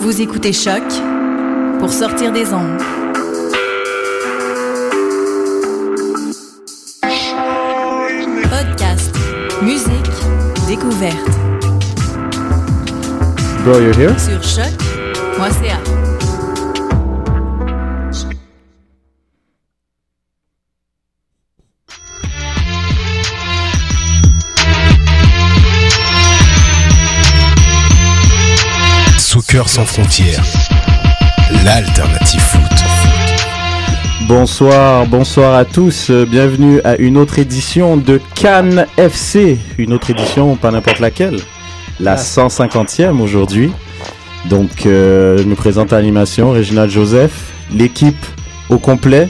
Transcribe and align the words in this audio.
Vous 0.00 0.20
écoutez 0.20 0.52
Choc 0.52 0.82
pour 1.80 1.92
sortir 1.92 2.32
des 2.32 2.52
ondes. 2.52 2.80
Podcast, 8.50 9.14
musique, 9.62 9.90
découverte. 10.66 11.16
Bro, 13.64 13.80
you're 13.80 13.94
here? 13.96 14.18
Sur 14.18 14.42
choc.ca. 14.42 15.97
Soccer 29.58 29.68
sans 29.68 29.84
frontières, 29.86 30.44
l'alternative 31.64 32.38
foot. 32.40 32.62
Bonsoir, 34.28 35.04
bonsoir 35.06 35.56
à 35.56 35.64
tous. 35.64 36.10
euh, 36.10 36.24
Bienvenue 36.26 36.80
à 36.84 36.94
une 36.96 37.16
autre 37.16 37.40
édition 37.40 37.96
de 37.96 38.20
Cannes 38.36 38.86
FC. 38.96 39.58
Une 39.76 39.92
autre 39.94 40.10
édition, 40.10 40.54
pas 40.54 40.70
n'importe 40.70 41.00
laquelle. 41.00 41.40
La 41.98 42.14
150e 42.14 43.18
aujourd'hui. 43.20 43.72
Donc, 44.48 44.86
euh, 44.86 45.38
je 45.38 45.42
me 45.44 45.56
présente 45.56 45.92
à 45.92 45.96
l'animation, 45.96 46.52
Réginald 46.52 46.90
Joseph. 46.92 47.32
L'équipe 47.74 48.24
au 48.68 48.78
complet 48.78 49.28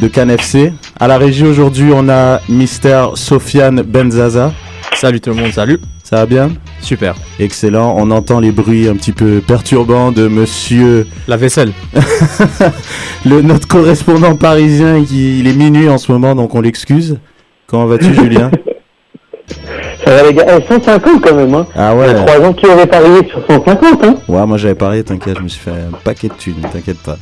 de 0.00 0.08
Cannes 0.08 0.30
FC. 0.30 0.72
À 0.98 1.06
la 1.06 1.16
régie 1.16 1.46
aujourd'hui, 1.46 1.92
on 1.94 2.08
a 2.08 2.40
Mister 2.48 3.04
Sofiane 3.14 3.82
Benzaza. 3.82 4.52
Salut 4.96 5.20
tout 5.20 5.30
le 5.30 5.36
monde, 5.36 5.52
salut. 5.52 5.78
Ça 6.02 6.16
va 6.16 6.26
bien? 6.26 6.50
Super. 6.80 7.14
Excellent. 7.38 7.94
On 7.98 8.10
entend 8.10 8.40
les 8.40 8.50
bruits 8.52 8.88
un 8.88 8.96
petit 8.96 9.12
peu 9.12 9.40
perturbants 9.46 10.12
de 10.12 10.28
monsieur 10.28 11.06
La 11.28 11.36
vaisselle. 11.36 11.72
le, 13.24 13.42
notre 13.42 13.68
correspondant 13.68 14.34
parisien, 14.36 15.04
qui, 15.04 15.40
il 15.40 15.46
est 15.46 15.54
minuit 15.54 15.88
en 15.88 15.98
ce 15.98 16.10
moment, 16.10 16.34
donc 16.34 16.54
on 16.54 16.60
l'excuse. 16.60 17.18
Comment 17.66 17.86
vas-tu, 17.86 18.14
Julien? 18.14 18.50
Ça 20.04 20.14
va 20.14 20.22
les 20.22 20.32
gars, 20.34 20.46
Eh, 20.58 20.66
150 20.66 21.20
quand 21.22 21.34
même, 21.34 21.54
hein. 21.54 21.66
Ah 21.76 21.92
Il 21.94 22.00
y 22.00 22.04
a 22.04 22.14
ouais, 22.14 22.24
trois 22.26 22.48
ans 22.48 22.52
qui 22.52 22.66
aurait 22.66 22.86
parié 22.86 23.28
sur 23.28 23.44
150, 23.46 24.04
hein? 24.04 24.14
ouais, 24.28 24.46
moi 24.46 24.56
j'avais 24.56 24.74
parié, 24.74 25.02
t'inquiète, 25.04 25.36
je 25.38 25.42
me 25.42 25.48
suis 25.48 25.60
fait 25.60 25.70
un 25.72 25.96
paquet 26.02 26.28
de 26.28 26.34
thunes, 26.34 26.54
t'inquiète 26.72 26.98
pas. 26.98 27.16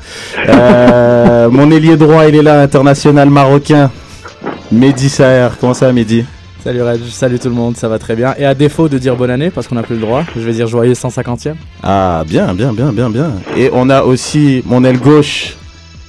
Euh, 0.49 1.49
mon 1.51 1.71
ailier 1.71 1.97
droit, 1.97 2.27
il 2.27 2.37
est 2.37 2.43
là, 2.43 2.61
international 2.63 3.31
marocain. 3.31 3.91
Mehdi 4.71 5.09
Saher, 5.09 5.49
comment 5.61 5.75
ça 5.75 5.93
Mehdi? 5.93 6.25
Salut 6.65 6.83
Reg, 6.83 7.01
salut 7.09 7.39
tout 7.39 7.49
le 7.49 7.55
monde, 7.55 7.77
ça 7.77 7.89
va 7.89 7.99
très 7.99 8.17
bien. 8.17 8.35
Et 8.37 8.45
à 8.45 8.55
défaut 8.55 8.89
de 8.89 8.99
dire 8.99 9.15
bonne 9.17 9.31
année, 9.31 9.51
parce 9.51 9.69
qu'on 9.69 9.77
n'a 9.77 9.83
plus 9.85 9.95
le 9.95 10.01
droit, 10.01 10.25
je 10.35 10.41
vais 10.41 10.53
dire 10.53 10.67
joyeux 10.67 10.93
150e. 10.95 11.55
Ah, 11.83 12.25
bien, 12.27 12.53
bien, 12.53 12.73
bien, 12.73 12.93
bien, 12.93 13.09
bien. 13.11 13.33
Et 13.57 13.71
on 13.73 13.89
a 13.91 14.03
aussi 14.03 14.63
mon 14.67 14.83
aile 14.85 14.99
gauche, 14.99 15.57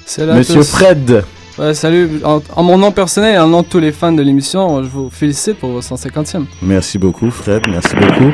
Salut 0.05 0.31
à 0.31 0.35
Monsieur 0.35 0.55
tous. 0.55 0.71
Fred. 0.71 1.23
Ouais, 1.59 1.73
salut. 1.73 2.09
En, 2.23 2.41
en 2.55 2.63
mon 2.63 2.77
nom 2.77 2.91
personnel 2.91 3.35
et 3.35 3.37
en 3.37 3.47
nom 3.47 3.61
de 3.61 3.67
tous 3.67 3.79
les 3.79 3.91
fans 3.91 4.11
de 4.11 4.23
l'émission, 4.23 4.81
je 4.83 4.89
vous 4.89 5.09
félicite 5.11 5.57
pour 5.59 5.69
votre 5.71 5.87
150e. 5.87 6.45
Merci 6.63 6.97
beaucoup 6.97 7.29
Fred, 7.29 7.61
merci 7.69 7.95
beaucoup. 7.95 8.31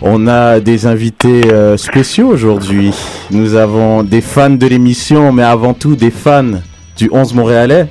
On 0.00 0.26
a 0.26 0.58
des 0.58 0.86
invités 0.86 1.42
euh, 1.52 1.76
spéciaux 1.76 2.28
aujourd'hui. 2.28 2.92
Nous 3.30 3.54
avons 3.54 4.02
des 4.02 4.20
fans 4.22 4.50
de 4.50 4.66
l'émission, 4.66 5.32
mais 5.32 5.42
avant 5.44 5.74
tout 5.74 5.94
des 5.96 6.10
fans 6.10 6.60
du 6.96 7.08
11 7.12 7.34
Montréalais. 7.34 7.86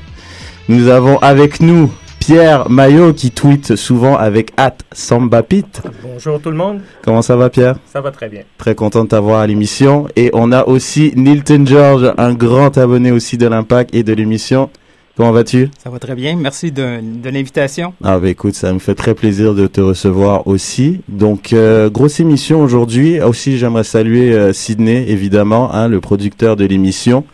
Nous 0.67 0.87
avons 0.87 1.17
avec 1.19 1.59
nous 1.61 1.91
Pierre 2.21 2.69
Maillot 2.69 3.13
qui 3.13 3.31
tweet 3.31 3.75
souvent 3.75 4.15
avec 4.15 4.51
at 4.55 4.75
Sambapit. 4.91 5.65
Bonjour 6.03 6.39
tout 6.39 6.51
le 6.51 6.55
monde, 6.55 6.81
Comment 7.03 7.23
ça 7.23 7.35
va 7.35 7.49
Pierre? 7.49 7.77
Ça 7.91 7.99
va 7.99 8.11
très 8.11 8.29
bien. 8.29 8.43
Très 8.59 8.75
content 8.75 9.03
de 9.03 9.09
t'avoir 9.09 9.39
à 9.41 9.47
l'émission. 9.47 10.07
Et 10.15 10.29
on 10.33 10.51
a 10.51 10.65
aussi 10.65 11.13
Nilton 11.15 11.65
George, 11.65 12.13
un 12.19 12.33
grand 12.33 12.77
abonné 12.77 13.11
aussi 13.11 13.39
de 13.39 13.47
l'Impact 13.47 13.95
et 13.95 14.03
de 14.03 14.13
l'émission. 14.13 14.69
Comment 15.17 15.31
vas-tu? 15.31 15.69
Ça 15.83 15.89
va 15.89 15.97
très 15.97 16.13
bien. 16.13 16.35
Merci 16.37 16.71
de, 16.71 16.99
de 17.01 17.29
l'invitation. 17.31 17.93
Ah 18.03 18.19
bah 18.19 18.29
écoute, 18.29 18.53
ça 18.53 18.71
me 18.71 18.79
fait 18.79 18.95
très 18.95 19.15
plaisir 19.15 19.55
de 19.55 19.65
te 19.65 19.81
recevoir 19.81 20.45
aussi. 20.47 21.01
Donc 21.09 21.53
euh, 21.53 21.89
grosse 21.89 22.19
émission 22.19 22.61
aujourd'hui. 22.61 23.19
Aussi 23.19 23.57
j'aimerais 23.57 23.83
saluer 23.83 24.31
euh, 24.33 24.53
Sydney 24.53 25.05
évidemment, 25.09 25.73
hein, 25.73 25.87
le 25.87 25.99
producteur 25.99 26.55
de 26.55 26.65
l'émission. 26.65 27.25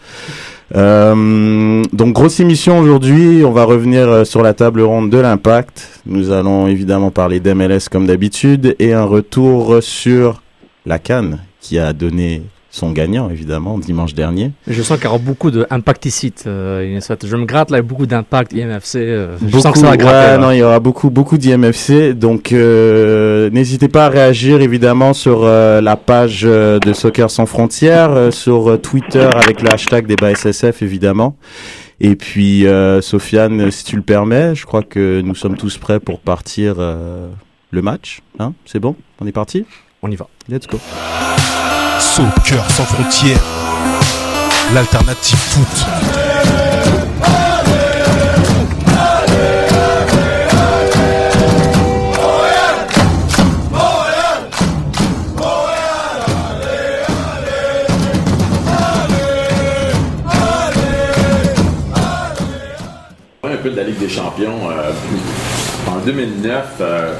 Euh, 0.75 1.83
donc 1.93 2.13
grosse 2.13 2.39
émission 2.39 2.79
aujourd'hui. 2.79 3.43
On 3.45 3.51
va 3.51 3.63
revenir 3.63 4.09
euh, 4.09 4.23
sur 4.25 4.41
la 4.41 4.53
table 4.53 4.81
ronde 4.81 5.09
de 5.09 5.17
l'impact. 5.17 6.01
Nous 6.05 6.31
allons 6.31 6.67
évidemment 6.67 7.11
parler 7.11 7.39
d'MLS 7.39 7.89
comme 7.89 8.05
d'habitude 8.05 8.75
et 8.79 8.93
un 8.93 9.05
retour 9.05 9.81
sur 9.81 10.41
la 10.85 10.99
Cannes 10.99 11.39
qui 11.61 11.79
a 11.79 11.93
donné 11.93 12.43
son 12.77 12.91
gagnant 12.91 13.29
évidemment 13.29 13.77
dimanche 13.77 14.13
dernier. 14.13 14.51
Je 14.67 14.81
sens 14.81 14.97
qu'il 14.97 15.05
y 15.05 15.09
aura 15.09 15.17
beaucoup 15.17 15.51
d'impact 15.51 16.05
ici. 16.05 16.33
euh, 16.45 16.99
je 17.23 17.35
me 17.35 17.45
gratte 17.45 17.71
là, 17.71 17.81
beaucoup 17.81 18.05
d'impact 18.05 18.53
IMFC. 18.53 18.95
euh, 18.97 19.37
je 19.45 19.59
sens 19.59 19.73
que 19.73 19.79
ça 19.79 19.87
va 19.87 19.97
gratter. 19.97 20.31
ouais, 20.33 20.37
non, 20.37 20.51
il 20.51 20.59
y 20.59 20.63
aura 20.63 20.79
beaucoup, 20.79 21.09
beaucoup 21.09 21.37
d'IMFC. 21.37 22.13
Donc, 22.13 22.51
euh, 22.51 23.49
n'hésitez 23.49 23.87
pas 23.87 24.05
à 24.05 24.09
réagir 24.09 24.61
évidemment 24.61 25.13
sur 25.13 25.41
euh, 25.43 25.81
la 25.81 25.95
page 25.97 26.43
de 26.43 26.93
Soccer 26.93 27.29
sans 27.29 27.45
frontières, 27.45 28.31
sur 28.31 28.79
Twitter 28.81 29.27
avec 29.33 29.61
le 29.61 29.69
hashtag 29.71 30.05
débat 30.07 30.33
SSF 30.35 30.81
évidemment. 30.81 31.35
Et 31.99 32.15
puis, 32.15 32.65
Sofiane, 33.01 33.71
si 33.71 33.83
tu 33.83 33.95
le 33.95 34.03
permets, 34.03 34.53
je 34.55 34.65
crois 34.65 34.83
que 34.83 35.21
nous 35.21 35.35
sommes 35.35 35.57
tous 35.57 35.77
prêts 35.77 35.99
pour 35.99 36.19
partir 36.19 36.75
le 36.77 37.81
match. 37.81 38.21
Hein 38.39 38.53
C'est 38.65 38.79
bon? 38.79 38.95
On 39.19 39.25
est 39.27 39.31
parti? 39.31 39.65
On 40.03 40.11
y 40.11 40.15
va. 40.15 40.27
Let's 40.47 40.67
go. 40.67 40.77
Soccer 41.99 42.63
sans 42.69 42.85
frontières, 42.85 43.39
l'alternative 44.73 45.37
foot. 45.37 45.85
un 63.43 63.55
peu 63.63 63.69
de 63.69 63.75
la 63.77 63.83
Ligue 63.83 63.97
des 63.97 64.09
Champions. 64.09 64.69
euh, 64.69 64.91
en 65.89 65.97
2009, 66.05 66.65
euh, 66.81 67.13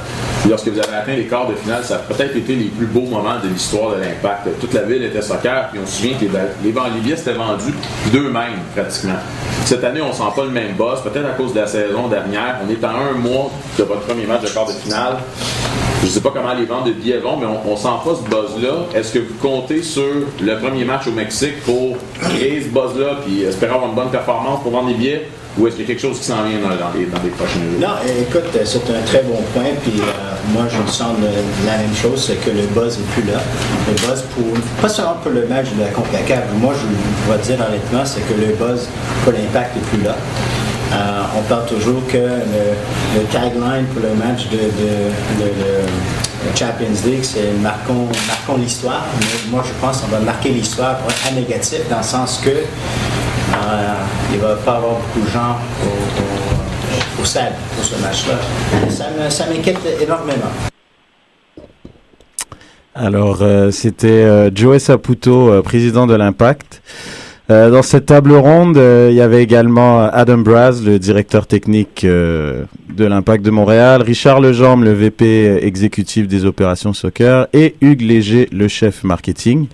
lorsque 0.48 0.68
vous 0.68 0.78
avez 0.78 0.94
atteint 0.96 1.14
les 1.14 1.26
quarts 1.26 1.48
de 1.48 1.54
finale, 1.54 1.84
ça 1.84 1.96
a 1.96 1.98
peut-être 1.98 2.36
été 2.36 2.54
les 2.54 2.66
plus 2.66 2.86
beaux 2.86 3.02
moments 3.06 3.38
de 3.42 3.48
l'histoire 3.48 3.96
de 3.96 4.00
l'Impact. 4.00 4.60
Toute 4.60 4.74
la 4.74 4.82
ville 4.82 5.02
était 5.02 5.22
soccer, 5.22 5.68
puis 5.70 5.80
on 5.82 5.86
se 5.86 5.96
souvient 6.02 6.16
que 6.18 6.24
les, 6.24 6.30
les, 6.64 6.72
les 6.72 7.00
billets 7.00 7.16
s'étaient 7.16 7.32
vendus 7.32 7.74
d'eux-mêmes 8.12 8.58
pratiquement. 8.74 9.18
Cette 9.64 9.84
année, 9.84 10.00
on 10.00 10.12
sent 10.12 10.22
pas 10.34 10.44
le 10.44 10.50
même 10.50 10.72
boss, 10.74 11.00
peut-être 11.02 11.26
à 11.26 11.32
cause 11.32 11.52
de 11.52 11.60
la 11.60 11.66
saison 11.66 12.08
dernière. 12.08 12.56
On 12.66 12.70
est 12.70 12.82
à 12.84 12.90
un 12.90 13.12
mois 13.12 13.50
de 13.78 13.84
votre 13.84 14.02
premier 14.02 14.26
match 14.26 14.42
de 14.42 14.48
quart 14.48 14.66
de 14.66 14.72
finale. 14.72 15.16
Je 16.00 16.06
ne 16.06 16.10
sais 16.10 16.20
pas 16.20 16.30
comment 16.32 16.54
les 16.54 16.64
ventes 16.64 16.86
de 16.86 16.92
billets 16.92 17.18
vont, 17.18 17.36
mais 17.36 17.46
on, 17.46 17.72
on 17.72 17.76
sent 17.76 17.88
pas 18.04 18.10
ce 18.14 18.30
buzz-là. 18.30 18.86
Est-ce 18.94 19.12
que 19.12 19.18
vous 19.18 19.34
comptez 19.42 19.82
sur 19.82 20.04
le 20.40 20.58
premier 20.58 20.84
match 20.84 21.06
au 21.08 21.10
Mexique 21.10 21.60
pour 21.64 21.96
créer 22.20 22.62
ce 22.62 22.68
buzz-là 22.68 23.18
puis 23.26 23.42
espérer 23.42 23.74
avoir 23.74 23.90
une 23.90 23.96
bonne 23.96 24.10
performance 24.10 24.62
pour 24.62 24.70
vendre 24.70 24.88
des 24.88 24.94
billets? 24.94 25.28
Ou 25.58 25.66
est-ce 25.66 25.76
qu'il 25.76 25.84
y 25.84 25.86
a 25.86 25.94
quelque 25.94 26.02
chose 26.02 26.18
qui 26.18 26.24
s'en 26.24 26.44
vient 26.44 26.58
dans, 26.60 26.70
les, 26.70 27.06
dans 27.06 27.18
les 27.22 27.30
jours? 27.30 27.80
Non, 27.80 27.94
écoute, 28.20 28.50
euh, 28.54 28.62
c'est 28.64 28.88
un 28.90 29.02
très 29.04 29.22
bon 29.22 29.42
point. 29.52 29.74
Puis 29.82 30.00
euh, 30.00 30.52
moi, 30.52 30.66
je 30.70 30.78
me 30.80 30.86
sens 30.86 31.16
la 31.66 31.78
même 31.78 31.94
chose, 31.94 32.24
c'est 32.24 32.36
que 32.36 32.50
le 32.50 32.66
buzz 32.66 32.98
n'est 32.98 33.04
plus 33.12 33.30
là. 33.30 33.40
Le 33.88 33.94
buzz, 33.94 34.22
pour, 34.34 34.44
pas 34.80 34.88
seulement 34.88 35.16
pour 35.22 35.32
le 35.32 35.46
match 35.46 35.66
de 35.76 35.82
la 35.82 35.88
CONCACAF, 35.88 36.44
moi, 36.60 36.74
je 36.74 37.32
vais 37.32 37.38
dire 37.42 37.66
honnêtement, 37.66 38.04
c'est 38.04 38.20
que 38.20 38.34
le 38.34 38.54
buzz 38.54 38.88
pour 39.24 39.32
l'impact 39.32 39.76
n'est 39.76 39.82
plus 39.82 40.02
là. 40.02 40.14
Euh, 40.92 41.22
on 41.36 41.42
parle 41.42 41.66
toujours 41.66 42.06
que 42.06 42.16
le, 42.16 43.24
tagline 43.30 43.84
pour 43.92 44.02
le 44.02 44.14
match 44.14 44.48
de, 44.50 44.58
Champions 46.54 46.86
League, 47.04 47.24
c'est 47.24 47.52
marquons, 47.60 48.08
l'histoire. 48.56 49.04
Mais 49.20 49.50
moi, 49.50 49.62
je 49.66 49.72
pense 49.84 50.00
qu'on 50.00 50.06
va 50.08 50.20
marquer 50.20 50.50
l'histoire 50.50 50.96
pour 50.98 51.10
être 51.10 51.34
négatif, 51.34 51.80
dans 51.90 51.98
le 51.98 52.02
sens 52.02 52.40
que 52.42 52.50
il 54.32 54.38
va 54.38 54.54
pas 54.56 54.76
avoir 54.76 54.94
beaucoup 54.96 55.20
de 55.26 55.30
gens 55.30 55.56
au, 55.82 55.86
au- 55.86 57.16
pour 57.16 57.26
ce 57.26 58.00
match-là. 58.02 58.34
Ça 59.30 59.46
m'inquiète 59.46 59.78
énormément. 60.00 60.52
Alors, 62.94 63.38
euh, 63.42 63.70
c'était 63.70 64.08
euh, 64.08 64.50
Joey 64.54 64.78
Saputo, 64.78 65.50
euh, 65.50 65.62
président 65.62 66.06
de 66.06 66.14
l'Impact. 66.14 66.82
Euh, 67.50 67.70
dans 67.70 67.82
cette 67.82 68.06
table 68.06 68.32
ronde, 68.32 68.76
euh, 68.76 69.08
il 69.10 69.16
y 69.16 69.20
avait 69.20 69.42
également 69.42 70.00
Adam 70.02 70.38
Braz, 70.38 70.82
le 70.84 70.98
directeur 70.98 71.46
technique 71.46 72.04
euh, 72.04 72.64
de 72.94 73.04
l'Impact 73.04 73.44
de 73.44 73.50
Montréal, 73.50 74.02
Richard 74.02 74.40
Lejambe, 74.40 74.84
le 74.84 74.92
VP 74.92 75.58
exécutif 75.64 76.26
des 76.28 76.44
opérations 76.44 76.92
soccer, 76.92 77.46
et 77.52 77.76
Hugues 77.80 78.02
Léger, 78.02 78.48
le 78.52 78.68
chef 78.68 79.02
marketing. 79.04 79.66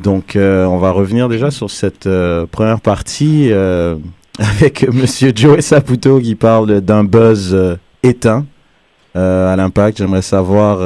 Donc, 0.00 0.34
euh, 0.34 0.64
on 0.64 0.78
va 0.78 0.92
revenir 0.92 1.28
déjà 1.28 1.50
sur 1.50 1.70
cette 1.70 2.06
euh, 2.06 2.46
première 2.46 2.80
partie 2.80 3.52
euh, 3.52 3.96
avec 4.38 4.88
Monsieur 4.90 5.30
Joey 5.34 5.60
Saputo 5.60 6.20
qui 6.20 6.34
parle 6.34 6.80
d'un 6.80 7.04
buzz 7.04 7.56
éteint 8.02 8.46
à 9.14 9.54
l'Impact. 9.56 9.98
J'aimerais 9.98 10.22
savoir 10.22 10.78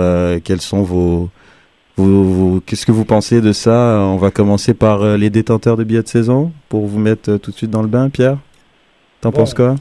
quels 0.43 0.61
sont 0.61 0.83
vos 0.83 1.31
qu'est-ce 2.67 2.87
que 2.87 2.91
vous 2.91 3.05
pensez 3.05 3.41
de 3.41 3.53
ça? 3.53 3.99
On 4.01 4.17
va 4.17 4.33
commencer 4.33 4.75
par 4.75 5.17
les 5.17 5.31
détenteurs 5.31 5.77
de 5.77 5.85
billets 5.85 6.03
de 6.03 6.09
saison 6.09 6.51
pour 6.69 6.87
vous 6.87 6.99
mettre 6.99 7.37
tout 7.37 7.53
de 7.53 7.57
suite 7.57 7.71
dans 7.71 7.83
le 7.83 7.89
bain, 7.89 8.09
Pierre. 8.11 8.39
T'en 9.21 9.31
Bon. 9.31 9.37
penses 9.39 9.55
quoi? 9.55 9.77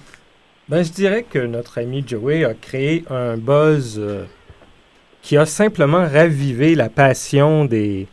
Ben, 0.69 0.83
je 0.83 0.91
dirais 0.91 1.25
que 1.27 1.39
notre 1.39 1.79
ami 1.79 2.03
Joey 2.05 2.45
a 2.45 2.53
créé 2.53 3.03
un 3.09 3.37
buzz 3.37 3.99
qui 5.23 5.37
a 5.37 5.45
simplement 5.47 6.05
ravivé 6.05 6.75
la 6.75 6.89
passion 6.89 7.65
des, 7.65 8.07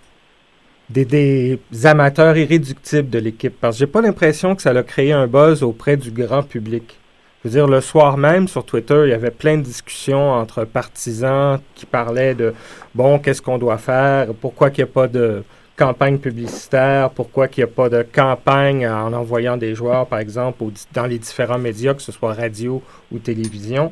des, 0.91 1.59
amateurs 1.85 2.37
irréductibles 2.37 3.09
de 3.09 3.19
l'équipe. 3.19 3.55
Parce 3.61 3.77
que 3.77 3.81
j'ai 3.81 3.87
pas 3.87 4.01
l'impression 4.01 4.55
que 4.55 4.63
ça 4.63 4.71
a 4.71 4.83
créé 4.83 5.13
un 5.13 5.27
buzz 5.27 5.63
auprès 5.63 5.97
du 5.97 6.11
grand 6.11 6.43
public. 6.43 6.99
Je 7.43 7.49
veux 7.49 7.55
dire, 7.55 7.67
le 7.67 7.81
soir 7.81 8.19
même, 8.19 8.49
sur 8.49 8.65
Twitter, 8.65 9.03
il 9.07 9.11
y 9.11 9.15
avait 9.15 9.31
plein 9.31 9.57
de 9.57 9.63
discussions 9.63 10.31
entre 10.33 10.65
partisans 10.65 11.59
qui 11.75 11.87
parlaient 11.87 12.35
de, 12.35 12.53
bon, 12.95 13.19
qu'est-ce 13.19 13.41
qu'on 13.41 13.57
doit 13.57 13.79
faire, 13.79 14.35
pourquoi 14.41 14.69
qu'il 14.69 14.85
n'y 14.85 14.91
a 14.91 14.93
pas 14.93 15.09
de 15.09 15.43
campagne 15.75 16.19
publicitaire, 16.19 17.09
pourquoi 17.09 17.49
qu'il 17.49 17.65
n'y 17.65 17.71
a 17.71 17.75
pas 17.75 17.89
de 17.89 18.03
campagne 18.03 18.87
en 18.87 19.15
envoyant 19.15 19.57
des 19.57 19.75
joueurs, 19.75 20.07
par 20.07 20.19
exemple, 20.19 20.63
dans 20.93 21.07
les 21.07 21.19
différents 21.19 21.59
médias, 21.59 21.95
que 21.95 22.03
ce 22.03 22.13
soit 22.13 22.35
radio 22.35 22.83
ou 23.11 23.19
télévision? 23.19 23.91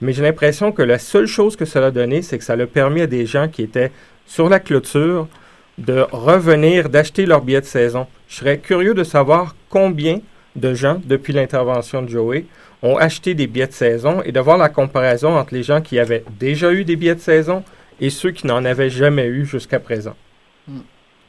Mais 0.00 0.12
j'ai 0.12 0.22
l'impression 0.22 0.70
que 0.70 0.82
la 0.82 0.98
seule 0.98 1.26
chose 1.26 1.56
que 1.56 1.64
cela 1.64 1.86
a 1.86 1.90
donné, 1.90 2.22
c'est 2.22 2.38
que 2.38 2.44
ça 2.44 2.52
a 2.52 2.66
permis 2.66 3.00
à 3.00 3.08
des 3.08 3.26
gens 3.26 3.48
qui 3.48 3.62
étaient 3.62 3.90
sur 4.26 4.48
la 4.48 4.60
clôture 4.60 5.26
de 5.78 6.06
revenir, 6.12 6.88
d'acheter 6.88 7.26
leur 7.26 7.42
billet 7.42 7.60
de 7.60 7.66
saison. 7.66 8.06
Je 8.28 8.36
serais 8.36 8.58
curieux 8.58 8.94
de 8.94 9.04
savoir 9.04 9.54
combien 9.70 10.20
de 10.56 10.72
gens, 10.74 11.00
depuis 11.04 11.32
l'intervention 11.32 12.02
de 12.02 12.08
Joey, 12.08 12.44
ont 12.82 12.96
acheté 12.96 13.34
des 13.34 13.46
billets 13.46 13.66
de 13.66 13.72
saison 13.72 14.22
et 14.24 14.30
de 14.30 14.38
voir 14.40 14.56
la 14.58 14.68
comparaison 14.68 15.36
entre 15.36 15.54
les 15.54 15.62
gens 15.62 15.80
qui 15.80 15.98
avaient 15.98 16.24
déjà 16.38 16.72
eu 16.72 16.84
des 16.84 16.96
billets 16.96 17.14
de 17.16 17.20
saison 17.20 17.64
et 18.00 18.10
ceux 18.10 18.30
qui 18.30 18.46
n'en 18.46 18.64
avaient 18.64 18.90
jamais 18.90 19.26
eu 19.26 19.44
jusqu'à 19.46 19.80
présent. 19.80 20.14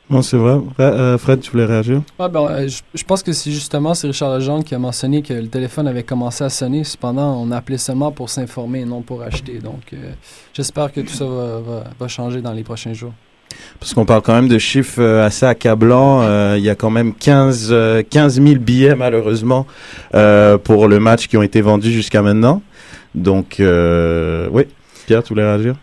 Non, 0.08 0.22
c'est 0.22 0.38
vrai. 0.38 0.60
Euh, 0.80 1.18
Fred, 1.18 1.40
tu 1.42 1.50
voulais 1.50 1.66
réagir? 1.66 2.04
Ouais, 2.20 2.30
ben, 2.30 2.46
euh, 2.48 2.68
je, 2.68 2.82
je 2.94 3.04
pense 3.04 3.24
que 3.24 3.34
c'est 3.34 3.50
justement 3.50 3.96
c'est 3.96 4.06
Richard 4.06 4.36
Legendre 4.38 4.64
qui 4.64 4.76
a 4.76 4.80
mentionné 4.80 5.24
que 5.24 5.34
le 5.34 5.48
téléphone 5.48 5.88
avait 5.88 6.04
commencé 6.04 6.44
à 6.44 6.50
sonner. 6.50 6.84
Cependant, 6.84 7.42
on 7.42 7.50
a 7.50 7.58
appelé 7.58 7.80
seulement 7.80 8.12
pour 8.12 8.30
s'informer 8.30 8.82
et 8.82 8.86
non 8.86 9.02
pour 9.02 9.24
acheter. 9.24 9.58
Donc, 9.58 9.82
euh, 9.94 10.12
j'espère 10.54 10.92
que 10.92 11.02
tout 11.02 11.14
ça 11.14 11.26
va, 11.26 11.60
va- 11.60 11.84
va 12.00 12.08
changer 12.08 12.42
dans 12.42 12.54
les 12.54 12.64
prochains 12.64 12.94
jours. 12.94 13.14
Parce 13.80 13.94
qu'on 13.94 14.06
parle 14.06 14.22
quand 14.22 14.34
même 14.34 14.48
de 14.48 14.58
chiffres 14.58 15.02
euh, 15.02 15.26
assez 15.26 15.46
accablants. 15.46 16.22
Euh, 16.24 16.56
Il 16.58 16.64
y 16.64 16.70
a 16.70 16.76
quand 16.76 16.90
même 16.90 17.14
15, 17.14 17.70
euh, 17.72 18.04
15 18.10 18.42
000 18.42 18.56
billets, 18.60 18.96
malheureusement, 18.96 19.68
euh, 20.14 20.58
pour 20.58 20.88
le 20.88 21.00
match 21.00 21.28
qui 21.28 21.38
ont 21.38 21.44
été 21.44 21.62
vendus 21.62 21.92
jusqu'à 21.92 22.22
maintenant. 22.22 22.62
Donc, 23.14 23.60
euh, 23.60 24.48
oui. 24.52 24.64
Pierre, 25.06 25.24
tu 25.24 25.34
voulais 25.34 25.46
réagir? 25.46 25.76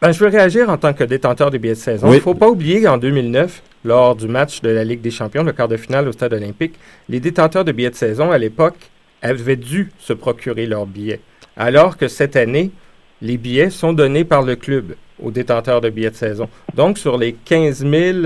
Ben, 0.00 0.12
je 0.12 0.20
veux 0.22 0.30
réagir 0.30 0.70
en 0.70 0.76
tant 0.76 0.92
que 0.92 1.02
détenteur 1.04 1.50
des 1.50 1.58
billets 1.58 1.74
de 1.74 1.78
saison. 1.78 2.06
Il 2.06 2.10
Oui. 2.10 2.16
ne 2.16 2.20
faut 2.22 2.34
pas 2.34 2.48
oublier 2.48 2.80
qu'en 2.82 2.98
2009, 2.98 3.62
lors 3.84 4.14
du 4.14 4.28
match 4.28 4.60
de 4.60 4.68
la 4.70 4.84
Ligue 4.84 5.00
des 5.00 5.10
champions, 5.10 5.42
le 5.42 5.52
quart 5.52 5.66
de 5.68 5.76
finale 5.76 6.06
au 6.06 6.12
stade 6.12 6.32
olympique, 6.34 6.74
les 7.08 7.18
détenteurs 7.18 7.64
de 7.64 7.72
billets 7.72 7.90
de 7.90 7.96
saison, 7.96 8.30
à 8.30 8.38
l'époque, 8.38 8.76
avaient 9.22 9.56
dû 9.56 9.90
se 9.98 10.12
procurer 10.12 10.66
leurs 10.66 10.86
billets. 10.86 11.20
Alors 11.56 11.96
que 11.96 12.06
cette 12.06 12.36
année, 12.36 12.70
les 13.20 13.36
billets 13.36 13.70
sont 13.70 13.92
donnés 13.92 14.22
par 14.24 14.42
le 14.42 14.54
club 14.54 14.94
aux 15.22 15.30
détenteurs 15.30 15.80
de 15.80 15.90
billets 15.90 16.10
de 16.10 16.16
saison. 16.16 16.48
Donc, 16.74 16.98
sur 16.98 17.16
les 17.18 17.32
15 17.32 17.84
000 17.86 18.18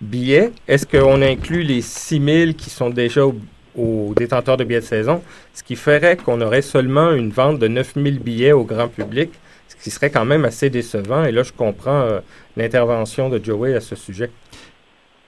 billets, 0.00 0.50
est-ce 0.68 0.86
qu'on 0.86 1.22
inclut 1.22 1.62
les 1.62 1.80
6 1.82 2.20
000 2.20 2.52
qui 2.52 2.70
sont 2.70 2.90
déjà 2.90 3.26
au- 3.26 3.36
aux 3.76 4.12
détenteurs 4.16 4.56
de 4.56 4.64
billets 4.64 4.80
de 4.80 4.84
saison, 4.84 5.22
ce 5.52 5.62
qui 5.62 5.76
ferait 5.76 6.16
qu'on 6.16 6.40
aurait 6.40 6.62
seulement 6.62 7.10
une 7.12 7.30
vente 7.30 7.58
de 7.58 7.66
9 7.68 7.94
000 7.94 8.16
billets 8.20 8.52
au 8.52 8.64
grand 8.64 8.88
public, 8.88 9.30
ce 9.68 9.76
qui 9.82 9.90
serait 9.90 10.10
quand 10.10 10.24
même 10.24 10.44
assez 10.44 10.70
décevant. 10.70 11.24
Et 11.24 11.32
là, 11.32 11.42
je 11.42 11.52
comprends 11.52 12.00
euh, 12.02 12.20
l'intervention 12.56 13.28
de 13.28 13.42
Joey 13.42 13.74
à 13.74 13.80
ce 13.80 13.96
sujet. 13.96 14.30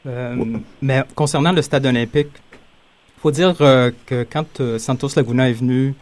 Euh, 0.06 0.36
mais 0.80 1.02
concernant 1.14 1.52
le 1.52 1.62
stade 1.62 1.86
olympique, 1.86 2.28
il 3.16 3.20
faut 3.20 3.30
dire 3.32 3.54
euh, 3.60 3.90
que 4.06 4.24
quand 4.30 4.78
Santos 4.78 5.08
Laguna 5.16 5.50
est 5.50 5.54
venu 5.54 5.94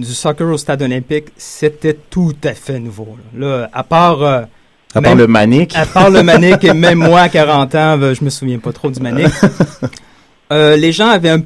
du 0.00 0.12
soccer 0.14 0.48
au 0.48 0.56
stade 0.58 0.82
olympique, 0.82 1.26
c'était 1.36 1.94
tout 2.10 2.34
à 2.44 2.54
fait 2.54 2.78
nouveau. 2.78 3.16
Là, 3.36 3.58
Là, 3.60 3.70
à 3.72 3.82
part... 3.84 4.22
euh, 4.22 4.42
À 4.94 5.00
part 5.00 5.02
même- 5.02 5.18
le 5.18 5.26
Manic. 5.26 5.76
À 5.76 5.86
part 5.86 6.10
le 6.10 6.22
Manic, 6.22 6.64
et 6.64 6.74
même 6.74 6.98
moi 6.98 7.20
à 7.22 7.28
40 7.28 7.74
ans, 7.74 8.00
euh, 8.00 8.14
je 8.14 8.24
me 8.24 8.30
souviens 8.30 8.58
pas 8.58 8.72
trop 8.72 8.90
du 8.90 9.00
Manic. 9.00 9.28
Euh, 10.52 10.74
les 10.76 10.90
gens 10.90 11.06
avaient 11.08 11.30
un, 11.30 11.42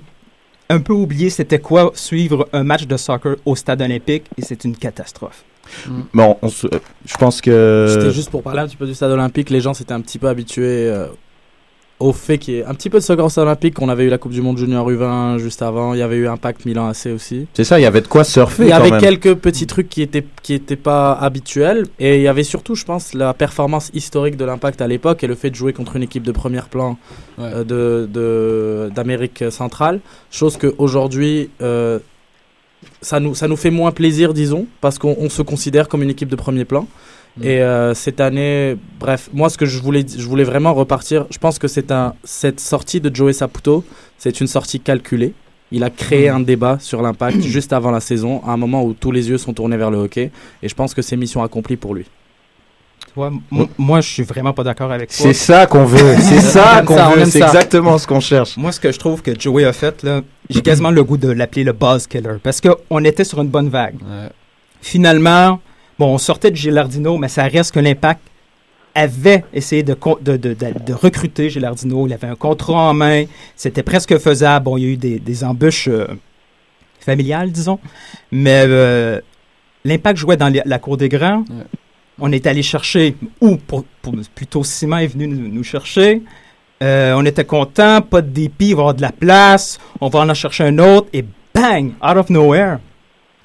un 0.70 0.80
peu 0.80 0.94
oublié 0.94 1.28
c'était 1.28 1.58
quoi 1.58 1.92
suivre 1.94 2.48
un 2.54 2.64
match 2.64 2.86
de 2.86 2.96
soccer 2.96 3.36
au 3.44 3.54
stade 3.54 3.82
olympique, 3.82 4.24
et 4.38 4.42
c'est 4.42 4.64
une 4.64 4.74
catastrophe. 4.74 5.44
Bon, 6.14 6.38
on 6.40 6.48
se- 6.48 6.66
euh, 6.68 6.78
je 7.04 7.14
pense 7.18 7.42
que... 7.42 7.86
C'était 7.90 8.12
juste 8.14 8.30
pour 8.30 8.42
parler 8.42 8.60
un 8.60 8.66
petit 8.66 8.76
peu 8.76 8.86
du 8.86 8.94
stade 8.94 9.10
olympique. 9.10 9.50
Les 9.50 9.60
gens 9.60 9.74
s'étaient 9.74 9.92
un 9.92 10.00
petit 10.00 10.18
peu 10.18 10.26
habitués 10.28 10.88
euh, 10.88 11.08
au 12.06 12.12
fait 12.12 12.38
qu'il 12.38 12.54
y 12.54 12.58
ait 12.58 12.64
un 12.64 12.74
petit 12.74 12.90
peu 12.90 12.98
de 12.98 13.02
soccer 13.02 13.26
olympique. 13.38 13.74
qu'on 13.74 13.88
avait 13.88 14.04
eu 14.04 14.08
la 14.10 14.18
Coupe 14.18 14.32
du 14.32 14.42
Monde 14.42 14.58
Junior 14.58 14.88
U20 14.90 15.38
juste 15.38 15.62
avant. 15.62 15.94
Il 15.94 16.00
y 16.00 16.02
avait 16.02 16.16
eu 16.16 16.28
Impact 16.28 16.66
Milan 16.66 16.86
AC 16.88 17.06
aussi. 17.14 17.46
C'est 17.54 17.64
ça, 17.64 17.78
il 17.80 17.82
y 17.82 17.86
avait 17.86 18.02
de 18.02 18.06
quoi 18.08 18.24
surfer 18.24 18.64
Il 18.64 18.68
y 18.68 18.70
quand 18.70 18.76
avait 18.76 18.90
même. 18.90 19.00
quelques 19.00 19.34
petits 19.36 19.66
trucs 19.66 19.88
qui 19.88 20.02
étaient 20.02 20.24
qui 20.42 20.52
étaient 20.54 20.76
pas 20.76 21.12
habituels 21.12 21.84
et 21.98 22.16
il 22.16 22.22
y 22.22 22.28
avait 22.28 22.42
surtout, 22.44 22.74
je 22.74 22.84
pense, 22.84 23.14
la 23.14 23.32
performance 23.32 23.90
historique 23.94 24.36
de 24.36 24.44
l'Impact 24.44 24.82
à 24.82 24.86
l'époque 24.86 25.24
et 25.24 25.26
le 25.26 25.34
fait 25.34 25.50
de 25.50 25.54
jouer 25.54 25.72
contre 25.72 25.96
une 25.96 26.02
équipe 26.02 26.24
de 26.24 26.32
premier 26.32 26.60
plan 26.70 26.98
euh, 27.38 27.64
de 27.64 28.08
de- 28.12 28.90
d'Amérique 28.94 29.44
centrale, 29.50 30.00
chose 30.30 30.56
que 30.58 30.74
aujourd'hui 30.78 31.48
euh, 31.62 31.98
ça 33.00 33.18
nous 33.20 33.34
ça 33.34 33.48
nous 33.48 33.56
fait 33.56 33.70
moins 33.70 33.92
plaisir, 33.92 34.34
disons, 34.34 34.66
parce 34.82 34.98
qu'on 34.98 35.16
on 35.18 35.30
se 35.30 35.40
considère 35.42 35.88
comme 35.88 36.02
une 36.02 36.10
équipe 36.10 36.28
de 36.28 36.36
premier 36.36 36.64
plan. 36.66 36.86
Et 37.42 37.60
euh, 37.62 37.94
cette 37.94 38.20
année, 38.20 38.76
bref, 39.00 39.28
moi 39.32 39.48
ce 39.50 39.58
que 39.58 39.66
je 39.66 39.80
voulais, 39.80 40.04
je 40.06 40.24
voulais 40.26 40.44
vraiment 40.44 40.72
repartir. 40.72 41.26
Je 41.30 41.38
pense 41.38 41.58
que 41.58 41.66
c'est 41.66 41.90
un 41.90 42.14
cette 42.22 42.60
sortie 42.60 43.00
de 43.00 43.14
Joey 43.14 43.32
Saputo, 43.32 43.84
c'est 44.18 44.40
une 44.40 44.46
sortie 44.46 44.78
calculée. 44.80 45.34
Il 45.72 45.82
a 45.82 45.90
créé 45.90 46.28
un 46.28 46.38
débat 46.40 46.78
sur 46.80 47.02
l'impact 47.02 47.40
juste 47.42 47.72
avant 47.72 47.90
la 47.90 47.98
saison, 48.00 48.40
à 48.46 48.52
un 48.52 48.56
moment 48.56 48.84
où 48.84 48.92
tous 48.92 49.10
les 49.10 49.28
yeux 49.30 49.38
sont 49.38 49.52
tournés 49.52 49.76
vers 49.76 49.90
le 49.90 49.98
hockey. 49.98 50.30
Et 50.62 50.68
je 50.68 50.74
pense 50.74 50.94
que 50.94 51.02
c'est 51.02 51.16
mission 51.16 51.42
accomplie 51.42 51.76
pour 51.76 51.94
lui. 51.96 52.04
Tu 52.04 53.12
vois, 53.16 53.30
mo- 53.50 53.68
moi, 53.78 54.00
je 54.00 54.08
suis 54.08 54.22
vraiment 54.22 54.52
pas 54.52 54.62
d'accord 54.62 54.92
avec 54.92 55.08
toi. 55.10 55.16
C'est 55.26 55.32
ça 55.32 55.66
qu'on 55.66 55.84
veut, 55.84 56.14
c'est 56.20 56.40
ça 56.40 56.82
qu'on 56.86 56.94
on 56.96 57.10
veut, 57.10 57.24
c'est 57.24 57.40
exactement 57.42 57.98
ce 57.98 58.06
qu'on 58.06 58.20
cherche. 58.20 58.56
Moi, 58.56 58.70
ce 58.70 58.78
que 58.78 58.92
je 58.92 58.98
trouve 58.98 59.22
que 59.22 59.38
Joey 59.38 59.64
a 59.64 59.72
fait, 59.72 60.04
là, 60.04 60.20
j'ai 60.50 60.62
quasiment 60.62 60.90
le 60.92 61.02
goût 61.02 61.16
de 61.16 61.30
l'appeler 61.30 61.64
le 61.64 61.72
buzz 61.72 62.06
killer. 62.06 62.36
Parce 62.42 62.60
qu'on 62.60 63.04
était 63.04 63.24
sur 63.24 63.40
une 63.40 63.48
bonne 63.48 63.68
vague. 63.68 63.96
Finalement, 64.80 65.60
bon, 65.98 66.14
on 66.14 66.18
sortait 66.18 66.50
de 66.50 66.56
Gilardino, 66.56 67.16
mais 67.18 67.28
ça 67.28 67.44
reste 67.44 67.72
que 67.74 67.80
l'impact 67.80 68.20
avait 68.94 69.44
essayé 69.52 69.82
de, 69.82 69.94
con- 69.94 70.18
de, 70.20 70.36
de, 70.36 70.54
de- 70.54 70.84
de 70.86 70.92
recruter 70.92 71.50
Gilardino. 71.50 72.06
Il 72.06 72.12
avait 72.12 72.28
un 72.28 72.36
contrat 72.36 72.90
en 72.90 72.94
main. 72.94 73.24
C'était 73.56 73.82
presque 73.82 74.16
faisable. 74.18 74.64
Bon, 74.64 74.76
il 74.76 74.82
y 74.84 74.86
a 74.86 74.88
eu 74.90 74.96
des, 74.96 75.18
des 75.18 75.42
embûches 75.44 75.88
euh, 75.88 76.06
familiales, 77.00 77.50
disons. 77.50 77.78
Mais 78.30 78.64
euh, 78.66 79.20
l'impact 79.84 80.18
jouait 80.18 80.36
dans 80.36 80.48
les- 80.48 80.62
la 80.64 80.78
cour 80.78 80.96
des 80.96 81.08
grands. 81.08 81.44
On 82.20 82.30
est 82.30 82.46
allé 82.46 82.62
chercher, 82.62 83.16
ou 83.40 83.56
pour, 83.56 83.84
pour- 84.00 84.14
plutôt 84.34 84.62
Simon 84.62 84.98
est 84.98 85.08
venu 85.08 85.26
nous, 85.26 85.48
nous 85.48 85.64
chercher. 85.64 86.22
Euh, 86.82 87.14
on 87.16 87.24
était 87.24 87.44
content, 87.44 88.00
pas 88.02 88.20
de 88.22 88.28
dépit, 88.28 88.68
il 88.68 88.74
va 88.74 88.78
y 88.78 88.82
avoir 88.82 88.94
de 88.94 89.02
la 89.02 89.12
place, 89.12 89.78
on 90.00 90.08
va 90.08 90.20
en 90.20 90.34
chercher 90.34 90.64
un 90.64 90.78
autre, 90.78 91.08
et 91.12 91.24
bang, 91.54 91.92
out 92.02 92.16
of 92.16 92.30
nowhere, 92.30 92.78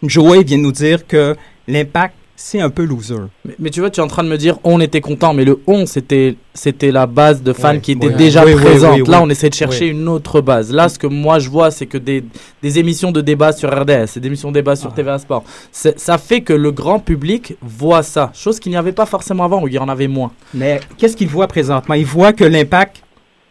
Joey 0.04 0.44
vient 0.44 0.58
nous 0.58 0.72
dire 0.72 1.06
que 1.08 1.36
l'impact, 1.68 2.16
c'est 2.42 2.62
un 2.62 2.70
peu 2.70 2.86
loser. 2.86 3.18
Mais, 3.44 3.56
mais 3.60 3.70
tu 3.70 3.82
vois, 3.82 3.90
tu 3.90 4.00
es 4.00 4.04
en 4.04 4.08
train 4.08 4.24
de 4.24 4.30
me 4.30 4.38
dire 4.38 4.60
on 4.64 4.80
était 4.80 5.02
content, 5.02 5.34
mais 5.34 5.44
le 5.44 5.60
on 5.68 5.86
c'était 5.86 6.36
c'était 6.54 6.90
la 6.90 7.06
base 7.06 7.44
de 7.44 7.52
fans 7.52 7.80
qui 7.80 7.92
était 7.92 8.10
déjà 8.12 8.46
oui, 8.46 8.56
présente. 8.56 9.06
Là, 9.10 9.22
on 9.22 9.30
essaie 9.30 9.50
de 9.50 9.56
chercher 9.56 9.88
une 9.88 10.08
autre 10.08 10.40
base. 10.40 10.72
Là, 10.72 10.88
ce 10.88 10.98
que 10.98 11.06
moi 11.06 11.40
je 11.40 11.50
vois, 11.50 11.70
c'est 11.70 11.86
que 11.86 11.98
des, 11.98 12.24
des 12.62 12.80
émissions 12.80 13.12
de 13.12 13.20
débat 13.20 13.52
sur 13.52 13.70
RDS, 13.70 14.18
des 14.20 14.28
émissions 14.28 14.50
de 14.50 14.54
débat 14.54 14.72
Ah. 14.72 14.76
sur 14.78 14.94
TVA 14.94 15.20
Sport, 15.20 15.44
ça 15.72 16.18
fait 16.18 16.40
que 16.40 16.54
le 16.54 16.72
grand 16.72 17.00
public 17.00 17.58
voit 17.62 18.04
ça, 18.04 18.32
chose 18.34 18.58
qu'il 18.60 18.72
n'y 18.72 18.78
avait 18.78 18.94
pas 18.94 19.06
forcément 19.06 19.44
avant, 19.44 19.62
où 19.62 19.68
il 19.68 19.74
y 19.74 19.78
en 19.78 19.90
avait 19.90 20.08
moins. 20.08 20.32
Mais 20.54 20.80
qu'est-ce 20.98 21.18
qu'il 21.18 21.28
voit 21.28 21.48
présentement? 21.48 21.96
Il 21.96 22.06
voit 22.06 22.32
que 22.32 22.46
l'impact, 22.46 23.04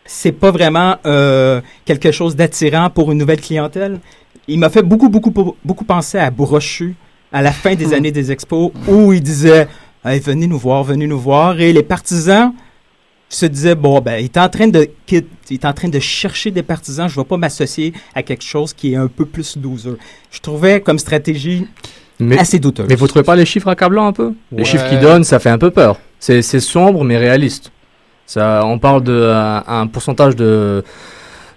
c'est 0.06 0.32
pas 0.32 0.50
vraiment 0.50 0.96
euh, 1.04 1.60
quelque 1.84 2.10
chose 2.10 2.34
d'attirant 2.36 2.88
pour 2.88 3.12
une 3.12 3.18
nouvelle 3.18 3.40
clientèle. 3.42 4.00
Il 4.48 4.58
m'a 4.58 4.70
fait 4.70 4.82
beaucoup, 4.82 5.10
beaucoup, 5.10 5.54
beaucoup 5.62 5.84
penser 5.84 6.16
à 6.18 6.30
Brochu 6.30 6.96
à 7.32 7.42
la 7.42 7.52
fin 7.52 7.74
des 7.74 7.92
années 7.94 8.12
des 8.12 8.32
expos 8.32 8.72
où 8.86 9.12
il 9.12 9.22
disait 9.22 9.68
Hey, 10.04 10.20
venez 10.20 10.46
nous 10.46 10.58
voir, 10.58 10.84
venez 10.84 11.06
nous 11.06 11.18
voir. 11.18 11.60
Et 11.60 11.72
les 11.72 11.82
partisans 11.82 12.52
se 13.28 13.46
disaient 13.46 13.74
bon, 13.74 14.00
ben, 14.00 14.18
il 14.18 14.24
est 14.24 14.36
en 14.38 14.48
train 14.48 14.68
de, 14.68 14.88
il 15.10 15.24
est 15.50 15.64
en 15.64 15.72
train 15.72 15.88
de 15.88 15.98
chercher 15.98 16.50
des 16.50 16.62
partisans, 16.62 17.08
je 17.08 17.18
ne 17.18 17.22
vais 17.22 17.28
pas 17.28 17.36
m'associer 17.36 17.92
à 18.14 18.22
quelque 18.22 18.44
chose 18.44 18.72
qui 18.72 18.92
est 18.92 18.96
un 18.96 19.08
peu 19.08 19.26
plus 19.26 19.56
loser. 19.62 19.96
Je 20.30 20.40
trouvais 20.40 20.80
comme 20.80 20.98
stratégie 20.98 21.66
Mais, 22.18 22.38
assez 22.38 22.58
douteuse. 22.58 22.86
mais 22.88 22.94
vous 22.94 23.06
trouvez 23.06 23.24
pas 23.24 23.36
les 23.36 23.44
chiffres 23.44 23.68
accablants 23.68 24.06
un 24.06 24.12
peu? 24.12 24.32
Les 24.52 24.64
chiffres 24.64 24.88
qu'ils 24.88 25.00
donnent, 25.00 25.24
ça 25.24 25.38
fait 25.38 25.50
un 25.50 25.58
peu 25.58 25.70
peur. 25.70 25.98
C'est 26.18 26.42
c'est 26.42 26.60
sombre 26.60 27.04
mais 27.04 27.18
réaliste. 27.18 27.70
Ça, 28.24 28.62
on 28.64 28.78
parle 28.78 29.02
de 29.02 29.12
euh, 29.12 29.60
un 29.66 29.86
pourcentage 29.86 30.36
de 30.36 30.84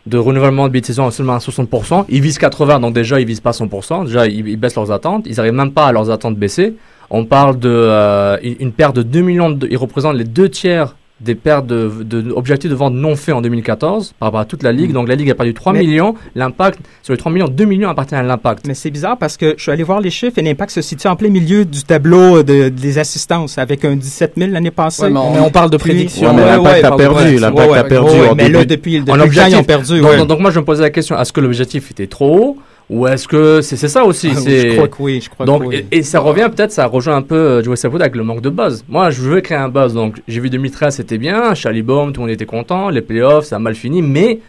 de 0.05 0.17
renouvellement 0.17 0.67
de 0.67 0.72
billets 0.72 0.81
de 0.81 0.86
saison 0.88 1.08
à 1.08 1.12
seulement 1.12 1.34
à 1.34 1.38
60%. 1.38 2.05
Ils 2.10 2.22
visent 2.22 2.38
80, 2.38 2.79
donc 2.79 2.93
déjà 2.93 3.20
ils 3.20 3.25
visent 3.27 3.39
pas 3.39 3.51
100%. 3.51 4.05
Déjà 4.05 4.27
ils, 4.27 4.58
baissent 4.58 4.75
leurs 4.75 4.91
attentes. 4.91 5.25
Ils 5.27 5.39
arrivent 5.39 5.53
même 5.53 5.72
pas 5.72 5.88
à 5.88 5.91
leurs 5.91 6.10
attentes 6.10 6.38
baisser. 6.38 6.75
On 7.10 7.25
parle 7.25 7.60
de 7.60 7.70
euh, 7.70 8.38
perte 8.75 8.96
de 8.96 9.03
2 9.03 9.22
millions. 9.22 9.51
De, 9.51 9.67
ils 9.70 9.77
représentent 9.77 10.15
les 10.15 10.24
deux 10.24 10.50
tiers 10.50 10.96
des 11.23 11.35
pertes 11.35 11.67
de, 11.67 12.03
de, 12.03 12.31
objectifs 12.31 12.69
de 12.69 12.75
vente 12.75 12.93
non 12.93 13.15
faits 13.15 13.35
en 13.35 13.41
2014 13.41 14.13
par 14.17 14.27
rapport 14.27 14.39
à 14.39 14.45
toute 14.45 14.63
la 14.63 14.71
ligue. 14.71 14.91
Donc 14.91 15.07
la 15.07 15.15
ligue 15.15 15.29
a 15.29 15.35
perdu 15.35 15.53
3 15.53 15.73
millions. 15.73 16.15
L'impact, 16.35 16.79
sur 17.03 17.13
les 17.13 17.17
3 17.17 17.31
millions, 17.31 17.47
2 17.47 17.65
millions 17.65 17.89
appartiennent 17.89 18.21
à 18.21 18.23
l'impact. 18.23 18.65
Mais 18.67 18.73
c'est 18.73 18.89
bizarre 18.89 19.17
parce 19.17 19.37
que 19.37 19.53
je 19.57 19.61
suis 19.61 19.71
allé 19.71 19.83
voir 19.83 20.01
les 20.01 20.09
chiffres 20.09 20.37
et 20.37 20.41
l'impact 20.41 20.71
se 20.71 20.81
situe 20.81 21.07
en 21.07 21.15
plein 21.15 21.29
milieu 21.29 21.65
du 21.65 21.83
tableau 21.83 22.43
de, 22.43 22.69
des 22.69 22.97
assistances 22.97 23.57
avec 23.57 23.85
un 23.85 23.95
17 23.95 24.33
000 24.37 24.51
l'année 24.51 24.71
passée. 24.71 25.09
mais, 25.09 25.19
on, 25.19 25.49
parle 25.49 25.69
de 25.69 25.77
prédiction. 25.77 26.33
mais 26.33 26.45
l'impact 26.45 26.83
a 26.85 26.91
perdu. 26.95 27.37
L'impact 27.37 27.73
a 27.73 27.83
perdu. 27.83 28.17
mais 28.35 28.49
là, 28.49 28.65
depuis, 28.65 29.01
depuis 29.01 29.17
le 29.17 29.47
ils 29.49 29.55
ont 29.55 29.63
perdu. 29.63 30.01
Donc, 30.01 30.27
donc, 30.27 30.39
moi, 30.39 30.51
je 30.51 30.59
me 30.59 30.65
posais 30.65 30.81
la 30.81 30.89
question, 30.89 31.19
est-ce 31.19 31.31
que 31.33 31.41
l'objectif 31.41 31.91
était 31.91 32.07
trop 32.07 32.37
haut? 32.37 32.57
Ou 32.91 33.07
est-ce 33.07 33.27
que 33.27 33.62
c'est 33.62 33.77
ça 33.88 34.03
aussi 34.03 34.31
ah, 34.36 34.39
Je 34.45 34.74
crois 34.74 34.88
que 34.88 35.01
oui. 35.01 35.21
Je 35.21 35.29
crois 35.29 35.45
donc, 35.45 35.63
que 35.63 35.67
oui. 35.67 35.86
Et, 35.91 36.03
ça 36.03 36.19
revient 36.19 36.50
peut-être, 36.53 36.71
ça 36.71 36.86
rejoint 36.86 37.15
un 37.15 37.21
peu 37.21 37.36
euh, 37.36 37.63
Joe 37.63 37.79
Sapoud 37.79 38.01
avec 38.01 38.15
le 38.15 38.24
manque 38.24 38.41
de 38.41 38.50
buzz. 38.50 38.83
Moi, 38.89 39.10
je 39.10 39.21
veux 39.21 39.39
créer 39.39 39.57
un 39.57 39.69
buzz. 39.69 39.93
Donc, 39.93 40.21
j'ai 40.27 40.41
vu 40.41 40.50
2013, 40.50 40.95
c'était 40.98 41.17
bien. 41.17 41.53
Charlie 41.53 41.83
Baum, 41.83 42.12
tout 42.12 42.19
le 42.19 42.27
monde 42.27 42.33
était 42.33 42.45
content. 42.45 42.89
Les 42.89 43.01
playoffs, 43.01 43.45
ça 43.45 43.55
a 43.55 43.60
mal 43.60 43.75
fini. 43.75 44.01
Mais 44.01 44.41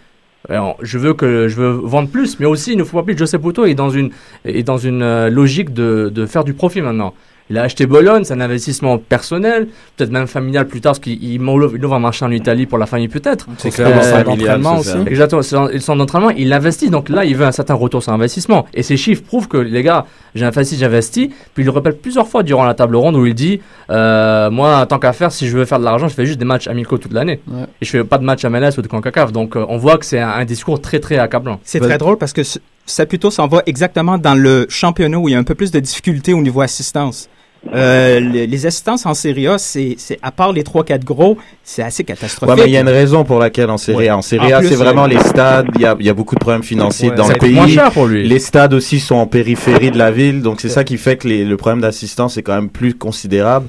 je 0.83 0.99
veux 0.99 1.15
que 1.15 1.49
je 1.49 1.57
veux 1.57 1.71
vendre 1.71 2.09
plus, 2.09 2.39
mais 2.41 2.47
aussi 2.47 2.73
il 2.73 2.79
ne 2.79 2.85
faut 2.85 3.01
pas 3.01 3.13
que 3.13 3.17
Joseph 3.17 3.41
Puto 3.41 3.65
est 3.65 3.75
dans 3.75 3.91
une 3.91 4.11
est 4.45 4.63
dans 4.63 4.79
une 4.79 5.03
euh, 5.03 5.31
logique 5.31 5.73
de, 5.73 6.11
de 6.13 6.27
faire 6.27 6.45
du 6.45 6.55
profit 6.55 6.81
maintenant. 6.81 7.15
Il 7.53 7.59
a 7.59 7.65
acheté 7.65 7.85
Bologne, 7.85 8.25
c'est 8.25 8.33
un 8.33 8.41
investissement 8.41 8.97
personnel, 8.97 9.69
peut-être 9.99 10.11
même 10.11 10.27
familial 10.27 10.67
plus 10.67 10.81
tard, 10.81 10.93
parce 10.93 11.01
qu'il 11.01 11.39
ouvre 11.43 11.95
un 11.95 11.99
marché 11.99 12.25
en 12.25 12.31
Italie 12.31 12.65
pour 12.65 12.79
la 12.79 12.87
famille 12.87 13.09
peut-être. 13.09 13.47
C'est 13.59 13.69
clair, 13.69 13.89
euh, 13.89 14.25
d'entraînement 14.25 14.79
aussi. 14.79 14.97
Exactement, 15.07 15.43
son 15.43 15.97
d'entraînement, 15.97 16.31
il 16.31 16.51
investit, 16.51 16.89
donc 16.89 17.11
là 17.11 17.27
il 17.27 17.37
veut 17.37 17.45
un 17.45 17.53
certain 17.53 17.75
retour 17.75 18.03
sur 18.03 18.11
investissement. 18.11 18.65
Et 18.73 18.83
ces 18.83 18.97
chiffres 18.97 19.23
prouvent 19.23 19.49
que 19.49 19.59
les 19.59 19.83
gars, 19.83 20.07
j'ai 20.35 20.47
investi, 20.47 20.79
j'ai 20.79 20.87
investi, 20.87 21.29
puis 21.53 21.63
il 21.63 21.67
le 21.67 21.73
répète 21.73 22.01
plusieurs 22.01 22.27
fois 22.27 22.43
durant 22.43 22.65
la 22.65 22.73
table 22.73 22.97
ronde 22.97 23.17
où 23.17 23.27
il 23.27 23.35
dit, 23.35 23.61
euh, 23.91 24.51
moi 24.51 24.87
tant 24.87 24.99
qu'à 24.99 25.13
faire, 25.13 25.31
si 25.31 25.47
je 25.47 25.59
veux 25.59 25.67
faire 25.67 25.79
de 25.79 25.85
l'argent, 25.85 26.09
je 26.09 26.15
fais 26.15 26.25
juste 26.25 26.39
des 26.39 26.47
matchs 26.47 26.69
amicaux 26.69 26.97
toute 26.97 27.13
l'année. 27.13 27.41
Et 27.83 27.85
je 27.85 27.91
fais 27.91 28.03
pas 28.03 28.17
de 28.17 28.25
matchs 28.25 28.47
MLS 28.47 28.79
ou 28.79 28.81
de 28.81 28.89
CONCACAF, 28.89 29.31
donc 29.31 29.57
euh, 29.57 29.67
on 29.69 29.77
voit 29.77 29.99
que 29.99 30.07
c'est 30.07 30.21
un, 30.21 30.47
discours 30.47 30.81
très 30.81 31.01
très 31.01 31.19
accablant. 31.19 31.61
C'est 31.65 31.81
très 31.81 31.99
drôle 31.99 32.17
parce 32.17 32.33
que 32.33 32.41
ça 32.87 33.05
plutôt 33.05 33.31
s'en 33.31 33.47
va 33.47 33.63
exactement 33.67 34.17
dans 34.17 34.35
le 34.35 34.65
championnat 34.71 35.19
où 35.19 35.29
il 35.29 35.33
y 35.33 35.35
a 35.35 35.39
un 35.39 35.45
peu 35.45 35.55
plus 35.55 35.71
de 35.71 35.81
difficultés 35.81 36.33
au 36.33 36.41
niveau 36.41 36.63
assistance. 36.63 37.29
Euh, 37.73 38.19
les, 38.19 38.67
assistances 38.67 39.07
en 39.07 39.15
Serie 39.15 39.47
A, 39.47 39.57
c'est, 39.57 39.97
à 40.21 40.33
part 40.33 40.53
les 40.53 40.63
3-4 40.63 41.05
gros, 41.05 41.39
c'est 41.63 41.83
assez 41.83 42.03
catastrophique. 42.03 42.57
Ouais, 42.57 42.63
mais 42.63 42.69
il 42.69 42.75
y 42.75 42.77
a 42.77 42.81
une 42.81 42.89
raison 42.89 43.25
pour 43.25 43.39
laquelle 43.39 43.71
en 43.71 43.79
Serie 43.79 44.09
A. 44.09 44.17
En 44.17 44.23
Serie 44.23 44.53
A, 44.53 44.63
c'est 44.63 44.75
vraiment 44.75 45.07
les 45.07 45.21
stades. 45.21 45.69
Il 45.77 45.81
y 45.81 45.87
a, 45.87 45.97
y 46.01 46.09
a, 46.09 46.15
beaucoup 46.15 46.35
de 46.35 46.41
problèmes 46.41 46.65
financiers 46.65 47.11
dans 47.13 47.29
le 47.29 47.35
pays. 47.37 47.55
Moins 47.55 47.69
cher 47.69 47.93
pour 47.93 48.07
lui. 48.07 48.27
Les 48.27 48.41
stades 48.41 48.75
aussi 48.75 48.99
sont 48.99 49.15
en 49.15 49.27
périphérie 49.27 49.91
de 49.91 49.99
la 49.99 50.11
ville, 50.11 50.43
donc 50.43 50.61
c'est 50.61 50.69
ça 50.69 50.85
qui 50.85 50.99
fait 50.99 51.17
que 51.17 51.29
les, 51.29 51.45
le 51.45 51.57
problème 51.57 51.81
d'assistance 51.81 52.37
est 52.37 52.43
quand 52.43 52.55
même 52.55 52.71
plus 52.71 52.95
considérable. 52.95 53.69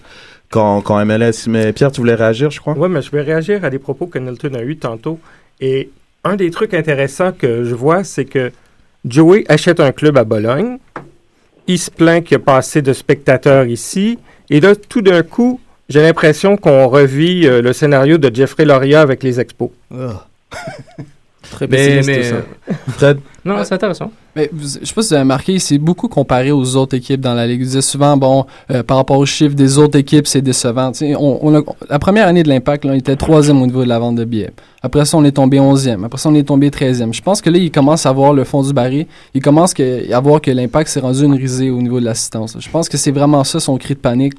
Quand, 0.50 0.82
quand 0.82 1.04
MLS. 1.04 1.48
Mais 1.48 1.74
Pierre, 1.74 1.92
tu 1.92 2.02
voulais 2.02 2.14
réagir, 2.14 2.52
je 2.52 2.60
crois? 2.60 2.76
Oui, 2.78 2.88
mais 2.88 3.02
je 3.02 3.10
vais 3.10 3.22
réagir 3.22 3.66
à 3.66 3.72
des 3.72 3.80
propos 3.80 4.06
que 4.06 4.20
Nelton 4.20 4.54
a 4.54 4.62
eu 4.62 4.78
tantôt. 4.78 5.18
Et 5.60 5.90
un 6.24 6.36
des 6.36 6.52
trucs 6.52 6.76
intéressants 6.76 7.32
que 7.32 7.64
je 7.64 7.74
vois, 7.74 8.04
c'est 8.04 8.26
que 8.26 8.52
Joey 9.04 9.46
achète 9.50 9.80
un 9.80 9.92
club 9.92 10.16
à 10.16 10.24
Bologne 10.24 10.78
il 11.68 11.80
se 11.80 11.92
plaint 11.92 12.24
qu'il 12.24 12.38
n'y 12.38 12.44
a 12.44 12.46
pas 12.46 12.58
assez 12.58 12.82
de 12.82 12.94
spectateurs 12.94 13.66
ici. 13.66 14.20
Et 14.50 14.60
là, 14.60 14.76
tout 14.76 15.02
d'un 15.02 15.24
coup, 15.24 15.60
j'ai 15.90 16.02
l'impression 16.02 16.58
qu'on 16.58 16.88
revit 16.88 17.48
euh, 17.48 17.62
le 17.62 17.74
scénario 17.74 18.18
de 18.18 18.34
Jeffrey 18.34 18.66
Loria 18.66 19.02
avec 19.02 19.24
les 19.24 19.40
expos. 19.40 19.72
Ah. 19.94 20.28
Très 21.52 21.68
pessimiste, 21.68 22.08
mais, 22.08 22.24
ça. 22.98 23.14
non, 23.46 23.64
c'est 23.64 23.74
intéressant. 23.74 24.12
Mais 24.36 24.50
je 24.58 24.66
sais 24.66 24.94
pas 24.94 25.02
si 25.02 25.10
vous 25.10 25.14
avez 25.14 25.22
remarqué, 25.22 25.60
c'est 25.60 25.78
beaucoup 25.78 26.08
comparé 26.08 26.52
aux 26.52 26.76
autres 26.76 26.96
équipes 26.96 27.22
dans 27.22 27.34
la 27.34 27.46
Ligue. 27.46 27.60
Vous 27.60 27.68
disait 27.68 27.82
souvent, 27.82 28.18
bon, 28.18 28.46
euh, 28.72 28.82
par 28.82 28.98
rapport 28.98 29.18
aux 29.18 29.26
chiffres 29.26 29.56
des 29.56 29.78
autres 29.78 30.00
équipes, 30.00 30.26
c'est 30.26 30.42
décevant. 30.42 30.92
On, 31.20 31.64
la 31.90 32.00
première 32.00 32.28
année 32.28 32.44
de 32.44 32.50
l'Impact, 32.50 32.86
on 32.86 32.94
était 32.94 33.16
troisième 33.16 33.62
au 33.62 33.66
niveau 33.66 33.84
de 33.84 33.90
la 33.90 34.00
vente 34.00 34.16
de 34.16 34.26
billets. 34.26 34.52
Après 34.82 35.06
ça, 35.06 35.18
on 35.18 35.24
est 35.24 35.34
tombé 35.34 35.60
onzième. 35.60 36.04
Après 36.04 36.18
ça, 36.18 36.30
on 36.30 36.36
est 36.36 36.44
tombé 36.44 36.72
treizième. 36.72 37.14
Je 37.14 37.22
pense 37.22 37.42
que 37.42 37.50
là, 37.50 37.58
il 37.58 37.72
commence 37.72 38.06
à 38.06 38.12
voir 38.12 38.34
le 38.34 38.44
fond 38.44 38.64
du 38.64 38.74
baril. 38.74 39.06
Il 39.34 39.42
commence 39.42 39.74
à 39.80 40.20
voir 40.20 40.42
que 40.42 40.52
l'Impact 40.52 40.90
s'est 40.90 41.00
rendu 41.00 41.24
une 41.24 41.36
risée 41.36 41.70
au 41.70 41.82
niveau 41.82 42.00
de 42.00 42.06
l'assistance. 42.06 42.58
Je 42.60 42.70
pense 42.70 42.90
que 42.90 42.98
c'est 42.98 43.12
vraiment 43.12 43.44
ça 43.44 43.60
son 43.60 43.78
cri 43.78 43.94
de 43.94 44.00
panique 44.00 44.34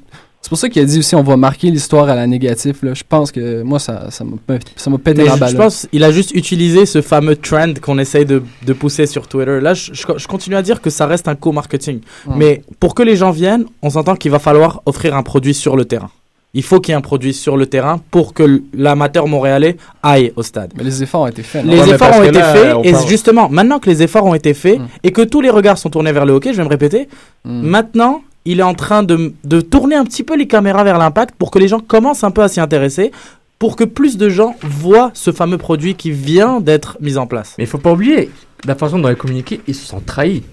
c'est 0.45 0.49
pour 0.49 0.59
ça 0.59 0.69
qu'il 0.69 0.79
a 0.83 0.85
dit 0.85 0.99
aussi 0.99 1.15
on 1.15 1.23
va 1.23 1.37
marquer 1.37 1.71
l'histoire 1.71 2.07
à 2.07 2.13
la 2.13 2.27
négative. 2.27 2.77
Là. 2.83 2.93
Je 2.93 3.01
pense 3.09 3.31
que 3.31 3.63
moi, 3.63 3.79
ça, 3.79 4.11
ça 4.11 4.23
m'a 4.23 4.97
pété 4.99 5.23
la 5.23 5.37
balle. 5.37 5.49
Je 5.49 5.57
pense 5.57 5.87
qu'il 5.89 6.03
a 6.03 6.11
juste 6.11 6.35
utilisé 6.35 6.85
ce 6.85 7.01
fameux 7.01 7.35
trend 7.35 7.73
qu'on 7.81 7.97
essaye 7.97 8.27
de, 8.27 8.43
de, 8.63 8.73
pousser 8.73 9.07
sur 9.07 9.27
Twitter. 9.27 9.59
Là, 9.59 9.73
je, 9.73 9.91
je, 9.91 10.27
continue 10.27 10.55
à 10.55 10.61
dire 10.61 10.81
que 10.81 10.91
ça 10.91 11.07
reste 11.07 11.27
un 11.27 11.33
co-marketing. 11.33 12.01
Mais 12.35 12.61
pour 12.79 12.93
que 12.93 13.01
les 13.01 13.15
gens 13.15 13.31
viennent, 13.31 13.65
on 13.81 13.89
s'entend 13.89 14.15
qu'il 14.15 14.29
va 14.29 14.37
falloir 14.37 14.83
offrir 14.85 15.15
un 15.15 15.23
produit 15.23 15.55
sur 15.55 15.75
le 15.75 15.85
terrain. 15.85 16.11
Il 16.53 16.61
faut 16.61 16.79
qu'il 16.79 16.91
y 16.91 16.93
ait 16.93 16.97
un 16.97 17.01
produit 17.01 17.33
sur 17.33 17.57
le 17.57 17.65
terrain 17.65 17.99
pour 18.11 18.35
que 18.35 18.61
l'amateur 18.75 19.27
montréalais 19.27 19.77
aille 20.03 20.31
au 20.35 20.43
stade. 20.43 20.73
Mais 20.77 20.83
les 20.83 21.01
efforts 21.01 21.21
ont 21.21 21.27
été 21.27 21.41
faits. 21.41 21.65
Les 21.65 21.89
efforts 21.89 22.19
ont 22.19 22.23
été 22.23 22.39
faits 22.39 22.75
et 22.83 22.93
justement, 23.07 23.49
maintenant 23.49 23.79
que 23.79 23.89
les 23.89 24.03
efforts 24.03 24.25
ont 24.25 24.35
été 24.35 24.53
faits 24.53 24.77
mm. 24.79 24.87
et 25.05 25.11
que 25.11 25.23
tous 25.23 25.41
les 25.41 25.49
regards 25.49 25.79
sont 25.79 25.89
tournés 25.89 26.11
vers 26.11 26.27
le 26.27 26.33
hockey, 26.33 26.53
je 26.53 26.57
vais 26.57 26.63
me 26.63 26.69
répéter, 26.69 27.09
mm. 27.45 27.61
maintenant 27.61 28.21
il 28.45 28.59
est 28.59 28.63
en 28.63 28.73
train 28.73 29.03
de, 29.03 29.33
de 29.43 29.61
tourner 29.61 29.95
un 29.95 30.05
petit 30.05 30.23
peu 30.23 30.35
les 30.35 30.47
caméras 30.47 30.83
vers 30.83 30.97
l'impact 30.97 31.35
pour 31.35 31.51
que 31.51 31.59
les 31.59 31.67
gens 31.67 31.79
commencent 31.79 32.23
un 32.23 32.31
peu 32.31 32.43
à 32.43 32.47
s'y 32.47 32.59
intéresser 32.59 33.11
pour 33.59 33.75
que 33.75 33.83
plus 33.83 34.17
de 34.17 34.29
gens 34.29 34.55
voient 34.61 35.11
ce 35.13 35.31
fameux 35.31 35.57
produit 35.57 35.95
qui 35.95 36.11
vient 36.11 36.59
d'être 36.59 36.97
mis 37.01 37.17
en 37.17 37.25
place. 37.25 37.55
Mais 37.57 37.63
il 37.63 37.67
faut 37.67 37.77
pas 37.77 37.93
oublier, 37.93 38.29
la 38.65 38.75
façon 38.75 38.99
dont 38.99 39.09
ils 39.09 39.15
communiquent, 39.15 39.61
ils 39.67 39.75
se 39.75 39.85
sont 39.87 40.01
trahis 40.01 40.43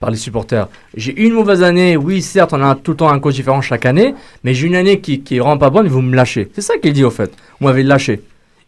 par 0.00 0.10
les 0.10 0.16
supporters. 0.16 0.68
J'ai 0.96 1.18
une 1.20 1.32
mauvaise 1.32 1.62
année, 1.62 1.96
oui, 1.96 2.22
certes, 2.22 2.52
on 2.52 2.62
a 2.62 2.74
tout 2.74 2.92
le 2.92 2.96
temps 2.96 3.08
un 3.08 3.18
coach 3.18 3.34
différent 3.34 3.60
chaque 3.60 3.86
année, 3.86 4.14
mais 4.44 4.54
j'ai 4.54 4.66
une 4.66 4.76
année 4.76 5.00
qui, 5.00 5.20
qui 5.20 5.40
rend 5.40 5.58
pas 5.58 5.70
bonne, 5.70 5.88
vous 5.88 6.02
me 6.02 6.14
lâchez. 6.14 6.50
C'est 6.54 6.60
ça 6.60 6.78
qu'il 6.78 6.92
dit 6.92 7.04
au 7.04 7.10
fait. 7.10 7.32
Vous 7.60 7.66
m'avez 7.66 7.82
lâché. 7.82 8.22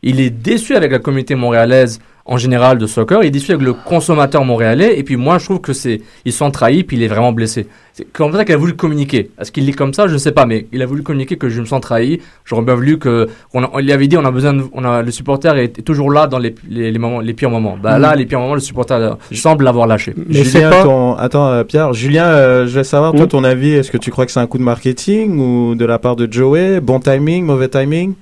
Il 0.06 0.20
est 0.20 0.30
déçu 0.30 0.76
avec 0.76 0.92
la 0.92 1.00
communauté 1.00 1.34
montréalaise 1.34 1.98
en 2.26 2.36
général 2.36 2.78
de 2.78 2.86
soccer, 2.86 3.22
il 3.22 3.26
est 3.26 3.30
déçu 3.30 3.52
avec 3.52 3.64
le 3.64 3.72
consommateur 3.72 4.44
montréalais, 4.44 4.98
et 4.98 5.02
puis 5.02 5.16
moi 5.16 5.38
je 5.38 5.44
trouve 5.46 5.60
que 5.60 5.72
c'est 5.72 6.00
ils 6.25 6.32
sont 6.32 6.50
trahis, 6.50 6.84
puis 6.84 6.96
il 6.96 7.02
est 7.02 7.08
vraiment 7.08 7.32
blessé. 7.32 7.66
C'est 7.92 8.04
comme 8.12 8.32
ça 8.32 8.44
qu'il 8.44 8.54
a 8.54 8.58
voulu 8.58 8.75
communiquer? 8.75 9.30
Est-ce 9.40 9.50
qu'il 9.50 9.68
est 9.68 9.72
comme 9.72 9.94
ça? 9.94 10.06
Je 10.06 10.12
ne 10.12 10.18
sais 10.18 10.32
pas, 10.32 10.44
mais 10.46 10.66
il 10.72 10.82
a 10.82 10.86
voulu 10.86 11.02
communiquer 11.02 11.36
que 11.36 11.48
je 11.48 11.60
me 11.60 11.66
sens 11.66 11.80
trahi. 11.80 12.20
J'aurais 12.44 12.62
bien 12.62 12.75
voulu 12.75 12.98
que 12.98 13.28
on, 13.54 13.78
lui 13.78 13.92
avait 13.92 14.06
dit 14.06 14.16
on 14.16 14.25
a 14.25 14.30
besoin, 14.30 14.56
on 14.72 14.84
a 14.84 15.02
le 15.02 15.10
supporter 15.10 15.56
est, 15.56 15.82
toujours 15.84 16.10
là 16.12 16.26
dans 16.26 16.38
les, 16.38 16.54
les, 16.68 16.98
moments, 16.98 17.20
les 17.20 17.32
pires 17.32 17.50
moments. 17.50 17.78
Bah 17.80 17.98
là, 17.98 18.14
mm. 18.14 18.18
les 18.18 18.26
pires 18.26 18.40
moments, 18.40 18.54
le 18.54 18.60
supporter 18.60 19.16
semble 19.32 19.64
l'avoir 19.64 19.86
lâché. 19.86 20.14
Mais 20.16 20.44
Julien, 20.44 20.70
pas... 20.70 21.16
attends 21.18 21.48
euh, 21.48 21.64
Pierre, 21.64 21.94
Julien, 21.94 22.26
euh, 22.26 22.66
je 22.66 22.75
vais 22.75 22.84
savoir 22.84 23.12
toi 23.12 23.25
mm. 23.25 23.28
ton 23.28 23.44
avis. 23.44 23.72
Est-ce 23.72 23.90
que 23.90 23.98
tu 23.98 24.10
crois 24.10 24.26
que 24.26 24.32
c'est 24.32 24.40
un 24.40 24.46
coup 24.46 24.58
de 24.58 24.64
marketing 24.64 25.38
ou 25.38 25.75
de 25.75 25.84
la 25.84 25.98
part 25.98 26.16
de 26.16 26.30
Joey? 26.30 26.80
Bon 26.80 27.00
timing, 27.00 27.44
mauvais 27.44 27.68
timing? 27.68 28.14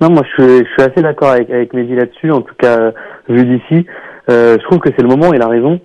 Non, 0.00 0.10
moi 0.10 0.22
je 0.24 0.42
suis, 0.42 0.58
je 0.58 0.72
suis 0.72 0.82
assez 0.82 1.02
d'accord 1.02 1.30
avec, 1.30 1.50
avec 1.50 1.72
Mehdi 1.72 1.94
là-dessus, 1.94 2.30
en 2.30 2.42
tout 2.42 2.54
cas 2.58 2.92
vu 3.28 3.44
d'ici. 3.44 3.86
Euh, 4.28 4.56
je 4.58 4.64
trouve 4.64 4.78
que 4.78 4.90
c'est 4.96 5.02
le 5.02 5.08
moment, 5.08 5.32
il 5.32 5.42
a 5.42 5.48
raison, 5.48 5.80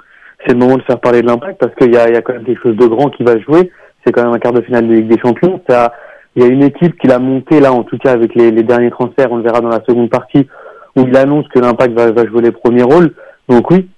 c'est 0.46 0.54
le 0.54 0.60
moment 0.60 0.78
de 0.78 0.84
faire 0.84 1.00
parler 1.00 1.22
de 1.22 1.28
l'impact 1.28 1.60
parce 1.60 1.74
qu'il 1.76 1.94
y 1.94 1.98
a, 1.98 2.10
y 2.10 2.16
a 2.16 2.22
quand 2.22 2.34
même 2.34 2.44
quelque 2.44 2.62
chose 2.62 2.76
de 2.76 2.88
grand 2.88 3.10
qui 3.10 3.24
va 3.24 3.40
jouer. 3.40 3.72
C'est 4.04 4.12
quand 4.12 4.24
même 4.24 4.34
un 4.34 4.40
quart 4.40 4.54
de 4.54 4.62
finale 4.62 4.88
de 4.88 4.94
Ligue 4.94 5.08
des 5.08 5.20
Champions. 5.20 5.62
Ça, 5.70 5.94
il 6.36 6.44
y 6.44 6.46
a 6.46 6.50
une 6.50 6.64
équipe 6.64 6.98
qui 7.00 7.08
l'a 7.08 7.20
monté 7.20 7.60
là, 7.60 7.72
en 7.72 7.84
tout 7.84 7.98
cas 7.98 8.12
avec 8.12 8.36
les, 8.36 8.52
les, 8.52 8.64
derniers 8.64 8.90
transferts, 8.90 9.32
on 9.32 9.38
le 9.38 9.44
verra 9.44 9.62
dans 9.62 9.70
la 9.70 9.84
seconde 9.88 10.10
partie, 10.10 10.48
où 10.96 11.02
il 11.08 11.16
annonce 11.16 11.48
que 11.50 11.60
l'impact 11.60 11.94
va, 11.94 12.12
va 12.12 12.26
jouer 12.26 12.42
les 12.42 12.52
premiers 12.52 12.84
rôles. 12.84 13.14
Donc 13.48 13.70
oui, 13.70 13.90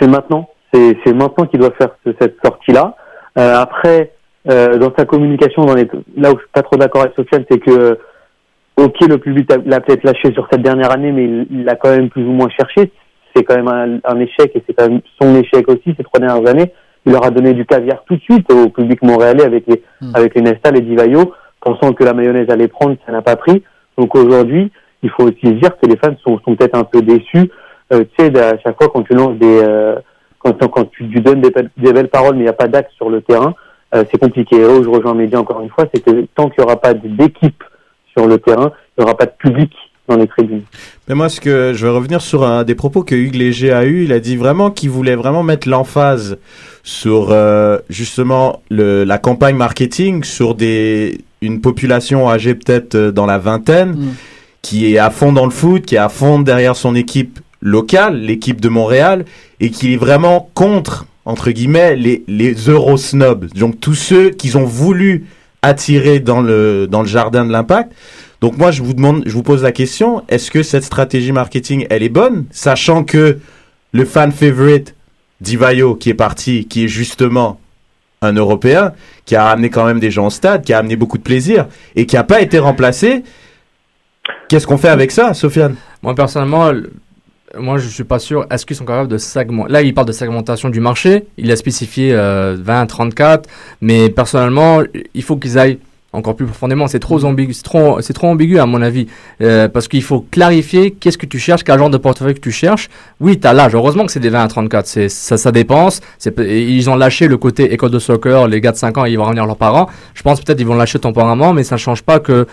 c'est 0.00 0.08
maintenant, 0.08 0.48
c'est 0.72 1.12
maintenant 1.12 1.46
qu'il 1.46 1.60
doit 1.60 1.72
faire 1.78 1.90
cette 2.20 2.36
sortie-là. 2.44 2.96
Euh, 3.38 3.56
après, 3.56 4.12
euh, 4.50 4.78
dans 4.78 4.92
sa 4.96 5.04
communication, 5.04 5.64
dans 5.64 5.74
les, 5.74 5.88
là 6.16 6.30
où 6.30 6.34
je 6.34 6.40
suis 6.40 6.52
pas 6.52 6.62
trop 6.62 6.76
d'accord 6.76 7.02
avec 7.02 7.14
Sofiane, 7.14 7.44
c'est 7.50 7.58
que 7.58 7.98
ok, 8.80 9.00
le 9.08 9.18
public 9.18 9.52
l'a 9.66 9.80
peut-être 9.80 10.04
lâché 10.04 10.32
sur 10.32 10.48
cette 10.50 10.62
dernière 10.62 10.90
année, 10.90 11.12
mais 11.12 11.46
il 11.50 11.64
l'a 11.64 11.76
quand 11.76 11.90
même 11.90 12.08
plus 12.08 12.22
ou 12.22 12.32
moins 12.32 12.48
cherché. 12.48 12.90
C'est 13.34 13.44
quand 13.44 13.56
même 13.56 14.00
un, 14.04 14.20
échec 14.20 14.50
et 14.54 14.62
c'est 14.66 14.74
quand 14.74 14.88
même 14.88 15.00
son 15.20 15.36
échec 15.36 15.68
aussi 15.68 15.94
ces 15.96 16.02
trois 16.02 16.18
dernières 16.18 16.48
années. 16.48 16.72
Il 17.06 17.12
leur 17.12 17.24
a 17.24 17.30
donné 17.30 17.52
du 17.52 17.64
caviar 17.64 18.02
tout 18.06 18.16
de 18.16 18.20
suite 18.20 18.50
au 18.52 18.68
public 18.68 19.02
montréalais 19.02 19.44
avec 19.44 19.66
les, 19.66 19.82
hmm. 20.00 20.12
avec 20.14 20.34
les 20.34 20.42
Nesta, 20.42 20.70
les 20.70 20.80
Divayo, 20.80 21.32
pensant 21.60 21.92
que 21.92 22.04
la 22.04 22.12
mayonnaise 22.12 22.50
allait 22.50 22.68
prendre, 22.68 22.96
ça 23.06 23.12
n'a 23.12 23.22
pas 23.22 23.36
pris. 23.36 23.62
Donc 23.96 24.14
aujourd'hui, 24.16 24.72
il 25.02 25.10
faut 25.10 25.24
aussi 25.24 25.54
dire 25.54 25.78
que 25.78 25.86
les 25.86 25.96
fans 25.96 26.16
sont, 26.24 26.40
sont 26.44 26.56
peut-être 26.56 26.76
un 26.76 26.84
peu 26.84 27.02
déçus. 27.02 27.50
Euh, 27.92 28.04
tu 28.16 28.24
sais, 28.24 28.38
à 28.40 28.58
chaque 28.58 28.76
fois 28.76 28.90
quand 28.92 29.02
tu 29.02 29.14
lances 29.14 29.36
des, 29.38 29.60
euh, 29.62 29.96
quand, 30.38 30.56
quand 30.68 30.90
tu 30.90 31.04
donnes 31.04 31.40
des, 31.40 31.52
des 31.76 31.92
belles 31.92 32.08
paroles, 32.08 32.34
mais 32.34 32.40
il 32.40 32.44
n'y 32.44 32.48
a 32.48 32.54
pas 32.54 32.68
d'acte 32.68 32.92
sur 32.92 33.10
le 33.10 33.20
terrain, 33.20 33.54
euh, 33.94 34.04
c'est 34.10 34.20
compliqué. 34.20 34.56
Et 34.56 34.62
là 34.62 34.82
je 34.82 34.88
rejoins 34.88 35.14
Média 35.14 35.38
encore 35.38 35.60
une 35.60 35.70
fois, 35.70 35.84
c'est 35.92 36.04
que 36.04 36.26
tant 36.34 36.48
qu'il 36.48 36.62
n'y 36.62 36.64
aura 36.64 36.80
pas 36.80 36.94
d'équipe 36.94 37.62
sur 38.16 38.26
le 38.26 38.38
terrain, 38.38 38.72
il 38.96 39.00
n'y 39.00 39.04
aura 39.04 39.16
pas 39.16 39.26
de 39.26 39.32
public 39.38 39.72
dans 40.10 40.16
les 40.16 40.26
tribunes. 40.26 40.62
Mais 41.08 41.14
moi, 41.14 41.28
ce 41.28 41.40
que 41.40 41.72
je 41.74 41.86
vais 41.86 41.92
revenir 41.92 42.20
sur 42.20 42.44
un 42.44 42.64
des 42.64 42.74
propos 42.74 43.02
que 43.02 43.14
Hugues 43.14 43.36
Léger 43.36 43.72
a 43.72 43.84
eu. 43.84 44.04
Il 44.04 44.12
a 44.12 44.20
dit 44.20 44.36
vraiment 44.36 44.70
qu'il 44.70 44.90
voulait 44.90 45.14
vraiment 45.14 45.42
mettre 45.42 45.68
l'emphase 45.68 46.38
sur 46.82 47.28
euh, 47.30 47.78
justement 47.88 48.62
le, 48.70 49.04
la 49.04 49.18
campagne 49.18 49.56
marketing 49.56 50.24
sur 50.24 50.54
des 50.54 51.20
une 51.42 51.62
population 51.62 52.28
âgée 52.28 52.54
peut-être 52.54 52.94
euh, 52.96 53.12
dans 53.12 53.24
la 53.24 53.38
vingtaine 53.38 53.92
mm. 53.92 54.14
qui 54.60 54.92
est 54.92 54.98
à 54.98 55.10
fond 55.10 55.32
dans 55.32 55.46
le 55.46 55.50
foot, 55.50 55.86
qui 55.86 55.94
est 55.94 55.98
à 55.98 56.10
fond 56.10 56.40
derrière 56.40 56.76
son 56.76 56.94
équipe 56.94 57.40
locale, 57.62 58.20
l'équipe 58.20 58.60
de 58.60 58.68
Montréal, 58.68 59.24
et 59.60 59.70
qui 59.70 59.94
est 59.94 59.96
vraiment 59.96 60.50
contre 60.54 61.06
entre 61.24 61.50
guillemets 61.50 61.96
les 61.96 62.24
les 62.26 62.52
Eurosnobs. 62.54 63.46
Donc 63.54 63.80
tous 63.80 63.94
ceux 63.94 64.30
qui 64.30 64.54
ont 64.56 64.64
voulu 64.64 65.26
attiré 65.62 66.20
dans 66.20 66.40
le, 66.40 66.86
dans 66.86 67.02
le 67.02 67.08
jardin 67.08 67.44
de 67.44 67.52
l'impact. 67.52 67.92
Donc 68.40 68.56
moi, 68.56 68.70
je 68.70 68.82
vous 68.82 68.94
demande, 68.94 69.22
je 69.26 69.32
vous 69.32 69.42
pose 69.42 69.62
la 69.62 69.72
question 69.72 70.22
est-ce 70.28 70.50
que 70.50 70.62
cette 70.62 70.84
stratégie 70.84 71.32
marketing, 71.32 71.86
elle 71.90 72.02
est 72.02 72.08
bonne, 72.08 72.46
sachant 72.50 73.04
que 73.04 73.38
le 73.92 74.04
fan 74.04 74.32
favorite 74.32 74.94
Divayo, 75.40 75.94
qui 75.94 76.10
est 76.10 76.14
parti, 76.14 76.66
qui 76.66 76.84
est 76.84 76.88
justement 76.88 77.60
un 78.22 78.32
Européen, 78.32 78.92
qui 79.24 79.36
a 79.36 79.46
amené 79.46 79.70
quand 79.70 79.84
même 79.84 80.00
des 80.00 80.10
gens 80.10 80.26
au 80.26 80.30
stade, 80.30 80.62
qui 80.62 80.72
a 80.72 80.78
amené 80.78 80.96
beaucoup 80.96 81.18
de 81.18 81.22
plaisir 81.22 81.66
et 81.96 82.06
qui 82.06 82.16
n'a 82.16 82.24
pas 82.24 82.40
été 82.40 82.58
remplacé. 82.58 83.24
Qu'est-ce 84.48 84.66
qu'on 84.66 84.78
fait 84.78 84.88
avec 84.88 85.10
ça, 85.10 85.32
Sofiane? 85.32 85.76
Moi, 86.02 86.14
personnellement, 86.14 86.72
moi, 87.58 87.78
je 87.78 87.88
suis 87.88 88.04
pas 88.04 88.18
sûr. 88.18 88.46
Est-ce 88.50 88.64
qu'ils 88.64 88.76
sont 88.76 88.84
capables 88.84 89.08
de 89.08 89.18
segmenter 89.18 89.72
Là, 89.72 89.82
il 89.82 89.92
parle 89.94 90.06
de 90.06 90.12
segmentation 90.12 90.68
du 90.68 90.80
marché. 90.80 91.24
Il 91.36 91.50
a 91.50 91.56
spécifié 91.56 92.14
20, 92.14 92.86
34. 92.86 93.48
Mais 93.80 94.08
personnellement, 94.10 94.82
il 95.14 95.22
faut 95.22 95.36
qu'ils 95.36 95.58
aillent 95.58 95.78
encore 96.12 96.34
plus 96.34 96.46
profondément. 96.46 96.86
C'est 96.86 96.98
trop 96.98 97.24
ambigu, 97.24 97.52
c'est 97.52 97.62
trop, 97.62 98.00
c'est 98.00 98.12
trop 98.12 98.28
ambigu 98.28 98.58
à 98.58 98.66
mon 98.66 98.82
avis, 98.82 99.06
euh, 99.42 99.68
parce 99.68 99.88
qu'il 99.88 100.02
faut 100.02 100.26
clarifier 100.30 100.90
qu'est-ce 100.92 101.18
que 101.18 101.26
tu 101.26 101.38
cherches, 101.38 101.62
quel 101.62 101.78
genre 101.78 101.90
de 101.90 101.98
portefeuille 101.98 102.34
que 102.34 102.40
tu 102.40 102.50
cherches. 102.50 102.88
Oui, 103.20 103.38
tu 103.38 103.46
as 103.46 103.52
l'âge. 103.52 103.74
Heureusement 103.74 104.06
que 104.06 104.12
c'est 104.12 104.20
des 104.20 104.30
20 104.30 104.42
à 104.42 104.48
34. 104.48 104.86
C'est 104.86 105.08
ça, 105.08 105.36
ça 105.36 105.52
dépense. 105.52 106.00
C'est, 106.18 106.36
ils 106.38 106.90
ont 106.90 106.96
lâché 106.96 107.28
le 107.28 107.36
côté 107.36 107.72
école 107.72 107.90
de 107.90 107.98
soccer. 107.98 108.48
Les 108.48 108.60
gars 108.60 108.72
de 108.72 108.76
5 108.76 108.98
ans, 108.98 109.04
ils 109.04 109.16
vont 109.16 109.24
revenir 109.24 109.46
leurs 109.46 109.56
parents. 109.56 109.88
Je 110.14 110.22
pense 110.22 110.40
peut-être 110.40 110.60
ils 110.60 110.66
vont 110.66 110.74
lâcher 110.74 110.98
temporairement, 110.98 111.52
mais 111.52 111.62
ça 111.62 111.76
ne 111.76 111.80
change 111.80 112.02
pas 112.02 112.18
que 112.18 112.46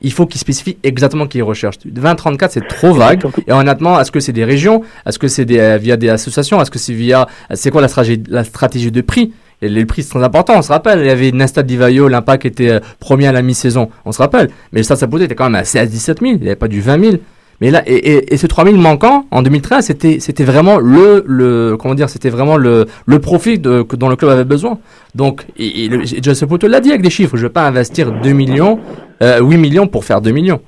il 0.00 0.12
faut 0.12 0.26
qu'ils 0.26 0.40
spécifient 0.40 0.76
exactement 0.82 1.26
qui 1.26 1.38
ils 1.38 1.42
recherchent. 1.42 1.78
20-34, 1.86 2.48
c'est 2.50 2.68
trop 2.68 2.92
vague. 2.92 3.22
Et 3.46 3.52
honnêtement, 3.52 3.98
est-ce 4.00 4.10
que 4.10 4.20
c'est 4.20 4.32
des 4.32 4.44
régions? 4.44 4.82
Est-ce 5.06 5.18
que 5.18 5.28
c'est 5.28 5.46
euh, 5.50 5.78
via 5.78 5.96
des 5.96 6.08
associations? 6.08 6.60
Est-ce 6.60 6.70
que 6.70 6.78
c'est 6.78 6.92
via... 6.92 7.26
C'est 7.54 7.70
quoi 7.70 7.80
la 7.80 7.88
stratégie, 7.88 8.22
la 8.28 8.44
stratégie 8.44 8.90
de 8.90 9.00
prix? 9.00 9.32
Et 9.62 9.68
les 9.68 9.86
prix, 9.86 10.02
c'est 10.02 10.10
très 10.10 10.22
important, 10.22 10.54
on 10.58 10.62
se 10.62 10.72
rappelle. 10.72 11.00
Il 11.00 11.06
y 11.06 11.10
avait 11.10 11.32
Nesta 11.32 11.62
Divayo, 11.62 12.08
l'Impact 12.08 12.44
était 12.44 12.70
euh, 12.70 12.80
premier 13.00 13.28
à 13.28 13.32
la 13.32 13.40
mi-saison, 13.40 13.88
on 14.04 14.12
se 14.12 14.18
rappelle. 14.18 14.50
Mais 14.72 14.80
le 14.80 14.84
Stade 14.84 14.98
Saputo 14.98 15.24
était 15.24 15.34
quand 15.34 15.44
même 15.44 15.54
à 15.54 15.64
16 15.64 15.90
17 15.90 16.20
000, 16.20 16.32
il 16.32 16.40
n'y 16.40 16.46
avait 16.48 16.56
pas 16.56 16.68
du 16.68 16.80
20 16.80 17.02
000. 17.02 17.16
Mais 17.60 17.70
là, 17.70 17.82
et, 17.86 18.34
et, 18.34 18.36
ce 18.36 18.46
3000 18.46 18.76
manquant 18.76 19.26
en 19.30 19.42
2013, 19.42 19.86
c'était, 19.86 20.18
c'était 20.18 20.44
vraiment 20.44 20.78
le, 20.78 21.22
le, 21.26 21.76
comment 21.78 21.94
dire, 21.94 22.10
c'était 22.10 22.28
vraiment 22.28 22.56
le, 22.56 22.86
le 23.06 23.18
profit 23.20 23.58
de, 23.58 23.86
dont 23.94 24.08
le 24.08 24.16
club 24.16 24.32
avait 24.32 24.44
besoin. 24.44 24.80
Donc, 25.14 25.46
et, 25.56 25.84
et 25.84 26.22
Joseph 26.22 26.50
l'a 26.62 26.80
dit 26.80 26.90
avec 26.90 27.02
des 27.02 27.10
chiffres, 27.10 27.36
je 27.36 27.42
ne 27.42 27.48
vais 27.48 27.52
pas 27.52 27.66
investir 27.66 28.10
2 28.10 28.32
millions, 28.32 28.80
euh, 29.22 29.40
8 29.40 29.56
millions 29.58 29.86
pour 29.86 30.04
faire 30.04 30.20
2 30.20 30.30
millions. 30.30 30.60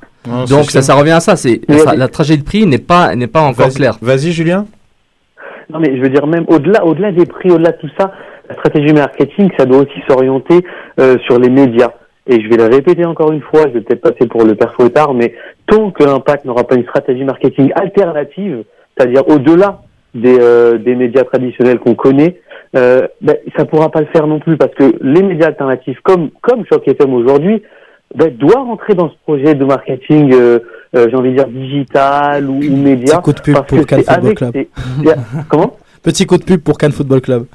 Donc, 0.49 0.71
ça, 0.71 0.83
ça 0.83 0.95
revient 0.95 1.12
à 1.12 1.21
ça. 1.21 1.37
C'est, 1.37 1.61
la 1.69 2.09
tragédie 2.09 2.43
de 2.43 2.47
prix 2.47 2.67
n'est 2.67 2.79
pas, 2.79 3.15
n'est 3.15 3.26
pas 3.29 3.43
encore 3.43 3.69
claire. 3.69 3.97
Vas-y, 4.03 4.33
Julien. 4.33 4.67
Non, 5.71 5.81
mais 5.81 5.97
je 5.97 6.03
veux 6.03 6.11
dire, 6.11 6.26
même 6.26 6.45
au-delà, 6.49 6.85
au-delà 6.85 7.12
des 7.12 7.26
prix, 7.26 7.50
au-delà 7.50 7.73
de 7.73 7.79
tout 7.79 7.91
ça, 7.99 8.12
la 8.49 8.55
stratégie 8.55 8.93
marketing, 8.93 9.50
ça 9.59 9.67
doit 9.67 9.79
aussi 9.79 10.00
s'orienter 10.09 10.65
euh, 11.00 11.17
sur 11.26 11.38
les 11.38 11.50
médias. 11.50 11.93
Et 12.29 12.41
je 12.41 12.49
vais 12.49 12.57
le 12.57 12.75
répéter 12.75 13.05
encore 13.05 13.33
une 13.33 13.41
fois, 13.41 13.62
je 13.62 13.75
vais 13.75 13.81
peut-être 13.81 14.00
passer 14.00 14.29
pour 14.29 14.45
le 14.45 14.55
père 14.55 14.75
tard, 14.93 15.15
mais 15.15 15.35
tant 15.67 15.91
que 15.91 16.05
l'impact 16.05 16.45
n'aura 16.45 16.65
pas 16.65 16.75
une 16.76 16.85
stratégie 16.85 17.25
marketing 17.25 17.73
alternative, 17.75 18.65
c'est-à-dire 18.97 19.29
au-delà 19.29 19.81
des, 20.15 20.37
euh, 20.41 20.79
des 20.79 20.95
médias 20.97 21.25
traditionnels 21.25 21.79
qu'on 21.79 21.95
connaît, 21.95 22.41
euh, 22.76 23.07
ben, 23.21 23.37
ça 23.57 23.65
pourra 23.65 23.91
pas 23.91 24.00
le 24.00 24.07
faire 24.07 24.26
non 24.26 24.41
plus 24.41 24.57
parce 24.57 24.75
que 24.75 24.95
les 25.00 25.23
médias 25.23 25.47
alternatifs 25.47 25.99
comme 26.03 26.31
comme 26.43 26.65
Choc 26.67 26.87
FM 26.87 27.15
aujourd'hui 27.15 27.62
ben, 28.16 28.35
doivent 28.37 28.66
rentrer 28.66 28.94
dans 28.94 29.11
ce 29.11 29.14
projet 29.25 29.54
de 29.54 29.64
marketing, 29.64 30.32
euh, 30.32 30.58
euh 30.94 31.06
j'ai 31.11 31.16
envie 31.16 31.30
de 31.30 31.37
dire 31.37 31.49
digital 31.49 32.49
ou, 32.49 32.56
ou 32.56 32.76
média. 32.76 33.18
Petit 33.18 33.23
coup 33.23 33.32
de 33.32 33.40
pub 33.40 33.54
pour 33.66 33.87
Cannes 33.87 34.02
Football 34.02 34.35
Club. 34.35 34.54
Comment? 35.49 35.76
Petit 36.02 36.26
coup 36.26 36.38
de 36.38 36.44
pub 36.44 36.61
pour 36.62 36.78
Cannes 36.78 36.92
Football 36.92 37.20
Club. 37.20 37.46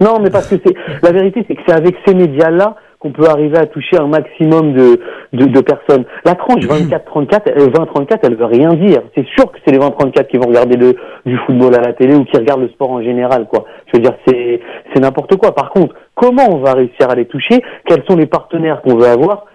Non, 0.00 0.18
mais 0.20 0.30
parce 0.30 0.48
que 0.48 0.56
c'est 0.64 0.74
la 1.02 1.12
vérité, 1.12 1.44
c'est 1.46 1.54
que 1.54 1.62
c'est 1.66 1.74
avec 1.74 1.96
ces 2.06 2.14
médias-là 2.14 2.76
qu'on 3.00 3.12
peut 3.12 3.26
arriver 3.28 3.56
à 3.56 3.66
toucher 3.66 3.96
un 3.96 4.06
maximum 4.06 4.74
de, 4.74 5.00
de, 5.32 5.46
de 5.46 5.60
personnes. 5.60 6.04
La 6.24 6.34
tranche 6.34 6.64
24-34, 6.66 7.70
20-34, 7.70 8.18
elle 8.22 8.36
veut 8.36 8.44
rien 8.44 8.74
dire. 8.74 9.00
C'est 9.16 9.26
sûr 9.28 9.50
que 9.50 9.58
c'est 9.64 9.72
les 9.72 9.78
20-34 9.78 10.26
qui 10.26 10.36
vont 10.36 10.48
regarder 10.48 10.76
le, 10.76 10.94
du 11.24 11.36
football 11.46 11.74
à 11.74 11.80
la 11.80 11.92
télé 11.94 12.14
ou 12.14 12.24
qui 12.24 12.36
regardent 12.36 12.62
le 12.62 12.68
sport 12.68 12.90
en 12.90 13.02
général, 13.02 13.46
quoi. 13.46 13.64
Je 13.86 13.96
veux 13.96 14.02
dire, 14.02 14.14
c'est, 14.26 14.60
c'est 14.92 15.00
n'importe 15.00 15.36
quoi. 15.36 15.54
Par 15.54 15.70
contre, 15.70 15.94
comment 16.14 16.46
on 16.50 16.58
va 16.58 16.74
réussir 16.74 17.08
à 17.08 17.14
les 17.14 17.24
toucher? 17.24 17.62
Quels 17.86 18.04
sont 18.08 18.16
les 18.16 18.26
partenaires 18.26 18.82
qu'on 18.82 18.96
veut 18.96 19.06
avoir? 19.06 19.46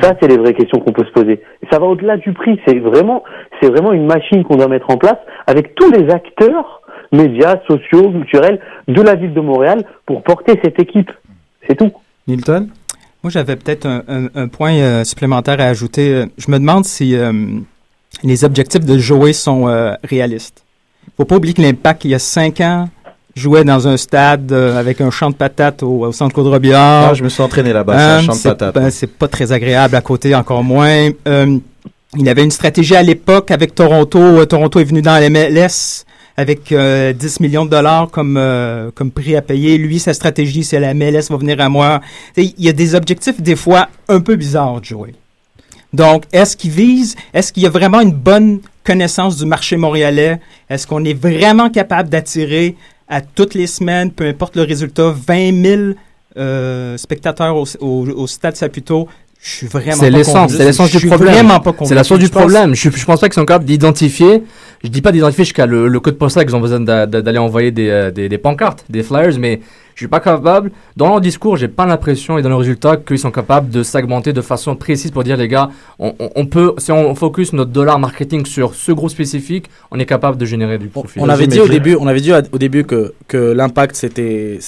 Ça, 0.00 0.14
c'est 0.20 0.28
les 0.28 0.36
vraies 0.36 0.54
questions 0.54 0.80
qu'on 0.80 0.92
peut 0.92 1.04
se 1.04 1.12
poser. 1.12 1.40
Et 1.62 1.66
ça 1.70 1.78
va 1.78 1.86
au-delà 1.86 2.16
du 2.16 2.32
prix. 2.32 2.60
C'est 2.66 2.78
vraiment, 2.78 3.22
c'est 3.60 3.68
vraiment 3.68 3.92
une 3.92 4.06
machine 4.06 4.44
qu'on 4.44 4.56
doit 4.56 4.68
mettre 4.68 4.90
en 4.90 4.96
place 4.96 5.18
avec 5.46 5.74
tous 5.74 5.90
les 5.90 6.10
acteurs 6.10 6.82
médias, 7.12 7.60
sociaux, 7.68 8.10
culturels 8.10 8.60
de 8.88 9.00
la 9.00 9.14
ville 9.14 9.32
de 9.32 9.40
Montréal 9.40 9.84
pour 10.06 10.22
porter 10.22 10.58
cette 10.62 10.80
équipe. 10.80 11.10
C'est 11.66 11.76
tout. 11.76 11.92
Nilton 12.26 12.68
Moi, 13.22 13.30
j'avais 13.30 13.56
peut-être 13.56 13.86
un, 13.86 14.48
point 14.48 14.74
euh, 14.74 15.04
supplémentaire 15.04 15.60
à 15.60 15.64
ajouter. 15.64 16.12
Euh, 16.12 16.26
je 16.38 16.50
me 16.50 16.58
demande 16.58 16.84
si 16.84 17.16
euh, 17.16 17.32
les 18.22 18.44
objectifs 18.44 18.84
de 18.84 18.98
jouer 18.98 19.32
sont 19.32 19.64
réalistes. 20.02 20.64
faut 21.16 21.24
pas 21.24 21.36
oublier 21.36 21.54
que 21.54 21.62
l'impact, 21.62 22.04
il 22.04 22.10
y 22.10 22.14
a 22.14 22.18
cinq 22.18 22.60
ans, 22.60 22.88
jouait 23.34 23.64
dans 23.64 23.88
un 23.88 23.96
stade 23.96 24.52
avec 24.52 25.00
un 25.00 25.10
champ 25.10 25.30
de 25.30 25.34
patates 25.34 25.82
au, 25.82 26.10
centre 26.12 26.34
Claude 26.34 26.48
Robillard. 26.48 27.10
Ah, 27.10 27.14
je 27.14 27.24
me 27.24 27.28
suis 27.28 27.42
entraîné 27.42 27.72
là-bas, 27.72 27.98
c'est 27.98 28.04
un 28.04 28.22
champ 28.22 28.36
de 28.36 28.42
patates. 28.42 28.74
Ben, 28.74 28.90
c'est 28.90 29.06
pas 29.06 29.28
très 29.28 29.52
agréable 29.52 29.96
à 29.96 30.00
côté, 30.00 30.34
encore 30.34 30.62
moins. 30.62 31.10
il 31.26 32.28
avait 32.28 32.44
une 32.44 32.50
stratégie 32.50 32.96
à 32.96 33.02
l'époque 33.02 33.50
avec 33.50 33.74
Toronto. 33.74 34.44
Toronto 34.46 34.78
est 34.80 34.84
venu 34.84 35.02
dans 35.02 35.18
la 35.18 35.30
MLS 35.30 36.04
avec 36.36 36.68
10 36.68 36.74
euh, 36.74 37.14
millions 37.40 37.64
de 37.64 37.70
dollars 37.70 38.10
comme 38.10 38.36
euh, 38.36 38.90
comme 38.94 39.10
prix 39.10 39.36
à 39.36 39.42
payer. 39.42 39.78
Lui, 39.78 39.98
sa 39.98 40.14
stratégie, 40.14 40.64
c'est 40.64 40.80
la 40.80 40.94
MLS 40.94 41.28
va 41.30 41.36
venir 41.36 41.60
à 41.60 41.68
moi. 41.68 42.00
Il 42.36 42.52
y 42.58 42.68
a 42.68 42.72
des 42.72 42.94
objectifs 42.94 43.40
des 43.40 43.56
fois 43.56 43.88
un 44.08 44.20
peu 44.20 44.36
bizarres 44.36 44.80
de 44.80 44.84
jouer. 44.84 45.14
Donc, 45.92 46.24
est-ce 46.32 46.56
qu'il 46.56 46.72
vise, 46.72 47.14
est-ce 47.32 47.52
qu'il 47.52 47.62
y 47.62 47.66
a 47.66 47.70
vraiment 47.70 48.00
une 48.00 48.12
bonne 48.12 48.58
connaissance 48.82 49.36
du 49.36 49.46
marché 49.46 49.76
montréalais? 49.76 50.40
Est-ce 50.68 50.88
qu'on 50.88 51.04
est 51.04 51.14
vraiment 51.14 51.70
capable 51.70 52.08
d'attirer 52.08 52.74
à 53.08 53.20
toutes 53.20 53.54
les 53.54 53.66
semaines, 53.66 54.10
peu 54.10 54.26
importe 54.26 54.56
le 54.56 54.62
résultat, 54.62 55.14
20 55.26 55.62
000 55.64 55.82
euh, 56.36 56.96
spectateurs 56.96 57.56
au, 57.56 57.64
au, 57.80 58.06
au 58.08 58.26
Stade 58.26 58.56
Saputo 58.56 59.08
je 59.44 59.50
suis 59.50 59.66
vraiment 59.66 59.92
C'est 59.92 60.08
l'essence, 60.10 60.52
c'est 60.54 60.64
l'essence 60.64 60.90
du 60.90 61.06
problème. 61.06 61.46
C'est 61.84 61.94
la 61.94 62.02
source 62.02 62.18
du 62.18 62.30
problème. 62.30 62.74
Je, 62.74 62.88
je 62.88 63.04
pense 63.04 63.20
pas 63.20 63.28
qu'ils 63.28 63.34
sont 63.34 63.44
capables 63.44 63.66
d'identifier. 63.66 64.42
Je 64.82 64.88
dis 64.88 65.02
pas 65.02 65.12
d'identifier 65.12 65.44
jusqu'à 65.44 65.66
le, 65.66 65.86
le, 65.86 66.00
code 66.00 66.16
postal 66.16 66.46
qu'ils 66.46 66.56
ont 66.56 66.60
besoin 66.60 66.80
d'aller 66.80 67.38
envoyer 67.38 67.70
des, 67.70 67.90
euh, 67.90 68.10
des, 68.10 68.30
des, 68.30 68.38
pancartes, 68.38 68.86
des 68.88 69.02
flyers, 69.02 69.38
mais 69.38 69.60
je 69.94 70.00
suis 70.00 70.08
pas 70.08 70.20
capable. 70.20 70.70
Dans 70.96 71.08
leur 71.08 71.20
discours, 71.20 71.56
j'ai 71.56 71.68
pas 71.68 71.86
l'impression 71.86 72.38
et 72.38 72.42
dans 72.42 72.48
le 72.48 72.56
résultat 72.56 72.96
qu'ils 72.96 73.18
sont 73.18 73.30
capables 73.30 73.70
de 73.70 73.82
segmenter 73.82 74.32
de 74.32 74.40
façon 74.40 74.74
précise 74.76 75.10
pour 75.10 75.24
dire 75.24 75.36
les 75.36 75.48
gars, 75.48 75.70
on, 75.98 76.14
on, 76.18 76.46
peut, 76.46 76.74
si 76.78 76.90
on 76.92 77.14
focus 77.14 77.52
notre 77.52 77.70
dollar 77.70 77.98
marketing 77.98 78.44
sur 78.46 78.74
ce 78.74 78.92
groupe 78.92 79.10
spécifique, 79.10 79.70
on 79.90 79.98
est 79.98 80.06
capable 80.06 80.36
de 80.36 80.44
générer 80.44 80.78
du 80.78 80.88
profit. 80.88 81.20
On 81.20 81.28
avait 81.28 81.46
dit 81.46 81.60
au 81.60 81.68
début, 81.68 81.96
on 81.98 82.06
avait 82.06 82.20
dit 82.20 82.32
au 82.32 82.58
début 82.58 82.84
que 82.84 83.14
que 83.28 83.52
l'impact 83.52 83.96
c'était 83.96 84.58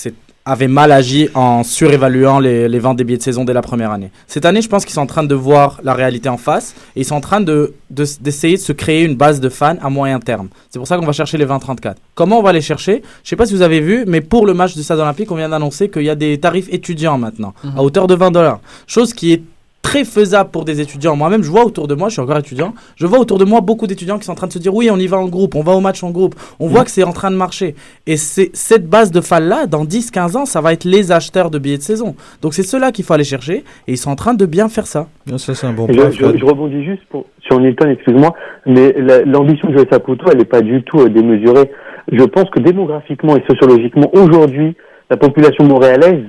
avait 0.47 0.69
mal 0.69 0.93
agi 0.93 1.29
en 1.35 1.65
surévaluant 1.65 2.39
les, 2.39 2.69
les, 2.69 2.79
ventes 2.79 2.97
des 2.97 3.05
billets 3.05 3.19
de 3.19 3.23
saison 3.23 3.45
dès 3.45 3.53
la 3.53 3.63
première 3.63 3.91
année. 3.91 4.13
Cette 4.29 4.45
année, 4.45 4.63
je 4.63 4.69
pense 4.69 4.85
qu'ils 4.85 4.95
sont 4.95 5.01
en 5.01 5.07
train 5.07 5.25
de 5.25 5.35
voir 5.35 5.81
la 5.83 5.93
réalité 5.93 6.29
en 6.29 6.37
face 6.37 6.75
et 6.95 7.01
ils 7.01 7.05
sont 7.05 7.17
en 7.17 7.21
train 7.21 7.41
de, 7.41 7.75
d'essayer 7.91 8.57
de, 8.57 8.63
se 8.63 8.73
créer 8.73 9.03
une 9.03 9.17
base 9.17 9.41
de 9.41 9.49
fans 9.49 9.77
à 9.83 9.91
moyen 9.91 10.21
terme. 10.21 10.49
C'est 10.71 10.79
pour 10.79 10.87
ça 10.87 10.97
qu'on 10.97 11.05
va 11.05 11.13
chercher 11.13 11.37
les 11.37 11.47
20-34. 11.47 11.97
Comment 12.15 12.39
on 12.39 12.43
va 12.43 12.53
les 12.53 12.61
chercher? 12.61 13.03
Je 13.25 13.29
sais 13.29 13.37
pas 13.37 13.47
si 13.47 13.55
vous 13.55 13.63
avez 13.63 13.81
vu, 13.81 14.05
mais 14.07 14.21
pour 14.21 14.47
le 14.47 14.55
match 14.55 14.75
du 14.77 14.85
Stade 14.85 15.01
Olympique, 15.01 15.31
on 15.33 15.37
vient 15.37 15.49
d'annoncer 15.49 15.91
qu'il 15.91 16.05
y 16.05 16.11
a 16.11 16.15
des 16.15 16.39
tarifs 16.39 16.73
étudiants 16.73 17.19
maintenant, 17.19 17.53
mhm. 17.65 17.73
à 17.77 17.83
hauteur 17.83 18.07
de 18.07 18.15
20 18.15 18.31
dollars. 18.31 18.61
Chose 18.87 19.13
qui 19.13 19.33
est 19.33 19.43
très 19.87 20.05
faisable 20.05 20.51
pour 20.51 20.65
des 20.65 20.81
étudiants. 20.81 21.15
Moi-même, 21.15 21.45
je 21.45 21.51
vois 21.51 21.65
autour 21.65 21.87
de 21.87 21.95
moi, 21.95 22.09
je 22.09 22.15
suis 22.15 22.21
encore 22.21 22.39
étudiant, 22.39 22.75
je 22.97 23.07
vois 23.07 23.21
autour 23.21 23.39
de 23.39 23.45
moi 23.45 23.61
beaucoup 23.61 23.87
d'étudiants 23.87 24.19
qui 24.19 24.25
sont 24.25 24.33
en 24.33 24.35
train 24.35 24.49
de 24.49 24.53
se 24.53 24.59
dire 24.59 24.75
oui, 24.75 24.91
on 24.91 24.97
y 24.97 25.07
va 25.07 25.17
en 25.17 25.29
groupe, 25.29 25.55
on 25.55 25.63
va 25.63 25.73
au 25.75 25.81
match 25.81 26.03
en 26.03 26.11
groupe. 26.11 26.35
On 26.59 26.67
voit 26.67 26.81
mm. 26.81 26.85
que 26.87 26.91
c'est 26.91 27.05
en 27.05 27.13
train 27.13 27.31
de 27.31 27.37
marcher. 27.37 27.77
Et 28.09 28.17
c'est 28.17 28.51
cette 28.53 28.89
base 28.89 29.13
de 29.13 29.21
fans-là, 29.21 29.67
dans 29.67 29.85
10-15 29.85 30.37
ans, 30.39 30.45
ça 30.45 30.61
va 30.61 30.73
être 30.73 30.83
les 30.83 31.13
acheteurs 31.13 31.51
de 31.51 31.61
billets 31.61 31.77
de 31.77 31.83
saison. 31.83 32.17
Donc 32.43 32.55
c'est 32.55 32.65
ceux-là 32.65 32.91
qu'il 32.91 33.05
faut 33.05 33.15
aller 33.15 33.23
chercher 33.23 33.59
et 33.87 33.93
ils 33.93 33.97
sont 33.97 34.11
en 34.11 34.17
train 34.17 34.35
de 34.35 34.45
bien 34.45 34.69
faire 34.69 34.89
ça. 34.89 35.07
ça 35.37 35.55
c'est 35.55 35.67
un 35.69 35.73
bon 35.73 35.87
point. 35.87 36.11
Je, 36.11 36.45
rebondis 36.45 36.85
juste 36.85 37.03
sur 37.43 37.61
Nilton, 37.61 37.89
excuse-moi, 37.89 38.35
mais 38.67 38.93
l'ambition 39.25 39.69
de 39.69 39.87
Saputo, 39.89 40.27
elle 40.33 40.39
n'est 40.39 40.45
pas 40.47 40.63
du 40.63 40.83
tout 40.83 40.99
euh, 40.99 41.09
démesurée. 41.09 41.71
Je 42.11 42.25
pense 42.25 42.51
que 42.51 42.59
démographiquement 42.59 43.37
et 43.37 43.45
sociologiquement, 43.49 44.11
aujourd'hui, 44.15 44.75
la 45.11 45.17
population 45.17 45.65
montréalaise, 45.65 46.25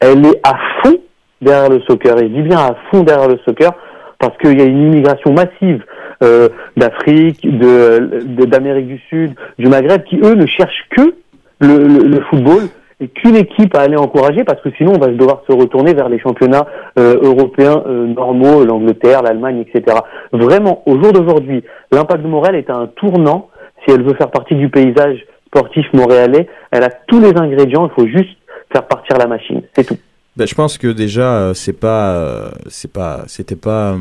elle 0.00 0.24
est 0.24 0.40
à 0.42 0.54
fond 0.82 0.96
derrière 1.44 1.70
le 1.70 1.80
soccer. 1.82 2.18
Et 2.18 2.28
je 2.28 2.32
dis 2.32 2.42
bien 2.42 2.58
à 2.58 2.76
fond 2.90 3.02
derrière 3.02 3.28
le 3.28 3.38
soccer 3.44 3.72
parce 4.18 4.36
qu'il 4.38 4.58
y 4.58 4.62
a 4.62 4.64
une 4.64 4.82
immigration 4.82 5.32
massive 5.32 5.84
euh, 6.22 6.48
d'Afrique, 6.76 7.46
de 7.46 8.44
d'Amérique 8.46 8.86
du 8.86 8.98
Sud, 9.08 9.34
du 9.58 9.66
Maghreb, 9.66 10.04
qui 10.04 10.16
eux 10.16 10.34
ne 10.34 10.46
cherchent 10.46 10.86
que 10.90 11.14
le, 11.60 12.20
football 12.30 12.62
et 13.00 13.08
qu'une 13.08 13.36
équipe 13.36 13.74
à 13.76 13.80
aller 13.80 13.96
encourager 13.96 14.44
parce 14.44 14.60
que 14.60 14.70
sinon 14.76 14.92
on 14.96 14.98
va 14.98 15.08
devoir 15.08 15.42
se 15.48 15.54
retourner 15.54 15.94
vers 15.94 16.08
les 16.08 16.18
championnats 16.18 16.66
euh, 16.98 17.16
européens 17.22 17.82
euh, 17.86 18.06
normaux, 18.06 18.64
l'Angleterre, 18.64 19.22
l'Allemagne, 19.22 19.64
etc. 19.66 19.98
Vraiment, 20.32 20.82
au 20.86 21.02
jour 21.02 21.12
d'aujourd'hui, 21.12 21.64
l'impact 21.90 22.22
de 22.22 22.28
Montréal 22.28 22.56
est 22.56 22.70
à 22.70 22.76
un 22.76 22.86
tournant. 22.86 23.48
Si 23.84 23.92
elle 23.92 24.02
veut 24.02 24.14
faire 24.14 24.30
partie 24.30 24.54
du 24.54 24.68
paysage 24.70 25.24
sportif 25.48 25.86
montréalais, 25.92 26.48
elle 26.70 26.84
a 26.84 26.90
tous 26.90 27.20
les 27.20 27.36
ingrédients, 27.36 27.90
il 27.90 27.94
faut 27.94 28.08
juste 28.08 28.36
faire 28.72 28.86
partir 28.86 29.18
la 29.18 29.26
machine, 29.26 29.62
c'est 29.74 29.84
tout. 29.86 29.98
Ben, 30.36 30.48
je 30.48 30.54
pense 30.54 30.78
que 30.78 30.88
déjà, 30.88 31.36
euh, 31.36 31.54
c'est 31.54 31.72
pas, 31.72 32.14
euh, 32.14 32.50
c'est 32.68 32.90
pas, 32.90 33.24
c'était 33.28 33.54
pas, 33.54 33.92
euh, 33.92 33.98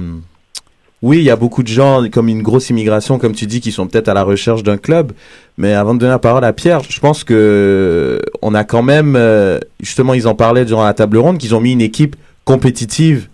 oui, 1.03 1.19
il 1.19 1.23
y 1.23 1.29
a 1.29 1.35
beaucoup 1.35 1.61
de 1.61 1.67
gens, 1.67 2.03
comme 2.11 2.27
une 2.27 2.41
grosse 2.41 2.71
immigration, 2.71 3.19
comme 3.19 3.33
tu 3.33 3.45
dis, 3.45 3.61
qui 3.61 3.71
sont 3.71 3.85
peut-être 3.85 4.07
à 4.07 4.15
la 4.15 4.23
recherche 4.23 4.63
d'un 4.63 4.77
club. 4.77 5.11
Mais 5.57 5.73
avant 5.73 5.93
de 5.93 5.99
donner 5.99 6.11
la 6.11 6.19
parole 6.19 6.43
à 6.43 6.53
Pierre, 6.53 6.81
je 6.89 6.99
pense 6.99 7.23
que 7.23 8.19
on 8.41 8.55
a 8.55 8.63
quand 8.63 8.81
même, 8.81 9.19
justement, 9.81 10.13
ils 10.13 10.27
en 10.27 10.33
parlaient 10.33 10.65
durant 10.65 10.85
la 10.85 10.93
table 10.93 11.17
ronde, 11.17 11.37
qu'ils 11.37 11.53
ont 11.53 11.59
mis 11.59 11.73
une 11.73 11.81
équipe 11.81 12.15
compétitive 12.45 13.27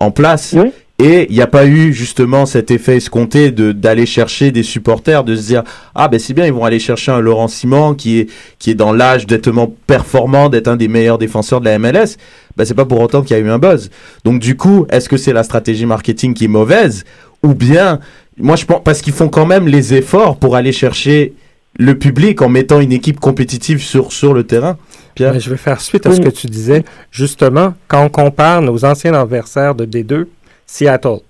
en 0.00 0.10
place. 0.10 0.54
Et 1.00 1.26
il 1.28 1.34
n'y 1.34 1.42
a 1.42 1.48
pas 1.48 1.66
eu 1.66 1.92
justement 1.92 2.46
cet 2.46 2.70
effet 2.70 2.96
escompté 2.96 3.50
de 3.50 3.72
d'aller 3.72 4.06
chercher 4.06 4.52
des 4.52 4.62
supporters, 4.62 5.24
de 5.24 5.34
se 5.34 5.42
dire 5.42 5.64
ah 5.96 6.06
ben 6.06 6.20
c'est 6.20 6.34
bien 6.34 6.46
ils 6.46 6.52
vont 6.52 6.64
aller 6.64 6.78
chercher 6.78 7.10
un 7.10 7.18
Laurent 7.18 7.48
Simon 7.48 7.94
qui 7.94 8.20
est 8.20 8.30
qui 8.60 8.70
est 8.70 8.74
dans 8.74 8.92
l'âge 8.92 9.26
d'être 9.26 9.50
performant, 9.88 10.48
d'être 10.48 10.68
un 10.68 10.76
des 10.76 10.86
meilleurs 10.86 11.18
défenseurs 11.18 11.60
de 11.60 11.64
la 11.64 11.80
MLS. 11.80 12.16
Ben 12.56 12.64
c'est 12.64 12.74
pas 12.74 12.84
pour 12.84 13.00
autant 13.00 13.22
qu'il 13.22 13.36
y 13.36 13.40
a 13.40 13.42
eu 13.42 13.50
un 13.50 13.58
buzz. 13.58 13.90
Donc 14.24 14.38
du 14.38 14.56
coup, 14.56 14.86
est-ce 14.88 15.08
que 15.08 15.16
c'est 15.16 15.32
la 15.32 15.42
stratégie 15.42 15.84
marketing 15.84 16.32
qui 16.32 16.44
est 16.44 16.48
mauvaise? 16.48 17.04
Ou 17.42 17.54
bien 17.54 17.98
moi 18.38 18.54
je 18.54 18.64
pense 18.64 18.82
parce 18.84 19.02
qu'ils 19.02 19.14
font 19.14 19.28
quand 19.28 19.46
même 19.46 19.66
les 19.66 19.94
efforts 19.94 20.36
pour 20.36 20.54
aller 20.54 20.72
chercher 20.72 21.32
le 21.76 21.98
public 21.98 22.40
en 22.40 22.48
mettant 22.48 22.78
une 22.78 22.92
équipe 22.92 23.18
compétitive 23.18 23.82
sur 23.82 24.12
sur 24.12 24.32
le 24.32 24.44
terrain. 24.44 24.78
Pierre? 25.16 25.40
je 25.40 25.50
vais 25.50 25.56
faire 25.56 25.80
suite 25.80 26.06
à 26.06 26.12
ce 26.12 26.20
que 26.20 26.28
tu 26.28 26.46
disais. 26.46 26.84
Justement, 27.10 27.74
quand 27.88 28.04
on 28.04 28.08
compare 28.08 28.62
nos 28.62 28.84
anciens 28.84 29.14
adversaires 29.14 29.74
de 29.74 29.86
D2 29.86 30.26
Seattle. 30.66 31.20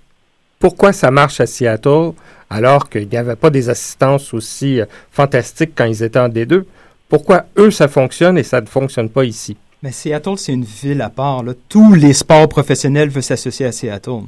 Pourquoi 0.59 0.93
ça 0.93 1.11
marche 1.11 1.41
à 1.41 1.47
Seattle 1.47 2.13
alors 2.51 2.89
qu'il 2.89 3.09
n'y 3.09 3.17
avait 3.17 3.37
pas 3.37 3.51
des 3.51 3.69
assistances 3.69 4.33
aussi 4.33 4.81
euh, 4.81 4.87
fantastiques 5.11 5.73
quand 5.75 5.85
ils 5.85 6.03
étaient 6.03 6.19
en 6.19 6.29
D2? 6.29 6.65
Pourquoi 7.09 7.47
eux, 7.59 7.71
ça 7.71 7.89
fonctionne 7.89 8.39
et 8.39 8.43
ça 8.43 8.61
ne 8.61 8.67
fonctionne 8.67 9.09
pas 9.09 9.25
ici? 9.25 9.57
Mais 9.83 9.93
Seattle, 9.93 10.39
c'est 10.39 10.53
une 10.53 10.65
ville 10.65 11.03
à 11.03 11.11
part. 11.11 11.45
Tous 11.69 11.93
les 11.93 12.15
sports 12.15 12.49
professionnels 12.49 13.11
veulent 13.11 13.23
s'associer 13.23 13.67
à 13.67 13.73
Seattle 13.73 14.23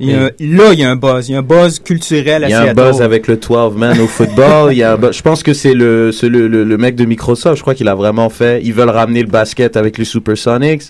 là, 0.00 0.30
il 0.38 0.78
y 0.78 0.84
a 0.84 0.90
un 0.90 0.96
buzz. 0.96 1.28
Il 1.28 1.32
y 1.32 1.34
a 1.34 1.38
un 1.38 1.42
buzz 1.42 1.78
culturel 1.78 2.44
à 2.44 2.48
Il 2.48 2.50
y 2.50 2.54
a 2.54 2.62
un 2.62 2.74
buzz 2.74 3.00
avec 3.02 3.28
le 3.28 3.36
12 3.36 3.76
man 3.76 3.98
au 4.00 4.06
football. 4.06 4.72
il 4.72 4.78
y 4.78 4.82
a 4.82 4.98
je 5.10 5.22
pense 5.22 5.42
que 5.42 5.52
c'est 5.52 5.74
le, 5.74 6.10
le, 6.22 6.64
le, 6.64 6.78
mec 6.78 6.94
de 6.94 7.04
Microsoft. 7.04 7.56
Je 7.56 7.62
crois 7.62 7.74
qu'il 7.74 7.88
a 7.88 7.94
vraiment 7.94 8.28
fait. 8.28 8.60
Ils 8.64 8.72
veulent 8.72 8.90
ramener 8.90 9.22
le 9.22 9.28
basket 9.28 9.76
avec 9.76 9.98
les 9.98 10.04
Supersonics. 10.04 10.82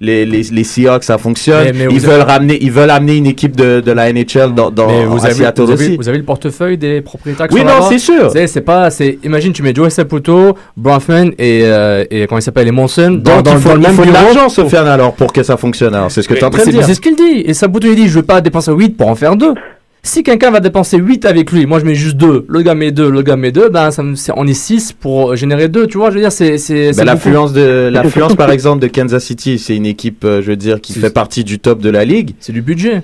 Les, 0.00 0.26
les, 0.26 0.42
les 0.42 0.64
Seahawks, 0.64 1.04
ça 1.04 1.16
fonctionne. 1.16 1.74
ils 1.90 2.00
veulent 2.00 2.20
ramener, 2.20 2.58
ils 2.60 2.70
veulent 2.70 2.90
amener 2.90 3.16
une 3.16 3.26
équipe 3.26 3.56
de, 3.56 3.80
de 3.80 3.92
la 3.92 4.12
NHL 4.12 4.54
dans, 4.54 4.70
dans 4.70 4.86
vous, 5.06 5.24
avez, 5.24 5.34
vous, 5.34 5.70
avez, 5.70 5.96
vous 5.96 6.08
avez, 6.08 6.18
le 6.18 6.24
portefeuille 6.24 6.76
des 6.76 7.00
propriétaires 7.00 7.46
Oui, 7.50 7.64
non, 7.64 7.88
c'est 7.88 7.98
sûr. 7.98 8.30
C'est 8.30 8.60
pas, 8.60 8.90
c'est, 8.90 9.18
imagine, 9.24 9.52
tu 9.52 9.62
mets 9.62 9.74
Joe 9.74 9.92
Saputo, 9.92 10.56
Bronfman 10.76 11.30
et, 11.38 11.62
euh, 11.64 12.04
et 12.10 12.26
comment 12.26 12.38
il 12.38 12.42
s'appelle, 12.42 12.66
les 12.66 12.72
Monson. 12.72 13.20
Dans, 13.22 13.40
dans, 13.40 13.54
il 13.54 13.58
faut, 13.58 13.72
le 13.72 13.80
même 13.80 13.96
de 13.96 14.12
l'argent, 14.12 14.48
Sofiane, 14.48 14.86
alors, 14.86 15.14
pour 15.14 15.32
que 15.32 15.42
ça 15.42 15.56
fonctionne. 15.56 15.96
c'est 16.10 16.22
ce 16.22 16.28
que 16.28 16.34
tu 16.34 16.40
es 16.40 16.44
en 16.44 16.50
train 16.50 16.64
de 16.64 16.70
dire. 16.70 16.84
C'est 16.84 16.94
ce 16.94 17.00
qu'il 17.00 17.16
dit. 17.16 17.42
Et 17.44 17.54
Saputo, 17.54 17.88
il 17.88 17.96
dit, 17.96 18.08
je 18.08 18.14
veux 18.16 18.22
pas 18.22 18.40
dépenser 18.46 18.72
8 18.72 18.96
pour 18.96 19.08
en 19.08 19.14
faire 19.14 19.36
2. 19.36 19.54
Si 20.02 20.22
quelqu'un 20.22 20.52
va 20.52 20.60
dépenser 20.60 20.98
8 20.98 21.24
avec 21.24 21.50
lui, 21.50 21.66
moi 21.66 21.80
je 21.80 21.84
mets 21.84 21.96
juste 21.96 22.16
2, 22.16 22.46
le 22.48 22.62
gars 22.62 22.76
met 22.76 22.92
2, 22.92 23.10
le 23.10 23.22
gars 23.22 23.34
met 23.34 23.50
2, 23.50 23.70
ben 23.70 23.90
ça 23.90 24.04
on 24.36 24.46
est 24.46 24.54
6 24.54 24.92
pour 24.92 25.34
générer 25.34 25.68
2, 25.68 25.88
tu 25.88 25.98
vois, 25.98 26.10
je 26.10 26.14
veux 26.14 26.20
dire, 26.20 26.30
c'est... 26.30 26.58
c'est 26.58 26.92
ben, 26.96 27.04
l'affluence, 27.04 27.52
de, 27.52 27.88
l'affluence 27.92 28.36
par 28.36 28.52
exemple 28.52 28.80
de 28.80 28.86
Kansas 28.86 29.24
City, 29.24 29.58
c'est 29.58 29.74
une 29.74 29.84
équipe, 29.84 30.24
euh, 30.24 30.42
je 30.42 30.50
veux 30.50 30.56
dire, 30.56 30.80
qui 30.80 30.92
fait 30.92 31.10
partie 31.10 31.42
du 31.42 31.58
top 31.58 31.80
de 31.80 31.90
la 31.90 32.04
ligue. 32.04 32.34
C'est 32.38 32.52
du 32.52 32.62
budget. 32.62 33.02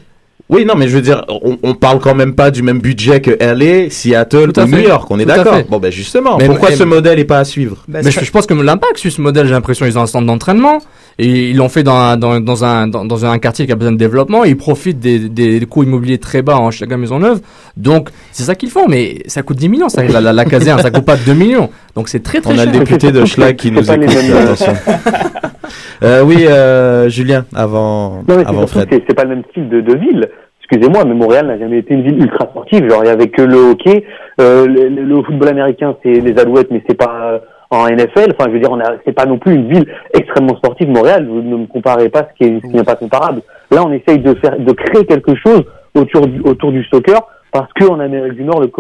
Oui, 0.48 0.64
non, 0.64 0.74
mais 0.76 0.86
je 0.86 0.94
veux 0.94 1.02
dire, 1.02 1.24
on, 1.28 1.58
on 1.62 1.74
parle 1.74 1.98
quand 1.98 2.14
même 2.14 2.34
pas 2.34 2.50
du 2.50 2.62
même 2.62 2.80
budget 2.80 3.20
que 3.20 3.30
LA, 3.30 3.90
Seattle 3.90 4.52
ou 4.56 4.66
New 4.66 4.78
York. 4.78 5.10
On 5.10 5.18
est 5.18 5.24
d'accord. 5.24 5.58
Bon, 5.68 5.78
ben 5.78 5.90
justement, 5.90 6.36
mais, 6.38 6.46
pourquoi 6.46 6.70
ce 6.72 6.84
modèle 6.84 7.18
est 7.18 7.24
pas 7.24 7.38
à 7.38 7.44
suivre? 7.44 7.84
Ben, 7.88 8.02
Mais 8.04 8.10
je, 8.10 8.30
pense 8.30 8.46
que 8.46 8.54
l'impact 8.54 8.98
sur 8.98 9.10
ce 9.10 9.20
modèle, 9.20 9.46
j'ai 9.46 9.52
l'impression, 9.52 9.86
ils 9.86 9.98
ont 9.98 10.02
un 10.02 10.06
centre 10.06 10.26
d'entraînement 10.26 10.80
et 11.18 11.50
ils 11.50 11.56
l'ont 11.56 11.68
fait 11.68 11.82
dans 11.82 11.96
un, 11.96 12.16
dans, 12.16 12.40
dans 12.40 12.64
un 12.64 12.86
dans, 12.86 13.04
dans, 13.04 13.26
un 13.26 13.38
quartier 13.38 13.66
qui 13.66 13.72
a 13.72 13.76
besoin 13.76 13.92
de 13.92 13.98
développement. 13.98 14.44
ils 14.44 14.56
profitent 14.56 14.98
des, 14.98 15.28
des, 15.28 15.60
coûts 15.66 15.82
immobiliers 15.82 16.18
très 16.18 16.42
bas 16.42 16.56
en 16.56 16.70
chaque 16.70 16.90
maison 16.90 17.18
neuve. 17.18 17.40
Donc 17.76 18.10
c'est 18.30 18.44
ça 18.44 18.54
qu'ils 18.54 18.70
font, 18.70 18.88
mais 18.88 19.22
ça 19.26 19.42
coûte 19.42 19.58
10 19.58 19.68
millions. 19.68 19.88
Ça, 19.88 20.02
la, 20.02 20.20
la, 20.20 20.32
la 20.32 20.44
caserne, 20.44 20.80
ça 20.80 20.90
coûte 20.90 21.04
pas 21.04 21.16
2 21.16 21.32
millions. 21.34 21.70
Donc 21.94 22.08
c'est 22.08 22.22
très 22.22 22.40
très 22.40 22.52
on 22.52 22.56
cher. 22.56 22.64
On 22.66 22.68
a 22.68 22.72
le 22.72 22.78
député 22.78 23.12
de 23.12 23.24
Schlag 23.24 23.56
qui 23.56 23.70
nous 23.70 23.90
écoute. 23.90 24.10
Attention. 24.10 24.72
euh, 26.02 26.22
oui, 26.24 26.46
euh, 26.46 27.08
Julien, 27.08 27.44
avant, 27.54 28.22
non, 28.28 28.38
avant 28.44 28.66
Fred. 28.66 28.88
C'est 28.90 29.14
pas 29.14 29.24
le 29.24 29.30
même 29.30 29.42
style 29.50 29.68
de, 29.68 29.80
de 29.80 29.96
ville 29.96 30.28
excusez-moi, 30.72 31.04
mais 31.04 31.14
Montréal 31.14 31.46
n'a 31.46 31.58
jamais 31.58 31.78
été 31.78 31.94
une 31.94 32.02
ville 32.02 32.22
ultra 32.22 32.46
sportive. 32.46 32.88
Genre, 32.88 33.04
il 33.04 33.08
y 33.08 33.10
avait 33.10 33.28
que 33.28 33.42
le 33.42 33.56
hockey, 33.56 34.04
euh, 34.40 34.66
le, 34.66 34.88
le, 34.88 35.22
football 35.22 35.48
américain, 35.48 35.96
c'est 36.02 36.12
les 36.12 36.38
Alouettes, 36.38 36.70
mais 36.70 36.82
c'est 36.88 36.96
pas 36.96 37.32
euh, 37.32 37.38
en 37.72 37.88
NFL. 37.88 38.34
Enfin, 38.38 38.48
je 38.48 38.50
veux 38.50 38.60
dire, 38.60 38.70
on 38.70 38.80
a, 38.80 38.92
c'est 39.04 39.12
pas 39.12 39.24
non 39.24 39.38
plus 39.38 39.54
une 39.54 39.68
ville 39.68 39.86
extrêmement 40.12 40.56
sportive. 40.56 40.88
Montréal, 40.88 41.26
vous 41.26 41.40
ne 41.42 41.56
me 41.56 41.66
comparez 41.66 42.08
pas 42.10 42.28
ce 42.38 42.44
qui 42.44 42.66
n'est 42.68 42.84
pas 42.84 42.96
comparable. 42.96 43.42
Là, 43.70 43.82
on 43.84 43.92
essaye 43.92 44.18
de 44.18 44.34
faire, 44.34 44.58
de 44.58 44.72
créer 44.72 45.06
quelque 45.06 45.34
chose 45.34 45.62
autour 45.94 46.26
du, 46.26 46.40
autour 46.40 46.70
du 46.70 46.84
soccer, 46.84 47.20
parce 47.50 47.72
qu'en 47.72 47.98
Amérique 48.00 48.34
du 48.34 48.44
Nord, 48.44 48.60
le, 48.60 48.70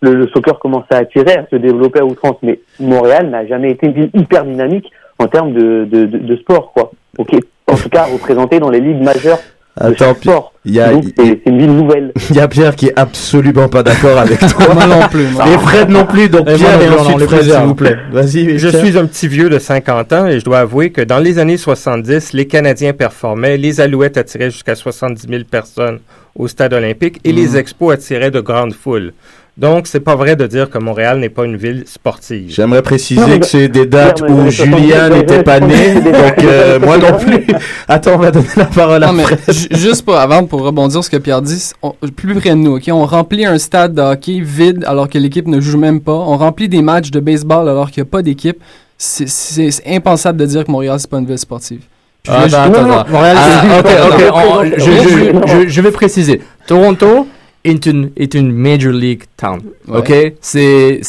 le, 0.00 0.14
le, 0.14 0.28
soccer 0.28 0.58
commence 0.58 0.84
à 0.90 0.98
attirer, 0.98 1.32
à 1.32 1.46
se 1.50 1.56
développer 1.56 2.00
à 2.00 2.04
outrance. 2.04 2.36
Mais 2.42 2.60
Montréal 2.80 3.28
n'a 3.28 3.46
jamais 3.46 3.72
été 3.72 3.86
une 3.86 3.92
ville 3.92 4.10
hyper 4.14 4.44
dynamique 4.44 4.90
en 5.18 5.26
termes 5.26 5.52
de, 5.52 5.84
de, 5.84 6.06
de, 6.06 6.18
de 6.18 6.36
sport, 6.36 6.72
quoi. 6.72 6.92
Ok, 7.18 7.34
en 7.66 7.74
tout 7.74 7.88
cas, 7.88 8.04
représenté 8.04 8.60
dans 8.60 8.70
les 8.70 8.80
ligues 8.80 9.02
majeures 9.02 9.38
Attends, 9.78 10.16
il 10.64 10.74
y 10.74 10.80
a, 10.80 10.90
c'est 11.16 11.42
une 11.44 11.58
ville 11.58 11.76
nouvelle. 11.76 12.12
Il 12.30 12.36
y 12.36 12.40
a 12.40 12.48
Pierre 12.48 12.74
qui 12.74 12.86
est 12.86 12.98
absolument 12.98 13.68
pas 13.68 13.82
d'accord 13.82 14.18
avec 14.18 14.38
toi. 14.56 14.74
Moi 14.74 14.86
non 14.86 15.06
plus. 15.08 15.26
Et 15.26 15.58
Fred 15.58 15.90
non 15.90 16.06
plus, 16.06 16.30
donc 16.30 16.46
Pierre 16.46 16.80
et 16.80 16.88
ensuite 16.88 17.20
Fred, 17.26 17.42
s'il 17.42 17.60
vous 17.60 17.74
plaît. 17.74 17.96
Vas-y. 18.10 18.58
Je 18.58 18.68
suis 18.68 18.96
un 18.96 19.04
petit 19.04 19.28
vieux 19.28 19.50
de 19.50 19.58
50 19.58 20.12
ans 20.14 20.26
et 20.26 20.40
je 20.40 20.44
dois 20.44 20.60
avouer 20.60 20.90
que 20.90 21.02
dans 21.02 21.18
les 21.18 21.38
années 21.38 21.58
70, 21.58 22.32
les 22.32 22.46
Canadiens 22.46 22.94
performaient, 22.94 23.58
les 23.58 23.80
Alouettes 23.80 24.16
attiraient 24.16 24.50
jusqu'à 24.50 24.74
70 24.74 25.28
000 25.28 25.44
personnes 25.44 26.00
au 26.34 26.48
stade 26.48 26.72
olympique 26.72 27.20
et 27.24 27.32
les 27.32 27.48
mhm. 27.48 27.56
Expos 27.56 27.92
attiraient 27.92 28.30
de 28.30 28.40
grandes 28.40 28.74
foules. 28.74 29.12
Donc, 29.56 29.86
c'est 29.86 30.00
pas 30.00 30.16
vrai 30.16 30.36
de 30.36 30.46
dire 30.46 30.68
que 30.68 30.76
Montréal 30.76 31.18
n'est 31.18 31.30
pas 31.30 31.46
une 31.46 31.56
ville 31.56 31.84
sportive. 31.86 32.50
J'aimerais 32.50 32.82
préciser 32.82 33.40
que 33.40 33.46
c'est 33.46 33.68
des 33.68 33.86
dates 33.86 34.20
où 34.20 34.50
Julien 34.50 35.08
n'était 35.08 35.42
pas 35.42 35.60
né, 35.60 35.94
donc 35.94 36.44
euh, 36.44 36.78
moi 36.78 36.98
non 36.98 37.16
plus. 37.18 37.46
Attends, 37.88 38.16
on 38.16 38.18
va 38.18 38.30
donner 38.30 38.46
la 38.54 38.66
parole 38.66 39.02
à 39.02 39.10
Fred. 39.14 39.38
Juste 39.70 40.04
pour, 40.04 40.16
avant, 40.16 40.44
pour 40.44 40.60
rebondir 40.60 40.92
sur 40.92 41.04
ce 41.04 41.08
que 41.08 41.16
Pierre 41.16 41.40
dit, 41.40 41.72
plus 42.14 42.34
près 42.34 42.50
de 42.50 42.56
nous, 42.56 42.76
ok? 42.76 42.84
On 42.88 43.06
remplit 43.06 43.46
un 43.46 43.56
stade 43.56 43.94
de 43.94 44.02
hockey 44.02 44.40
vide 44.40 44.84
alors 44.86 45.08
que 45.08 45.16
l'équipe 45.16 45.46
ne 45.46 45.58
joue 45.58 45.78
même 45.78 46.02
pas. 46.02 46.12
On 46.12 46.36
remplit 46.36 46.68
des 46.68 46.82
matchs 46.82 47.10
de 47.10 47.20
baseball 47.20 47.66
alors 47.66 47.90
qu'il 47.90 48.02
n'y 48.02 48.08
a 48.08 48.10
pas 48.10 48.20
d'équipe. 48.20 48.58
C'est 48.98 49.70
impensable 49.86 50.38
de 50.38 50.44
dire 50.44 50.66
que 50.66 50.70
Montréal, 50.70 51.00
c'est 51.00 51.08
pas 51.08 51.18
une 51.18 51.26
ville 51.26 51.38
sportive. 51.38 51.80
Je 55.66 55.80
vais 55.80 55.90
préciser. 55.92 56.42
Toronto, 56.66 57.26
est 57.66 57.86
une, 57.86 58.10
est 58.16 58.34
une 58.34 58.52
Major 58.52 58.92
League 58.92 59.24
Town. 59.36 59.60
OK? 59.88 60.12
C'est 60.40 61.00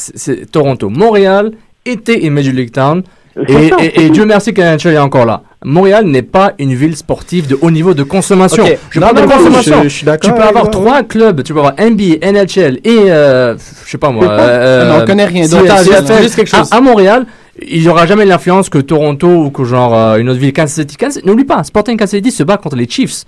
Toronto. 0.51 0.89
Montréal 0.89 1.51
était 1.85 2.19
une 2.25 2.33
Major 2.33 2.53
League 2.53 2.71
Town. 2.71 3.03
Et, 3.47 4.05
et, 4.05 4.09
Dieu 4.09 4.25
merci 4.25 4.51
que 4.51 4.61
NHL 4.61 4.95
est 4.95 4.97
encore 4.97 5.27
là. 5.27 5.43
Montréal 5.63 6.05
n'est 6.05 6.23
pas 6.23 6.53
une 6.57 6.73
ville 6.73 6.95
sportive 6.95 7.47
de 7.47 7.55
haut 7.61 7.69
niveau 7.69 7.93
de 7.93 8.01
consommation. 8.01 8.65
Je 8.89 8.99
parle 8.99 9.15
de 9.15 9.31
consommation. 9.31 9.83
Je, 9.83 9.89
suis 9.89 10.07
tu 10.21 10.31
peux 10.31 10.41
avoir 10.41 10.71
trois 10.71 11.03
clubs. 11.03 11.43
Tu 11.43 11.53
peux 11.53 11.59
avoir 11.59 11.75
NBA, 11.79 12.31
NHL 12.31 12.79
et 12.83 13.11
euh, 13.11 13.55
je 13.85 13.91
sais 13.91 13.97
pas 13.97 14.09
moi. 14.09 14.25
Euh, 14.37 14.89
non, 14.89 15.03
on 15.03 15.05
connaît 15.05 15.25
rien 15.25 15.47
d'autre. 15.47 15.71
À, 15.71 16.75
à, 16.75 16.81
Montréal, 16.81 17.25
il 17.67 17.81
n'y 17.81 17.89
aura 17.89 18.05
jamais 18.05 18.25
l'influence 18.25 18.69
que 18.69 18.77
Toronto 18.77 19.27
ou 19.27 19.49
que 19.49 19.63
genre 19.65 19.93
euh, 19.93 20.17
une 20.17 20.29
autre 20.29 20.39
ville. 20.39 20.53
Kansas 20.53 20.85
City. 20.87 20.95
N'oublie 21.25 21.43
pas, 21.43 21.63
Sporting 21.63 21.97
Kansas 21.97 22.11
City 22.11 22.31
se 22.31 22.43
bat 22.43 22.57
contre 22.57 22.75
les 22.75 22.87
Chiefs. 22.87 23.25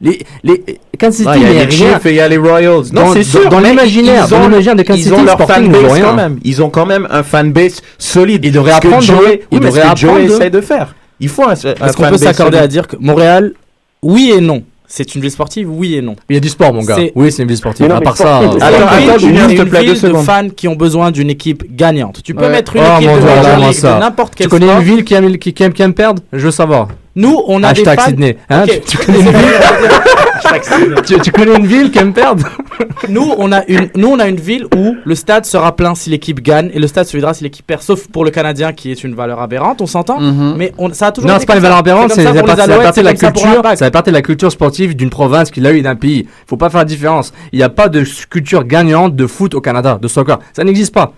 Les, 0.00 0.20
les, 0.44 0.62
Kansas 0.98 1.16
City, 1.16 1.30
il 1.36 1.42
y 1.42 1.58
a 1.58 1.64
les 1.64 1.70
Chiefs 1.70 2.06
et 2.06 2.10
il 2.10 2.16
y 2.16 2.20
a 2.20 2.28
les 2.28 2.36
Royals. 2.36 2.84
Non, 2.92 3.12
c'est 3.12 3.24
sûr. 3.24 3.48
Dans 3.48 3.60
l'imaginaire, 3.60 4.28
dans 4.28 4.40
l'imaginaire 4.40 4.76
de 4.76 4.82
Kansas 4.82 5.02
City, 5.02 5.14
ils 5.14 5.20
ont 5.20 5.24
leur 5.24 5.38
fanbase 5.38 6.00
quand 6.00 6.14
même. 6.14 6.38
Ils 6.44 6.62
ont 6.62 6.70
quand 6.70 6.86
même 6.86 7.06
un 7.10 7.22
fanbase 7.22 7.80
solide. 7.98 8.44
Ils 8.44 8.52
devraient 8.52 8.72
apprendre. 8.72 9.04
Ils 9.50 9.60
devraient 9.60 9.82
apprendre. 9.82 10.18
essaie 10.20 10.50
de 10.50 10.60
faire. 10.60 10.94
Il 11.20 11.28
faut 11.28 11.44
un, 11.44 11.54
Est-ce 11.54 11.96
qu'on 11.96 12.08
peut 12.08 12.16
s'accorder 12.16 12.58
à 12.58 12.68
dire 12.68 12.86
que 12.86 12.96
Montréal, 13.00 13.52
oui 14.02 14.32
et 14.36 14.40
non. 14.40 14.62
C'est 14.90 15.14
une 15.14 15.20
ville 15.20 15.30
sportive, 15.30 15.68
oui 15.70 15.96
et 15.96 16.00
non. 16.00 16.16
Il 16.30 16.34
y 16.34 16.36
a 16.38 16.40
du 16.40 16.48
sport, 16.48 16.72
mon 16.72 16.82
gars. 16.82 16.96
Oui, 17.14 17.30
c'est 17.30 17.42
une 17.42 17.48
ville 17.48 17.58
sportive. 17.58 17.90
À 17.92 18.00
part 18.00 18.16
ça, 18.16 18.40
euh, 18.40 18.56
attends, 18.58 18.86
attends, 18.86 19.18
une 19.18 19.46
ville 19.48 20.00
de 20.00 20.14
fans 20.14 20.48
qui 20.48 20.66
ont 20.66 20.76
besoin 20.76 21.10
d'une 21.10 21.28
équipe 21.28 21.76
gagnante. 21.76 22.22
Tu 22.22 22.34
peux 22.34 22.48
mettre 22.48 22.74
une 22.74 22.82
oh, 22.82 22.96
équipe 22.98 23.10
de 23.10 24.00
n'importe 24.00 24.34
quel 24.34 24.46
Tu 24.46 24.50
connais 24.50 24.72
une 24.72 24.82
ville 24.82 25.04
qui 25.04 25.12
aime, 25.12 25.36
qui, 25.36 25.54
aime, 25.62 25.72
qui 25.74 25.82
aime 25.82 25.92
perdre? 25.92 26.22
Je 26.32 26.46
veux 26.46 26.50
savoir. 26.50 26.88
Nous, 27.18 27.42
on 27.48 27.64
a 27.64 27.70
Hashtag 27.70 27.96
des 27.96 28.00
fans. 28.00 28.08
Sydney. 28.08 28.36
Hein 28.48 28.64
tu, 28.86 28.96
connais 28.96 29.18
une 29.18 29.24
ville 29.24 31.02
tu, 31.04 31.20
tu, 31.20 31.32
connais 31.32 31.56
une 31.56 31.66
ville 31.66 31.90
qui 31.90 31.98
aime 31.98 32.12
perdre 32.12 32.48
Nous, 33.08 33.34
on 33.36 33.50
a 33.50 33.64
une, 33.66 33.88
nous, 33.96 34.06
on 34.06 34.20
a 34.20 34.28
une 34.28 34.36
ville 34.36 34.66
où 34.76 34.94
le 35.04 35.14
stade 35.16 35.44
sera 35.44 35.74
plein 35.74 35.96
si 35.96 36.10
l'équipe 36.10 36.40
gagne 36.40 36.70
et 36.72 36.78
le 36.78 36.86
stade 36.86 37.06
se 37.06 37.16
videra 37.16 37.34
si 37.34 37.42
l'équipe 37.42 37.66
perd, 37.66 37.82
sauf 37.82 38.06
pour 38.06 38.24
le 38.24 38.30
Canadien 38.30 38.72
qui 38.72 38.92
est 38.92 39.02
une 39.02 39.16
valeur 39.16 39.40
aberrante, 39.40 39.80
on 39.80 39.86
s'entend. 39.86 40.20
Mhm. 40.20 40.54
Mais 40.56 40.72
on, 40.78 40.92
ça 40.92 41.08
a 41.08 41.12
toujours. 41.12 41.28
Non, 41.28 41.38
c'est 41.40 41.46
pas 41.46 41.56
une 41.56 41.60
valeur 41.62 41.78
aberrante, 41.78 42.12
c'est 42.12 42.22
la 42.22 42.40
partie 42.40 43.00
de 43.00 43.04
la 43.04 43.14
culture. 43.14 43.62
Ça 43.74 43.90
fait 43.90 44.06
de 44.06 44.10
la 44.12 44.22
culture 44.22 44.52
sportive 44.52 44.94
d'une 44.94 45.10
province 45.10 45.50
qui 45.50 45.60
l'a 45.60 45.72
eu 45.72 45.82
d'un 45.82 45.96
pays. 45.96 46.28
Faut 46.46 46.56
pas 46.56 46.70
faire 46.70 46.78
la 46.78 46.84
différence. 46.84 47.32
Il 47.52 47.58
n'y 47.58 47.64
a 47.64 47.68
pas 47.68 47.88
de 47.88 48.04
culture 48.30 48.62
gagnante 48.62 49.16
de 49.16 49.26
foot 49.26 49.54
au 49.54 49.60
Canada, 49.60 49.98
de 50.00 50.06
soccer. 50.06 50.38
Ça 50.52 50.62
n'existe 50.62 50.94
pas. 50.94 51.12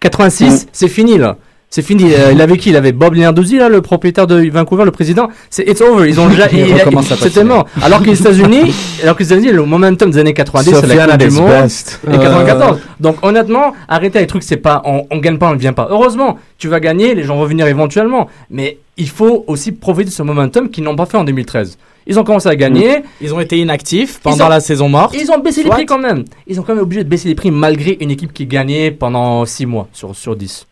86, 0.00 0.66
c'est 0.72 0.88
fini 0.88 1.16
là. 1.16 1.36
C'est 1.74 1.82
fini. 1.82 2.04
Euh, 2.14 2.30
il 2.32 2.40
avait 2.40 2.56
qui? 2.56 2.68
Il 2.68 2.76
avait 2.76 2.92
Bob 2.92 3.14
Leonarduzzi, 3.14 3.58
là, 3.58 3.68
le 3.68 3.82
propriétaire 3.82 4.28
de 4.28 4.48
Vancouver, 4.48 4.84
le 4.84 4.92
président. 4.92 5.28
C'est 5.50 5.68
it's 5.68 5.80
over. 5.80 6.08
Ils 6.08 6.20
ont 6.20 6.28
déjà. 6.28 6.46
C'était 7.18 7.42
mort. 7.42 7.66
Alors 7.82 8.00
que 8.00 8.06
les 8.10 8.20
États-Unis, 8.20 8.72
alors 9.02 9.16
que 9.16 9.24
les 9.24 9.32
États-Unis, 9.32 9.50
le 9.50 9.64
momentum 9.64 10.08
des 10.08 10.18
années 10.18 10.34
90, 10.34 10.70
c'est 10.72 10.86
la 10.94 11.06
Coupe 11.08 11.16
du 11.16 11.30
monde. 11.30 11.48
best. 11.48 12.00
Et 12.06 12.12
94. 12.16 12.78
Donc 13.00 13.16
honnêtement, 13.22 13.72
arrêtez 13.88 14.20
les 14.20 14.28
trucs, 14.28 14.44
c'est 14.44 14.56
pas 14.56 14.82
on, 14.84 15.04
on 15.10 15.18
gagne 15.18 15.36
pas, 15.36 15.48
on 15.48 15.54
ne 15.54 15.58
vient 15.58 15.72
pas. 15.72 15.88
Heureusement, 15.90 16.38
tu 16.58 16.68
vas 16.68 16.78
gagner, 16.78 17.12
les 17.16 17.24
gens 17.24 17.34
vont 17.36 17.44
venir 17.46 17.66
éventuellement, 17.66 18.28
mais 18.50 18.78
il 18.96 19.08
faut 19.08 19.42
aussi 19.48 19.72
profiter 19.72 20.10
de 20.10 20.14
ce 20.14 20.22
momentum 20.22 20.70
qu'ils 20.70 20.84
n'ont 20.84 20.94
pas 20.94 21.06
fait 21.06 21.16
en 21.16 21.24
2013. 21.24 21.76
Ils 22.06 22.20
ont 22.20 22.22
commencé 22.22 22.48
à 22.48 22.54
gagner, 22.54 23.02
Ils 23.20 23.34
ont 23.34 23.40
été 23.40 23.58
inactifs 23.58 24.20
pendant 24.22 24.46
ont- 24.46 24.48
la 24.48 24.60
saison 24.60 24.88
morte. 24.88 25.16
ils 25.20 25.28
ont 25.32 25.40
baissé 25.40 25.64
les 25.64 25.70
prix 25.70 25.86
quand 25.86 25.98
même. 25.98 26.22
Ils 26.46 26.60
ont 26.60 26.62
quand 26.62 26.74
même 26.76 26.84
obligé 26.84 27.02
de 27.02 27.08
baisser 27.08 27.26
les 27.26 27.34
prix 27.34 27.50
malgré 27.50 27.96
une 28.00 28.12
équipe 28.12 28.32
qui 28.32 28.46
gagnait 28.46 28.92
pendant 28.92 29.44
6 29.44 29.66
mois 29.66 29.88
sur, 29.92 30.14
sur 30.14 30.36
10. 30.36 30.68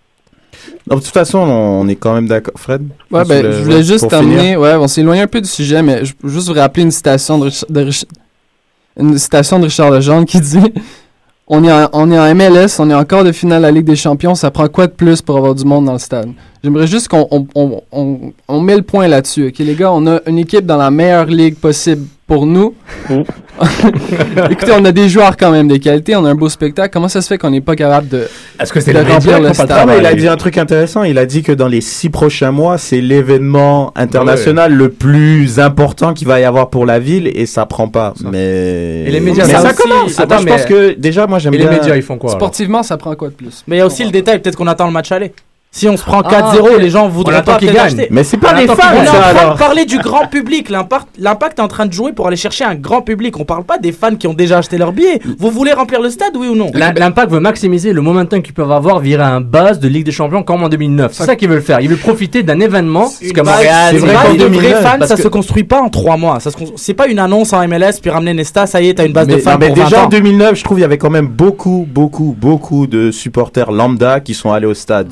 Non, 0.91 0.97
de 0.97 1.01
toute 1.03 1.12
façon, 1.12 1.38
on 1.38 1.88
est 1.88 1.97
quand 1.97 2.15
même 2.15 2.29
d'accord. 2.29 2.55
Fred? 2.57 2.83
Ouais, 3.11 3.25
ben, 3.25 3.51
je 3.53 3.62
voulais 3.62 3.83
juste 3.83 4.09
terminer. 4.09 4.57
Ouais, 4.57 4.75
on 4.75 4.87
s'est 4.88 5.01
éloigné 5.01 5.23
un 5.23 5.27
peu 5.27 5.41
du 5.41 5.49
sujet, 5.49 5.83
mais 5.83 6.05
je 6.05 6.12
juste 6.25 6.49
vous 6.49 6.55
rappeler 6.55 6.83
une 6.83 6.91
citation 6.91 7.38
de, 7.38 7.45
Rich- 7.47 7.65
de 7.69 7.91
une 8.99 9.17
citation 9.19 9.59
de 9.59 9.65
Richard 9.65 9.91
Legendre 9.91 10.27
qui 10.27 10.41
dit 10.41 10.59
on 11.49 11.65
est, 11.65 11.73
en, 11.73 11.88
on 11.93 12.11
est 12.11 12.19
en 12.19 12.35
MLS, 12.35 12.79
on 12.79 12.88
est 12.91 12.95
encore 12.95 13.25
de 13.25 13.33
finale 13.33 13.65
à 13.65 13.69
la 13.69 13.73
Ligue 13.73 13.85
des 13.87 13.97
Champions, 13.97 14.35
ça 14.35 14.51
prend 14.51 14.69
quoi 14.69 14.87
de 14.87 14.93
plus 14.93 15.21
pour 15.23 15.37
avoir 15.37 15.55
du 15.55 15.65
monde 15.65 15.87
dans 15.87 15.93
le 15.95 15.99
stade 15.99 16.31
J'aimerais 16.62 16.87
juste 16.87 17.09
qu'on 17.09 17.27
on, 17.31 17.47
on, 17.55 17.83
on- 17.91 18.33
on 18.49 18.61
met 18.61 18.77
le 18.77 18.83
point 18.83 19.09
là-dessus. 19.09 19.49
Ok, 19.49 19.59
les 19.59 19.75
gars, 19.75 19.91
on 19.93 20.07
a 20.07 20.21
une 20.27 20.38
équipe 20.38 20.65
dans 20.67 20.77
la 20.77 20.91
meilleure 20.91 21.27
ligue 21.27 21.57
possible 21.57 22.07
pour 22.33 22.47
nous. 22.47 22.75
Mm. 23.11 23.23
Écoutez, 24.51 24.73
on 24.75 24.85
a 24.87 24.92
des 24.92 25.09
joueurs 25.11 25.37
quand 25.37 25.51
même 25.51 25.68
de 25.68 25.77
qualité, 25.77 26.16
on 26.16 26.25
a 26.25 26.31
un 26.31 26.35
beau 26.35 26.49
spectacle. 26.49 26.90
Comment 26.90 27.09
ça 27.09 27.21
se 27.21 27.29
fait 27.29 27.37
qu'on 27.37 27.51
n'est 27.51 27.61
pas 27.61 27.77
capable 27.77 28.09
de, 28.09 28.27
Est-ce 28.59 28.73
que 28.73 28.81
c'est 28.81 28.95
médias 28.95 29.14
remplir 29.14 29.38
le 29.40 29.49
le 29.49 29.55
stade? 29.55 29.71
Ah, 29.71 29.85
mais 29.87 29.99
il 29.99 30.07
a 30.07 30.14
dit 30.14 30.27
un 30.29 30.37
truc 30.37 30.57
intéressant. 30.57 31.03
Il 31.03 31.18
a 31.18 31.27
dit 31.27 31.42
que 31.42 31.53
dans 31.53 31.68
les 31.68 31.83
six 31.83 32.09
prochains 32.09 32.51
mois, 32.51 32.79
c'est 32.79 33.03
l'événement 33.03 33.92
international 33.97 34.73
le 34.73 34.88
plus 34.88 35.61
important 35.61 36.14
qu'il 36.14 36.27
va 36.27 36.40
y 36.40 36.45
avoir 36.45 36.71
pour 36.71 36.87
la 36.87 36.99
ville 36.99 37.31
et 37.35 37.45
ça 37.45 37.66
prend 37.66 37.88
pas. 37.88 38.14
Mais 38.25 39.05
Et 39.07 39.11
les 39.11 39.21
médias, 39.21 39.47
mais 39.47 39.53
ça 39.53 39.61
ça, 39.61 39.68
aussi, 39.73 39.77
commence. 39.77 40.18
attends, 40.18 40.37
Moi, 40.37 40.38
je 40.40 40.45
mais- 40.47 40.51
pense 40.53 40.64
que 40.64 40.99
déjà, 40.99 41.27
moi, 41.27 41.38
j'aime 41.38 41.53
Et 41.55 41.59
les 41.59 41.64
bien. 41.64 41.79
médias, 41.79 41.97
ils 41.97 42.03
font 42.03 42.16
quoi 42.16 42.31
Sportivement, 42.31 42.83
ça 42.83 42.97
prend 42.97 43.14
quoi 43.14 43.29
de 43.29 43.35
plus? 43.35 43.62
Mais 43.66 43.77
il 43.77 43.79
y 43.81 43.83
a 43.83 43.87
aussi 43.87 44.05
le 44.05 44.11
détail, 44.11 44.38
peut-être 44.40 44.57
qu'on 44.57 44.66
attend 44.66 44.87
le 44.87 44.92
match 44.92 45.12
aller. 45.12 45.33
Si 45.75 45.89
on 45.89 45.97
se 45.97 46.05
prend 46.05 46.21
Ah, 46.27 46.53
4-0, 46.55 46.75
ok. 46.75 46.81
les 46.83 46.91
gens 46.91 47.07
On 47.07 47.09
voudront 47.09 47.41
pas 47.41 47.57
qu'ils 47.57 47.73
gagnent. 47.73 48.07
Mais 48.11 48.25
c'est 48.25 48.37
pas 48.37 48.53
On 48.55 48.59
les 48.59 48.67
fans, 48.67 48.75
On 48.93 48.93
est 48.93 48.97
gagnent. 48.99 49.09
en 49.09 49.13
ça, 49.13 49.19
train 49.21 49.41
alors. 49.41 49.55
de 49.55 49.59
parler 49.59 49.85
du 49.87 49.99
grand 49.99 50.27
public. 50.27 50.69
L'impact, 50.69 51.07
l'impact 51.19 51.59
est 51.59 51.63
en 51.63 51.67
train 51.69 51.87
de 51.87 51.93
jouer 51.95 52.13
pour 52.13 52.27
aller 52.27 52.37
chercher 52.37 52.65
un 52.65 52.75
grand 52.75 53.01
public. 53.01 53.41
On 53.41 53.45
parle 53.47 53.65
pas 53.65 53.79
des 53.79 53.91
fans 53.91 54.15
qui 54.15 54.27
ont 54.27 54.35
déjà 54.35 54.59
acheté 54.59 54.77
leur 54.77 54.93
billet. 54.93 55.19
Vous 55.39 55.51
voulez 55.51 55.73
remplir 55.73 56.03
le 56.03 56.11
stade, 56.11 56.37
oui 56.37 56.49
ou 56.49 56.55
non? 56.55 56.71
L'Im- 56.75 56.93
L'Impact 56.95 57.33
veut 57.33 57.41
maximiser 57.41 57.95
le 57.95 58.03
momentum 58.03 58.43
qu'ils 58.43 58.53
peuvent 58.53 58.71
avoir 58.71 59.01
via 59.01 59.27
un 59.27 59.41
buzz 59.41 59.79
de 59.79 59.89
Ligue 59.89 60.05
des 60.05 60.13
Champions 60.13 60.43
comme 60.43 60.63
en 60.63 60.69
2009. 60.69 61.13
C'est 61.15 61.25
ça 61.25 61.37
qu'ils 61.37 61.49
veulent 61.49 61.63
faire. 61.63 61.81
Ils 61.81 61.89
veulent 61.89 61.97
profiter 61.99 62.43
d'un 62.43 62.61
événement. 62.61 63.09
Une 63.23 63.33
comme 63.33 63.47
base- 63.47 63.55
Montréal, 63.57 63.95
c'est 63.95 63.99
vrai 64.01 64.13
base 64.13 64.23
qu'en 64.25 64.33
de 64.35 64.39
vrais 64.39 64.51
2009, 64.51 64.83
fans, 64.83 65.07
ça 65.07 65.17
que- 65.17 65.23
se 65.23 65.29
construit 65.29 65.65
pas 65.65 65.81
en 65.81 65.89
trois 65.89 66.19
mois. 66.19 66.39
C'est 66.77 66.95
pas 66.95 67.07
une 67.09 67.19
annonce 67.19 67.55
en 67.55 67.63
MLS 67.67 67.99
puis 68.01 68.11
ramener 68.11 68.35
Nesta, 68.35 68.67
ça 68.67 68.83
y 68.83 68.91
est, 68.91 68.95
t'as 68.95 69.07
une 69.07 69.13
base 69.15 69.27
Mais, 69.27 69.37
de 69.37 69.39
fans 69.41 69.53
non, 69.53 69.59
mais 69.59 69.67
pour 69.69 69.77
déjà 69.77 69.89
20 69.97 70.03
en 70.03 70.05
ans. 70.05 70.09
2009, 70.11 70.55
je 70.59 70.65
trouve 70.65 70.79
il 70.79 70.83
y 70.83 70.85
avait 70.85 70.99
quand 70.99 71.09
même 71.11 71.29
beaucoup, 71.29 71.87
beaucoup, 71.91 72.37
beaucoup 72.39 72.87
de 72.87 73.11
supporters 73.11 73.73
lambda 73.73 74.21
qui 74.21 74.35
sont 74.35 74.53
allés 74.53 74.67
au 74.67 74.75
stade. 74.75 75.09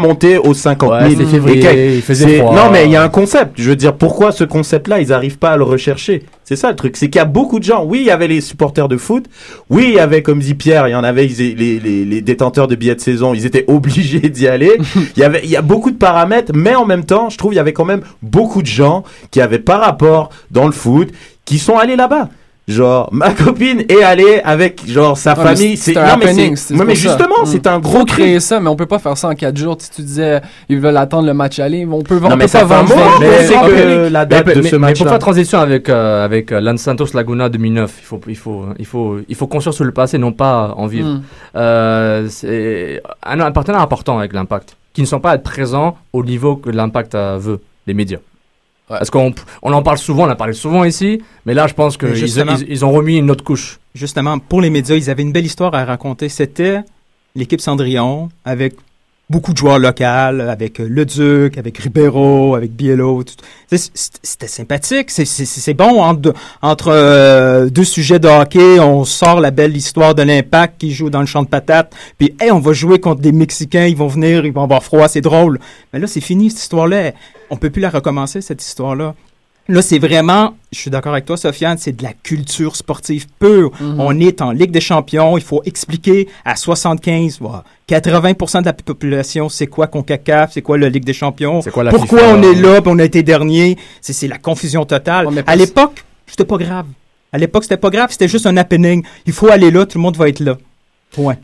Monté 0.00 0.38
aux 0.38 0.54
50 0.54 0.88
000. 0.88 1.02
Ouais, 1.02 1.10
c'était 1.10 1.24
février, 1.24 1.96
il 1.96 2.02
faisait 2.02 2.38
froid. 2.38 2.54
Non, 2.54 2.70
mais 2.70 2.86
il 2.86 2.90
y 2.90 2.96
a 2.96 3.02
un 3.02 3.08
concept. 3.08 3.52
Je 3.56 3.68
veux 3.68 3.76
dire, 3.76 3.94
pourquoi 3.94 4.32
ce 4.32 4.44
concept-là, 4.44 5.00
ils 5.00 5.08
n'arrivent 5.08 5.38
pas 5.38 5.50
à 5.50 5.56
le 5.56 5.64
rechercher? 5.64 6.24
C'est 6.44 6.56
ça 6.56 6.70
le 6.70 6.76
truc. 6.76 6.96
C'est 6.96 7.08
qu'il 7.08 7.18
y 7.18 7.22
a 7.22 7.26
beaucoup 7.26 7.58
de 7.58 7.64
gens. 7.64 7.84
Oui, 7.84 7.98
il 8.00 8.06
y 8.06 8.10
avait 8.10 8.26
les 8.26 8.40
supporters 8.40 8.88
de 8.88 8.96
foot. 8.96 9.26
Oui, 9.68 9.84
il 9.88 9.94
y 9.94 10.00
avait, 10.00 10.22
comme 10.22 10.40
dit 10.40 10.54
Pierre, 10.54 10.88
il 10.88 10.92
y 10.92 10.94
en 10.94 11.04
avait 11.04 11.26
les, 11.26 11.54
les 11.54 12.20
détenteurs 12.22 12.66
de 12.66 12.74
billets 12.74 12.94
de 12.94 13.00
saison. 13.00 13.34
Ils 13.34 13.46
étaient 13.46 13.64
obligés 13.68 14.28
d'y 14.28 14.48
aller. 14.48 14.72
il 15.16 15.20
y 15.20 15.24
avait, 15.24 15.42
il 15.44 15.50
y 15.50 15.56
a 15.56 15.62
beaucoup 15.62 15.90
de 15.90 15.96
paramètres, 15.96 16.52
mais 16.54 16.74
en 16.74 16.86
même 16.86 17.04
temps, 17.04 17.30
je 17.30 17.38
trouve 17.38 17.52
il 17.52 17.56
y 17.56 17.60
avait 17.60 17.72
quand 17.72 17.84
même 17.84 18.02
beaucoup 18.22 18.62
de 18.62 18.66
gens 18.66 19.04
qui 19.30 19.40
avaient 19.40 19.58
pas 19.58 19.78
rapport 19.78 20.30
dans 20.50 20.66
le 20.66 20.72
foot, 20.72 21.10
qui 21.44 21.58
sont 21.58 21.76
allés 21.76 21.96
là-bas. 21.96 22.28
Genre, 22.70 23.08
ma 23.12 23.30
copine 23.34 23.82
est 23.88 24.02
allée 24.02 24.40
avec, 24.44 24.88
genre, 24.88 25.16
sa 25.18 25.36
Ouais, 25.36 25.44
famille. 25.44 25.76
c'est 25.76 25.92
C'est, 25.92 25.98
un 25.98 26.06
non, 26.06 26.16
mais 26.18 26.26
happening, 26.26 26.56
c'est, 26.56 26.74
c'est 26.74 26.78
ouais, 26.80 26.84
mais 26.86 26.94
justement, 26.94 27.34
Mm. 27.42 27.46
c'est 27.46 27.66
un 27.66 27.74
Faut 27.74 27.80
gros 27.80 28.04
créer 28.04 28.38
ça, 28.40 28.60
mais 28.60 28.68
on 28.68 28.76
peut 28.76 28.86
pas 28.86 28.98
faire 28.98 29.16
ça 29.16 29.28
en 29.28 29.34
4 29.34 29.56
jours. 29.56 29.76
Si 29.78 29.90
tu 29.90 30.02
disais, 30.02 30.40
ils 30.68 30.78
veulent 30.78 30.96
attendre 30.96 31.26
le 31.26 31.34
match 31.34 31.58
aller, 31.58 31.84
on 31.84 32.00
peut, 32.02 32.20
peut 32.20 32.36
mais 32.36 32.48
ça 32.48 32.64
vendre 32.64 32.88
qu'on 32.94 33.18
mais- 33.20 33.26
que 33.68 34.08
la 34.12 34.24
date 34.24 34.46
mais, 34.46 34.54
de 34.54 34.60
mais- 34.62 34.68
ce 34.68 34.76
mais 34.76 34.92
pour 34.94 35.08
faire 35.08 35.18
transition 35.18 35.58
avec, 35.58 35.88
euh, 35.88 36.24
avec 36.24 36.52
euh, 36.52 36.60
Lan 36.60 36.76
Santos 36.76 37.06
Laguna 37.14 37.48
2009, 37.48 37.92
il 38.00 38.04
faut, 38.04 38.20
il, 38.28 38.36
faut, 38.36 38.64
il, 38.78 38.86
faut, 38.86 39.18
il 39.28 39.34
faut 39.34 39.46
construire 39.46 39.74
sur 39.74 39.84
le 39.84 39.92
passé, 39.92 40.18
non 40.18 40.32
pas 40.32 40.72
en 40.76 40.86
vivre. 40.86 41.08
Mm. 41.08 41.22
Euh, 41.56 42.26
c'est 42.28 43.02
un, 43.24 43.40
un 43.40 43.50
partenaire 43.52 43.80
important 43.80 44.18
avec 44.18 44.32
l'Impact, 44.32 44.76
qui 44.92 45.00
ne 45.00 45.06
sont 45.06 45.20
pas 45.20 45.32
à 45.32 45.34
être 45.36 45.42
présents 45.42 45.96
au 46.12 46.22
niveau 46.24 46.56
que 46.56 46.70
l'Impact 46.70 47.14
euh, 47.14 47.36
veut, 47.40 47.60
les 47.86 47.94
médias. 47.94 48.18
Parce 48.98 49.10
qu'on 49.10 49.32
on 49.62 49.72
en 49.72 49.82
parle 49.82 49.98
souvent, 49.98 50.26
on 50.26 50.30
en 50.30 50.36
parlé 50.36 50.52
souvent 50.52 50.84
ici, 50.84 51.22
mais 51.46 51.54
là 51.54 51.66
je 51.66 51.74
pense 51.74 51.96
qu'ils 51.96 52.08
justement- 52.14 52.56
ils, 52.60 52.70
ils 52.70 52.84
ont 52.84 52.90
remis 52.92 53.16
une 53.18 53.30
autre 53.30 53.44
couche. 53.44 53.78
Justement, 53.94 54.38
pour 54.38 54.60
les 54.60 54.70
médias, 54.70 54.96
ils 54.96 55.08
avaient 55.10 55.22
une 55.22 55.32
belle 55.32 55.46
histoire 55.46 55.74
à 55.74 55.84
raconter. 55.84 56.28
C'était 56.28 56.80
l'équipe 57.34 57.60
Cendrillon 57.60 58.28
avec 58.44 58.74
beaucoup 59.30 59.52
de 59.52 59.56
joueurs 59.58 59.78
locaux, 59.78 60.04
avec 60.04 60.80
euh, 60.80 60.86
Le 60.90 61.04
Duc, 61.06 61.56
avec 61.56 61.78
Ribeiro, 61.78 62.54
avec 62.56 62.72
Biello. 62.72 63.22
C'était 63.70 64.48
sympathique. 64.48 65.10
C'est- 65.10 65.72
bon 65.74 66.02
entre, 66.02 66.20
deux- 66.20 66.32
entre 66.60 66.88
euh, 66.92 67.70
deux 67.70 67.84
sujets 67.84 68.18
de 68.18 68.28
hockey. 68.28 68.80
On 68.80 69.04
sort 69.04 69.40
la 69.40 69.52
belle 69.52 69.76
histoire 69.76 70.14
de 70.14 70.22
l'impact 70.22 70.80
qui 70.80 70.92
joue 70.92 71.08
dans 71.08 71.20
le 71.20 71.26
champ 71.26 71.42
de 71.44 71.48
patates. 71.48 71.94
Puis, 72.18 72.34
hey, 72.40 72.50
on 72.50 72.58
va 72.58 72.72
jouer 72.72 72.98
contre 72.98 73.20
des 73.22 73.32
Mexicains. 73.32 73.86
Ils 73.86 73.96
vont 73.96 74.08
venir, 74.08 74.44
ils 74.44 74.52
vont 74.52 74.64
avoir 74.64 74.82
froid. 74.82 75.06
C'est 75.08 75.20
drôle. 75.20 75.60
Mais 75.92 76.00
là, 76.00 76.06
c'est 76.08 76.20
fini, 76.20 76.50
cette 76.50 76.60
histoire-là. 76.60 77.12
On 77.50 77.56
peut 77.56 77.70
plus 77.70 77.80
la 77.80 77.90
recommencer, 77.90 78.40
cette 78.42 78.62
histoire-là. 78.62 79.14
Là, 79.70 79.82
c'est 79.82 80.00
vraiment, 80.00 80.54
je 80.72 80.78
suis 80.80 80.90
d'accord 80.90 81.12
avec 81.12 81.26
toi, 81.26 81.36
Sofiane, 81.36 81.78
c'est 81.78 81.92
de 81.92 82.02
la 82.02 82.12
culture 82.12 82.74
sportive 82.74 83.28
pure. 83.38 83.70
Mhm. 83.80 84.00
On 84.00 84.18
est 84.18 84.42
en 84.42 84.50
Ligue 84.50 84.72
des 84.72 84.80
champions. 84.80 85.38
Il 85.38 85.44
faut 85.44 85.62
expliquer 85.64 86.26
à 86.44 86.56
75, 86.56 87.38
voire 87.38 87.62
80% 87.88 88.62
de 88.62 88.66
la 88.66 88.72
population, 88.72 89.48
c'est 89.48 89.68
quoi 89.68 89.86
CONCACAF, 89.86 90.54
c'est 90.54 90.62
quoi 90.62 90.76
la 90.76 90.88
Ligue 90.88 91.04
des 91.04 91.12
champions. 91.12 91.62
C'est 91.62 91.70
quoi 91.70 91.84
la 91.84 91.92
Pourquoi 91.92 92.18
FIFA, 92.18 92.34
on 92.34 92.42
est 92.42 92.48
ouais. 92.48 92.54
là, 92.56 92.82
puis 92.82 92.90
on 92.92 92.98
a 92.98 93.04
été 93.04 93.22
dernier. 93.22 93.76
C'est 94.00 94.26
la 94.26 94.38
confusion 94.38 94.84
totale. 94.84 95.28
Ouais, 95.28 95.44
à 95.46 95.54
l'époque, 95.54 96.04
c'était 96.26 96.44
pas 96.44 96.56
grave. 96.56 96.86
À 97.32 97.38
l'époque, 97.38 97.62
c'était 97.62 97.76
pas 97.76 97.90
grave, 97.90 98.10
c'était 98.10 98.26
juste 98.26 98.46
un 98.46 98.56
happening. 98.56 99.04
Il 99.24 99.32
faut 99.32 99.50
aller 99.50 99.70
là, 99.70 99.86
tout 99.86 99.98
le 99.98 100.02
monde 100.02 100.16
va 100.16 100.28
être 100.28 100.40
là. 100.40 100.58
Point. 101.12 101.36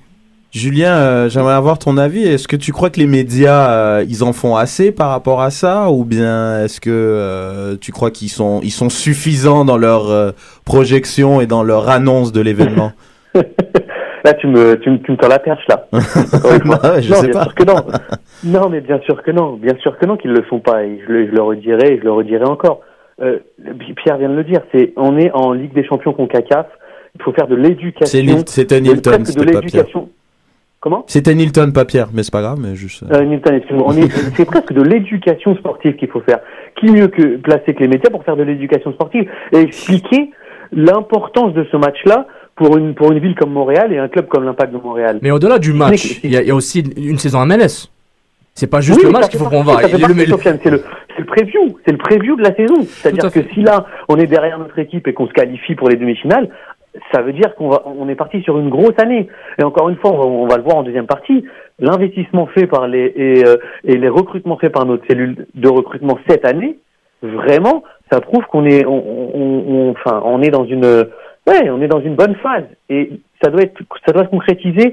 Julien, 0.56 0.94
euh, 0.96 1.28
j'aimerais 1.28 1.52
avoir 1.52 1.78
ton 1.78 1.98
avis. 1.98 2.22
Est-ce 2.22 2.48
que 2.48 2.56
tu 2.56 2.72
crois 2.72 2.88
que 2.88 2.98
les 2.98 3.06
médias, 3.06 3.70
euh, 3.70 4.04
ils 4.08 4.24
en 4.24 4.32
font 4.32 4.56
assez 4.56 4.90
par 4.90 5.10
rapport 5.10 5.42
à 5.42 5.50
ça, 5.50 5.90
ou 5.90 6.06
bien 6.06 6.64
est-ce 6.64 6.80
que 6.80 6.88
euh, 6.90 7.76
tu 7.78 7.92
crois 7.92 8.10
qu'ils 8.10 8.30
sont, 8.30 8.60
ils 8.62 8.70
sont 8.70 8.88
suffisants 8.88 9.66
dans 9.66 9.76
leur 9.76 10.32
projection 10.64 11.42
et 11.42 11.46
dans 11.46 11.62
leur 11.62 11.90
annonce 11.90 12.32
de 12.32 12.40
l'événement? 12.40 12.92
Là, 13.34 14.32
tu 14.32 14.46
me, 14.46 14.74
tu 14.80 14.90
me, 14.90 14.98
tu 15.02 15.12
me 15.12 15.16
tends 15.18 15.28
la 15.28 15.38
perche, 15.38 15.62
là. 15.68 15.86
Je 15.92 17.10
non, 17.10 17.16
sais 17.20 17.28
bien 17.28 17.32
pas. 17.32 17.42
sûr 17.44 17.54
que 17.54 17.64
non. 17.64 17.76
Non, 18.44 18.68
mais 18.70 18.80
bien 18.80 18.98
sûr 19.04 19.22
que 19.22 19.30
non. 19.30 19.52
Bien 19.52 19.76
sûr 19.82 19.96
que 19.98 20.06
non 20.06 20.16
qu'ils 20.16 20.32
le 20.32 20.42
font 20.42 20.58
pas. 20.58 20.84
Et 20.84 21.00
je 21.06 21.12
le, 21.12 21.26
je 21.26 21.32
le 21.32 21.42
redirai 21.42 21.92
et 21.92 21.98
je 21.98 22.02
le 22.04 22.12
redirai 22.12 22.44
encore. 22.44 22.80
Pierre 23.18 24.16
vient 24.18 24.30
de 24.30 24.34
le 24.34 24.42
dire. 24.44 24.62
C'est, 24.74 24.94
on 24.96 25.16
est 25.18 25.30
en 25.32 25.52
Ligue 25.52 25.74
des 25.74 25.84
Champions 25.86 26.12
CONCACAF. 26.14 26.66
Il 27.14 27.22
faut 27.22 27.32
faire 27.32 27.46
de 27.46 27.54
C'est 27.56 27.68
l'éducation. 27.68 28.18
De- 28.18 28.80
Nilton, 28.80 29.10
presque 29.10 29.38
de 29.38 29.44
l'éducation. 29.44 30.08
Comment 30.86 31.02
C'était 31.08 31.34
Nilton, 31.34 31.72
pas 31.72 31.84
Pierre, 31.84 32.10
mais 32.14 32.22
c'est 32.22 32.30
pas 32.32 32.42
grave, 32.42 32.58
mais 32.62 32.76
juste. 32.76 33.02
euh, 33.02 33.06
euh, 33.16 33.24
Nilton, 33.24 33.56
excuse-moi. 33.56 33.92
C'est 34.36 34.44
presque 34.44 34.72
de 34.72 34.82
l'éducation 34.82 35.56
sportive 35.56 35.96
qu'il 35.96 36.06
faut 36.06 36.20
faire. 36.20 36.38
Qui 36.78 36.92
mieux 36.92 37.08
que 37.08 37.38
placer 37.38 37.74
que 37.74 37.80
les 37.80 37.88
médias 37.88 38.08
pour 38.08 38.22
faire 38.22 38.36
de 38.36 38.44
l'éducation 38.44 38.92
sportive 38.92 39.28
et 39.52 39.58
expliquer 39.62 40.30
l'importance 40.70 41.54
de 41.54 41.66
ce 41.72 41.76
match-là 41.76 42.28
pour 42.54 42.76
une 42.76 42.94
pour 42.94 43.10
une 43.10 43.18
ville 43.18 43.34
comme 43.34 43.50
Montréal 43.52 43.92
et 43.92 43.98
un 43.98 44.06
club 44.06 44.28
comme 44.28 44.44
l'Impact 44.44 44.72
de 44.72 44.78
Montréal? 44.78 45.18
Mais 45.22 45.32
au-delà 45.32 45.58
du 45.58 45.72
match, 45.72 46.20
il 46.22 46.30
y, 46.30 46.36
a- 46.36 46.42
il 46.42 46.46
y 46.46 46.52
a 46.52 46.54
aussi 46.54 46.84
une 46.96 47.18
saison 47.18 47.44
MLS. 47.44 47.88
C'est 48.54 48.68
pas 48.70 48.80
juste 48.80 49.00
Oui, 49.00 49.06
le 49.06 49.10
match 49.10 49.26
qu'il 49.28 49.40
faut 49.40 49.48
qu'on 49.50 49.64
voit. 49.64 49.82
le- 49.82 49.88
C'est 49.88 49.98
le, 49.98 50.04
c'est 50.06 50.70
le 51.18 51.24
preview, 51.26 51.76
c'est 51.84 51.90
le 51.90 51.98
preview 51.98 52.36
de 52.36 52.42
la 52.44 52.54
saison. 52.54 52.76
C'est-à-dire 52.82 53.32
que 53.32 53.40
si 53.52 53.60
là 53.62 53.86
on 54.08 54.16
est 54.18 54.26
derrière 54.28 54.60
notre 54.60 54.78
équipe 54.78 55.08
et 55.08 55.12
qu'on 55.14 55.26
se 55.26 55.32
qualifie 55.32 55.74
pour 55.74 55.88
les 55.88 55.96
demi-finales, 55.96 56.48
ça 57.12 57.22
veut 57.22 57.32
dire 57.32 57.54
qu'on 57.56 57.68
va, 57.68 57.82
on 57.86 58.08
est 58.08 58.14
parti 58.14 58.42
sur 58.42 58.58
une 58.58 58.68
grosse 58.70 58.94
année. 59.00 59.28
Et 59.58 59.64
encore 59.64 59.88
une 59.88 59.96
fois, 59.96 60.12
on 60.12 60.18
va, 60.18 60.26
on 60.26 60.46
va 60.46 60.56
le 60.56 60.62
voir 60.62 60.76
en 60.76 60.82
deuxième 60.82 61.06
partie. 61.06 61.44
L'investissement 61.78 62.46
fait 62.46 62.66
par 62.66 62.88
les 62.88 63.12
et, 63.16 63.44
euh, 63.46 63.56
et 63.84 63.96
les 63.96 64.08
recrutements 64.08 64.56
faits 64.56 64.72
par 64.72 64.86
notre 64.86 65.06
cellule 65.08 65.46
de 65.54 65.68
recrutement 65.68 66.18
cette 66.28 66.46
année, 66.46 66.78
vraiment, 67.22 67.82
ça 68.10 68.20
prouve 68.20 68.44
qu'on 68.46 68.64
est, 68.64 68.84
on, 68.86 68.92
on- 68.94 69.64
on- 69.68 69.90
enfin, 69.90 70.22
on 70.24 70.40
est 70.42 70.50
dans 70.50 70.64
une, 70.64 70.84
ouais, 70.86 71.70
on 71.70 71.80
est 71.82 71.88
dans 71.88 72.00
une 72.00 72.14
bonne 72.14 72.34
phase. 72.36 72.64
Et 72.88 73.10
ça 73.42 73.50
doit 73.50 73.62
être, 73.62 73.80
ça 74.06 74.12
doit 74.12 74.24
se 74.24 74.30
concrétiser 74.30 74.92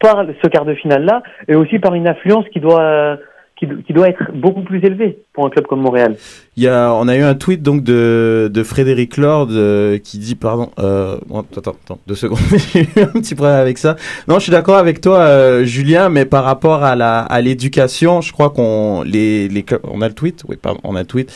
par 0.00 0.24
ce 0.42 0.48
quart 0.48 0.64
de 0.64 0.74
finale 0.74 1.04
là 1.04 1.22
et 1.48 1.54
aussi 1.56 1.78
par 1.78 1.94
une 1.94 2.08
affluence 2.08 2.48
qui 2.48 2.60
doit 2.60 3.18
qui, 3.60 3.92
doit 3.92 4.08
être 4.08 4.32
beaucoup 4.32 4.62
plus 4.62 4.82
élevé 4.84 5.18
pour 5.34 5.46
un 5.46 5.50
club 5.50 5.66
comme 5.66 5.80
Montréal. 5.80 6.16
Il 6.56 6.62
y 6.62 6.68
a, 6.68 6.92
on 6.94 7.08
a 7.08 7.16
eu 7.16 7.22
un 7.22 7.34
tweet 7.34 7.62
donc 7.62 7.84
de, 7.84 8.50
Frédéric 8.64 9.16
Lord 9.18 9.48
euh, 9.50 9.98
qui 9.98 10.18
dit, 10.18 10.34
pardon, 10.34 10.70
euh, 10.78 11.18
bon, 11.26 11.40
attends, 11.40 11.72
attends, 11.84 11.98
deux 12.06 12.14
secondes, 12.14 12.38
j'ai 12.72 12.82
eu 12.82 13.02
un 13.02 13.20
petit 13.20 13.34
problème 13.34 13.56
avec 13.56 13.76
ça. 13.76 13.96
Non, 14.28 14.36
je 14.36 14.44
suis 14.44 14.52
d'accord 14.52 14.76
avec 14.76 15.00
toi, 15.00 15.20
euh, 15.20 15.64
Julien, 15.64 16.08
mais 16.08 16.24
par 16.24 16.44
rapport 16.44 16.82
à 16.84 16.96
la 16.96 17.20
à 17.20 17.40
l'éducation, 17.40 18.20
je 18.22 18.32
crois 18.32 18.50
qu'on 18.50 19.02
les, 19.02 19.48
les 19.48 19.64
on 19.84 20.00
a 20.00 20.08
le 20.08 20.14
tweet, 20.14 20.44
oui, 20.48 20.56
on 20.82 20.96
a 20.96 21.00
le 21.00 21.06
tweet. 21.06 21.32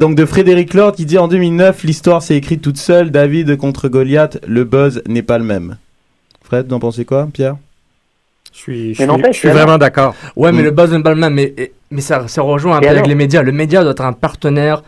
Donc 0.00 0.14
de 0.14 0.24
Frédéric 0.24 0.74
Lord 0.74 0.92
qui 0.92 1.04
dit 1.04 1.18
en 1.18 1.28
2009, 1.28 1.84
l'histoire 1.84 2.22
s'est 2.22 2.36
écrite 2.36 2.62
toute 2.62 2.78
seule, 2.78 3.10
David 3.10 3.56
contre 3.56 3.88
Goliath, 3.88 4.38
le 4.46 4.64
buzz 4.64 5.02
n'est 5.06 5.22
pas 5.22 5.38
le 5.38 5.44
même. 5.44 5.76
Fred, 6.42 6.68
t'en 6.68 6.80
pensez 6.80 7.04
quoi, 7.04 7.28
Pierre? 7.32 7.56
Je 8.52 8.58
suis, 8.58 8.94
je 8.94 9.02
suis- 9.32 9.48
je 9.48 9.48
vraiment 9.54 9.78
d'accord. 9.78 10.14
Ouais, 10.36 10.50
mais 10.52 10.62
le 10.62 10.70
buzz 10.70 10.92
n'est 10.92 11.02
pas 11.02 11.10
le 11.10 11.16
même. 11.20 11.34
Mais, 11.34 11.54
mais 11.90 12.00
ça, 12.00 12.26
ça 12.28 12.42
rejoint 12.42 12.76
un 12.76 12.80
peu 12.80 12.86
avec 12.88 13.06
les 13.08 13.14
médias. 13.14 13.42
Le 13.42 13.52
média 13.52 13.82
doit 13.82 13.92
être 13.92 14.04
un 14.04 14.12
partenaire 14.12 14.82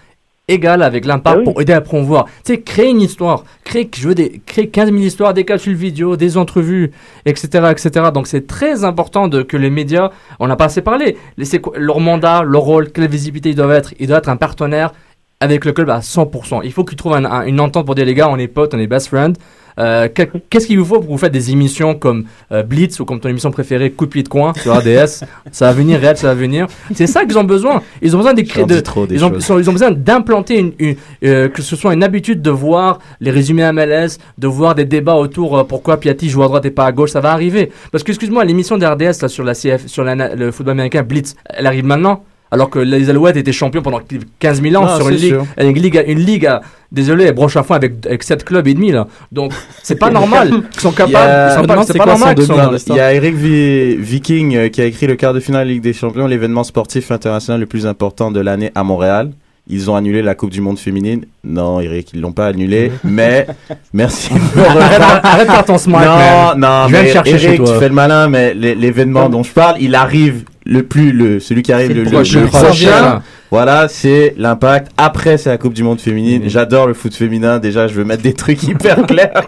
égal 0.49 0.83
avec 0.83 1.05
l'impact 1.05 1.37
Ah 1.37 1.39
oui. 1.39 1.45
pour 1.45 1.63
aider 1.63 1.73
à 1.73 1.81
promouvoir. 1.81 2.25
Tu 2.45 2.55
sais, 2.55 2.61
créer 2.61 2.91
une 2.91 3.01
histoire, 3.01 3.45
créer, 3.65 3.89
je 3.97 4.09
veux 4.09 4.15
des, 4.15 4.41
créer 4.45 4.69
15 4.69 4.91
000 4.91 5.01
histoires, 5.03 5.33
des 5.33 5.45
capsules 5.45 5.75
vidéo, 5.77 6.17
des 6.17 6.37
entrevues, 6.37 6.91
etc., 7.25 7.69
etc. 7.71 8.07
Donc 8.13 8.27
c'est 8.27 8.47
très 8.49 8.83
important 8.85 9.29
de, 9.29 9.43
que 9.43 9.57
les 9.57 9.71
médias, 9.71 10.11
on 10.41 10.49
n'a 10.49 10.57
pas 10.57 10.65
assez 10.65 10.83
parlé, 10.83 11.17
Les- 11.39 11.47
leur 11.77 12.01
mandat, 12.01 12.43
leur 12.43 12.63
rôle, 12.63 12.91
quelle 12.91 13.09
visibilité 13.09 13.51
ils 13.51 13.55
doivent 13.55 13.71
être. 13.73 13.95
Ils 14.01 14.09
doivent 14.09 14.19
être 14.19 14.29
un 14.29 14.37
partenaire 14.37 14.93
avec 15.41 15.65
le 15.65 15.73
club 15.73 15.89
à 15.91 16.01
100%. 16.01 16.61
Il 16.65 16.73
faut 16.73 16.85
qu'ils 16.85 16.97
trouvent 16.99 17.15
un- 17.15 17.25
un- 17.25 17.47
une 17.47 17.61
entente 17.61 17.87
pour 17.87 17.95
dire 17.95 18.05
les 18.05 18.15
gars, 18.15 18.29
on 18.29 18.37
est 18.37 18.49
potes, 18.49 18.75
on 18.75 18.79
est 18.81 18.87
best 18.89 19.07
friends. 19.07 19.35
Euh, 19.79 20.09
que- 20.09 20.23
Qu'est-ce 20.51 20.67
qu'il 20.67 20.79
vous 20.79 20.85
faut 20.85 21.01
pour 21.01 21.11
vous 21.13 21.19
faire 21.19 21.31
des 21.31 21.51
émissions 21.51 21.95
comme 21.95 22.25
euh, 22.51 22.63
Blitz 22.63 23.01
ou 23.01 23.05
comme 23.05 23.21
ton 23.21 23.29
émission 23.29 23.51
préférée 23.51 23.91
Coup 23.91 24.07
de 24.07 24.11
pied 24.11 24.23
de 24.23 24.29
coin 24.29 24.53
sur 24.55 24.75
RDS 24.77 25.25
Ça 25.53 25.67
va 25.67 25.73
venir, 25.73 26.01
réel, 26.01 26.17
ça 26.17 26.29
va 26.29 26.35
venir. 26.35 26.67
C'est 26.95 27.07
ça 27.07 27.25
qu'ils 27.25 27.39
ont 27.39 27.45
besoin. 27.45 27.83
Ils 28.03 28.15
ont 28.15 28.19
besoin 28.19 28.35
d'écrire, 28.35 28.67
de, 28.67 28.75
ils, 29.15 29.25
ont, 29.25 29.31
ils 29.59 29.69
besoin 29.73 29.91
d'implanter 29.91 30.59
une, 30.59 30.73
une- 30.79 30.97
euh, 31.25 31.49
que 31.49 31.63
ce 31.63 31.75
soit 31.77 31.95
une 31.95 32.03
habitude 32.05 32.43
de 32.43 32.51
voir 32.51 32.99
les 33.21 33.31
résumés 33.31 33.71
MLS, 33.73 34.19
de 34.39 34.47
voir 34.47 34.75
des 34.75 34.85
débats 34.85 35.15
autour 35.17 35.67
pourquoi 35.67 35.99
Piatti 35.99 36.29
joue 36.29 36.43
à 36.43 36.47
droite 36.47 36.65
et 36.67 36.71
pas 36.71 36.87
à 36.87 36.93
gauche. 36.93 37.11
Ça 37.11 37.21
va 37.21 37.33
arriver. 37.33 37.71
Parce 37.91 38.05
que 38.05 38.11
excuse-moi, 38.13 38.45
l'émission 38.45 38.77
d'RDS 38.79 39.27
sur 39.29 39.45
la 39.45 39.55
CF, 39.55 39.87
sur 39.87 40.05
la 40.05 40.13
le 40.35 40.51
football 40.51 40.73
américain 40.73 41.03
Blitz, 41.03 41.35
elle 41.49 41.67
arrive 41.67 41.85
maintenant. 41.85 42.25
Alors 42.53 42.69
que 42.71 42.79
les 42.79 43.09
Alouettes 43.11 43.37
étaient 43.39 43.51
champions 43.51 43.81
pendant 43.83 43.99
15 44.39 44.63
000 44.63 44.77
ans 44.77 44.87
sur 44.97 45.07
c'est 45.07 45.13
une 45.15 45.19
ligue, 45.19 45.37
une 45.59 45.73
ligue, 45.83 45.97
à- 45.99 46.03
une 46.05 46.19
ligue 46.21 46.47
à- 46.47 46.61
désolé, 46.93 47.25
elle 47.25 47.35
broche 47.35 47.57
à 47.57 47.63
fond 47.63 47.73
avec, 47.75 47.95
avec 48.07 48.23
7 48.23 48.45
clubs 48.45 48.69
et 48.69 48.75
demi 48.75 48.93
là. 48.93 49.07
Donc 49.33 49.53
c'est 49.83 49.99
pas 49.99 50.11
normal. 50.11 50.51
Ils 50.75 50.81
sont 50.81 50.93
capables. 50.93 51.63
me 51.63 51.67
pas, 51.67 51.83
c'est 51.85 51.93
c'est 51.95 51.99
pas 51.99 52.05
normal. 52.07 52.37
Il 52.89 52.95
y 52.95 53.01
a 53.01 53.15
Eric 53.15 53.35
Vi- 53.35 53.97
Viking 53.97 54.55
euh, 54.57 54.69
qui 54.69 54.83
a 54.83 54.85
écrit 54.85 55.07
le 55.07 55.17
quart 55.17 55.33
de 55.33 55.41
finale 55.41 55.67
Ligue 55.69 55.81
des 55.83 55.95
Champions, 55.95 56.27
l'événement 56.27 56.63
sportif 56.63 57.11
international 57.11 57.59
le 57.59 57.67
plus 57.67 57.87
important 57.87 58.31
de 58.31 58.39
l'année 58.41 58.71
à 58.75 58.85
Montréal. 58.85 59.31
Ils 59.69 59.89
ont 59.91 59.95
annulé 59.97 60.23
la 60.23 60.35
Coupe 60.35 60.51
du 60.51 60.61
Monde 60.61 60.79
féminine. 60.79 61.25
Non, 61.45 61.81
Eric, 61.81 62.11
ils 62.13 62.21
l'ont 62.21 62.33
pas 62.33 62.49
annulé. 62.49 62.91
mais 63.05 63.47
merci. 63.95 64.31
arrête, 65.23 65.47
par 65.47 65.65
ton 65.65 65.79
smile. 65.79 66.01
non, 66.05 66.53
non, 66.59 66.89
Je 66.89 66.93
mais 66.93 67.09
chercher 67.13 67.39
chez 67.39 67.47
Eric, 67.47 67.65
toi. 67.65 67.73
tu 67.75 67.79
fais 67.79 67.89
le 67.89 67.95
malin, 67.95 68.29
mais 68.29 68.55
l'é- 68.55 68.75
l'événement 68.75 69.29
dont 69.29 69.43
je 69.43 69.53
parle, 69.53 69.77
il 69.81 69.95
arrive 69.95 70.45
le 70.73 70.83
plus 70.83 71.13
le 71.13 71.39
celui 71.41 71.63
qui 71.63 71.73
arrive 71.73 71.89
le, 71.91 71.95
le 71.97 72.05
le- 72.05 72.11
prochain. 72.11 72.41
le 72.41 72.47
Prochain. 72.47 72.67
prochain. 72.67 73.23
Voilà, 73.51 73.87
c'est 73.89 74.35
l'impact. 74.39 74.91
Après, 74.97 75.37
c'est 75.37 75.51
la 75.51 75.59
Coupe 75.59 75.75
du 75.75 75.83
Monde 75.83 76.01
féminine. 76.01 76.45
J'adore 76.47 76.87
le 76.87 76.95
foot 76.95 77.15
féminin. 77.15 77.59
Déjà, 77.59 77.87
je 77.87 77.93
veux 77.93 78.05
mettre 78.05 78.23
des 78.23 78.33
trucs 78.33 78.63
hyper 78.63 79.03
clairs. 79.07 79.43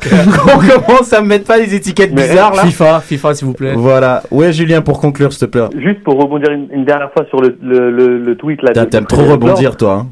On 0.44 0.58
commence 0.58 1.10
à 1.14 1.22
me 1.22 1.26
mettre 1.26 1.46
pas 1.46 1.58
des 1.58 1.74
étiquettes 1.74 2.12
Mais- 2.14 2.28
bizarres 2.28 2.54
là. 2.54 2.64
FIFA, 2.64 3.00
FIFA 3.00 3.34
s'il 3.34 3.46
vous 3.46 3.54
plaît. 3.54 3.72
Voilà. 3.74 4.22
Ouais, 4.30 4.52
Julien, 4.52 4.82
pour 4.82 5.00
conclure, 5.00 5.32
s'il 5.32 5.40
te 5.40 5.46
plaît. 5.46 5.62
Juste 5.82 6.02
pour 6.04 6.20
rebondir 6.20 6.50
une, 6.50 6.68
une 6.70 6.84
dernière 6.84 7.10
fois 7.12 7.24
sur 7.30 7.40
le, 7.40 7.56
le, 7.62 7.90
le, 7.90 8.18
le 8.18 8.37
tweet 8.37 8.60
là. 8.62 8.72
T'aimes 8.84 9.06
trop 9.06 9.24
rebondir, 9.24 9.76
toi. 9.78 10.04
hein. 10.06 10.08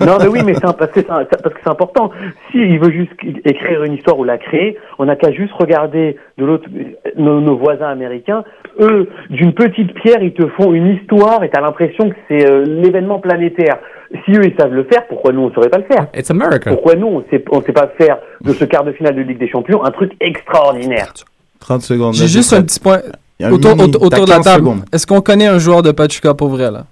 Non, 0.00 0.16
mais 0.20 0.26
oui, 0.28 0.40
mais 0.44 0.54
c'est 0.54 0.60
parce 0.62 0.90
que 0.90 1.00
c'est 1.00 1.10
un- 1.10 1.24
parce 1.24 1.54
que 1.54 1.60
c'est 1.62 1.70
important. 1.70 2.10
Si 2.50 2.58
il 2.58 2.78
veut 2.80 2.90
juste 2.90 3.12
écrire 3.44 3.84
une 3.84 3.94
histoire 3.94 4.18
ou 4.18 4.24
la 4.24 4.38
créer, 4.38 4.78
on 4.98 5.04
n'a 5.06 5.16
qu'à 5.16 5.32
juste 5.32 5.52
regarder 5.52 6.16
de 6.38 6.44
l'autre 6.44 6.68
nos, 7.16 7.40
nos 7.40 7.56
voisins 7.56 7.88
américains. 7.88 8.44
Eux, 8.80 9.08
d'une 9.30 9.52
petite 9.54 9.94
pierre, 9.94 10.22
ils 10.22 10.32
te 10.34 10.46
font 10.48 10.72
une 10.72 10.88
histoire 10.88 11.42
et 11.44 11.50
t'as 11.50 11.60
l'impression 11.60 12.10
que 12.10 12.16
c'est 12.28 12.48
euh, 12.50 12.64
l'événement 12.64 13.18
planétaire. 13.18 13.76
Si 14.24 14.32
eux 14.32 14.44
ils 14.44 14.54
savent 14.58 14.72
le 14.72 14.84
faire, 14.84 15.06
pourquoi 15.08 15.32
nous 15.32 15.42
on 15.42 15.52
saurait 15.52 15.68
pas 15.70 15.78
le 15.78 15.84
faire? 15.84 16.06
It's 16.16 16.30
America. 16.30 16.70
Pourquoi 16.70 16.94
nous 16.94 17.06
on 17.08 17.24
sait 17.30 17.44
on 17.50 17.60
sait 17.62 17.72
pas 17.72 17.88
faire 17.98 18.18
de 18.42 18.52
ce 18.52 18.64
quart 18.64 18.84
de 18.84 18.92
finale 18.92 19.16
de 19.16 19.22
Ligue 19.22 19.38
des 19.38 19.48
Champions 19.48 19.84
un 19.84 19.90
truc 19.90 20.12
extraordinaire? 20.20 21.12
30 21.60 21.82
secondes. 21.82 22.14
J'ai 22.14 22.28
juste 22.28 22.52
un 22.52 22.62
petit 22.62 22.78
point 22.80 22.98
autour, 23.52 23.76
mini- 23.76 23.96
autour- 23.96 24.08
de 24.24 24.30
la 24.30 24.36
15 24.36 24.44
table. 24.44 24.68
Est-ce 24.92 25.06
qu'on 25.06 25.20
connaît 25.20 25.46
un 25.48 25.58
joueur 25.58 25.82
de 25.82 25.90
Pachuca 25.90 26.34
pour 26.34 26.48
vrai 26.48 26.70
là? 26.70 26.84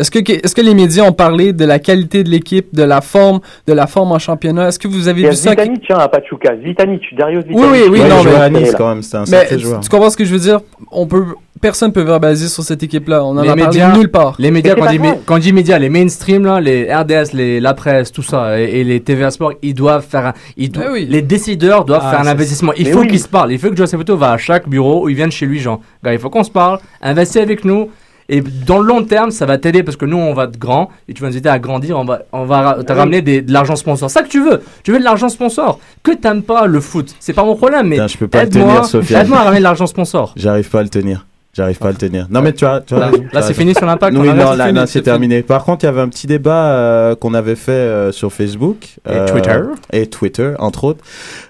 Est-ce 0.00 0.54
que, 0.54 0.60
les 0.62 0.74
médias 0.74 1.04
ont 1.04 1.12
parlé 1.12 1.52
de 1.52 1.64
la 1.64 1.78
qualité 1.78 2.24
de 2.24 2.30
l'équipe, 2.30 2.74
de 2.74 2.82
la 2.82 3.00
forme, 3.00 3.40
de 3.66 3.72
la 3.72 3.86
forme 3.86 4.12
en 4.12 4.18
championnat? 4.18 4.68
Est-ce 4.68 4.78
que 4.78 4.88
vous 4.88 5.08
avez 5.08 5.22
vu 5.28 5.34
ça 5.34 5.50
Zvitanic 5.50 5.90
hein, 5.90 5.96
à 5.98 6.08
Pachuca, 6.08 6.56
Zvitanic, 6.56 7.02
Darius 7.16 7.44
Oui, 7.48 7.54
Zvitanic. 7.54 7.72
oui, 7.72 7.88
oui, 7.90 8.00
Ouais, 8.00 8.08
non, 8.08 8.24
mais- 8.24 8.34
à 8.34 8.48
Nice 8.50 8.72
là. 8.72 8.78
quand 8.78 8.88
même. 8.88 9.02
C'était 9.02 9.16
un 9.18 9.20
Mais 9.20 9.26
sacré 9.26 9.56
tu, 9.56 9.62
joueur. 9.62 9.80
tu 9.80 9.88
comprends 9.90 10.10
ce 10.10 10.16
que 10.16 10.24
je 10.24 10.32
veux 10.32 10.38
dire? 10.40 10.60
On 10.90 11.06
peut, 11.06 11.24
personne 11.60 11.92
peut 11.92 12.00
verbaliser 12.02 12.48
sur 12.48 12.62
cette 12.62 12.82
équipe-là. 12.82 13.22
On 13.24 13.36
en 13.36 13.42
Les 13.42 13.48
a 13.50 13.54
médias- 13.56 13.86
parlé 13.88 13.98
nulle 13.98 14.10
part. 14.10 14.34
Les 14.38 14.50
médias, 14.50 14.74
quand, 14.74 14.86
c'est 14.88 14.98
dit, 14.98 15.08
quand 15.26 15.38
dit 15.38 15.52
médias, 15.52 15.78
les 15.78 15.90
mainstream, 15.90 16.44
là, 16.46 16.60
les 16.60 16.92
RDS, 16.92 17.32
les, 17.34 17.60
la 17.60 17.74
presse, 17.74 18.10
tout 18.10 18.22
ça, 18.22 18.58
et, 18.58 18.80
et 18.80 18.84
les 18.84 19.00
TVA 19.00 19.30
Sport, 19.30 19.52
ils 19.62 19.74
doivent 19.74 20.06
faire 20.06 20.26
un, 20.28 20.32
ils 20.56 20.70
do- 20.70 20.80
oui. 20.92 21.06
les 21.10 21.20
décideurs 21.22 21.84
doivent 21.84 22.02
Ah, 22.04 22.10
faire 22.10 22.20
un 22.20 22.24
c'est- 22.24 22.30
investissement. 22.30 22.72
Il 22.78 22.88
faut 22.88 23.00
oui. 23.00 23.08
qu'ils 23.08 23.20
se 23.20 23.28
parlent. 23.28 23.52
Il 23.52 23.58
faut 23.58 23.68
que 23.68 23.76
Joe 23.76 23.88
Saputo 23.88 24.16
va 24.16 24.32
à 24.32 24.38
chaque 24.38 24.66
bureau 24.68 25.04
où 25.04 25.08
ils 25.10 25.16
viennent 25.16 25.30
chez 25.30 25.44
lui, 25.46 25.58
genre, 25.58 25.80
gars, 26.02 26.12
il 26.14 26.18
faut 26.18 26.30
qu'on 26.30 26.44
se 26.44 26.50
parle, 26.50 26.78
investis 27.02 27.42
avec 27.42 27.64
nous. 27.64 27.90
Et 28.32 28.40
dans 28.40 28.78
le 28.78 28.86
long 28.86 29.02
terme, 29.04 29.32
ça 29.32 29.44
va 29.44 29.58
t'aider 29.58 29.82
parce 29.82 29.96
que 29.96 30.06
nous, 30.06 30.16
on 30.16 30.32
va 30.34 30.44
être 30.44 30.56
grand 30.56 30.88
et 31.08 31.14
tu 31.14 31.20
vas 31.20 31.28
nous 31.28 31.36
aider 31.36 31.48
à 31.48 31.58
grandir. 31.58 31.98
On 31.98 32.04
va, 32.04 32.22
on 32.32 32.44
va 32.44 32.78
te 32.86 32.92
ramener 32.92 33.22
des, 33.22 33.42
de 33.42 33.52
l'argent 33.52 33.74
sponsor. 33.74 34.08
C'est 34.08 34.20
ça 34.20 34.22
que 34.24 34.28
tu 34.28 34.40
veux. 34.40 34.62
Tu 34.84 34.92
veux 34.92 35.00
de 35.00 35.04
l'argent 35.04 35.28
sponsor. 35.28 35.80
Que 36.04 36.12
t'aimes 36.12 36.42
pas 36.42 36.66
le 36.66 36.80
foot, 36.80 37.12
c'est 37.18 37.32
pas 37.32 37.44
mon 37.44 37.56
problème, 37.56 37.88
mais 37.88 37.96
Putain, 37.96 38.06
je 38.06 38.16
peux 38.18 38.28
pas 38.28 38.44
le 38.44 38.50
tenir, 38.50 38.84
Sophia. 38.84 39.22
aide-moi 39.22 39.38
à 39.38 39.42
ramener 39.42 39.58
de 39.58 39.64
l'argent 39.64 39.86
sponsor. 39.86 40.32
J'arrive 40.36 40.70
pas 40.70 40.78
à 40.80 40.82
le 40.84 40.88
tenir. 40.88 41.26
J'arrive 41.52 41.78
pas 41.78 41.88
à 41.88 41.90
le 41.90 41.96
tenir. 41.96 42.28
Non, 42.30 42.42
mais 42.42 42.52
tu 42.52 42.64
as, 42.64 42.80
tu 42.80 42.94
as 42.94 43.10
Là, 43.32 43.42
c'est 43.42 43.54
fini 43.54 43.74
sur 43.74 43.84
l'impact. 43.84 44.16
Oui, 44.16 44.28
non, 44.28 44.52
c'est 44.56 44.72
là, 44.72 44.86
c'est 44.86 45.02
terminé. 45.02 45.42
Par 45.42 45.64
contre, 45.64 45.82
il 45.84 45.86
y 45.86 45.88
avait 45.88 46.00
un 46.00 46.08
petit 46.08 46.28
débat 46.28 46.66
euh, 46.72 47.16
qu'on 47.16 47.34
avait 47.34 47.56
fait 47.56 47.72
euh, 47.72 48.12
sur 48.12 48.32
Facebook. 48.32 48.96
Et 49.10 49.24
Twitter. 49.26 49.60
Et 49.92 50.06
Twitter, 50.06 50.52
entre 50.60 50.84
autres. 50.84 51.04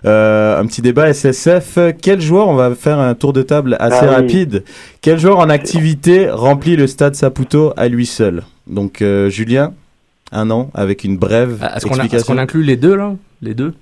Euh, 0.06 0.58
un 0.58 0.64
petit 0.66 0.80
débat 0.80 1.12
SSF. 1.12 1.78
Quel 2.00 2.20
joueur, 2.22 2.48
on 2.48 2.54
va 2.54 2.74
faire 2.74 2.98
un 2.98 3.14
tour 3.14 3.34
de 3.34 3.42
table 3.42 3.76
assez 3.78 3.98
Ah 4.00 4.06
oui. 4.08 4.14
rapide. 4.14 4.64
Quel 5.02 5.18
joueur 5.18 5.38
en 5.38 5.50
activité 5.50 6.30
remplit 6.30 6.76
le 6.76 6.86
stade 6.86 7.14
Saputo 7.14 7.74
à 7.76 7.88
lui 7.88 8.06
seul? 8.06 8.42
Donc, 8.66 9.02
euh, 9.02 9.28
Julien, 9.28 9.74
un 10.32 10.50
an, 10.50 10.70
avec 10.72 11.04
une 11.04 11.18
brève 11.18 11.58
Ah, 11.60 11.76
Est-ce 11.76 12.24
qu'on 12.24 12.38
inclut 12.38 12.62
les 12.62 12.76
deux, 12.76 12.94
là? 12.96 13.12
Les 13.42 13.52
deux? 13.52 13.74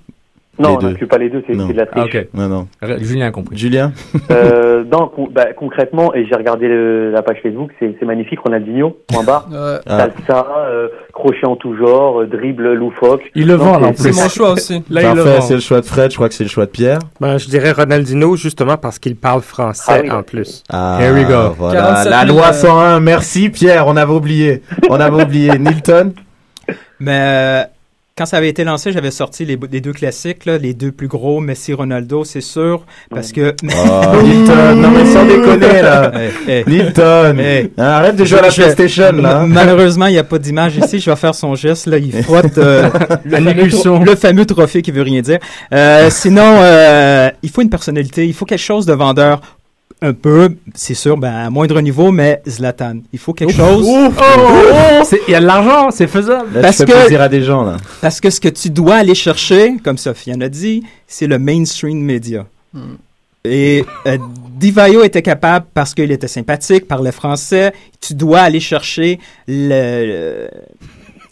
Non, 0.59 0.77
on 0.77 0.81
n'inclut 0.85 1.07
pas 1.07 1.17
les 1.17 1.29
deux, 1.29 1.43
c'est 1.47 1.53
c'est 1.57 1.73
de 1.73 1.77
la 1.77 1.85
Ah, 1.93 2.01
triche. 2.01 2.15
ok. 2.15 2.27
Non, 2.33 2.47
non. 2.49 2.67
Julien 2.99 3.27
a 3.27 3.31
compris. 3.31 3.57
Julien? 3.57 3.91
Euh, 4.29 4.83
non, 4.91 5.07
con- 5.07 5.29
bah, 5.31 5.47
concrètement, 5.57 6.13
et 6.13 6.25
j'ai 6.25 6.35
regardé 6.35 6.67
le- 6.67 7.11
la 7.11 7.21
page 7.21 7.37
Facebook, 7.41 7.71
c'est 7.79 7.95
c'est 7.99 8.05
magnifique, 8.05 8.39
Ronaldinho, 8.41 8.97
point 9.07 9.23
barre. 9.23 9.47
Euh, 9.53 9.79
Ah. 9.87 10.07
Salsa, 10.27 10.47
euh, 10.67 10.87
crochet 11.13 11.45
en 11.45 11.55
tout 11.55 11.75
genre, 11.77 12.21
euh, 12.21 12.25
dribble 12.27 12.73
loufoque. 12.73 13.21
Il 13.35 13.47
le 13.47 13.57
Non, 13.57 13.63
vend, 13.63 13.73
c'est- 13.75 13.79
là, 13.81 13.87
en 13.87 13.93
c'est 13.95 14.09
plus. 14.11 14.21
mon 14.21 14.29
choix 14.29 14.51
aussi. 14.53 14.83
Là, 14.89 15.01
il 15.01 15.09
le 15.15 15.23
Parfait, 15.23 15.35
vend. 15.39 15.41
c'est 15.41 15.53
le 15.55 15.59
choix 15.61 15.81
de 15.81 15.85
Fred. 15.85 16.11
Je 16.11 16.15
crois 16.15 16.27
que 16.29 16.35
c'est 16.35 16.43
le 16.43 16.49
choix 16.49 16.65
de 16.65 16.71
Pierre. 16.71 16.99
Ben, 17.21 17.37
je 17.37 17.47
dirais 17.47 17.71
Ronaldinho 17.71 18.35
justement 18.35 18.77
parce 18.77 18.99
qu'il 18.99 19.15
parle 19.15 19.41
français 19.41 19.91
Ah 19.95 19.99
oui. 20.03 20.11
en 20.11 20.23
plus. 20.23 20.63
Ah, 20.69 20.97
Here 21.01 21.13
we 21.13 21.25
go. 21.25 21.53
Voilà, 21.57 21.79
47 21.81 22.11
la 22.11 22.25
000, 22.25 22.37
loi 22.37 22.47
euh, 22.49 22.53
101. 22.53 22.99
Merci 22.99 23.49
Pierre, 23.49 23.87
on 23.87 23.95
avait 23.95 24.11
oublié. 24.13 24.61
On 24.89 24.99
avait 24.99 25.23
oublié. 25.23 25.57
Nilton? 25.57 26.13
Mais 26.99 27.19
euh, 27.19 27.63
quand 28.19 28.25
ça 28.25 28.35
avait 28.35 28.49
été 28.49 28.65
lancé, 28.65 28.91
j'avais 28.91 29.11
sorti 29.11 29.45
les, 29.45 29.57
les 29.71 29.79
deux 29.79 29.93
classiques, 29.93 30.45
là, 30.45 30.57
les 30.57 30.73
deux 30.73 30.91
plus 30.91 31.07
gros, 31.07 31.39
Messi, 31.39 31.71
Ronaldo, 31.71 32.25
c'est 32.25 32.41
sûr, 32.41 32.85
parce 33.09 33.31
que... 33.31 33.55
Oh, 33.63 34.21
Nilton, 34.23 34.75
non 34.75 34.91
mais 34.91 35.05
sans 35.05 35.25
déconner 35.25 35.81
là. 35.81 36.11
Eh, 36.49 36.63
eh. 36.67 36.69
Nilton, 36.69 37.37
Hey. 37.39 37.71
hein, 37.77 37.83
arrête 37.83 38.17
de 38.17 38.25
jouer 38.25 38.39
à 38.39 38.41
la 38.41 38.51
PlayStation 38.51 39.13
là. 39.13 39.45
Malheureusement, 39.47 40.07
il 40.07 40.13
n'y 40.13 40.17
a 40.17 40.23
pas 40.25 40.37
d'image 40.37 40.75
ici. 40.75 40.99
Je 40.99 41.09
vais 41.09 41.15
faire 41.15 41.33
son 41.33 41.55
geste. 41.55 41.87
Là, 41.87 41.97
il 41.97 42.11
frotte 42.23 42.57
euh, 42.57 42.89
le, 43.23 43.37
fameux 43.37 44.05
le 44.05 44.15
fameux 44.15 44.45
trophée 44.45 44.81
qui 44.81 44.91
veut 44.91 45.03
rien 45.03 45.21
dire. 45.21 45.39
Euh, 45.73 46.09
sinon, 46.09 46.57
euh, 46.59 47.29
il 47.41 47.49
faut 47.49 47.61
une 47.61 47.69
personnalité. 47.69 48.27
Il 48.27 48.33
faut 48.33 48.45
quelque 48.45 48.59
chose 48.59 48.85
de 48.85 48.93
vendeur. 48.93 49.39
Un 50.01 50.13
peu, 50.13 50.49
c'est 50.75 50.93
sûr, 50.93 51.17
ben, 51.17 51.33
à 51.33 51.49
moindre 51.49 51.81
niveau, 51.81 52.09
mais 52.11 52.41
Zlatan. 52.47 52.99
Il 53.11 53.19
faut 53.19 53.33
quelque 53.33 53.53
chose. 53.53 53.85
C'est- 55.03 55.19
Il 55.27 55.31
y 55.31 55.35
a 55.35 55.41
de 55.41 55.45
l'argent, 55.45 55.91
c'est 55.91 56.07
faisable. 56.07 56.53
Là, 56.55 56.61
Parce 56.61 56.77
tu 56.77 56.85
fais 56.85 56.91
que- 56.93 56.97
plaisir 56.99 57.21
à 57.21 57.27
des 57.27 57.43
gens 57.43 57.63
là. 57.63 57.75
Parce 57.99 58.21
que 58.21 58.29
ce 58.29 58.39
que 58.39 58.47
tu 58.49 58.69
dois 58.69 58.95
aller 58.95 59.15
chercher, 59.15 59.75
comme 59.83 59.97
Sofiane 59.97 60.41
a 60.41 60.47
dit, 60.49 60.83
c'est 61.07 61.27
le 61.27 61.37
mainstream 61.37 61.99
média. 62.01 62.45
Et 63.43 63.83
euh, 64.05 64.17
Divayo 64.57 65.03
était 65.03 65.21
capable, 65.21 65.65
parce 65.73 65.93
qu'il 65.93 66.11
était 66.11 66.27
sympathique, 66.27 66.87
parlait 66.87 67.11
français, 67.11 67.73
tu 67.99 68.13
dois 68.13 68.39
aller 68.41 68.59
chercher 68.59 69.19
le, 69.47 70.47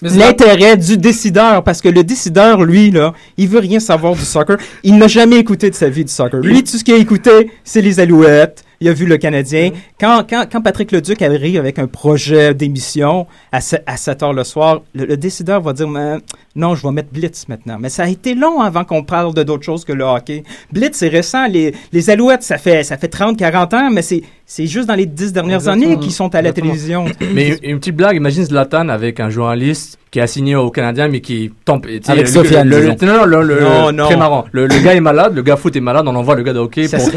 l'intérêt 0.02 0.78
du 0.78 0.98
décideur, 0.98 1.64
parce 1.64 1.82
que 1.82 1.90
le 1.90 2.04
décideur, 2.04 2.64
lui, 2.64 2.92
là, 2.92 3.14
il 3.38 3.48
veut 3.48 3.60
rien 3.60 3.80
savoir 3.80 4.14
du 4.14 4.22
soccer. 4.22 4.58
Il 4.84 4.98
n'a 4.98 5.08
jamais 5.08 5.38
écouté 5.38 5.70
de 5.70 5.76
sa 5.76 5.90
vie 5.90 6.06
du 6.06 6.12
soccer. 6.12 6.40
Lui, 6.42 6.64
tout 6.64 6.78
ce 6.78 6.84
qu'il 6.84 6.94
a 6.94 6.98
écouté, 6.98 7.52
c'est 7.64 7.82
les 7.82 8.00
Alouettes, 8.00 8.64
il 8.80 8.90
a 8.90 8.94
vu 8.94 9.06
le 9.06 9.18
Canadien. 9.18 9.72
Quand, 10.00 10.24
quand, 10.30 10.46
quand 10.52 10.62
Patrick 10.62 10.92
Leduc 10.92 11.22
arrive 11.22 11.60
avec 11.60 11.80
un 11.80 11.88
projet 11.88 12.54
d'émission 12.54 13.26
à, 13.52 13.60
à 13.88 13.98
7 13.98 14.24
heures 14.24 14.34
le 14.34 14.44
soir, 14.44 14.82
le, 14.94 15.06
le 15.06 15.18
décideur 15.18 15.62
va 15.62 15.74
dire 15.74 15.88
Mais, 15.88 16.18
non, 16.56 16.76
je 16.76 16.86
vais 16.86 16.94
mettre 16.94 17.10
Blitz 17.12 17.48
maintenant. 17.48 17.78
Mais 17.80 17.90
ça 17.90 18.04
a 18.04 18.08
été 18.08 18.36
long 18.36 18.62
avant 18.62 18.84
qu'on 18.84 19.04
parle 19.04 19.34
de 19.34 19.42
d'autres 19.42 19.64
choses 19.64 19.84
que 19.84 19.94
le 19.94 20.04
hockey. 20.04 20.44
Blitz, 20.72 20.96
c'est 20.98 21.08
récent. 21.08 21.48
Les, 21.48 21.74
les 21.92 22.10
Alouettes, 22.10 22.44
ça 22.44 22.58
fait, 22.60 22.84
ça 22.84 22.98
fait 22.98 23.08
30, 23.08 23.38
40 23.38 23.74
ans, 23.74 23.90
mais 23.92 24.04
c'est, 24.04 24.22
c'est 24.50 24.66
juste 24.66 24.88
dans 24.88 24.96
les 24.96 25.06
10 25.06 25.34
dernières 25.34 25.58
Exactement. 25.58 25.86
années 25.92 26.00
qu'ils 26.00 26.14
sont 26.14 26.34
à 26.34 26.42
la 26.42 26.50
Exactement. 26.50 26.72
télévision. 26.74 27.06
Mais 27.36 27.50
une, 27.50 27.72
une 27.72 27.80
petite 27.80 27.98
blague, 27.98 28.16
imagine 28.16 28.46
Zlatan 28.46 28.88
avec 28.88 29.20
un 29.20 29.30
journaliste 29.30 30.00
qui 30.10 30.22
a 30.22 30.26
signé 30.28 30.56
au 30.56 30.72
Canadien 30.72 31.10
mais 31.10 31.20
qui 31.20 31.52
tombe. 31.66 31.86
Avec 32.08 32.28
le- 32.28 32.32
Sofiane, 32.32 32.70
le- 32.70 32.88
Non, 33.06 33.28
non, 33.28 33.42
le, 33.42 33.60
Non, 33.60 33.92
non. 33.92 34.06
très 34.06 34.16
marrant. 34.16 34.46
Le, 34.54 34.66
le 34.68 34.80
gars 34.82 34.96
est 34.96 35.02
malade, 35.02 35.36
le 35.36 35.42
gars 35.42 35.58
foot 35.58 35.76
est 35.76 35.82
malade, 35.82 36.06
on 36.08 36.16
envoie 36.16 36.36
le 36.36 36.44
gars 36.44 36.54
de 36.54 36.60
hockey 36.60 36.88
Ça 36.88 36.98
pour 36.98 37.10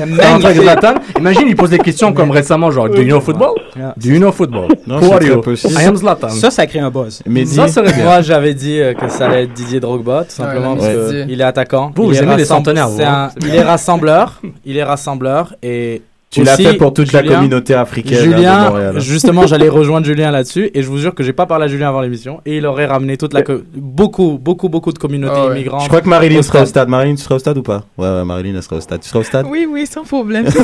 avec. 0.45 0.57
Zlatan. 0.61 0.95
Imagine, 1.21 1.45
il 1.47 1.55
pose 1.55 1.71
des 1.71 1.79
questions 1.79 2.13
comme 2.13 2.33
récemment, 2.33 2.73
genre, 2.73 2.89
do 2.89 3.01
you 3.01 3.05
know 3.07 3.21
football? 3.21 3.53
Yeah. 3.77 3.95
Do 3.97 4.09
you 4.09 4.19
know 4.19 4.33
football? 4.33 4.67
Non, 4.89 4.97
Who 4.99 5.03
c'est 5.07 5.13
are 5.15 5.23
you? 5.23 5.41
possible. 5.41 5.75
I 5.81 5.85
am 5.87 5.95
Zlatan. 5.95 6.31
Ça, 6.31 6.51
ça 6.51 6.67
crée 6.67 6.81
un 6.81 6.91
buzz. 6.91 7.23
Mehdi, 7.27 7.55
Ça 7.55 7.69
serait 7.69 7.93
bien. 7.93 8.03
Moi, 8.03 8.23
j'avais 8.23 8.55
dit 8.55 8.81
euh, 8.81 8.93
que 8.95 9.09
ça 9.09 9.27
allait 9.27 9.45
être 9.45 9.53
Didier 9.53 9.79
Drogba, 9.79 10.25
tout 10.25 10.35
simplement 10.35 10.75
Ouais, 10.75 10.93
parce 10.97 11.13
qu'il 11.27 11.41
est 11.41 11.45
attaquant. 11.45 11.93
Vous, 11.95 12.03
il 12.03 12.09
vous 12.09 12.15
est 12.19 12.23
aimez 12.25 12.37
les 12.39 12.45
centenaires, 12.45 12.89
vous, 12.89 13.01
hein. 13.01 13.31
Il 13.41 13.55
est 13.55 13.63
rassembleur. 13.63 14.43
il 14.67 14.77
est 14.77 14.83
rassembleur 14.83 15.55
et 15.63 16.03
tu 16.31 16.45
l'as 16.45 16.57
fait 16.57 16.75
pour 16.75 16.95
toute 16.95 17.13
la 17.13 17.25
communauté 17.25 17.75
africaine 17.75 18.19
hein, 18.19 18.27
de 18.31 18.37
Julien, 18.37 18.69
Montréal. 18.71 19.01
justement, 19.01 19.47
j'allais 19.49 19.69
rejoindre 19.69 20.07
Julien 20.07 20.31
là-dessus 20.31 20.71
et 20.73 20.83
je 20.83 20.89
vous 20.89 20.99
jure 20.99 21.13
que 21.15 21.25
j'ai 21.25 21.33
pas 21.33 21.47
parlé 21.47 21.65
à 21.65 21.69
Julien 21.69 21.89
avant 21.89 22.01
l'émission 22.03 22.41
et 22.47 22.59
il 22.59 22.67
aurait 22.67 22.87
ramené 22.87 23.17
toute 23.17 23.35
la 23.35 23.43
co- 23.43 23.63
beaucoup, 23.75 24.39
beaucoup, 24.41 24.69
beaucoup 24.69 24.93
de 24.93 24.99
communautés 24.99 25.35
Ah 25.37 25.47
ouais. 25.47 25.53
immigrantes. 25.57 25.83
Je 25.83 25.89
crois 25.89 26.01
que 26.01 26.09
Marilyn 26.09 26.43
sera 26.43 26.63
au 26.63 26.67
stade. 26.67 26.89
Marilyn, 26.89 27.17
tu 27.17 27.23
seras 27.23 27.35
au 27.35 27.39
stade 27.41 27.59
ou 27.59 27.63
pas? 27.63 27.83
Ouais, 27.99 28.09
ouais, 28.09 28.25
Marilyn, 28.25 28.55
elle 28.57 28.63
sera 28.63 28.77
au 28.77 28.81
stade. 28.81 29.01
Tu 29.01 29.09
seras 29.09 29.21
au 29.21 29.25
stade? 29.25 29.47
Oui, 29.51 29.67
oui, 29.69 29.87
sans 29.87 30.05
problème. 30.05 30.47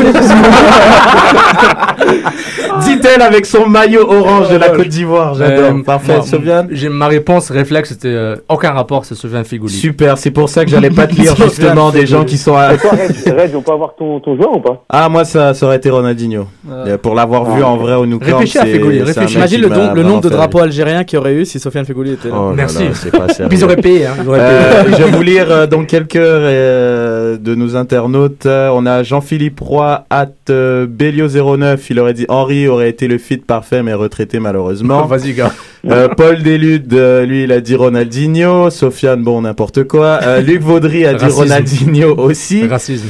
Dit-elle 2.85 3.23
avec 3.23 3.47
son 3.47 3.67
maillot 3.69 4.09
orange 4.09 4.51
de 4.51 4.57
la 4.57 4.71
Côte 4.71 4.89
d'Ivoire. 4.89 5.35
J'adore. 5.35 5.77
Euh, 5.79 5.83
Parfait, 5.83 6.21
Sofiane? 6.23 6.69
j'ai- 6.71 6.89
Ma 6.89 7.09
réponse 7.09 7.51
réflexe, 7.51 7.91
c'était 7.91 8.09
euh, 8.09 8.37
aucun 8.49 8.71
rapport, 8.73 9.05
c'est 9.05 9.15
Sofiane 9.15 9.45
Figouli. 9.45 9.73
Super, 9.73 10.19
c'est 10.19 10.31
pour 10.31 10.49
ça 10.49 10.65
que 10.65 10.71
j'allais 10.71 10.91
pas 10.91 11.07
te 11.07 11.15
lire 11.15 11.35
justement 11.37 11.91
des 11.91 12.07
gens 12.07 12.25
qui 12.25 12.39
sont 12.39 12.55
à... 12.55 12.69
Reg, 12.69 13.53
on 13.55 13.63
peut 13.63 13.73
avoir 13.73 13.95
ton, 13.97 14.21
ton 14.21 14.37
joueur 14.37 14.57
ou 14.57 14.61
pas? 14.61 14.85
Ah, 14.89 15.09
moi, 15.09 15.25
ça, 15.25 15.55
ça 15.57 15.67
aurait 15.67 15.77
été 15.79 15.91
Ronaldinho. 15.91 16.47
Euh, 16.71 16.97
Pour 16.99 17.15
l'avoir 17.17 17.51
vu 17.57 17.63
en 17.65 17.77
vrai 17.77 17.95
au 17.95 18.07
Nou 18.07 18.19
Camp, 18.21 18.27
Réfléchis 18.39 18.59
à 18.59 18.65
mec 18.65 19.31
Imagine 19.35 19.61
le, 19.63 19.69
don- 19.69 19.95
le 19.95 20.03
nombre 20.05 20.21
de 20.21 20.29
drapeaux 20.29 20.61
algériens 20.61 21.03
qu'il 21.03 21.17
y 21.17 21.21
aurait 21.21 21.35
eu 21.35 21.45
si 21.45 21.59
Sofiane 21.59 21.85
Fegouli 21.85 22.13
était 22.13 22.29
là. 22.29 22.35
Oh 22.39 22.49
là 22.51 22.55
Merci. 22.57 22.85
là, 22.85 22.91
c'est 22.95 23.11
pas 23.11 23.29
sérieux. 23.33 23.49
Puis 23.49 23.59
ils 23.59 23.65
auraient 23.65 23.77
payé, 23.77 24.07
hein. 24.07 24.13
Ils 24.23 24.29
auraient 24.29 24.39
Euh, 24.41 24.85
payé. 24.85 24.95
je 24.99 25.03
vais 25.03 25.11
vous 25.11 25.23
lire 25.23 25.47
euh, 25.51 25.67
donc 25.67 25.87
quelques 25.89 26.17
euh, 26.17 27.37
de 27.37 27.55
nos 27.55 27.77
internautes. 27.77 28.47
On 28.47 28.87
a 28.87 29.03
Jean-Philippe 29.03 29.61
Roy, 29.61 30.05
at 30.11 30.29
euh, 30.51 30.87
Bélio09. 30.87 31.79
Il 31.91 32.01
aurait 32.01 32.15
dit 32.15 32.27
Henri 32.29 32.69
aurait 32.69 32.89
été 32.91 33.09
le 33.09 33.19
fit 33.19 33.39
parfait, 33.39 33.83
mais 33.83 33.95
retraité 33.95 34.39
malheureusement. 34.39 35.05
Vas-y, 35.07 35.33
gars. 35.33 35.53
Euh, 35.89 36.09
Paul 36.09 36.43
Delude, 36.43 36.93
euh, 36.95 37.25
lui, 37.25 37.45
il 37.45 37.53
a 37.53 37.61
dit 37.61 37.75
Ronaldinho. 37.77 38.71
Sofiane, 38.71 39.23
bon, 39.23 39.43
n'importe 39.43 39.85
quoi. 39.85 40.19
Euh, 40.23 40.41
Luc 40.41 40.61
Vaudry 40.61 41.07
a 41.07 41.15
dit 41.15 41.25
Racisme. 41.25 41.41
Ronaldinho 41.43 42.15
aussi. 42.17 42.67
Racisme. 42.67 43.07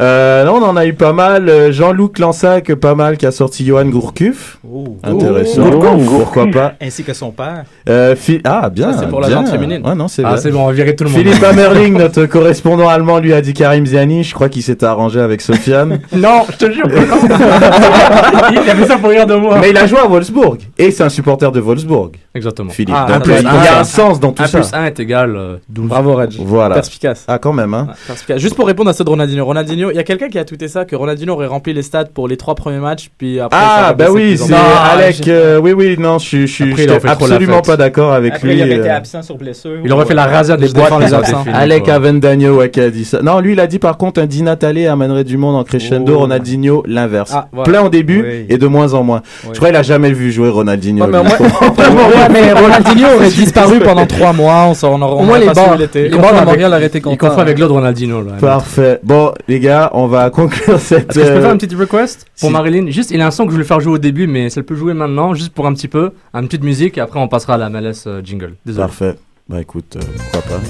Euh, 0.00 0.44
non, 0.44 0.54
on 0.54 0.62
en 0.62 0.76
a 0.76 0.86
eu 0.86 0.94
pas 0.94 1.12
mal. 1.12 1.48
Euh, 1.48 1.72
Jean-Luc 1.72 2.18
Lansac, 2.18 2.74
pas 2.74 2.94
mal, 2.94 3.16
qui 3.16 3.26
a 3.26 3.30
sorti 3.30 3.64
Johan 3.64 3.86
Gourcuff. 3.86 4.58
Oh. 4.68 4.96
Intéressant. 5.02 5.68
Gourcuff. 5.68 6.06
Pourquoi 6.06 6.46
pas? 6.50 6.72
Ainsi 6.80 7.04
que 7.04 7.12
son 7.12 7.30
père. 7.30 7.64
Euh, 7.88 8.14
ah, 8.44 8.70
bien. 8.70 8.92
C'est 8.92 9.08
pour 9.08 9.20
la 9.20 9.28
bien. 9.28 9.38
gente 9.38 9.50
féminine. 9.50 9.86
Ouais, 9.86 9.94
non, 9.94 10.08
c'est 10.08 10.24
Ah, 10.24 10.36
c'est 10.36 10.50
bon, 10.50 10.62
on 10.62 10.66
va 10.66 10.72
virer 10.72 10.96
tout 10.96 11.04
le 11.04 11.10
monde. 11.10 11.20
Philippe 11.20 11.42
Amerling, 11.42 11.94
notre 11.98 12.26
correspondant 12.26 12.88
allemand, 12.88 13.18
lui 13.18 13.32
a 13.32 13.40
dit 13.40 13.52
Karim 13.54 13.86
Ziani. 13.86 14.24
Je 14.24 14.34
crois 14.34 14.48
qu'il 14.48 14.62
s'était 14.62 14.86
arrangé 14.86 15.20
avec 15.20 15.40
Sofiane. 15.40 16.00
Non, 16.14 16.42
je 16.50 16.56
te 16.56 16.72
jure. 16.72 16.86
il 16.90 18.70
a 18.70 18.74
fait 18.74 18.86
ça 18.86 18.96
pour 18.96 19.10
rire 19.10 19.26
de 19.26 19.34
moi. 19.34 19.58
Mais 19.60 19.70
il 19.70 19.76
a 19.76 19.86
joué 19.86 19.98
à 19.98 20.06
Wolfsburg. 20.06 20.58
Et 20.78 20.90
c'est 20.90 21.02
un 21.02 21.08
supporter 21.08 21.50
de 21.52 21.60
Wolfsburg, 21.60 22.12
Exactement. 22.36 22.70
Philippe. 22.70 22.94
Ah, 22.98 23.06
Donc, 23.06 23.16
un 23.16 23.20
plus 23.20 23.34
il 23.38 23.42
y 23.44 23.46
a 23.68 23.78
un 23.78 23.84
sens 23.84 24.18
dans 24.18 24.32
tout 24.32 24.42
1 24.42 24.46
ça. 24.46 24.58
plus 24.58 24.72
1 24.74 24.86
est 24.86 24.98
égal 25.00 25.36
euh, 25.36 25.56
12. 25.68 25.88
Bravo, 25.88 26.14
Reg. 26.14 26.32
Voilà. 26.40 26.74
Perspicace. 26.74 27.24
Ah, 27.28 27.38
quand 27.38 27.52
même, 27.52 27.72
hein. 27.74 27.86
Perspicace. 28.08 28.40
Juste 28.40 28.56
pour 28.56 28.66
répondre 28.66 28.90
à 28.90 28.92
ceux 28.92 29.04
de 29.04 29.10
Ronaldinho. 29.10 29.44
Ronaldinho, 29.44 29.90
il 29.90 29.96
y 29.96 30.00
a 30.00 30.02
quelqu'un 30.02 30.28
qui 30.28 30.38
a 30.38 30.44
tweeté 30.44 30.66
ça 30.66 30.84
que 30.84 30.96
Ronaldinho 30.96 31.32
aurait 31.34 31.46
rempli 31.46 31.72
les 31.72 31.82
stades 31.82 32.10
pour 32.10 32.26
les 32.26 32.36
trois 32.36 32.54
premiers 32.56 32.78
matchs, 32.80 33.08
puis 33.16 33.38
après. 33.38 33.58
Ah, 33.62 33.94
bah 33.96 34.06
oui, 34.10 34.36
c'est. 34.36 34.50
Non, 34.50 34.58
Alec. 34.92 35.28
euh, 35.28 35.60
oui, 35.60 35.72
oui, 35.72 35.96
non, 35.98 36.18
je 36.18 36.46
suis- 36.46 36.74
absolument 37.06 37.62
pas 37.62 37.76
d'accord 37.76 38.12
avec 38.12 38.34
Après, 38.34 38.48
lui. 38.48 38.54
il 38.56 38.62
aurait 38.62 38.76
été 38.78 38.90
euh, 38.90 38.96
absent 38.96 39.22
sur 39.22 39.36
blessure. 39.36 39.78
Il 39.84 39.92
aurait 39.92 40.06
fait 40.06 40.14
la 40.14 40.26
rasade 40.26 40.58
des 40.60 40.68
boîtes 40.72 40.92
les 41.00 41.14
absents. 41.14 41.44
Alec 41.52 41.84
quoi. 41.84 41.94
Avendagno, 41.94 42.56
ouais, 42.56 42.70
qui 42.70 42.80
a 42.80 42.90
dit 42.90 43.04
ça. 43.04 43.22
Non, 43.22 43.38
lui, 43.40 43.52
il 43.52 43.60
a 43.60 43.66
dit 43.68 43.78
par 43.78 43.96
contre 43.96 44.20
un 44.20 44.26
Di 44.26 44.42
Natale 44.42 44.86
amènerait 44.88 45.22
du 45.24 45.36
monde 45.36 45.54
en 45.56 45.62
crescendo, 45.64 46.14
Oh. 46.14 46.18
Ronaldinho, 46.20 46.82
l'inverse. 46.86 47.32
Ah. 47.34 47.46
Plein 47.64 47.82
au 47.82 47.88
début 47.88 48.44
et 48.48 48.58
de 48.58 48.66
moins 48.66 48.92
en 48.94 49.02
moins. 49.04 49.22
Je 49.44 49.56
crois 49.56 49.68
qu'il 49.68 49.76
a 49.76 49.82
jamais 49.82 50.12
vu 50.12 50.32
jouer 50.32 50.48
Ronaldinho. 50.48 51.04
Mais 52.32 52.52
Ronaldinho 52.52 53.06
aurait 53.16 53.30
disparu 53.30 53.78
pendant 53.80 54.06
trois 54.06 54.32
mois. 54.32 54.64
On, 54.68 54.74
s'en- 54.74 54.92
on 54.94 55.02
aurait, 55.02 55.14
Au 55.14 55.18
on 55.18 55.24
moins 55.24 55.38
les 55.38 55.46
bars. 55.46 55.74
il 55.76 55.82
était. 55.82 56.08
Les 56.08 56.18
bars 56.18 56.32
de 56.32 56.36
avec- 56.36 56.44
Montréal 56.48 56.72
auraient 56.72 56.86
été 56.86 56.98
Il 56.98 57.02
confond 57.18 57.38
avec 57.38 57.58
l'autre 57.58 57.74
Ronaldinho. 57.74 58.22
Là. 58.22 58.32
Parfait. 58.40 59.00
Bon, 59.02 59.32
les 59.48 59.60
gars, 59.60 59.90
on 59.94 60.06
va 60.06 60.30
conclure 60.30 60.78
cette. 60.80 61.10
Est-ce 61.10 61.18
que 61.18 61.24
je 61.24 61.30
peux 61.30 61.36
euh, 61.38 61.40
faire 61.42 61.52
une 61.52 61.58
petite 61.58 61.78
request 61.78 62.26
pour. 62.40 62.50
Marilyn? 62.50 62.90
Juste, 62.90 63.10
il 63.10 63.20
a 63.20 63.26
un 63.26 63.30
son 63.30 63.44
que 63.44 63.50
je 63.50 63.54
voulais 63.54 63.66
faire 63.66 63.80
jouer 63.80 63.92
au 63.94 63.98
début, 63.98 64.26
mais 64.26 64.50
ça 64.50 64.62
peut 64.62 64.74
jouer 64.76 64.94
maintenant, 64.94 65.34
juste 65.34 65.52
pour 65.52 65.66
un 65.66 65.74
petit 65.74 65.88
peu, 65.88 66.10
une 66.34 66.46
petite 66.46 66.64
musique, 66.64 66.98
et 66.98 67.00
après 67.00 67.18
on 67.20 67.28
passera 67.28 67.54
à 67.54 67.58
la 67.58 67.68
MLS 67.70 68.04
euh, 68.06 68.20
jingle. 68.24 68.54
Désolé. 68.66 68.86
Parfait. 68.86 69.14
Bah 69.48 69.60
écoute, 69.60 69.96
euh, 69.96 70.00
pourquoi 70.32 70.58
pas. 70.58 70.62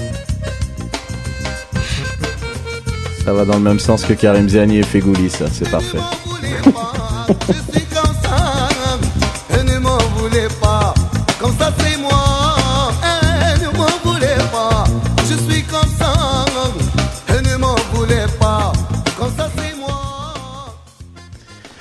Ça 3.23 3.33
va 3.33 3.43
dans 3.45 3.55
le 3.55 3.59
même 3.61 3.79
sens 3.79 4.03
que 4.05 4.13
Karim 4.13 4.47
Ziani 4.47 4.77
et 4.79 4.83
Fegouli, 4.83 5.29
ça, 5.31 5.45
c'est 5.51 5.69
parfait. 5.71 5.97
Comme 11.45 11.57
ça 11.59 11.71
c'est 11.77 11.97
moi, 11.99 12.11
et 13.03 13.59
ne 13.63 13.77
m'en 13.77 13.85
voulez 14.03 14.35
pas. 14.51 14.83
Je 15.29 15.35
suis 15.35 15.61
comme 15.61 15.87
ça, 15.99 16.11
et 17.29 17.39
ne 17.47 17.55
m'en 17.57 17.75
voulez 17.93 18.25
pas. 18.39 18.73
Comme 19.15 19.29
ça 19.37 19.47
c'est 19.55 19.77
moi. 19.77 20.73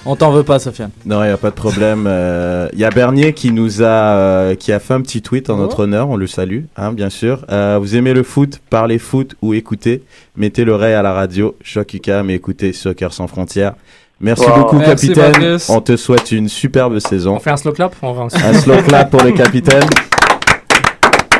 On 0.04 0.16
t'en 0.16 0.32
veut 0.32 0.42
pas, 0.42 0.58
Sofiane. 0.58 0.90
Non, 1.06 1.24
il 1.24 1.28
n'y 1.28 1.32
a 1.32 1.38
pas 1.38 1.48
de 1.48 1.54
problème. 1.54 2.04
Euh, 2.06 2.68
Il 2.74 2.78
y 2.78 2.84
a 2.84 2.90
Bernier 2.90 3.32
qui 3.32 3.52
nous 3.52 3.80
a, 3.82 3.86
euh, 3.86 4.54
qui 4.54 4.70
a 4.70 4.78
fait 4.80 4.92
un 4.92 5.00
petit 5.00 5.22
tweet 5.22 5.48
en 5.48 5.56
notre 5.56 5.84
honneur. 5.84 6.10
On 6.10 6.16
le 6.16 6.26
salue, 6.26 6.64
hein, 6.76 6.92
bien 6.92 7.08
sûr. 7.08 7.46
Euh, 7.50 7.78
vous 7.80 7.96
aimez 7.96 8.12
le 8.12 8.22
foot, 8.22 8.60
parlez 8.68 8.98
foot 8.98 9.34
ou 9.40 9.54
écoutez. 9.54 10.02
Mettez 10.36 10.66
l'oreille 10.66 10.92
à 10.92 11.00
la 11.00 11.14
radio, 11.14 11.56
Choc 11.62 11.94
UCAM 11.94 12.28
et 12.28 12.34
écoutez 12.34 12.74
Soccer 12.74 13.14
sans 13.14 13.28
frontières. 13.28 13.76
Merci 14.24 14.46
Wow. 14.46 14.56
beaucoup, 14.56 14.78
Merci, 14.78 15.08
capitaine. 15.12 15.58
On 15.68 15.80
te 15.82 15.96
souhaite 15.98 16.32
une 16.32 16.48
superbe 16.48 16.98
saison. 16.98 17.36
On 17.36 17.40
fait 17.40 17.50
un 17.50 17.58
slow 17.58 17.72
clap 17.72 17.94
On 18.00 18.12
va 18.14 18.22
Un 18.22 18.54
slow 18.54 18.80
clap 18.82 19.10
pour 19.10 19.22
le 19.22 19.32
capitaine. 19.42 19.84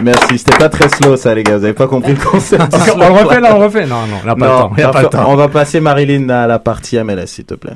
Merci. 0.03 0.37
C'était 0.37 0.59
pas 0.59 0.69
très 0.69 0.91
slow, 0.91 1.17
ça, 1.17 1.35
les 1.35 1.43
gars. 1.43 1.57
Vous 1.57 1.65
avez 1.65 1.73
pas 1.73 1.87
compris 1.87 2.13
le 2.13 2.23
concept. 2.23 2.63
on 2.95 2.99
le 2.99 3.07
refait 3.07 3.41
là, 3.41 3.55
on 3.55 3.59
le 3.61 3.65
refait 3.65 3.87
Non, 3.87 4.07
non, 4.07 4.19
on 4.23 4.27
n'a 4.27 4.37
pas 4.37 4.47
Non, 4.47 4.53
le 4.55 4.59
temps. 4.61 4.73
Il 4.77 4.81
y 4.81 4.83
a 4.83 4.91
pas 4.91 5.03
le 5.03 5.09
temps. 5.09 5.25
On 5.29 5.37
va 5.37 5.49
passer 5.49 5.81
Marilyn 5.81 6.29
à 6.29 6.47
la 6.47 6.59
partie 6.59 6.99
MLS, 7.03 7.27
s'il 7.29 7.47
te 7.47 7.55
plaît. 7.55 7.73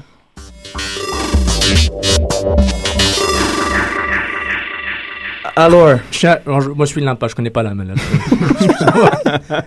Alors, 5.56 5.98
Moi 6.46 6.64
je 6.80 6.84
suis 6.84 7.00
l'impact, 7.00 7.30
je 7.32 7.36
connais 7.36 7.50
pas 7.50 7.62
la 7.62 7.74
MLS. 7.74 7.94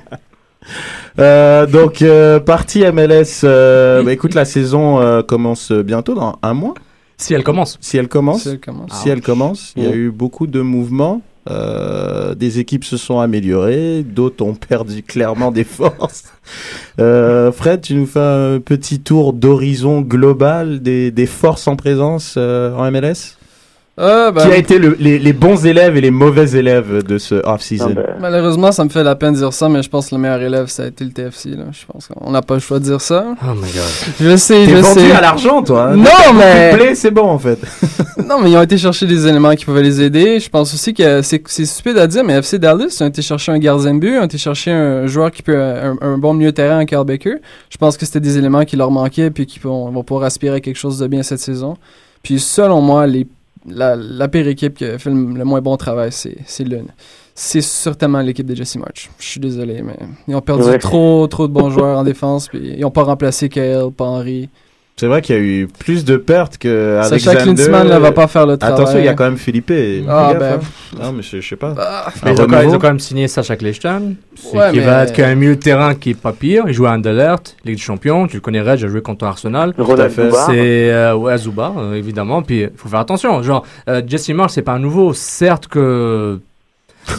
euh, 1.20 1.66
donc 1.66 2.02
euh, 2.02 2.40
partie 2.40 2.84
MLS. 2.92 3.42
euh, 3.44 4.04
bah, 4.04 4.14
écoute, 4.14 4.34
la 4.34 4.46
saison 4.46 5.00
euh, 5.02 5.22
commence 5.22 5.72
bientôt 5.72 6.14
dans 6.16 6.38
un 6.42 6.54
mois. 6.54 6.74
si 7.18 7.34
elle 7.34 7.44
commence. 7.44 7.78
Si 7.82 7.98
elle 7.98 8.08
commence, 8.08 8.44
Si 8.44 8.50
elle 8.50 8.60
commence. 8.60 8.92
si 9.02 9.10
elle 9.10 9.22
commence, 9.22 9.74
il 9.76 9.84
y 9.84 9.86
a 9.88 9.90
Ouais. 9.90 9.96
eu 9.96 10.12
beaucoup 10.12 10.48
de 10.48 10.62
mouvements. 10.62 11.22
euh, 11.50 12.36
des 12.36 12.60
équipes 12.60 12.84
se 12.86 12.98
sont 12.98 13.20
améliorées, 13.20 14.04
d'autres 14.04 14.46
ont 14.46 14.54
perdu 14.70 15.02
clairement 15.02 15.52
des 15.52 15.64
forces. 15.64 16.26
Euh, 17.00 17.52
Fred, 17.52 17.82
tu 17.82 17.96
nous 17.96 18.06
fais 18.06 18.20
un 18.20 18.60
petit 18.60 19.00
tour 19.00 19.34
d'horizon 19.34 20.02
global 20.02 20.82
des, 20.84 21.10
des 21.10 21.26
forces 21.26 21.68
en 21.68 21.76
présence 21.76 22.36
euh, 22.38 22.76
en 22.76 22.92
MLS 22.92 23.38
Ah, 23.98 24.32
ben, 24.34 24.46
Qui 24.48 24.52
a 24.54 24.56
été 24.56 24.80
le- 24.80 24.96
les, 25.00 25.20
les 25.20 25.34
bons 25.34 25.66
élèves 25.66 25.98
et 25.98 26.02
les 26.02 26.12
mauvais 26.12 26.50
élèves 26.58 27.04
de 27.04 27.18
ce 27.18 27.36
off-season 27.46 27.90
Non, 27.90 27.96
ben, 27.96 28.06
Malheureusement, 28.22 28.72
ça 28.72 28.84
me 28.86 28.90
fait 28.90 29.04
la 29.04 29.16
peine 29.16 29.34
de 29.34 29.40
dire 29.40 29.52
ça, 29.54 29.68
mais 29.68 29.84
je 29.84 29.90
pense 29.90 30.10
que 30.10 30.16
le 30.16 30.22
meilleur 30.22 30.42
élève, 30.42 30.68
ça 30.68 30.84
a 30.84 30.88
été 30.88 31.04
le 31.04 31.12
TFC. 31.12 31.50
Là. 31.52 31.66
Je 31.72 31.86
pense 31.92 32.08
qu'on 32.08 32.32
n'a 32.32 32.42
pas 32.42 32.54
le 32.54 32.62
choix 32.62 32.80
de 32.80 32.86
dire 32.86 33.02
ça. 33.02 33.36
Oh 33.44 33.54
my 33.54 33.62
god. 33.62 34.16
Je 34.20 34.36
sais, 34.38 34.66
je 34.66 34.76
vendu 34.78 35.02
sais. 35.02 35.12
à 35.12 35.20
l'argent, 35.22 35.62
toi. 35.62 35.90
hein. 35.90 35.98
Non, 35.98 36.34
mais- 36.36 36.96
c'est 36.96 37.12
bon 37.12 37.28
en 37.28 37.38
fait. 37.40 37.60
Non, 38.28 38.40
mais 38.42 38.52
ils 38.52 38.56
ont 38.58 38.62
été 38.62 38.78
chercher 38.78 39.08
des 39.08 39.28
éléments 39.28 39.54
qui 39.56 39.66
pouvaient 39.66 39.82
les 39.84 40.02
aider. 40.02 40.40
Je 40.40 40.48
pense 40.50 40.74
aussi 40.74 40.94
que 40.94 41.22
c'est 41.22 41.42
stupide 41.66 41.98
à 41.98 42.08
dire, 42.08 42.24
mais 42.24 42.34
FC 42.38 42.60
Dallas 42.60 42.96
ils 43.00 43.04
ont 43.04 43.08
été 43.08 43.22
chercher 43.22 43.52
un 43.52 43.58
gardien 43.60 43.94
de 43.96 44.00
but, 44.00 44.14
ils 44.16 44.20
ont 44.20 44.24
été 44.26 44.38
chercher 44.38 44.72
un 44.72 45.06
joueur 45.08 45.32
qui 45.32 45.42
peut 45.42 45.58
un, 45.60 45.98
un 46.02 46.18
bon 46.18 46.34
milieu 46.34 46.52
de 46.52 46.56
terrain 46.56 46.80
en 46.80 46.86
Carl 46.86 47.06
Baker. 47.06 47.36
Je 47.70 47.78
pense 47.78 47.98
que 47.98 48.06
c'était 48.06 48.20
des 48.22 48.38
éléments 48.38 48.64
qui 48.64 48.78
leur 48.78 48.90
manquaient 48.92 49.32
puis 49.32 49.46
qui 49.46 49.60
vont, 49.60 49.90
vont 49.92 50.04
pouvoir 50.04 50.26
aspirer 50.28 50.58
à 50.58 50.60
quelque 50.62 50.78
chose 50.78 50.98
de 51.00 51.08
bien 51.08 51.24
cette 51.24 51.40
saison. 51.40 51.76
Puis 52.24 52.40
selon 52.40 52.80
moi, 52.82 53.06
les, 53.08 53.28
la, 53.68 53.96
la 53.96 54.28
pire 54.28 54.48
équipe 54.48 54.76
qui 54.76 54.86
a 54.86 54.98
fait 54.98 55.10
le, 55.10 55.34
le 55.34 55.44
moins 55.46 55.62
bon 55.62 55.78
travail, 55.78 56.12
c'est 56.12 56.38
c'est 57.34 57.62
certainement 57.62 58.20
l'équipe 58.22 58.46
de 58.46 58.56
Jesse 58.56 58.76
March. 58.78 59.10
Je 59.18 59.26
suis 59.26 59.40
désolé, 59.40 59.82
mais 59.82 59.96
ils 60.28 60.36
ont 60.36 60.42
perdu 60.42 60.64
Ouais. 60.64 60.78
trop 60.78 61.26
trop 61.28 61.48
de 61.48 61.54
bons 61.54 61.70
joueurs 61.70 61.98
en 61.98 62.04
défense, 62.04 62.48
puis 62.48 62.74
ils 62.76 62.82
n'ont 62.82 62.92
pas 62.92 63.04
remplacé 63.04 63.50
Kyle, 63.50 63.90
pas 63.96 64.06
Henry. 64.06 64.50
C'est 65.02 65.08
vrai 65.08 65.24
qu'il 65.24 65.36
y 65.36 65.40
a 65.40 65.42
eu 65.42 65.68
plus 65.80 66.06
de 66.06 66.16
pertes 66.16 66.60
que 66.60 67.00
Sacha 67.02 67.32
Alexander. 67.32 67.56
Klinsmann, 67.56 67.88
là, 67.88 67.98
va 67.98 68.12
pas 68.12 68.28
faire 68.28 68.46
le 68.46 68.56
travail. 68.56 68.76
Attention, 68.80 69.00
il 69.00 69.06
y 69.06 69.08
a 69.08 69.16
quand 69.16 69.24
même 69.24 69.38
Philippe. 69.38 69.72
et- 69.72 70.04
Ah, 70.08 70.30
gaffe, 70.34 70.40
ben. 70.40 70.54
hein. 70.54 71.00
Non, 71.02 71.12
mais 71.14 71.24
je, 71.24 71.42
je 71.42 71.50
sais 71.50 71.56
pas. 71.56 71.74
Mais 72.24 72.30
Un 72.30 72.34
ils, 72.36 72.40
ont 72.40 72.46
quand, 72.46 72.52
ils 72.52 72.56
renouveau. 72.60 72.76
ont 72.76 72.80
quand 72.80 72.88
même 72.90 73.00
signé 73.00 73.28
Sacha 73.28 73.56
c'est- 73.58 74.56
Ouais, 74.56 74.70
qui, 74.72 74.78
mais- 74.78 74.86
va 74.86 75.06
être 75.06 75.20
un 75.20 75.34
milieu 75.34 75.56
de 75.56 75.60
terrain 75.60 75.96
qui 75.96 76.12
est 76.12 76.22
pas 76.22 76.34
pire. 76.34 76.66
Il 76.68 76.74
joue 76.76 76.86
à 76.86 76.92
Anderlecht, 76.92 77.58
Ligue 77.66 77.78
des 77.78 77.82
Champions. 77.82 78.28
Tu 78.28 78.36
le 78.36 78.42
connais, 78.42 78.62
Red, 78.62 78.78
j'ai 78.78 78.90
joué 78.90 79.02
contre 79.02 79.26
Arsenal. 79.26 79.74
Zubar. 80.28 80.46
C'est 80.52 80.92
euh, 80.94 81.16
ouais, 81.16 81.36
Zuba, 81.40 81.74
euh, 81.80 81.94
évidemment. 81.96 82.44
Puis 82.44 82.60
il 82.62 82.70
faut 82.76 82.88
faire 82.88 83.00
attention. 83.00 83.42
Genre, 83.42 83.66
euh, 83.90 84.04
Jesse 84.06 84.30
Marsh, 84.30 84.52
c'est 84.52 84.62
pas 84.62 84.74
un 84.74 84.80
nouveau. 84.80 85.14
Certes 85.14 85.66
que. 85.68 86.40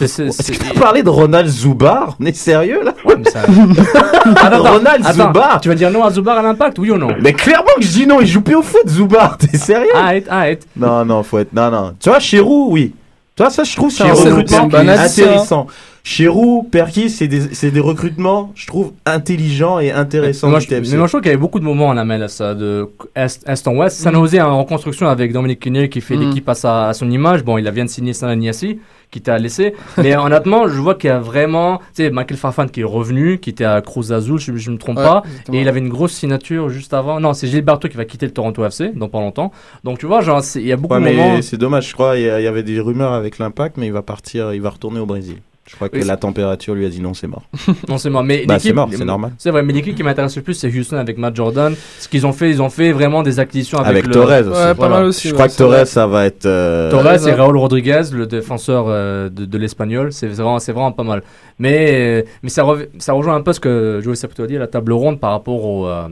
Est-ce 0.01 0.29
c'est- 0.31 0.53
que 0.53 0.63
tu 0.63 0.71
as 0.77 0.79
parlé 0.79 1.03
de 1.03 1.09
Ronald 1.09 1.47
Zubar? 1.47 2.15
On 2.19 2.25
est 2.25 2.35
sérieux 2.35 2.81
là? 2.83 2.93
Ouais, 3.05 3.15
mais 3.17 3.29
ça- 3.29 3.41
Attends, 4.41 4.63
Ronald 4.63 5.05
attends, 5.05 5.27
Zubar 5.27 5.61
Tu 5.61 5.69
vas 5.69 5.75
dire 5.75 5.91
non 5.91 6.03
à 6.03 6.09
Zubar 6.11 6.37
à 6.37 6.41
l'impact, 6.41 6.79
oui 6.79 6.89
ou 6.91 6.97
non? 6.97 7.09
Mais 7.21 7.33
clairement 7.33 7.69
que 7.77 7.83
je 7.83 7.89
dis 7.89 8.07
non, 8.07 8.19
il 8.21 8.27
joue 8.27 8.41
plus 8.41 8.55
au 8.55 8.61
foot, 8.63 8.87
Zubar. 8.87 9.37
T'es 9.39 9.57
sérieux? 9.57 9.89
Arrête, 9.95 10.27
arrête. 10.29 10.67
Non, 10.75 11.05
non, 11.05 11.21
faut 11.23 11.39
être. 11.39 11.53
Non, 11.53 11.69
non. 11.69 11.93
Tu 11.99 12.09
vois, 12.09 12.19
Chirou, 12.19 12.69
oui. 12.71 12.93
Tu 13.35 13.43
vois, 13.43 13.49
ça, 13.51 13.63
je 13.63 13.75
trouve, 13.75 13.91
c'est 13.91 14.03
un 14.03 14.07
Chirou, 14.07 14.21
c'est 14.21 14.29
recrutement 14.31 14.79
intéressant. 14.79 15.67
Chirou, 16.05 16.67
Perkis, 16.69 17.09
c'est 17.09 17.29
des, 17.29 17.53
c'est 17.55 17.71
des 17.71 17.79
recrutements, 17.79 18.51
je 18.55 18.67
trouve, 18.67 18.91
intelligents 19.05 19.79
et 19.79 19.89
intéressants 19.91 20.49
moi, 20.49 20.59
du 20.59 20.67
TFC. 20.67 20.91
mais 20.91 20.97
moi, 20.97 21.07
je 21.07 21.11
trouve 21.11 21.21
qu'il 21.21 21.29
y 21.31 21.33
avait 21.33 21.39
beaucoup 21.41 21.61
de 21.61 21.63
moments 21.63 21.87
en 21.87 22.05
MLS, 22.05 22.27
ça, 22.27 22.53
de 22.55 22.89
Est, 23.15 23.41
Est 23.47 23.67
en 23.69 23.75
Ouest. 23.77 23.97
San 24.01 24.13
Jose 24.13 24.35
est 24.35 24.41
en 24.41 24.59
reconstruction 24.59 25.07
avec 25.07 25.31
Dominique 25.31 25.61
Kinnear 25.61 25.87
qui 25.87 26.01
fait 26.01 26.17
Mm. 26.17 26.19
l'équipe 26.27 26.49
à, 26.49 26.55
sa, 26.55 26.89
à 26.89 26.93
son 26.93 27.09
image. 27.09 27.45
Bon, 27.45 27.57
il 27.57 27.65
a 27.69 27.71
vient 27.71 27.85
de 27.85 27.89
signer 27.89 28.11
Salah 28.11 28.35
Niassi, 28.35 28.79
qui 29.11 29.21
t'a 29.21 29.37
laissé. 29.37 29.75
Mais 29.97 30.13
honnêtement, 30.17 30.67
je 30.67 30.77
vois 30.77 30.95
qu'il 30.95 31.07
y 31.09 31.13
a 31.13 31.19
vraiment, 31.19 31.77
tu 31.95 32.03
sais, 32.03 32.09
Michael 32.09 32.37
Farfan 32.37 32.67
qui 32.67 32.81
est 32.81 32.83
revenu, 32.83 33.37
qui 33.39 33.51
était 33.51 33.63
à 33.63 33.79
Cruz 33.81 34.11
Azul, 34.11 34.39
je, 34.39 34.57
je 34.57 34.71
me 34.71 34.77
trompe 34.77 34.97
Ouais, 34.97 35.03
pas. 35.05 35.23
exactement. 35.25 35.57
Et 35.57 35.61
il 35.61 35.67
avait 35.69 35.79
une 35.79 35.87
grosse 35.89 36.11
signature 36.11 36.67
juste 36.67 36.93
avant. 36.93 37.21
Non, 37.21 37.33
c'est 37.33 37.47
Gilberto 37.47 37.87
qui 37.87 37.95
va 37.95 38.03
quitter 38.03 38.25
le 38.25 38.33
Toronto 38.33 38.65
FC 38.65 38.89
dans 38.93 39.07
pas 39.07 39.21
longtemps. 39.21 39.53
Donc, 39.85 39.99
tu 39.99 40.05
vois, 40.05 40.19
genre, 40.19 40.41
il 40.55 40.67
y 40.67 40.73
a 40.73 40.75
beaucoup 40.75 40.95
Ouais, 40.95 40.99
de 40.99 41.05
mais 41.05 41.13
moments. 41.15 41.41
c'est 41.41 41.57
dommage, 41.57 41.87
je 41.87 41.93
crois, 41.93 42.17
il 42.17 42.23
y, 42.23 42.25
y 42.25 42.47
avait 42.47 42.63
des 42.63 42.81
rumeurs 42.81 43.13
avec 43.13 43.39
l'impact, 43.39 43.77
mais 43.77 43.85
il 43.85 43.93
va 43.93 44.01
partir, 44.01 44.53
il 44.53 44.61
va 44.61 44.69
retourner 44.71 44.99
au 44.99 45.05
Brésil. 45.05 45.37
Je 45.65 45.75
crois 45.77 45.87
que 45.87 45.97
Oui, 45.97 46.03
la 46.05 46.17
température 46.17 46.75
lui 46.75 46.85
a 46.85 46.89
dit 46.89 46.99
non, 46.99 47.13
c'est 47.13 47.27
mort. 47.27 47.43
Non, 47.87 47.97
c'est 47.97 48.09
mort. 48.09 48.23
Mais 48.23 48.45
Bah, 48.45 48.55
l'équipe- 48.55 48.69
c'est 48.69 48.73
mort, 48.73 48.89
c'est 48.91 49.05
normal. 49.05 49.31
C'est 49.37 49.49
vrai, 49.49 49.63
mais 49.63 49.71
l'équipe 49.71 49.95
qui 49.95 50.03
m'intéresse 50.03 50.35
le 50.35 50.41
plus, 50.41 50.55
c'est 50.55 50.67
Houston 50.67 50.97
avec 50.97 51.17
Matt 51.17 51.35
Jordan. 51.35 51.73
Ce 51.99 52.07
qu'ils 52.09 52.27
ont 52.27 52.33
fait, 52.33 52.49
ils 52.49 52.61
ont 52.61 52.69
fait 52.69 52.91
vraiment 52.91 53.23
des 53.23 53.39
acquisitions 53.39 53.77
avec, 53.79 53.89
Avec 53.91 54.07
le- 54.07 54.11
Torres 54.13 54.47
aussi. 54.51 54.61
Ouais, 54.61 54.75
pas 54.75 54.89
mal 54.89 55.05
aussi. 55.05 55.27
Je 55.29 55.33
ouais, 55.33 55.37
crois 55.39 55.47
que 55.47 55.55
Torres, 55.55 55.69
vrai. 55.69 55.85
ça 55.85 56.05
va 56.05 56.25
être. 56.25 56.45
euh, 56.45 56.91
Torres 56.91 57.27
et 57.27 57.33
Raúl 57.33 57.55
Rodriguez, 57.57 58.01
le 58.11 58.25
défenseur 58.27 58.85
euh, 58.89 59.29
de, 59.29 59.45
de 59.45 59.57
l'espagnol, 59.57 60.11
c'est 60.11 60.27
vraiment, 60.27 60.59
c'est 60.59 60.73
vraiment 60.73 60.91
pas 60.91 61.03
mal. 61.03 61.23
Mais, 61.59 62.25
mais 62.41 62.49
ça, 62.49 62.65
ça 62.99 63.13
rejoint 63.13 63.35
un 63.35 63.41
peu 63.41 63.53
ce 63.53 63.59
que 63.61 64.01
Joey 64.03 64.15
Saputo 64.15 64.43
a 64.43 64.47
dit, 64.47 64.57
la 64.57 64.67
table 64.67 64.91
ronde 64.91 65.19
par 65.19 65.31
rapport 65.31 65.63
au. 65.63 65.87
euh, 65.87 66.09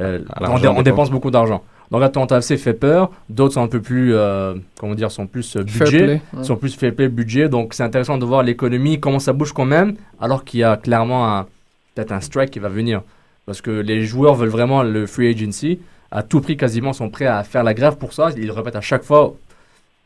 euh, 0.00 0.20
À 0.32 0.50
on, 0.50 0.58
dé- 0.58 0.82
dépense 0.82 1.10
beaucoup 1.10 1.30
d'argent. 1.30 1.62
Donc 1.90 2.00
là, 2.00 2.08
Toronto 2.08 2.34
FC 2.36 2.56
fait 2.56 2.74
peur, 2.74 3.10
d'autres 3.30 3.54
sont 3.54 3.62
un 3.62 3.68
peu 3.68 3.80
plus, 3.80 4.12
euh, 4.14 4.54
comment 4.78 4.94
dire, 4.94 5.10
sont 5.10 5.26
plus 5.26 5.56
euh, 5.56 5.64
Fair 5.66 5.86
budget, 5.86 6.04
play, 6.04 6.22
ouais. 6.34 6.44
sont 6.44 6.56
plus 6.56 6.74
fair 6.74 6.92
play 6.94 7.08
budget. 7.08 7.48
Donc 7.48 7.74
c'est 7.74 7.84
intéressant 7.84 8.18
de 8.18 8.24
voir 8.24 8.42
l'économie, 8.42 8.98
comment 8.98 9.20
ça 9.20 9.32
bouge 9.32 9.52
quand 9.52 9.64
même, 9.64 9.94
alors 10.20 10.44
qu'il 10.44 10.60
y 10.60 10.64
a 10.64 10.76
clairement 10.76 11.44
peut-être 11.94 12.12
un 12.12 12.20
strike 12.20 12.50
qui 12.50 12.58
va 12.58 12.68
venir. 12.68 13.02
Parce 13.46 13.60
que 13.60 13.70
les 13.70 14.04
joueurs 14.04 14.34
veulent 14.34 14.48
vraiment 14.48 14.82
le 14.82 15.06
free 15.06 15.28
agency, 15.28 15.78
à 16.10 16.22
tout 16.24 16.40
prix 16.40 16.56
quasiment 16.56 16.92
sont 16.92 17.08
prêts 17.08 17.26
à 17.26 17.42
faire 17.44 17.62
la 17.62 17.72
grève 17.74 17.96
pour 17.96 18.12
ça. 18.12 18.30
Ils 18.36 18.46
le 18.46 18.52
répètent 18.52 18.74
à 18.76 18.80
chaque 18.80 19.04
fois. 19.04 19.34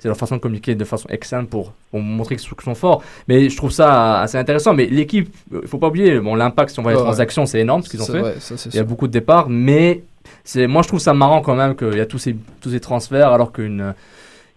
C'est 0.01 0.09
leur 0.09 0.17
façon 0.17 0.37
de 0.37 0.41
communiquer 0.41 0.75
de 0.75 0.85
façon 0.85 1.07
externe 1.11 1.47
pour, 1.47 1.73
pour 1.93 2.01
montrer 2.01 2.35
qu'ils 2.37 2.49
sont 2.65 2.75
forts. 2.75 3.03
Mais 3.29 3.49
je 3.49 3.57
trouve 3.57 3.71
ça 3.71 4.23
assez 4.23 4.37
intéressant. 4.39 4.75
Mais 4.75 4.87
l'équipe, 4.87 5.33
il 5.53 5.69
faut 5.69 5.79
pas 5.79 5.89
oublier, 5.89 6.19
bon, 6.19 6.35
l'impact, 6.35 6.71
si 6.71 6.79
on 6.81 6.83
voit 6.83 6.91
les 6.93 6.97
Ouais, 6.97 7.03
ouais. 7.03 7.07
transactions, 7.07 7.47
c'est 7.47 7.61
énorme 7.61 7.83
ce 7.83 7.91
qu'ils 7.91 8.03
ont 8.03 8.07
fait. 8.07 8.19
vrai, 8.21 8.35
ça, 8.41 8.57
c'est 8.57 8.71
Il 8.71 8.77
y 8.77 8.81
a 8.81 8.85
beaucoup 8.85 9.07
de 9.07 9.13
départs, 9.13 9.49
mais 9.49 10.03
c'est, 10.43 10.67
moi 10.67 10.83
je 10.83 10.89
trouve 10.89 11.01
ça 11.01 11.13
marrant 11.15 11.43
quand 11.43 11.55
même 11.55 11.77
qu'il 11.77 11.97
y 11.97 12.01
a 12.01 12.07
tous 12.07 12.19
ces, 12.19 12.35
tous 12.61 12.71
ces 12.71 12.81
transferts 12.81 13.29
alors 13.29 13.53
qu'une 13.53 13.95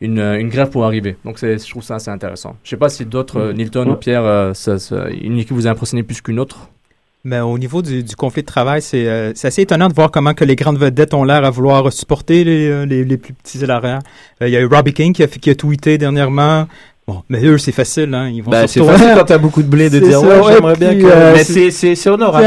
une, 0.02 0.20
une 0.20 0.50
grève 0.50 0.70
pour 0.70 0.84
arriver. 0.86 1.16
Donc 1.24 1.39
c'est, 1.39 1.58
je 1.58 1.70
trouve 1.70 1.84
ça 1.84 1.96
assez 1.96 2.10
intéressant. 2.10 2.56
Je 2.64 2.70
sais 2.72 2.78
pas 2.78 2.89
si 2.89 3.06
d'autres, 3.06 3.38
euh, 3.39 3.54
Nilton 3.54 3.88
ou 3.89 3.96
Pierre, 3.96 4.24
euh, 4.26 4.54
ça- 4.54 4.80
ça- 4.80 5.10
une 5.10 5.38
équipe 5.39 5.54
vous 5.54 5.68
a 5.68 5.70
impressionné 5.70 6.04
plus 6.04 6.20
qu'une 6.22 6.39
autre? 6.39 6.68
Mais 7.26 7.39
au 7.39 7.57
niveau 7.57 7.82
du, 7.82 8.03
du 8.03 8.15
conflit 8.17 8.41
de 8.41 8.47
travail, 8.47 8.82
c'est 8.82 9.07
euh, 9.07 9.32
c'est 9.34 9.47
assez 9.47 9.61
étonnant 9.61 9.88
de 9.88 9.93
voir 9.93 10.11
comment 10.11 10.34
que 10.34 10.43
les 10.43 10.57
grandes 10.57 10.78
vedettes 10.78 11.13
ont 11.13 11.24
l'air 11.24 11.45
à 11.45 11.49
vouloir 11.51 11.91
supporter 11.93 12.43
les, 12.43 12.67
euh, 12.67 12.86
les, 12.86 13.05
les 13.05 13.15
plus 13.17 13.32
petits 13.34 13.59
salariés. 13.59 13.95
Euh, 14.41 14.47
Il 14.49 14.53
y 14.53 14.57
a 14.57 14.59
eu 14.59 14.65
Robbie 14.65 14.91
King 14.93 15.13
qui 15.13 15.24
a, 15.24 15.28
qui 15.28 15.49
a 15.49 15.55
tweeté 15.55 15.97
dernièrement. 15.97 16.67
Bon, 17.07 17.21
mais 17.30 17.41
eux, 17.45 17.57
c'est 17.57 17.71
facile, 17.74 18.13
hein. 18.13 18.30
Ils 18.34 18.41
vont 18.43 18.51
se 18.51 18.67
c'est 18.67 18.84
facile 18.84 19.11
quand 19.17 19.24
t'as 19.26 19.38
beaucoup 19.38 19.61
de 19.61 19.67
blé 19.67 19.89
de 19.89 19.99
dire 19.99 20.19
ça, 20.19 20.26
ouais, 20.26 20.39
ouais, 20.39 20.53
j'aimerais 20.53 20.76
bien 20.76 20.95
que. 20.95 21.05
euh, 21.05 21.34
mais 21.36 21.43
c'est- 21.45 21.53
c'est- 21.53 21.71
c'est 21.71 21.95
c'est 21.95 22.09
honorable. 22.09 22.45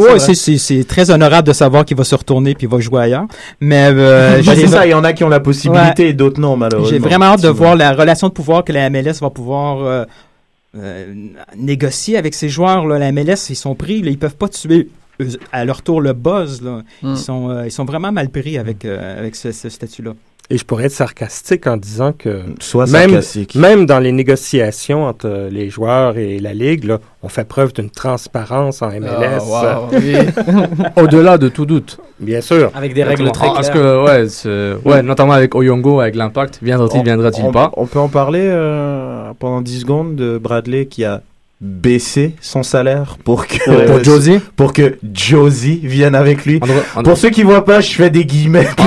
Ouais, 0.00 0.18
c'est 0.18 0.56
c'est 0.58 0.84
très 0.84 1.10
honorable 1.10 1.48
de 1.48 1.52
savoir 1.54 1.84
qu'il 1.86 1.96
va 1.96 2.04
se 2.04 2.14
retourner 2.14 2.54
puis 2.54 2.66
il 2.66 2.70
va 2.70 2.80
jouer 2.80 3.02
ailleurs. 3.02 3.24
Mais 3.60 3.88
euh, 3.92 4.42
c'est 4.42 4.66
ça, 4.66 4.86
il 4.86 4.90
y 4.90 4.94
en 4.94 5.04
a 5.04 5.14
qui 5.14 5.24
ont 5.24 5.28
la 5.30 5.40
possibilité 5.40 6.02
Ouais. 6.04 6.08
et 6.10 6.12
d'autres 6.14 6.38
non, 6.40 6.54
malheureusement. 6.56 6.90
J'ai 6.90 6.98
vraiment 6.98 7.26
hâte 7.26 7.42
de 7.42 7.48
voir 7.48 7.76
la 7.76 7.92
relation 7.92 8.28
de 8.28 8.32
pouvoir 8.34 8.62
que 8.64 8.72
la 8.72 8.88
MLS 8.90 9.20
va 9.22 9.28
pouvoir 9.30 9.78
euh, 9.84 10.04
euh, 10.76 11.14
négocier 11.56 12.16
avec 12.16 12.34
ces 12.34 12.48
joueurs. 12.48 12.86
Là. 12.86 12.98
La 12.98 13.12
MLS, 13.12 13.48
ils 13.50 13.56
sont 13.56 13.74
pris, 13.74 14.02
là, 14.02 14.10
ils 14.10 14.18
peuvent 14.18 14.36
pas 14.36 14.48
tuer 14.48 14.88
eux, 15.20 15.28
à 15.52 15.64
leur 15.64 15.82
tour 15.82 16.00
le 16.00 16.12
buzz. 16.12 16.62
Là. 16.62 16.82
Mm. 17.02 17.12
Ils, 17.12 17.16
sont, 17.16 17.50
euh, 17.50 17.66
ils 17.66 17.72
sont 17.72 17.84
vraiment 17.84 18.12
mal 18.12 18.28
pris 18.28 18.58
avec, 18.58 18.84
euh, 18.84 19.18
avec 19.18 19.34
ce, 19.34 19.52
ce 19.52 19.68
statut-là. 19.68 20.14
Et 20.50 20.56
je 20.56 20.64
pourrais 20.64 20.84
être 20.86 20.92
sarcastique 20.92 21.66
en 21.66 21.76
disant 21.76 22.12
que 22.12 22.40
Sois 22.58 22.86
même, 22.86 23.10
sarcastique. 23.10 23.54
même 23.54 23.84
dans 23.84 23.98
les 23.98 24.12
négociations 24.12 25.04
entre 25.04 25.26
euh, 25.28 25.50
les 25.50 25.68
joueurs 25.68 26.16
et 26.16 26.38
la 26.38 26.54
Ligue, 26.54 26.84
là, 26.84 27.00
on 27.22 27.28
fait 27.28 27.44
preuve 27.46 27.74
d'une 27.74 27.90
transparence 27.90 28.80
en 28.80 28.88
MLS. 28.88 29.42
Ah, 29.52 29.80
wow, 29.82 29.88
oui. 29.92 30.14
Au-delà 30.96 31.36
de 31.36 31.50
tout 31.50 31.66
doute. 31.66 31.98
Bien 32.18 32.40
sûr. 32.40 32.70
Avec 32.74 32.94
des 32.94 33.04
règles 33.04 33.30
très 33.30 33.48
Ah, 33.48 33.52
Parce 33.56 33.68
claires. 33.68 33.82
que, 33.82 34.84
ouais, 34.86 34.90
ouais, 34.90 35.02
notamment 35.02 35.34
avec 35.34 35.54
Oyongo, 35.54 36.00
avec 36.00 36.14
l'impact, 36.14 36.60
viendra-t-il, 36.62 37.00
On- 37.00 37.04
viendra-t-il 37.04 37.50
pas? 37.50 37.70
on 37.76 37.84
peut 37.84 37.98
en 37.98 38.08
parler 38.08 38.48
euh, 38.50 39.32
pendant 39.38 39.60
10 39.60 39.80
secondes 39.80 40.16
de 40.16 40.38
Bradley 40.38 40.86
qui 40.86 41.04
a 41.04 41.20
baissé 41.60 42.34
son 42.40 42.62
salaire 42.62 43.16
pour 43.24 43.46
que 43.46 43.86
Pour 43.86 44.04
Josie? 44.04 44.38
pour 44.54 44.72
que 44.72 44.96
Josie 45.12 45.80
vienne 45.82 46.14
avec 46.14 46.44
lui. 46.46 46.60
On 46.62 46.66
devrait- 46.66 46.82
on 46.96 47.02
Pour 47.02 47.16
ceux 47.16 47.30
qui 47.30 47.42
voient 47.42 47.64
pas, 47.64 47.80
je 47.80 47.90
fais 47.92 48.10
des 48.10 48.24
guillemets. 48.24 48.68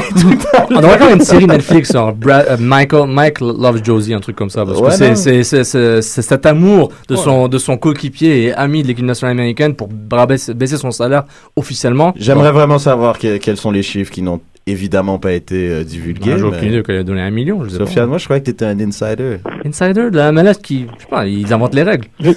On 0.74 0.80
devrait 0.80 0.98
faire 0.98 1.14
une 1.14 1.22
série 1.22 1.48
Netflix 1.48 1.90
sur 1.92 2.14
Brad- 2.14 2.46
euh, 2.50 2.56
Michael, 2.58 3.10
Mike 3.10 3.42
Loves 3.42 3.84
Josie, 3.84 4.14
un 4.14 4.22
truc 4.22 4.38
comme 4.38 4.50
ça. 4.50 4.66
Parce 4.66 4.80
Ouais, 4.80 5.10
que 5.10 5.16
c'est- 5.16 5.44
c'est 5.44 6.22
cet 6.22 6.46
amour 6.46 6.92
de 7.10 7.16
son, 7.18 7.50
de 7.50 7.58
son 7.58 7.76
coéquipier 7.78 8.44
et 8.46 8.54
ami 8.54 8.82
de 8.82 8.88
l'équipe 8.88 9.04
nationale 9.06 9.34
américaine 9.38 9.76
pour 9.76 9.90
bra- 9.90 10.26
baisser, 10.26 10.54
baisser 10.54 10.78
son 10.78 10.92
salaire 10.92 11.24
officiellement. 11.58 12.14
J'aimerais 12.16 12.54
vraiment 12.54 12.80
savoir 12.80 13.20
que- 13.20 13.36
quels 13.38 13.58
sont 13.58 13.72
les 13.72 13.84
chiffres 13.84 14.12
qui 14.14 14.22
n'ont 14.22 14.40
évidemment 14.68 15.20
pas 15.20 15.34
été 15.34 15.70
euh, 15.70 15.84
divulgués. 15.84 16.32
Bon, 16.32 16.38
J'ai 16.38 16.44
mais- 16.44 16.58
aucune 16.58 16.68
idée 16.70 16.84
qu'il 16.84 16.96
a 16.96 17.04
donné 17.04 17.22
un 17.22 17.32
million. 17.32 17.64
Je 17.64 17.70
sais 17.70 17.78
Sofiane, 17.78 18.06
pas. 18.06 18.10
moi 18.10 18.18
je 18.18 18.26
croyais 18.26 18.42
que 18.42 18.46
t'étais 18.48 18.66
un 18.66 18.80
insider. 18.80 19.38
Insider 19.66 20.10
de 20.12 20.18
la 20.18 20.32
MLS 20.32 20.56
qui, 20.62 20.88
je 20.98 21.04
sais 21.04 21.10
pas, 21.10 21.26
ils 21.26 21.52
inventent 21.54 21.76
les 21.76 21.84
règles. 21.84 22.08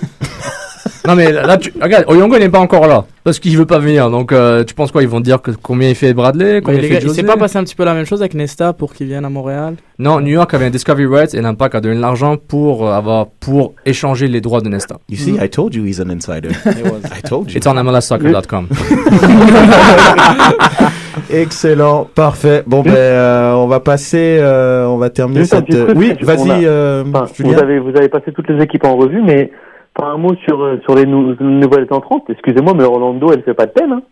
non 1.06 1.14
mais 1.14 1.32
là, 1.32 1.56
tu, 1.58 1.72
regarde, 1.80 2.04
Oyongo 2.08 2.38
n'est 2.38 2.48
pas 2.48 2.60
encore 2.60 2.86
là 2.86 3.04
parce 3.24 3.38
qu'il 3.38 3.56
veut 3.56 3.66
pas 3.66 3.78
venir. 3.78 4.10
Donc 4.10 4.32
euh, 4.32 4.64
tu 4.64 4.74
penses 4.74 4.90
quoi 4.90 5.02
Ils 5.02 5.08
vont 5.08 5.20
dire 5.20 5.40
que 5.42 5.50
combien 5.50 5.88
il 5.88 5.94
fait 5.94 6.14
Bradley 6.14 6.54
Mais 6.54 6.60
Combien 6.62 6.80
les 6.80 6.86
il 6.86 6.90
gars, 6.92 7.00
fait 7.00 7.06
il 7.06 7.14
s'est 7.14 7.22
pas 7.22 7.36
passé 7.36 7.58
un 7.58 7.64
petit 7.64 7.74
peu 7.74 7.84
la 7.84 7.94
même 7.94 8.06
chose 8.06 8.20
avec 8.20 8.34
Nesta 8.34 8.72
pour 8.72 8.94
qu'il 8.94 9.06
vienne 9.06 9.24
à 9.24 9.30
Montréal? 9.30 9.76
Non, 9.98 10.20
New 10.20 10.32
York 10.32 10.52
avait 10.54 10.66
un 10.66 10.70
Discovery 10.70 11.06
Rights 11.06 11.34
et 11.34 11.40
l'Impact 11.40 11.74
a 11.74 11.80
donné 11.80 11.96
de 11.96 12.00
l'argent 12.00 12.36
pour 12.36 12.86
euh, 12.88 12.92
avoir 12.92 13.26
pour 13.28 13.74
échanger 13.86 14.28
les 14.28 14.40
droits 14.40 14.60
de 14.60 14.68
Nesta. 14.68 14.98
You 15.08 15.16
see, 15.16 15.36
I 15.42 15.48
told 15.48 15.74
you 15.74 15.84
he's 15.84 16.00
an 16.00 16.10
insider. 16.10 16.50
I 16.66 17.22
told 17.22 17.50
you. 17.50 17.58
It's 17.58 17.66
on 17.66 17.74
MLSsoccer.com. 17.74 18.68
Excellent, 21.30 22.08
parfait. 22.14 22.62
Bon 22.66 22.82
ben, 22.82 22.94
euh, 22.94 23.52
on 23.54 23.66
va 23.66 23.80
passer, 23.80 24.38
euh, 24.40 24.86
on 24.86 24.96
va 24.96 25.10
terminer 25.10 25.40
Juste 25.40 25.54
cette. 25.54 25.68
truc, 25.68 25.90
oui, 25.96 26.14
vas-y, 26.22 26.64
euh, 26.66 27.04
Enfin, 27.14 27.26
vous 27.38 27.54
avez, 27.58 27.78
vous 27.78 27.90
avez 27.96 28.08
passé 28.08 28.32
toutes 28.32 28.48
les 28.48 28.62
équipes 28.62 28.84
en 28.84 28.96
revue, 28.96 29.22
mais 29.22 29.50
pas 29.94 30.06
un 30.06 30.16
mot 30.16 30.34
sur, 30.44 30.78
sur 30.82 30.94
les 30.94 31.06
nou- 31.06 31.36
nouvelles 31.40 31.86
entrantes. 31.90 32.24
Excusez-moi, 32.28 32.74
mais 32.76 32.84
Orlando, 32.84 33.32
elle 33.32 33.42
fait 33.42 33.54
pas 33.54 33.66
de 33.66 33.70
peine. 33.72 33.92
Hein. 33.92 34.02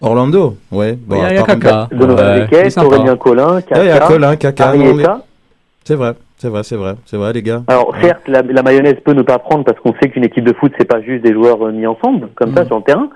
Orlando, 0.00 0.56
ouais. 0.72 0.96
Bon, 1.06 1.16
Il 1.16 1.22
y 1.22 1.24
a- 1.24 1.30
il 1.32 1.36
y 1.36 1.38
a 1.38 1.42
Kaka. 1.42 1.88
Donovan 1.92 2.46
il. 2.50 2.84
Aurélien 2.84 3.16
Collin, 3.16 3.60
il 3.70 3.76
y 3.86 3.90
a 3.90 3.98
Kaka, 3.98 4.06
Colin, 4.06 4.36
Kaka. 4.36 4.72
non, 4.72 4.78
mais- 4.78 4.88
Arrieta. 5.04 5.24
C'est 5.84 5.94
vrai, 5.94 6.12
c'est 6.40 6.48
vrai, 6.48 6.62
c'est 6.62 6.76
vrai, 6.76 6.94
c'est 7.04 7.16
vrai, 7.18 7.32
les 7.32 7.42
gars. 7.42 7.62
Alors 7.68 7.94
certes, 8.00 8.26
la, 8.26 8.40
la 8.42 8.62
mayonnaise 8.62 8.96
peut 9.04 9.12
ne 9.12 9.22
pas 9.22 9.38
prendre 9.38 9.64
parce 9.64 9.78
qu'on 9.80 9.92
sait 10.02 10.08
qu'une 10.08 10.24
équipe 10.24 10.44
de 10.44 10.54
foot, 10.54 10.72
c'est 10.78 10.86
pas 10.88 11.00
juste 11.02 11.22
des 11.22 11.32
joueurs 11.32 11.66
euh, 11.66 11.70
mis 11.72 11.86
ensemble 11.86 12.28
comme 12.34 12.50
Mm. 12.52 12.56
ça 12.56 12.64
sur 12.64 12.76
le 12.78 12.82
terrain, 12.82 13.08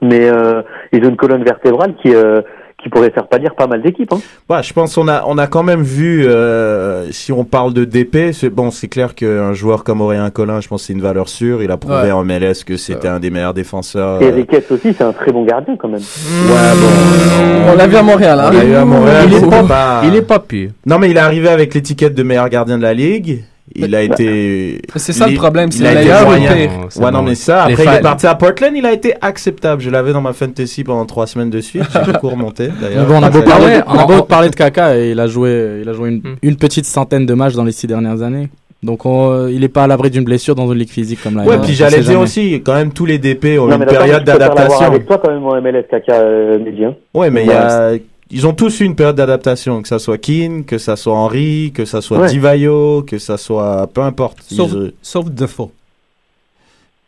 mais 0.00 0.28
euh, 0.28 0.62
ils 0.92 1.04
ont 1.04 1.08
une 1.08 1.16
colonne 1.16 1.42
vertébrale 1.42 1.94
qui 2.00 2.14
euh, 2.14 2.40
qui 2.82 2.88
pourrait 2.88 3.10
faire 3.10 3.26
pâlir 3.26 3.54
pas 3.56 3.66
mal 3.66 3.82
d'équipes. 3.82 4.12
Hein. 4.12 4.20
Ouais, 4.48 4.62
je 4.62 4.72
pense 4.72 4.94
qu'on 4.94 5.08
a 5.08 5.24
on 5.26 5.36
a 5.36 5.46
quand 5.48 5.64
même 5.64 5.82
vu 5.82 6.24
euh, 6.26 7.10
si 7.10 7.32
on 7.32 7.44
parle 7.44 7.74
de 7.74 7.84
DP, 7.84 8.32
c'est 8.32 8.50
bon, 8.50 8.70
c'est 8.70 8.86
clair 8.86 9.14
qu'un 9.16 9.52
joueur 9.52 9.82
comme 9.82 10.00
Aurélien 10.00 10.30
Collin, 10.30 10.60
je 10.60 10.68
pense 10.68 10.82
que 10.82 10.86
c'est 10.86 10.92
une 10.92 11.02
valeur 11.02 11.28
sûre. 11.28 11.62
Il 11.62 11.70
a 11.72 11.76
prouvé 11.76 11.96
Ouais. 12.02 12.12
en 12.12 12.22
MLS 12.24 12.62
que 12.64 12.76
c'était 12.76 13.08
un 13.08 13.18
des 13.18 13.30
meilleurs 13.30 13.54
défenseurs. 13.54 14.22
Et 14.22 14.26
euh, 14.30 14.34
Riquet 14.34 14.64
aussi, 14.70 14.94
c'est 14.96 15.02
un 15.02 15.12
très 15.12 15.32
bon 15.32 15.44
gardien 15.44 15.76
quand 15.76 15.88
même. 15.88 15.98
Ouais, 16.00 16.80
bon. 16.80 17.72
On 17.72 17.76
l'a 17.76 17.86
vu 17.88 17.96
à 17.96 18.02
Montréal. 18.02 18.38
Hein? 18.40 18.50
On 18.52 18.56
l'a 18.56 18.64
eu 18.64 18.74
à 18.74 18.84
Montréal. 18.84 19.24
Il 19.28 19.34
est 19.34 19.50
pas- 19.50 19.62
pas- 19.64 20.00
Il 20.04 20.14
est 20.14 20.22
pas 20.22 20.38
pire. 20.38 20.70
Non, 20.86 20.98
mais 21.00 21.10
il 21.10 21.16
est 21.16 21.20
arrivé 21.20 21.48
avec 21.48 21.74
l'étiquette 21.74 22.14
de 22.14 22.22
meilleur 22.22 22.48
gardien 22.48 22.78
de 22.78 22.82
la 22.82 22.94
ligue. 22.94 23.42
Il 23.74 23.94
a 23.94 24.02
été. 24.02 24.80
C'est 24.96 25.12
ça 25.12 25.26
le 25.28 25.34
problème, 25.34 25.70
c'est 25.70 25.86
a 25.86 25.92
été 25.92 26.00
meilleur 26.02 26.28
ou 26.28 26.32
pire? 26.34 27.04
Ouais, 27.04 27.10
non, 27.10 27.22
mais 27.22 27.34
ça, 27.34 27.64
après, 27.64 27.84
il 27.84 27.88
est 27.94 28.00
parti 28.00 28.26
à 28.26 28.34
Portland, 28.34 28.72
il 28.74 28.84
a 28.86 28.92
été 28.92 29.14
acceptable. 29.20 29.80
Je 29.82 29.90
l'avais 29.90 30.12
dans 30.12 30.20
ma 30.20 30.32
fantasy 30.32 30.84
pendant 30.84 31.04
trois 31.06 31.26
semaines 31.26 31.50
de 31.50 31.60
suite. 31.60 31.82
J'ai 32.04 32.12
beaucoup 32.12 32.28
remonté, 32.30 32.68
Mais 32.68 32.88
d'ailleurs. 32.88 33.06
bon, 33.06 33.18
on 33.18 33.22
a 33.22 33.30
beau 33.30 33.42
parler, 33.42 33.80
on 33.86 33.98
a 33.98 34.06
beau 34.06 34.22
parler 34.22 34.48
de 34.50 34.54
Kaka 34.56 34.96
et 34.98 35.10
il 35.10 35.20
a 35.20 35.26
joué, 35.26 35.80
il 35.82 35.88
a 35.88 35.92
joué 35.92 36.08
une, 36.10 36.18
Hmm. 36.18 36.34
une 36.42 36.56
petite 36.56 36.84
centaine 36.86 37.26
de 37.26 37.34
matchs 37.34 37.54
dans 37.54 37.64
les 37.64 37.72
six 37.72 37.86
dernières 37.86 38.22
années. 38.22 38.48
Donc 38.82 39.06
on- 39.06 39.48
il 39.48 39.60
n'est 39.60 39.68
pas 39.68 39.84
à 39.84 39.86
l'abri 39.86 40.08
d'une 40.10 40.24
blessure 40.24 40.54
dans 40.54 40.70
une 40.72 40.78
ligue 40.78 40.88
physique 40.90 41.20
comme 41.22 41.36
la 41.36 41.42
Ouais, 41.44 41.58
puis 41.62 41.72
j'allais 41.74 41.96
dire 41.98 42.04
jamais. 42.12 42.16
aussi, 42.16 42.62
quand 42.64 42.74
même, 42.74 42.92
tous 42.92 43.06
les 43.06 43.18
DP 43.18 43.58
ont 43.58 43.66
Non, 43.66 43.76
une 43.76 43.86
période 43.86 44.24
d'adaptation. 44.24 44.86
avec 44.86 45.06
toi 45.06 45.20
quand 45.22 45.30
même 45.32 45.44
en 45.44 45.56
MLS, 45.60 45.84
Kaka 45.90 46.14
euh, 46.14 46.58
Mehdi, 46.58 46.84
hein. 46.84 46.94
Ouais, 47.14 47.30
mais 47.30 47.42
il 47.44 47.48
y 47.48 47.52
a, 47.52 47.92
ils 48.30 48.46
ont 48.46 48.52
tous 48.52 48.80
eu 48.80 48.84
une 48.84 48.94
période 48.94 49.16
d'adaptation, 49.16 49.80
que 49.82 49.88
ça 49.88 49.98
soit 49.98 50.18
Keane, 50.18 50.64
que 50.64 50.78
ça 50.78 50.96
soit 50.96 51.14
Henry, 51.14 51.72
que 51.74 51.84
ça 51.84 52.00
soit 52.00 52.18
Ouais. 52.18 52.28
Divayo, 52.28 53.02
que 53.02 53.18
ça 53.18 53.36
soit, 53.36 53.88
peu 53.92 54.02
importe. 54.02 54.38
Sauf, 54.50 54.70
Ils- 54.72 54.92
sauf 55.02 55.26
Defoe. 55.30 55.70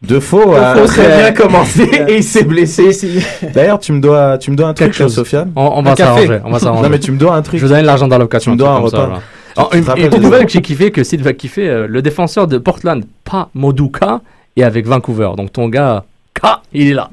Defoe 0.03 0.57
a 0.57 0.75
Defoe, 0.75 0.87
très 0.87 1.03
c'est- 1.05 1.17
bien 1.19 1.33
commencé 1.33 1.83
et 2.09 2.17
il 2.17 2.25
s'est 2.25 2.45
blessé. 2.45 2.91
D'ailleurs, 3.53 3.79
tu 3.79 3.93
me 3.93 4.01
dois, 4.01 4.39
tu 4.39 4.51
me 4.51 4.57
dois 4.57 4.69
un 4.69 4.75
truc, 4.75 4.93
chose. 4.95 5.15
Sofiane. 5.15 5.53
On, 5.55 5.73
on 5.77 5.83
va 5.83 5.95
s'arranger. 5.95 6.39
On 6.43 6.51
va 6.51 6.59
s'arranger. 6.59 6.83
Non, 6.85 6.89
mais 6.89 6.99
tu 6.99 7.13
me 7.13 7.19
dois 7.19 7.35
un 7.35 7.43
truc. 7.43 7.61
Je 7.61 7.67
vous 7.67 7.73
donne 7.73 7.85
l'argent 7.85 8.09
dans 8.09 8.27
Tu 8.27 8.51
me 8.51 8.57
dois 8.57 8.71
un 8.71 8.79
repas. 8.79 9.07
là. 9.09 9.21
Tu 9.55 9.61
Alors, 9.61 9.71
te 9.71 9.77
une, 9.77 10.13
une 10.15 10.23
nouvelle 10.23 10.47
que 10.47 10.53
j'ai 10.53 10.63
kiffé, 10.63 10.91
que 10.91 11.05
Sid 11.05 11.21
va 11.21 11.35
kiffer, 11.35 11.69
euh, 11.69 11.87
le 11.87 12.01
défenseur 12.01 12.47
de 12.47 12.57
Portland, 12.57 13.05
pas 13.25 13.51
Moduka, 13.53 14.23
est 14.57 14.63
avec 14.63 14.87
Vancouver. 14.87 15.31
Donc 15.37 15.53
ton 15.53 15.69
gars, 15.69 16.05
K, 16.35 16.47
il 16.73 16.89
est 16.93 16.95
là. 16.95 17.11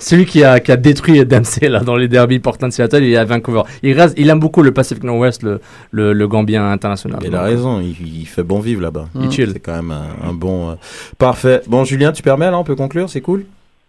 Celui 0.00 0.26
qui 0.26 0.44
a, 0.44 0.60
qui 0.60 0.72
a 0.72 0.76
détruit 0.76 1.24
Dempsey 1.26 1.68
là, 1.68 1.80
dans 1.80 1.96
les 1.96 2.08
derbies 2.08 2.38
Portland-Seattle, 2.38 3.02
il 3.02 3.12
est 3.12 3.16
à 3.16 3.24
Vancouver. 3.24 3.62
Il, 3.82 3.98
reste, 3.98 4.14
il 4.18 4.28
aime 4.30 4.40
beaucoup 4.40 4.62
le 4.62 4.72
Pacific 4.72 5.04
Northwest, 5.04 5.42
le, 5.42 5.60
le, 5.90 6.12
le 6.12 6.28
Gambien 6.28 6.70
international. 6.70 7.20
Il 7.24 7.34
a 7.34 7.42
raison, 7.42 7.80
il, 7.80 7.96
il 8.20 8.26
fait 8.26 8.42
bon 8.42 8.60
vivre 8.60 8.82
là-bas. 8.82 9.06
Il 9.20 9.30
chill. 9.30 9.50
C'est 9.52 9.60
quand 9.60 9.76
même 9.76 9.90
un, 9.90 10.28
un 10.28 10.32
bon. 10.32 10.70
euh, 10.70 10.74
Parfait. 11.18 11.62
Bon, 11.66 11.84
Julien, 11.84 12.12
tu 12.12 12.22
permets 12.22 12.50
là, 12.50 12.58
on 12.58 12.64
peut 12.64 12.76
conclure, 12.76 13.08
c'est 13.10 13.20
cool? 13.20 13.44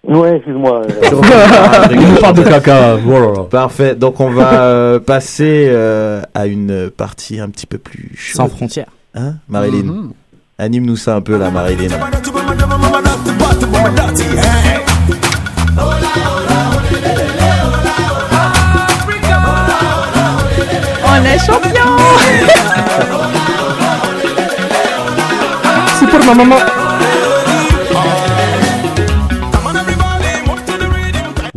Ouais, 0.08 0.38
excuse-moi. 0.38 0.84
parle 2.22 2.36
de 2.38 2.44
caca. 2.44 2.96
Voilà. 2.96 3.44
Parfait. 3.44 3.96
Donc 3.96 4.20
on 4.22 4.30
va 4.30 4.64
euh, 4.64 5.00
passer 5.00 5.68
euh, 5.70 6.22
à 6.34 6.48
une 6.48 6.90
partie 6.90 7.40
un 7.40 7.50
petit 7.50 7.66
peu 7.66 7.78
plus 7.78 8.12
chaude. 8.16 8.38
Sans 8.38 8.48
frontières. 8.48 8.88
Hein, 9.14 9.36
Marilyn? 9.50 9.84
Mhm. 9.84 10.12
Anime-nous 10.58 10.98
ça 10.98 11.16
un 11.16 11.22
peu 11.22 11.38
là, 11.38 11.52
Marilyn. 11.52 11.90
On 21.30 21.32
est 21.32 21.38
champion 21.38 21.98
C'est 26.00 26.08
pour 26.08 26.20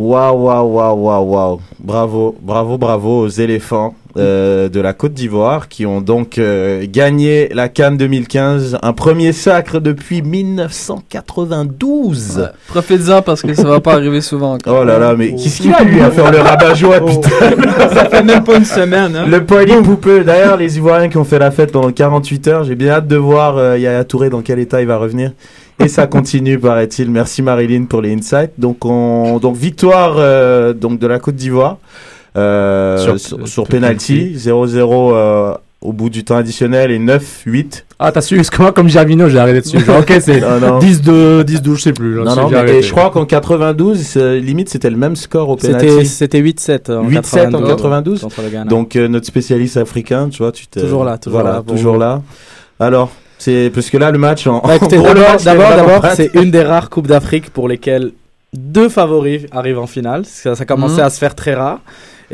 Waouh, 0.02 0.34
waouh, 0.36 0.66
waouh, 0.66 0.96
waouh, 0.96 1.30
waouh. 1.30 1.60
Bravo, 1.78 2.34
bravo, 2.42 2.76
bravo 2.76 3.20
aux 3.20 3.28
éléphants 3.28 3.94
euh, 4.18 4.68
de 4.68 4.80
la 4.80 4.94
Côte 4.94 5.14
d'Ivoire 5.14 5.68
qui 5.68 5.86
ont 5.86 6.00
donc 6.00 6.38
euh, 6.38 6.84
gagné 6.88 7.48
la 7.54 7.68
Cannes 7.68 7.98
2015. 7.98 8.78
Un 8.82 8.92
premier 8.94 9.32
sacre 9.32 9.78
depuis 9.78 10.20
1992. 10.22 12.38
Ouais. 12.38 12.46
Profite-en 12.66 13.22
parce 13.22 13.42
que 13.42 13.54
ça 13.54 13.62
va 13.62 13.78
pas 13.78 13.92
arriver 13.92 14.20
souvent. 14.20 14.54
encore. 14.54 14.78
Oh 14.80 14.84
là 14.84 14.98
là, 14.98 15.14
mais 15.16 15.36
qu'est-ce 15.36 15.62
qu'il 15.62 15.72
a 15.72 15.84
lui 15.84 16.00
à 16.00 16.10
faire 16.10 16.32
le 16.32 16.38
rabat-joie, 16.40 16.98
putain? 17.06 17.30
Ça 17.94 18.06
fait 18.06 18.24
même 18.24 18.42
pas 18.42 18.56
une 18.56 18.64
semaine, 18.64 19.14
hein? 19.14 19.26
Le 19.28 19.46
party 19.46 19.74
poupeux. 19.84 20.24
D'ailleurs, 20.24 20.56
les 20.56 20.78
Ivoiriens 20.78 21.08
qui 21.08 21.18
ont 21.18 21.24
fait 21.24 21.38
la 21.38 21.52
fête 21.52 21.70
pendant 21.70 21.92
48 21.92 22.48
heures, 22.48 22.64
j'ai 22.64 22.74
bien 22.74 22.90
hâte 22.90 23.06
de 23.06 23.14
voir 23.16 23.56
euh, 23.56 23.78
Yaya 23.78 24.02
Touré 24.02 24.30
dans 24.30 24.42
quel 24.42 24.58
état 24.58 24.80
il 24.80 24.88
va 24.88 24.96
revenir. 24.96 25.30
Et 25.82 25.88
ça 25.88 26.06
continue, 26.06 26.58
paraît-il. 26.58 27.10
Merci 27.10 27.42
Marilyn 27.42 27.84
pour 27.84 28.00
les 28.02 28.12
insights. 28.14 28.52
Donc, 28.58 28.84
on, 28.84 29.38
donc 29.38 29.56
victoire 29.56 30.14
euh, 30.18 30.72
donc 30.72 30.98
de 30.98 31.06
la 31.06 31.18
Côte 31.18 31.36
d'Ivoire 31.36 31.78
euh, 32.36 32.98
Sur- 32.98 33.18
sur, 33.20 33.48
sur 33.48 33.66
penalty, 33.68 34.34
0-0 34.36 35.12
euh, 35.14 35.54
au 35.82 35.92
bout 35.92 36.08
du 36.10 36.24
temps 36.24 36.36
additionnel 36.36 36.90
et 36.90 36.98
9-8. 36.98 37.84
Ah, 37.98 38.10
t'as 38.10 38.20
su, 38.20 38.36
parce 38.36 38.50
que 38.50 38.60
moi, 38.62 38.72
comme 38.72 38.88
Gervino, 38.88 39.28
j'ai 39.28 39.38
arrêté 39.38 39.60
dessus. 39.60 39.78
Genre, 39.84 39.98
ok, 40.00 40.12
c'est 40.20 40.40
Non, 40.60 40.60
non. 40.60 40.78
10-2, 40.78 41.42
10-12, 41.44 41.74
je 41.76 41.80
sais 41.82 41.92
plus. 41.92 42.16
là, 42.16 42.24
Non, 42.24 42.36
non, 42.36 42.50
mais, 42.50 42.78
et 42.78 42.82
je 42.82 42.90
crois 42.90 43.10
qu'en 43.10 43.24
92, 43.26 44.14
euh, 44.16 44.38
limite, 44.40 44.68
c'était 44.70 44.90
le 44.90 44.96
même 44.96 45.14
score 45.16 45.48
au 45.50 45.56
penalty. 45.56 46.06
c'était 46.06 46.40
8-7 46.40 46.90
en 46.92 47.08
8-7 47.08 47.54
en 47.54 47.62
92. 47.62 48.20
contre 48.22 48.42
le 48.42 48.48
Ghana. 48.48 48.64
Donc 48.64 48.96
euh, 48.96 49.08
notre 49.08 49.26
spécialiste 49.26 49.76
africain, 49.76 50.28
tu 50.30 50.38
vois, 50.38 50.52
tu 50.52 50.66
t'es 50.66 50.80
Toujours 50.80 51.04
là, 51.04 51.18
toujours 51.18 51.40
voilà, 51.40 51.56
là 51.58 51.62
toujours 51.66 51.94
vous. 51.94 52.00
là. 52.00 52.22
Alors, 52.80 53.10
c'est 53.42 53.70
parce 53.74 53.90
que 53.90 53.98
là 53.98 54.10
le 54.10 54.18
match 54.18 54.46
en, 54.46 54.60
Bah, 54.60 54.78
d'abord, 55.44 56.06
c'est 56.14 56.30
une 56.34 56.50
des 56.50 56.62
rares 56.62 56.90
coupes 56.90 57.06
d'Afrique 57.08 57.50
pour 57.50 57.68
lesquelles 57.68 58.12
deux 58.54 58.88
favoris 58.88 59.42
arrivent 59.50 59.78
en 59.80 59.86
finale. 59.86 60.24
Ça, 60.26 60.54
ça 60.54 60.64
commençait 60.64 61.00
Mhm. 61.00 61.06
à 61.06 61.10
se 61.10 61.18
faire 61.18 61.34
très 61.34 61.54
rare. 61.54 61.80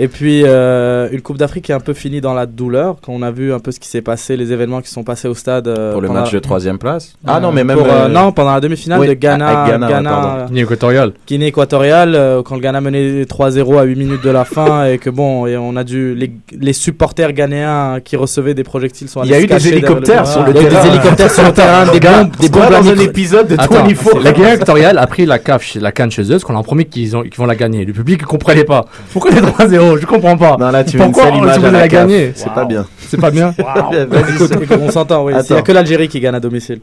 Et 0.00 0.06
puis 0.06 0.42
euh, 0.44 1.08
une 1.10 1.20
coupe 1.22 1.38
d'Afrique 1.38 1.64
qui 1.64 1.72
est 1.72 1.74
un 1.74 1.80
peu 1.80 1.92
finie 1.92 2.20
dans 2.20 2.32
la 2.32 2.46
douleur, 2.46 2.96
quand 3.02 3.12
on 3.12 3.22
a 3.22 3.32
vu 3.32 3.52
un 3.52 3.58
peu 3.58 3.72
ce 3.72 3.80
qui 3.80 3.88
s'est 3.88 4.00
passé, 4.00 4.36
les 4.36 4.52
événements 4.52 4.80
qui 4.80 4.90
sont 4.90 5.02
passés 5.02 5.26
au 5.26 5.34
stade 5.34 5.66
euh, 5.66 5.90
pour 5.92 6.00
le 6.00 6.08
match 6.08 6.30
de 6.30 6.38
troisième 6.38 6.78
place. 6.78 7.14
Ah 7.26 7.40
non, 7.40 7.50
mais 7.50 7.64
même 7.64 7.78
pour, 7.78 7.86
euh, 7.88 8.04
euh, 8.04 8.08
non 8.08 8.30
pendant 8.30 8.52
la 8.54 8.60
demi-finale 8.60 9.00
oui, 9.00 9.08
de 9.08 9.14
Ghana, 9.14 9.48
avec 9.62 9.72
Ghana, 9.72 9.88
Ghana, 9.88 10.10
pardon. 10.10 10.44
Guinée 10.46 10.60
équatoriale. 10.60 11.12
Guinée 11.26 11.46
équatoriale, 11.48 12.14
euh, 12.14 12.42
quand 12.44 12.54
le 12.54 12.60
Ghana 12.60 12.80
menait 12.80 13.24
3-0 13.24 13.76
à 13.78 13.82
8 13.82 13.96
minutes 13.96 14.22
de 14.24 14.30
la 14.30 14.44
fin 14.44 14.84
et 14.86 14.98
que 14.98 15.10
bon, 15.10 15.46
et 15.48 15.56
on 15.56 15.74
a 15.74 15.82
dû 15.82 16.14
les, 16.14 16.30
les 16.52 16.72
supporters 16.72 17.32
ghanéens 17.32 17.98
qui 18.04 18.14
recevaient 18.14 18.54
des 18.54 18.62
projectiles 18.64 19.08
sont 19.08 19.24
Il 19.24 19.30
y 19.30 19.34
a 19.34 19.36
allés 19.38 19.46
eu 19.46 19.48
des 19.48 19.68
hélicoptères 19.68 20.20
le 20.22 20.26
sur 20.28 20.44
le 20.44 20.50
Il 20.52 20.56
y 20.56 20.58
a 20.58 20.62
eu 20.62 20.68
terrain. 20.68 20.82
des 20.84 20.88
hélicoptères 20.90 21.30
sur 21.32 21.42
le 21.44 21.52
terrain, 21.52 21.86
des 21.92 21.98
bombes, 22.00 22.36
des 22.38 22.48
bombes 22.48 22.70
dans 22.70 22.88
un 22.88 22.98
épisode 22.98 23.48
de 23.48 23.54
Attends, 23.54 23.82
24. 23.82 24.20
la 24.22 24.32
Guinée 24.32 24.54
équatoriale 24.54 24.96
a 24.98 25.06
pris 25.08 25.26
la 25.26 25.40
CAF, 25.40 25.74
la 25.74 25.90
canne 25.90 26.12
chez 26.12 26.22
eux, 26.22 26.28
parce 26.30 26.44
qu'on 26.44 26.52
leur 26.52 26.60
a 26.60 26.64
promis 26.64 26.84
qu'ils 26.86 27.16
ont- 27.16 27.22
qu'ils 27.22 27.34
vont 27.34 27.46
la 27.46 27.56
gagner. 27.56 27.84
Le 27.84 27.92
public 27.92 28.22
ne 28.22 28.26
comprenait 28.26 28.62
pas. 28.62 28.84
Pourquoi 29.12 29.32
les 29.32 29.40
3-0 29.40 29.87
Je 29.96 30.06
comprends 30.06 30.36
pas. 30.36 30.56
Non 30.58 30.70
là 30.70 30.84
tu 30.84 30.96
une 30.96 31.04
Pourquoi 31.04 31.24
sale 31.24 31.34
on- 31.34 31.38
image 31.38 31.54
si 31.54 31.60
vous 31.60 31.66
à 31.66 31.70
la 31.70 31.78
la 31.80 31.88
CAF. 31.88 32.00
gagner 32.08 32.32
C'est 32.34 32.52
pas 32.52 32.64
bien. 32.64 32.86
C'est 33.08 33.20
pas 33.20 33.30
bien 33.30 33.54
écoute, 34.32 34.52
on 34.80 34.90
s'entend, 34.90 35.24
oui. 35.24 35.32
Il 35.48 35.52
n'y 35.52 35.58
a 35.58 35.62
que 35.62 35.72
l'Algérie 35.72 36.08
qui 36.08 36.20
gagne 36.20 36.34
à 36.34 36.40
domicile. 36.40 36.80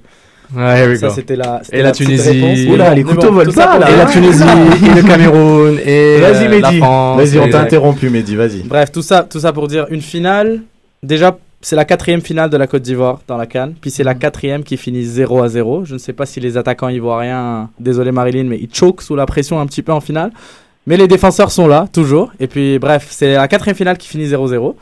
Ouais, 0.56 0.80
here 0.80 0.90
we 0.90 1.00
Ça, 1.00 1.08
go. 1.08 1.14
c'était 1.16 1.36
la, 1.36 1.62
c'était 1.64 1.80
Et 1.80 1.82
la 1.82 1.92
Tunisie. 1.92 2.70
Oula, 2.72 2.94
les 2.94 3.04
couteaux 3.04 3.32
volent 3.32 3.52
ça 3.52 3.80
là. 3.80 3.90
Et 3.90 3.96
la 3.98 4.06
Tunisie, 4.06 4.44
et 4.44 4.96
le 4.96 5.02
Cameroun, 5.02 5.80
et 5.84 6.18
Vas-y 6.22 6.46
euh, 6.46 6.60
la 6.60 6.68
Mehdi. 6.70 6.78
France. 6.80 7.18
Vas-y, 7.20 7.40
on 7.40 7.50
t'a 7.50 7.62
interrompu 7.62 8.10
Mehdi, 8.10 8.36
vas-y. 8.36 8.62
Bref, 8.64 8.92
tout 8.92 9.02
ça, 9.02 9.24
tout 9.28 9.40
ça 9.40 9.52
pour 9.54 9.68
dire 9.68 9.88
une 9.90 10.02
finale. 10.02 10.62
Déjà, 11.02 11.36
c'est 11.62 11.76
la 11.76 11.84
quatrième 11.84 12.22
finale 12.22 12.52
de 12.52 12.58
la 12.58 12.68
Côte 12.68 12.84
d'Ivoire 12.84 13.22
dans 13.28 13.38
la 13.38 13.48
Cannes. 13.48 13.74
Puis 13.82 13.90
c'est 13.90 14.04
la 14.04 14.14
quatrième 14.14 14.64
qui 14.64 14.78
finit 14.78 15.04
0 15.04 15.42
à 15.42 15.50
0. 15.50 15.84
Je 15.84 15.94
ne 15.94 15.98
sais 16.00 16.14
pas 16.14 16.28
si 16.28 16.40
les 16.40 16.58
attaquants 16.58 16.90
ivoiriens, 16.90 17.70
désolé 17.80 18.12
Marilyn, 18.12 18.44
mais 18.44 18.60
ils 18.62 18.70
choquent 18.72 19.02
sous 19.02 19.16
la 19.16 19.26
pression 19.26 19.60
un 19.60 19.66
petit 19.66 19.82
peu 19.82 19.94
en 19.94 20.00
finale. 20.00 20.30
Mais 20.88 20.98
les 20.98 21.08
défenseurs 21.08 21.52
sont 21.52 21.68
là, 21.68 21.88
toujours. 21.92 22.32
Et 22.40 22.48
puis, 22.48 22.78
bref, 22.80 23.08
c'est 23.10 23.34
la 23.34 23.48
quatrième 23.48 23.76
finale 23.76 23.98
qui 23.98 24.08
finit 24.08 24.26
0-0. 24.28 24.76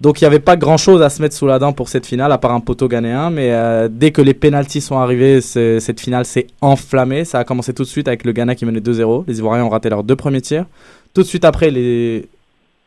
Donc, 0.00 0.20
il 0.20 0.24
n'y 0.24 0.26
avait 0.26 0.40
pas 0.40 0.56
grand 0.56 0.76
chose 0.76 1.00
à 1.02 1.08
se 1.08 1.22
mettre 1.22 1.36
sous 1.36 1.46
la 1.46 1.60
dent 1.60 1.72
pour 1.72 1.88
cette 1.88 2.04
finale, 2.06 2.32
à 2.32 2.38
part 2.38 2.50
un 2.52 2.58
poteau 2.60 2.88
ghanéen. 2.88 3.30
Mais 3.30 3.52
euh, 3.52 3.88
dès 3.90 4.10
que 4.10 4.20
les 4.20 4.34
pénalties 4.34 4.80
sont 4.80 4.98
arrivés, 4.98 5.40
cette 5.40 6.00
finale 6.00 6.24
s'est 6.24 6.48
enflammée. 6.60 7.24
Ça 7.24 7.38
a 7.38 7.44
commencé 7.44 7.72
tout 7.72 7.84
de 7.84 7.88
suite 7.88 8.08
avec 8.08 8.24
le 8.24 8.32
Ghana 8.32 8.56
qui 8.56 8.66
menait 8.66 8.80
2-0. 8.80 9.24
Les 9.28 9.38
Ivoiriens 9.38 9.64
ont 9.64 9.68
raté 9.68 9.88
leurs 9.88 10.02
deux 10.02 10.16
premiers 10.16 10.40
tirs. 10.40 10.66
Tout 11.14 11.22
de 11.22 11.26
suite 11.26 11.44
après, 11.44 11.70
les, 11.70 12.28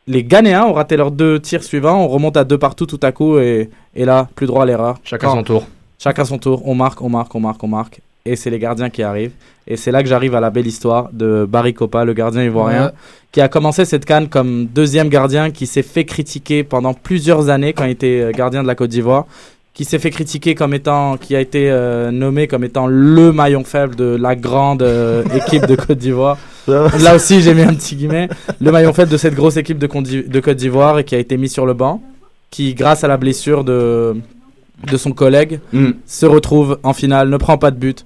les 0.05 0.23
Ghanéens 0.25 0.65
ont 0.65 0.73
raté 0.73 0.97
leurs 0.97 1.11
deux 1.11 1.39
tirs 1.39 1.63
suivants. 1.63 2.03
On 2.03 2.09
remonte 2.09 2.35
à 2.35 2.43
deux 2.43 2.57
partout 2.57 2.85
tout 2.85 2.99
à 3.01 3.13
coup. 3.13 3.39
Et, 3.39 3.69
et 3.95 4.03
là, 4.03 4.27
plus 4.35 4.45
droit 4.45 4.63
à 4.63 4.65
l'erreur. 4.65 4.97
Chacun 5.05 5.27
Quand- 5.27 5.35
son 5.35 5.43
tour. 5.43 5.65
Chacun 5.99 6.25
son 6.25 6.37
tour. 6.37 6.61
On 6.67 6.75
marque, 6.75 7.01
on 7.01 7.09
marque, 7.09 7.33
on 7.33 7.39
marque, 7.39 7.63
on 7.63 7.67
marque. 7.69 8.01
Et 8.27 8.35
c'est 8.35 8.49
les 8.49 8.59
gardiens 8.59 8.89
qui 8.89 9.03
arrivent. 9.03 9.31
Et 9.67 9.75
c'est 9.77 9.91
là 9.91 10.01
que 10.03 10.09
j'arrive 10.09 10.35
à 10.35 10.39
la 10.39 10.49
belle 10.49 10.67
histoire 10.67 11.09
de 11.13 11.45
Barry 11.49 11.73
Kopa, 11.73 12.05
le 12.05 12.13
gardien 12.13 12.43
ivoirien, 12.43 12.85
Ouais. 12.87 12.91
qui 13.31 13.41
a 13.41 13.47
commencé 13.47 13.85
cette 13.85 14.05
canne 14.05 14.27
comme 14.29 14.65
deuxième 14.65 15.09
gardien, 15.09 15.51
qui 15.51 15.65
s'est 15.67 15.83
fait 15.83 16.05
critiquer 16.05 16.63
pendant 16.63 16.93
plusieurs 16.93 17.49
années 17.49 17.73
quand 17.73 17.85
il 17.85 17.91
était 17.91 18.21
euh, 18.21 18.31
gardien 18.31 18.61
de 18.63 18.67
la 18.67 18.75
Côte 18.75 18.89
d'Ivoire, 18.89 19.25
qui 19.73 19.85
s'est 19.85 19.99
fait 19.99 20.09
critiquer 20.09 20.55
comme 20.55 20.73
étant, 20.73 21.17
qui 21.17 21.35
a 21.35 21.39
été 21.41 21.69
euh, 21.69 22.11
nommé 22.11 22.47
comme 22.47 22.63
étant 22.63 22.87
le 22.87 23.31
maillon 23.31 23.63
faible 23.63 23.95
de 23.95 24.15
la 24.19 24.35
grande 24.35 24.81
euh, 24.83 25.23
équipe 25.35 25.65
de 25.67 25.75
Côte 25.75 25.97
d'Ivoire. 25.99 26.37
Là 26.67 27.15
aussi, 27.15 27.41
j'ai 27.41 27.53
mis 27.53 27.61
un 27.61 27.73
petit 27.75 27.95
guillemet. 27.95 28.27
Le 28.59 28.71
maillon 28.71 28.91
faible 28.93 29.11
de 29.11 29.17
cette 29.17 29.35
grosse 29.35 29.55
équipe 29.57 29.77
de, 29.77 29.87
Côte 29.87 30.03
d'I- 30.03 30.23
de 30.27 30.39
Côte 30.39 30.57
d'Ivoire 30.57 30.99
et 30.99 31.03
qui 31.03 31.15
a 31.15 31.19
été 31.19 31.37
mis 31.37 31.47
sur 31.49 31.65
le 31.65 31.73
banc, 31.73 32.01
qui, 32.51 32.73
grâce 32.73 33.03
à 33.03 33.07
la 33.07 33.17
blessure 33.17 33.63
de, 33.63 34.15
de 34.89 34.97
son 34.97 35.11
collègue, 35.11 35.59
Mm. 35.73 35.91
se 36.05 36.25
retrouve 36.25 36.79
en 36.83 36.93
finale, 36.93 37.29
ne 37.29 37.37
prend 37.37 37.57
pas 37.57 37.71
de 37.71 37.77
but, 37.77 38.03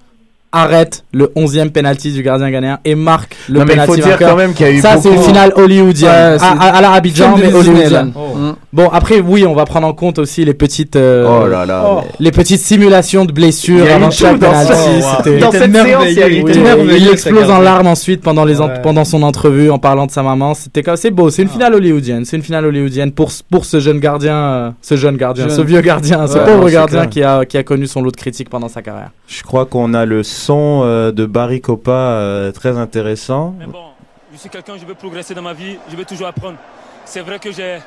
arrête 0.51 1.03
le 1.13 1.31
11e 1.35 1.69
penalty 1.71 2.11
du 2.11 2.23
gardien 2.23 2.49
ghanéen 2.51 2.79
et 2.83 2.95
marque 2.95 3.35
le 3.47 3.59
Non, 3.59 3.65
mais 3.65 3.73
il 3.73 3.79
penalty 3.79 3.91
faut 4.01 4.07
dire 4.07 4.17
quand 4.19 4.35
même 4.35 4.53
qu'il 4.53 4.65
y 4.65 4.69
a 4.69 4.71
eu 4.73 4.79
Ça, 4.79 4.97
c'est 5.01 5.09
une 5.13 5.21
finale 5.21 5.53
hollywoodienne. 5.55 6.09
Ouais, 6.33 6.37
à, 6.41 6.51
à- 6.51 6.75
à 6.77 6.81
la 6.81 6.91
Abidjan, 6.91 7.37
mais 7.37 7.53
hollywoodienne. 7.53 7.91
là. 7.91 8.03
Mm. 8.03 8.55
Bon, 8.73 8.89
après, 8.89 9.19
oui, 9.19 9.45
on 9.45 9.53
va 9.53 9.65
prendre 9.65 9.87
en 9.87 9.93
compte 9.93 10.19
aussi 10.19 10.43
les 10.45 10.53
petites, 10.53 10.95
euh, 10.95 11.25
Oh 11.43 11.47
là 11.47 11.65
là, 11.65 11.83
mais- 12.03 12.09
les 12.19 12.31
petites 12.31 12.59
simulations 12.61 13.25
de 13.25 13.31
blessures 13.31 13.85
avant 13.93 14.09
chaque 14.11 14.39
penalty. 14.39 14.71
Oh, 14.73 15.29
Dans 15.39 15.51
cette 15.51 15.73
séance, 15.73 16.05
il 16.07 16.43
Oui, 16.45 17.07
explose 17.11 17.49
en 17.49 17.59
larmes 17.59 17.87
ensuite 17.87 18.21
pendant, 18.21 18.45
les 18.45 18.59
Ouais. 18.61 18.81
pendant 18.83 19.05
son 19.05 19.23
entrevue 19.23 19.69
en 19.71 19.79
parlant 19.79 20.05
de 20.05 20.11
sa 20.11 20.23
maman. 20.23 20.53
C'était 20.53 20.83
quand- 20.83 20.95
c'est 20.97 21.11
beau, 21.11 21.29
c'est 21.29 21.41
une 21.43 21.49
finale 21.49 21.73
hollywoodienne. 21.75 22.25
C'est 22.25 22.37
une 22.37 22.43
finale 22.43 22.65
hollywoodienne 22.65 23.11
pour, 23.11 23.31
ce- 23.31 23.41
pour 23.49 23.65
ce 23.65 23.79
jeune 23.79 23.99
gardien, 23.99 24.35
euh, 24.35 24.69
ce 24.81 24.95
jeune 24.95 25.17
gardien, 25.17 25.47
Jeune. 25.47 25.55
ce 25.57 25.61
vieux 25.61 25.81
gardien, 25.81 26.27
ce 26.27 26.37
pauvre 26.37 26.69
gardien 26.69 27.07
qui 27.07 27.23
a, 27.23 27.45
qui 27.45 27.57
a 27.57 27.63
connu 27.63 27.87
son 27.87 28.01
lot 28.01 28.11
de 28.11 28.17
critiques 28.17 28.49
pendant 28.49 28.67
sa 28.69 28.81
carrière. 28.81 29.11
Je 29.27 29.43
crois 29.43 29.65
qu'on 29.65 29.93
a 29.93 30.05
le 30.05 30.23
son 30.41 30.81
euh, 30.83 31.11
de 31.11 31.25
Barry 31.25 31.61
Copa 31.61 31.91
euh, 31.91 32.51
très 32.51 32.77
intéressant. 32.77 33.53
Mais 33.59 33.67
bon, 33.67 33.91
je 34.33 34.37
suis 34.37 34.49
quelqu'un, 34.49 34.75
je 34.77 34.85
veux 34.85 34.95
progresser 34.95 35.35
dans 35.35 35.41
ma 35.41 35.53
vie, 35.53 35.77
je 35.89 35.95
veux 35.95 36.05
toujours 36.05 36.27
apprendre. 36.27 36.57
C'est 37.05 37.21
vrai 37.21 37.39
que 37.39 37.51
j'ai. 37.51 37.79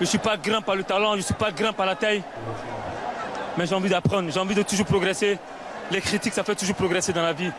Je 0.00 0.04
suis 0.04 0.18
pas 0.18 0.36
grand 0.36 0.60
par 0.60 0.74
le 0.74 0.82
talent, 0.82 1.14
je 1.16 1.20
suis 1.20 1.34
pas 1.34 1.52
grand 1.52 1.72
par 1.72 1.86
la 1.86 1.94
taille. 1.94 2.22
Mais 3.56 3.66
j'ai 3.66 3.74
envie 3.74 3.88
d'apprendre, 3.88 4.28
j'ai 4.30 4.40
envie 4.40 4.54
de 4.54 4.62
toujours 4.62 4.86
progresser. 4.86 5.38
Les 5.90 6.00
critiques, 6.00 6.34
ça 6.34 6.42
fait 6.42 6.54
toujours 6.54 6.74
progresser 6.74 7.12
dans 7.12 7.22
la 7.22 7.32
vie. 7.32 7.50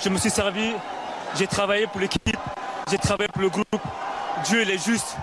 Je 0.00 0.08
me 0.08 0.18
suis 0.18 0.30
servi, 0.30 0.72
j'ai 1.36 1.46
travaillé 1.46 1.86
pour 1.86 2.00
l'équipe, 2.00 2.36
j'ai 2.90 2.98
travaillé 2.98 3.28
pour 3.28 3.42
le 3.42 3.48
groupe. 3.48 3.76
Dieu, 4.44 4.62
il 4.62 4.70
est 4.70 4.84
juste. 4.84 5.16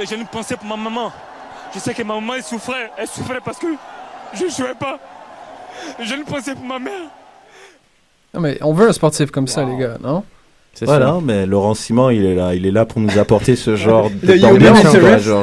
Et 0.00 0.06
j'ai 0.06 0.16
une 0.16 0.26
pensée 0.26 0.56
pour 0.56 0.66
ma 0.66 0.76
maman. 0.76 1.12
Je 1.72 1.78
sais 1.78 1.94
que 1.94 2.02
ma 2.02 2.14
maman, 2.14 2.34
elle 2.34 2.42
souffrait. 2.42 2.90
Elle 2.98 3.08
souffrait 3.08 3.40
parce 3.40 3.58
que 3.58 3.68
je 4.34 4.44
ne 4.44 4.50
jouais 4.50 4.74
pas. 4.74 4.98
J'ai 6.00 6.16
une 6.16 6.24
pensée 6.24 6.54
pour 6.54 6.64
ma 6.64 6.78
mère. 6.78 7.10
Non, 8.34 8.40
mais 8.40 8.58
on 8.62 8.72
veut 8.72 8.88
un 8.88 8.92
sportif 8.92 9.30
comme 9.30 9.46
ça, 9.46 9.64
les 9.64 9.76
gars, 9.76 9.96
non? 10.02 10.22
Voilà, 10.82 11.18
mais 11.24 11.46
Laurent 11.46 11.74
Simon, 11.74 12.10
il 12.10 12.24
est 12.24 12.34
là, 12.34 12.52
il 12.52 12.66
est 12.66 12.72
là 12.72 12.84
pour 12.84 13.00
nous 13.00 13.16
apporter 13.16 13.54
ce 13.54 13.76
genre 13.76 14.10
d'ambiance. 14.10 14.84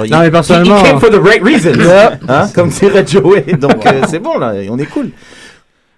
Non, 0.10 0.20
mais 0.20 0.30
personnellement- 0.30 0.80
he 0.80 0.84
came 0.84 1.00
for 1.00 1.10
the 1.10 1.24
right 1.24 1.42
reasons, 1.42 1.80
Yeah. 1.86 2.20
hein, 2.28 2.50
comme 2.54 2.68
dirait 2.70 3.08
Joey. 3.08 3.44
Donc 3.60 3.86
euh, 3.86 4.02
c'est 4.10 4.20
bon 4.20 4.38
là, 4.38 4.54
on 4.70 4.78
est 4.78 4.86
cool. 4.88 5.12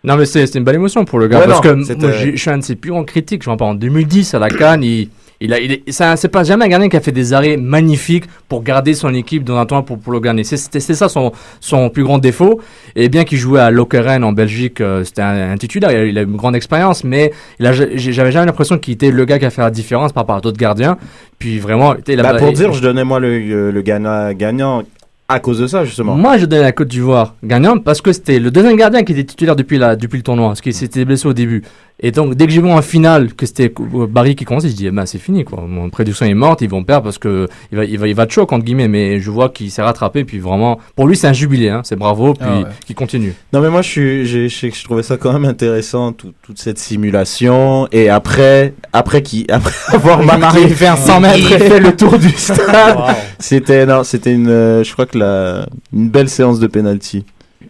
Non, 0.04 0.18
mais 0.18 0.26
c'est 0.26 0.46
c'est 0.46 0.60
une 0.60 0.66
belle 0.66 0.76
émotion 0.76 1.04
pour 1.06 1.18
le 1.18 1.28
gars. 1.28 1.40
Ouais, 1.40 1.48
parce 1.48 1.64
non, 1.66 1.72
que 1.86 1.96
moi, 1.96 2.10
euh, 2.10 2.32
je 2.34 2.40
suis 2.40 2.50
un 2.52 2.58
de 2.60 2.64
ses 2.64 2.76
plus 2.76 2.92
grands 2.92 3.06
critiques. 3.06 3.42
Je 3.44 3.50
m'en 3.50 3.58
parle 3.58 3.72
en 3.72 3.76
2010 3.76 4.34
à 4.36 4.40
la 4.40 4.50
Cannes. 4.50 4.84
Il, 4.84 5.10
il 5.44 5.54
a, 5.54 5.60
il 5.60 5.72
est, 5.74 5.84
c'est 5.92 6.28
pas 6.30 6.44
jamais 6.44 6.66
un 6.66 6.68
gardien 6.70 6.90
qui 6.90 6.98
a 6.98 7.02
fait 7.02 7.12
des 7.12 7.34
arrêts 7.34 7.58
magnifiques 7.58 8.26
pour 8.50 8.64
garder 8.64 8.94
son 8.94 9.14
équipe 9.14 9.44
dans 9.44 9.58
un 9.58 9.66
tournoi 9.66 9.86
pour, 9.86 10.00
pour 10.00 10.14
le 10.14 10.20
gagner. 10.20 10.44
C'est- 10.44 10.80
c'est 10.80 10.94
ça 10.94 11.10
son, 11.10 11.32
son 11.60 11.90
plus 11.90 12.04
grand 12.04 12.18
défaut. 12.18 12.62
Et 12.96 13.10
bien 13.10 13.24
qu'il 13.26 13.38
jouait 13.38 13.60
à 13.60 13.70
Lokeren 13.70 14.24
en 14.24 14.32
Belgique, 14.32 14.80
euh, 14.82 15.04
c'était 15.04 15.22
un, 15.22 15.52
un 15.52 15.58
titulaire. 15.58 15.92
Il 15.92 15.98
a, 15.98 16.06
il 16.06 16.18
a 16.18 16.22
une 16.22 16.36
grande 16.38 16.56
expérience, 16.56 17.04
mais 17.04 17.32
il 17.60 17.66
a- 17.68 17.74
j'avais 17.74 18.32
jamais 18.32 18.46
l'impression 18.46 18.78
qu'il 18.78 18.94
était 18.94 19.12
le 19.12 19.26
gars 19.26 19.38
qui 19.38 19.46
a 19.46 19.50
fait 19.50 19.62
la 19.62 19.70
différence 19.72 20.12
par 20.14 20.24
rapport 20.24 20.38
à 20.38 20.42
d'autres 20.42 20.58
gardiens. 20.58 20.98
Puis 21.40 21.60
vraiment, 21.60 21.94
il 22.08 22.20
a- 22.20 22.24
Bah, 22.24 22.36
pour 22.36 22.50
il- 22.50 22.56
dire, 22.56 22.72
je 22.74 22.82
donnais 22.82 23.04
moi 23.04 23.20
le, 23.20 23.72
le 23.72 23.82
gagnant, 23.82 24.32
gagnant 24.34 24.84
à 25.30 25.40
cause 25.40 25.60
de 25.60 25.68
ça 25.68 25.84
justement. 25.86 26.16
moi, 26.16 26.38
je 26.38 26.46
donnais 26.46 26.62
la 26.64 26.72
Côte 26.74 26.90
d'Ivoire 26.90 27.36
gagnant 27.44 27.78
parce 27.80 28.02
que 28.02 28.12
c'était 28.12 28.40
le 28.40 28.52
deuxième 28.52 28.76
gardien 28.76 29.04
qui 29.04 29.14
était 29.14 29.24
titulaire 29.24 29.56
depuis, 29.56 29.78
la, 29.78 29.96
depuis 29.96 30.18
le 30.18 30.24
tournoi, 30.24 30.50
parce 30.50 30.62
qu'il 30.62 30.74
s'était 30.74 31.06
blessé 31.06 31.28
au 31.28 31.34
début. 31.34 31.64
Et 32.00 32.12
donc, 32.12 32.36
dès 32.36 32.48
que 32.48 32.52
j'ai 32.52 32.62
vu 32.62 32.70
en 32.70 32.82
finale 32.82 33.34
que 33.34 33.46
c'était 33.46 33.72
Barry 34.10 34.36
qui 34.36 34.44
commençait, 34.46 34.68
je 34.68 34.76
dis, 34.76 34.88
eh 34.88 34.92
ben, 34.92 35.06
c'est 35.06 35.20
fini, 35.20 35.46
quoi. 35.46 35.64
Mon 35.68 35.90
prédiction 35.90 36.26
est 36.26 36.34
morte, 36.34 36.62
ils 36.62 36.70
vont 36.70 36.84
perdre 36.84 37.04
parce 37.04 37.18
que 37.20 37.48
il 37.72 37.78
va, 37.78 37.86
il 37.86 37.98
va, 37.98 38.08
il 38.08 38.16
va 38.16 38.28
choc, 38.28 38.52
entre 38.52 38.66
guillemets, 38.66 38.88
mais 38.90 39.20
je 39.20 39.30
vois 39.32 39.50
qu'il 39.50 39.72
s'est 39.72 39.82
rattrapé, 39.84 40.26
puis 40.26 40.40
vraiment, 40.40 40.80
pour 40.96 41.08
lui, 41.08 41.16
c'est 41.16 41.28
un 41.28 41.34
jubilé, 41.34 41.70
hein. 41.70 41.82
C'est 41.86 41.96
bravo, 41.96 42.34
puis 42.34 42.46
Ah 42.50 42.58
ouais. 42.60 42.66
qu'il 42.86 42.96
continue. 42.96 43.34
Non 43.54 43.62
mais 43.62 43.70
moi 43.70 43.82
je 43.84 43.88
suis, 43.90 44.26
je 44.26 44.48
je 44.50 44.84
trouvais 44.84 45.04
ça 45.04 45.18
quand 45.18 45.32
même 45.32 45.46
intéressant 45.46 46.12
tout- 46.12 46.34
toute 46.42 46.58
cette 46.60 46.80
simulation 46.80 47.88
et 47.92 48.10
après 48.10 48.74
après 48.92 49.22
qui 49.22 49.46
après 49.50 49.72
avoir 49.94 50.24
marqué 50.24 50.64
il 50.64 50.70
fait 50.74 50.88
un 50.88 50.96
100 50.96 51.20
mètres. 51.22 51.38
il 51.38 51.48
fait 51.60 51.80
le 51.80 51.96
tour 51.96 52.18
du 52.18 52.30
stade. 52.36 52.98
Wow. 52.98 53.04
C'était 53.40 53.86
non 53.86 54.04
c'était 54.04 54.34
une 54.34 54.48
euh, 54.50 54.84
je 54.84 54.92
crois 54.94 55.06
que 55.06 55.18
la 55.18 55.68
une 55.94 56.10
belle 56.10 56.30
séance 56.30 56.60
de 56.60 56.68
penalty. 56.68 57.24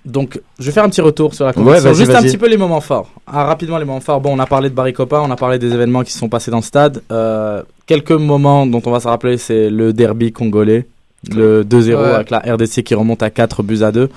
Donc, 0.05 0.39
je 0.59 0.65
vais 0.65 0.71
faire 0.71 0.83
un 0.83 0.89
petit 0.89 0.99
retour 1.01 1.33
sur 1.33 1.45
la 1.45 1.51
Ouais, 1.51 1.55
compétition. 1.55 1.89
vas-y, 1.91 1.95
Juste 1.97 2.11
un 2.15 2.21
petit 2.21 2.37
peu 2.37 2.49
les 2.49 2.57
moments 2.57 2.81
forts. 2.81 3.09
Ah, 3.25 3.45
rapidement, 3.45 3.77
les 3.77 3.85
moments 3.85 4.01
forts. 4.01 4.19
Bon, 4.19 4.35
on 4.35 4.39
a 4.39 4.45
parlé 4.45 4.69
de 4.69 4.75
Barry 4.75 4.91
Copa, 4.93 5.21
on 5.25 5.31
a 5.31 5.35
parlé 5.37 5.57
des 5.59 5.73
événements 5.73 6.03
qui 6.03 6.11
se 6.11 6.19
sont 6.19 6.27
passés 6.29 6.51
dans 6.51 6.57
le 6.57 6.63
stade. 6.63 7.01
Euh, 7.11 7.63
quelques 7.85 8.11
moments 8.11 8.65
dont 8.65 8.81
on 8.85 8.91
va 8.91 8.99
se 8.99 9.07
rappeler, 9.07 9.37
c'est 9.37 9.69
le 9.69 9.93
derby 9.93 10.33
congolais, 10.33 10.87
le 11.33 11.63
2-0 11.63 11.95
Ouais. 11.95 12.09
avec 12.15 12.29
la 12.31 12.39
RDC 12.39 12.83
qui 12.83 12.95
remonte 12.95 13.23
à 13.23 13.29
4 13.29 13.63
buts 13.63 13.81
à 13.81 13.91
2. 13.93 14.09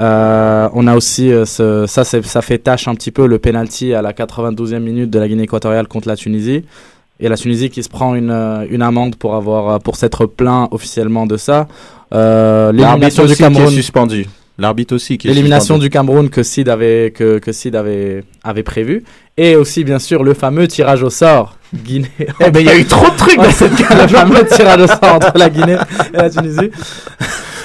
Euh, 0.00 0.68
on 0.72 0.86
a 0.86 0.94
aussi, 0.96 1.32
euh, 1.32 1.44
ce, 1.44 1.86
ça, 1.86 2.04
ça 2.04 2.42
fait 2.42 2.58
tâche 2.58 2.88
un 2.88 2.94
petit 2.94 3.10
peu, 3.10 3.26
le 3.26 3.38
penalty 3.38 3.94
à 3.94 4.02
la 4.02 4.12
92e 4.12 4.78
minute 4.80 5.10
de 5.10 5.18
la 5.18 5.28
Guinée 5.28 5.44
équatoriale 5.44 5.86
contre 5.88 6.08
la 6.08 6.16
Tunisie. 6.16 6.64
Et 7.20 7.28
la 7.28 7.36
Tunisie 7.36 7.70
qui 7.70 7.82
se 7.82 7.88
prend 7.88 8.16
une, 8.16 8.30
euh, 8.32 8.66
une 8.70 8.82
amende 8.82 9.14
pour 9.14 9.36
avoir 9.36 9.68
euh, 9.70 9.78
pour 9.78 9.94
s'être 9.96 10.26
plaint 10.26 10.68
officiellement 10.72 11.26
de 11.26 11.36
ça. 11.36 11.68
Euh, 12.12 12.72
L'élimination 12.72 13.24
du 13.24 13.36
Cameroun. 13.36 13.66
qui 13.68 13.72
est 13.72 13.76
suspendu. 13.76 14.26
L'arbitre 14.58 14.94
aussi 14.94 15.18
L'élimination 15.24 15.78
du 15.78 15.90
Cameroun 15.90 16.28
que 16.30 16.42
Sid 16.44 16.68
avait 16.68 17.10
que, 17.10 17.38
que 17.38 17.50
Sid 17.52 17.74
avait 17.74 18.22
avait 18.44 18.62
prévu 18.62 19.02
et 19.36 19.56
aussi 19.56 19.82
bien 19.82 19.98
sûr 19.98 20.22
le 20.22 20.32
fameux 20.34 20.68
tirage 20.68 21.02
au 21.02 21.10
sort 21.10 21.56
Guinée. 21.74 22.08
Eh 22.40 22.50
ben, 22.52 22.60
il 22.60 22.66
y 22.66 22.70
a 22.70 22.76
eu 22.76 22.84
trop 22.84 23.10
de 23.10 23.16
trucs 23.16 23.36
dans 23.36 23.50
cette 23.50 23.72
le 23.78 24.06
fameux 24.06 24.46
tirage 24.46 24.80
au 24.82 24.86
sort 24.86 25.14
entre 25.16 25.36
la 25.36 25.50
Guinée 25.50 25.76
et 26.12 26.16
la 26.16 26.30
Tunisie. 26.30 26.70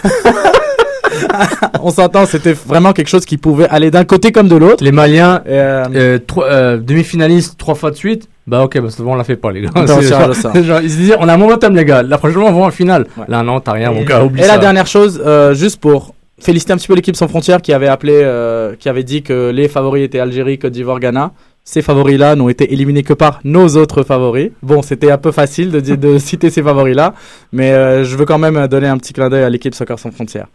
On 1.82 1.92
s'entend, 1.92 2.26
c'était 2.26 2.54
vraiment 2.54 2.92
quelque 2.94 3.08
chose 3.08 3.26
qui 3.26 3.38
pouvait 3.38 3.68
aller 3.70 3.92
d'un 3.92 4.04
côté 4.04 4.32
comme 4.32 4.48
de 4.48 4.56
l'autre. 4.56 4.84
Les 4.84 4.92
Maliens, 4.92 5.42
euh, 5.48 5.86
euh, 5.96 6.20
euh, 6.40 6.78
demi-finalistes 6.78 7.58
trois 7.58 7.76
fois 7.76 7.92
de 7.92 7.96
suite. 7.96 8.28
Bah 8.48 8.64
ok, 8.64 8.80
bah 8.80 8.90
souvent 8.90 9.12
on 9.12 9.16
la 9.16 9.24
fait 9.24 9.36
pas 9.36 9.52
les 9.52 9.62
gars. 9.62 9.70
Tirage 9.86 10.06
genre- 10.06 10.34
genre, 10.64 10.82
ils 10.82 10.90
se 10.92 10.98
disaient, 10.98 11.16
on 11.20 11.28
a 11.28 11.34
un 11.34 11.38
momentum 11.38 11.76
les 11.76 11.86
gars. 11.86 12.02
La 12.04 12.18
prochaine 12.18 12.40
fois 12.40 12.50
on 12.50 12.60
va 12.60 12.66
en 12.66 12.72
finale. 12.72 13.06
Là 13.28 13.44
non, 13.44 13.60
t'as 13.60 13.74
rien 13.74 13.92
mon 13.92 14.04
gars, 14.04 14.24
oublie 14.24 14.42
Et 14.42 14.46
ça. 14.46 14.54
la 14.54 14.58
dernière 14.58 14.88
chose, 14.88 15.22
euh, 15.26 15.54
juste 15.54 15.80
pour 15.80 16.16
féliciter 16.40 16.74
un 16.74 16.78
petit 16.78 16.88
peu 16.88 16.96
l'équipe 16.96 17.16
sans 17.16 17.28
frontières 17.28 17.62
qui 17.62 17.74
avait 17.74 17.88
appelé, 17.88 18.14
euh, 18.16 18.76
qui 18.78 18.90
avait 18.90 19.04
dit 19.04 19.24
que 19.24 19.50
les 19.50 19.68
favoris 19.68 20.04
étaient 20.04 20.20
Algérie, 20.20 20.60
Côte 20.60 20.74
d'Ivoire, 20.74 21.00
Ghana. 21.00 21.32
Ces 21.64 21.82
favoris-là 21.82 22.36
n'ont 22.36 22.50
été 22.50 22.74
éliminés 22.74 23.04
que 23.04 23.14
par 23.14 23.42
nos 23.44 23.68
autres 23.76 24.04
favoris. 24.04 24.52
Bon, 24.64 24.82
c'était 24.82 25.12
un 25.12 25.18
peu 25.18 25.32
facile 25.32 25.72
de, 25.72 26.18
citer 26.20 26.50
ces 26.50 26.64
favoris-là, 26.64 27.14
mais 27.52 27.72
euh, 27.72 28.04
je 28.04 28.16
veux 28.16 28.26
quand 28.26 28.40
même 28.40 28.68
donner 28.68 28.88
un 28.88 28.98
petit 28.98 29.14
clin 29.14 29.30
d'œil 29.30 29.44
à 29.44 29.50
l'équipe 29.50 29.76
Soccer 29.76 30.00
sans 30.00 30.12
frontières. 30.12 30.48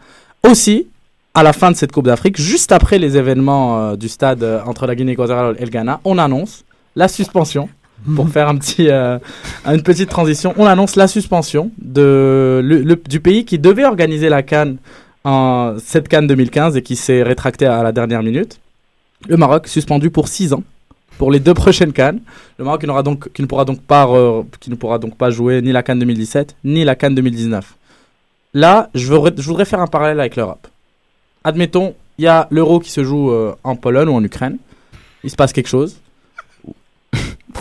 Aussi, 0.49 0.89
à 1.35 1.43
la 1.43 1.53
fin 1.53 1.71
de 1.71 1.77
cette 1.77 1.93
Coupe 1.93 2.07
d'Afrique, 2.07 2.41
juste 2.41 2.73
après 2.73 2.99
les 2.99 3.17
événements 3.17 3.81
euh, 3.81 3.97
du 3.97 4.09
stade 4.09 4.45
entre 4.67 4.87
la 4.87 4.95
Guinée 4.95 5.13
équatoriale 5.13 5.57
et 5.59 5.65
le 5.65 5.71
Ghana, 5.71 6.01
on 6.05 6.19
annonce 6.19 6.65
la 6.97 7.09
suspension. 7.09 7.69
Pour 8.17 8.29
faire 8.29 8.49
un 8.49 8.57
petit, 8.57 8.91
une 8.91 9.83
petite 9.83 10.11
transition, 10.11 10.53
on 10.59 10.67
annonce 10.67 10.95
la 10.97 11.07
suspension 11.07 11.71
du 11.79 13.21
pays 13.23 13.47
qui 13.47 13.59
devait 13.59 13.85
organiser 13.85 14.29
la 14.29 14.43
Cannes 14.43 14.77
en 15.25 15.77
cette 15.79 16.09
Cannes 16.09 16.27
2015 16.27 16.77
et 16.77 16.83
qui 16.83 16.97
s'est 16.97 17.23
rétracté 17.23 17.67
à 17.67 17.83
la 17.83 17.93
dernière 17.93 18.23
minute. 18.23 18.61
Le 19.27 19.37
Maroc 19.37 19.69
suspendu 19.69 20.11
pour 20.11 20.29
6 20.29 20.53
ans 20.53 20.63
pour 21.19 21.31
les 21.31 21.41
deux 21.41 21.55
prochaines 21.55 21.93
Cannes. 21.93 22.21
Le 22.59 22.65
Maroc 22.65 22.81
qui, 22.81 22.87
n'aura 22.87 23.03
donc, 23.03 23.33
qui, 23.33 23.43
ne 23.43 23.47
pourra 23.47 23.65
donc 23.65 23.81
pas, 25.17 25.31
jouer 25.31 25.63
ni 25.63 25.73
la 25.73 25.83
Cannes 25.83 25.99
2017 25.99 26.57
ni 26.65 26.85
la 26.85 26.95
Cannes 26.95 27.15
2019. 27.15 27.75
Là, 28.55 28.91
je 28.95 29.13
voudrais, 29.13 29.33
je 29.37 29.43
voudrais 29.43 29.65
faire 29.65 29.81
un 29.81 29.87
parallèle 29.87 30.21
avec 30.21 30.37
l'Europe. 30.37 30.69
Admettons, 31.43 31.95
il 32.19 32.25
y 32.25 32.29
a 32.29 32.47
l'euro 32.51 32.79
qui 32.79 32.91
se 32.91 33.03
joue 33.03 33.31
euh, 33.31 33.55
en 33.65 33.77
Pologne 33.77 34.09
ou 34.09 34.15
en 34.15 34.23
Ukraine. 34.23 34.59
Il 35.25 35.31
se 35.31 35.37
passe 35.37 35.53
quelque 35.53 35.69
chose. 35.69 35.97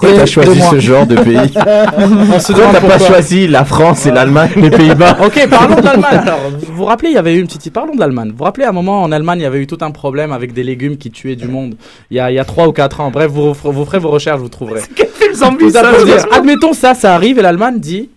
Pourquoi 0.03 0.19
t'as 0.19 0.25
choisi 0.25 0.61
ce 0.61 0.79
genre 0.79 1.05
de 1.07 1.15
pays 1.15 1.37
On 2.35 2.39
se 2.39 2.53
Pourquoi 2.53 2.71
t'as 2.73 2.81
pas 2.81 2.99
choisi 2.99 3.47
la 3.47 3.65
France 3.65 4.05
et 4.05 4.11
l'Allemagne, 4.11 4.51
les 4.55 4.69
Pays-Bas 4.69 5.17
Ok, 5.25 5.47
parlons 5.49 5.75
de 5.75 5.81
l'Allemagne. 5.85 6.19
Alors, 6.23 6.39
vous 6.59 6.73
vous 6.75 6.85
rappelez, 6.85 7.09
il 7.09 7.15
y 7.15 7.17
avait 7.17 7.33
eu 7.35 7.39
une 7.39 7.47
petite. 7.47 7.71
Parlons 7.73 7.95
de 7.95 7.99
l'Allemagne. 7.99 8.29
Vous 8.31 8.37
vous 8.37 8.43
rappelez, 8.43 8.65
à 8.65 8.69
un 8.69 8.73
moment, 8.73 9.01
en 9.01 9.11
Allemagne, 9.11 9.39
il 9.39 9.43
y 9.43 9.45
avait 9.45 9.59
eu 9.59 9.67
tout 9.67 9.77
un 9.81 9.91
problème 9.91 10.31
avec 10.31 10.53
des 10.53 10.63
légumes 10.63 10.97
qui 10.97 11.11
tuaient 11.11 11.35
du 11.35 11.47
monde. 11.47 11.75
Il 12.11 12.17
y 12.17 12.19
a, 12.19 12.31
il 12.31 12.35
y 12.35 12.39
a 12.39 12.45
3 12.45 12.67
ou 12.67 12.71
4 12.71 13.01
ans. 13.01 13.11
Bref, 13.11 13.31
vous, 13.31 13.53
ferez 13.53 13.99
vos 13.99 14.09
recherches, 14.09 14.39
vous 14.39 14.49
trouverez. 14.49 14.81
Tout 14.81 15.35
ça 15.35 15.49
pour 15.51 16.05
dire, 16.05 16.25
Admettons 16.31 16.73
ça, 16.73 16.93
ça 16.93 17.15
arrive 17.15 17.39
et 17.39 17.41
l'Allemagne 17.41 17.79
dit 17.79 18.09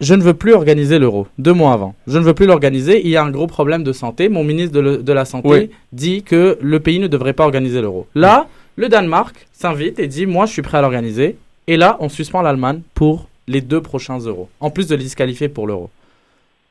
Je 0.00 0.14
ne 0.14 0.22
veux 0.22 0.34
plus 0.34 0.52
organiser 0.52 0.98
l'euro. 0.98 1.26
Deux 1.38 1.52
mois 1.52 1.72
avant. 1.72 1.94
Je 2.06 2.18
ne 2.18 2.24
veux 2.24 2.34
plus 2.34 2.46
l'organiser. 2.46 3.00
Il 3.04 3.10
y 3.10 3.16
a 3.16 3.22
un 3.22 3.30
gros 3.30 3.46
problème 3.46 3.82
de 3.82 3.92
santé. 3.92 4.28
Mon 4.28 4.44
ministre 4.44 4.72
de, 4.74 4.80
le- 4.80 4.98
de 4.98 5.12
la 5.12 5.24
Santé 5.24 5.48
Oui. 5.48 5.70
dit 5.92 6.22
que 6.22 6.58
le 6.60 6.80
pays 6.80 6.98
ne 6.98 7.06
devrait 7.06 7.32
pas 7.32 7.44
organiser 7.44 7.80
l'euro. 7.80 8.06
Là, 8.14 8.46
le 8.76 8.88
Danemark 8.88 9.46
s'invite 9.52 9.98
et 9.98 10.06
dit 10.06 10.26
Moi, 10.26 10.46
je 10.46 10.52
suis 10.52 10.62
prêt 10.62 10.78
à 10.78 10.80
l'organiser. 10.82 11.36
Et 11.66 11.76
là, 11.76 11.96
on 12.00 12.08
suspend 12.08 12.42
l'Allemagne 12.42 12.80
pour 12.94 13.28
les 13.48 13.60
deux 13.60 13.80
prochains 13.80 14.18
euros. 14.18 14.48
En 14.60 14.70
plus 14.70 14.86
de 14.88 14.94
les 14.96 15.04
disqualifier 15.04 15.48
pour 15.48 15.66
l'euro. 15.66 15.90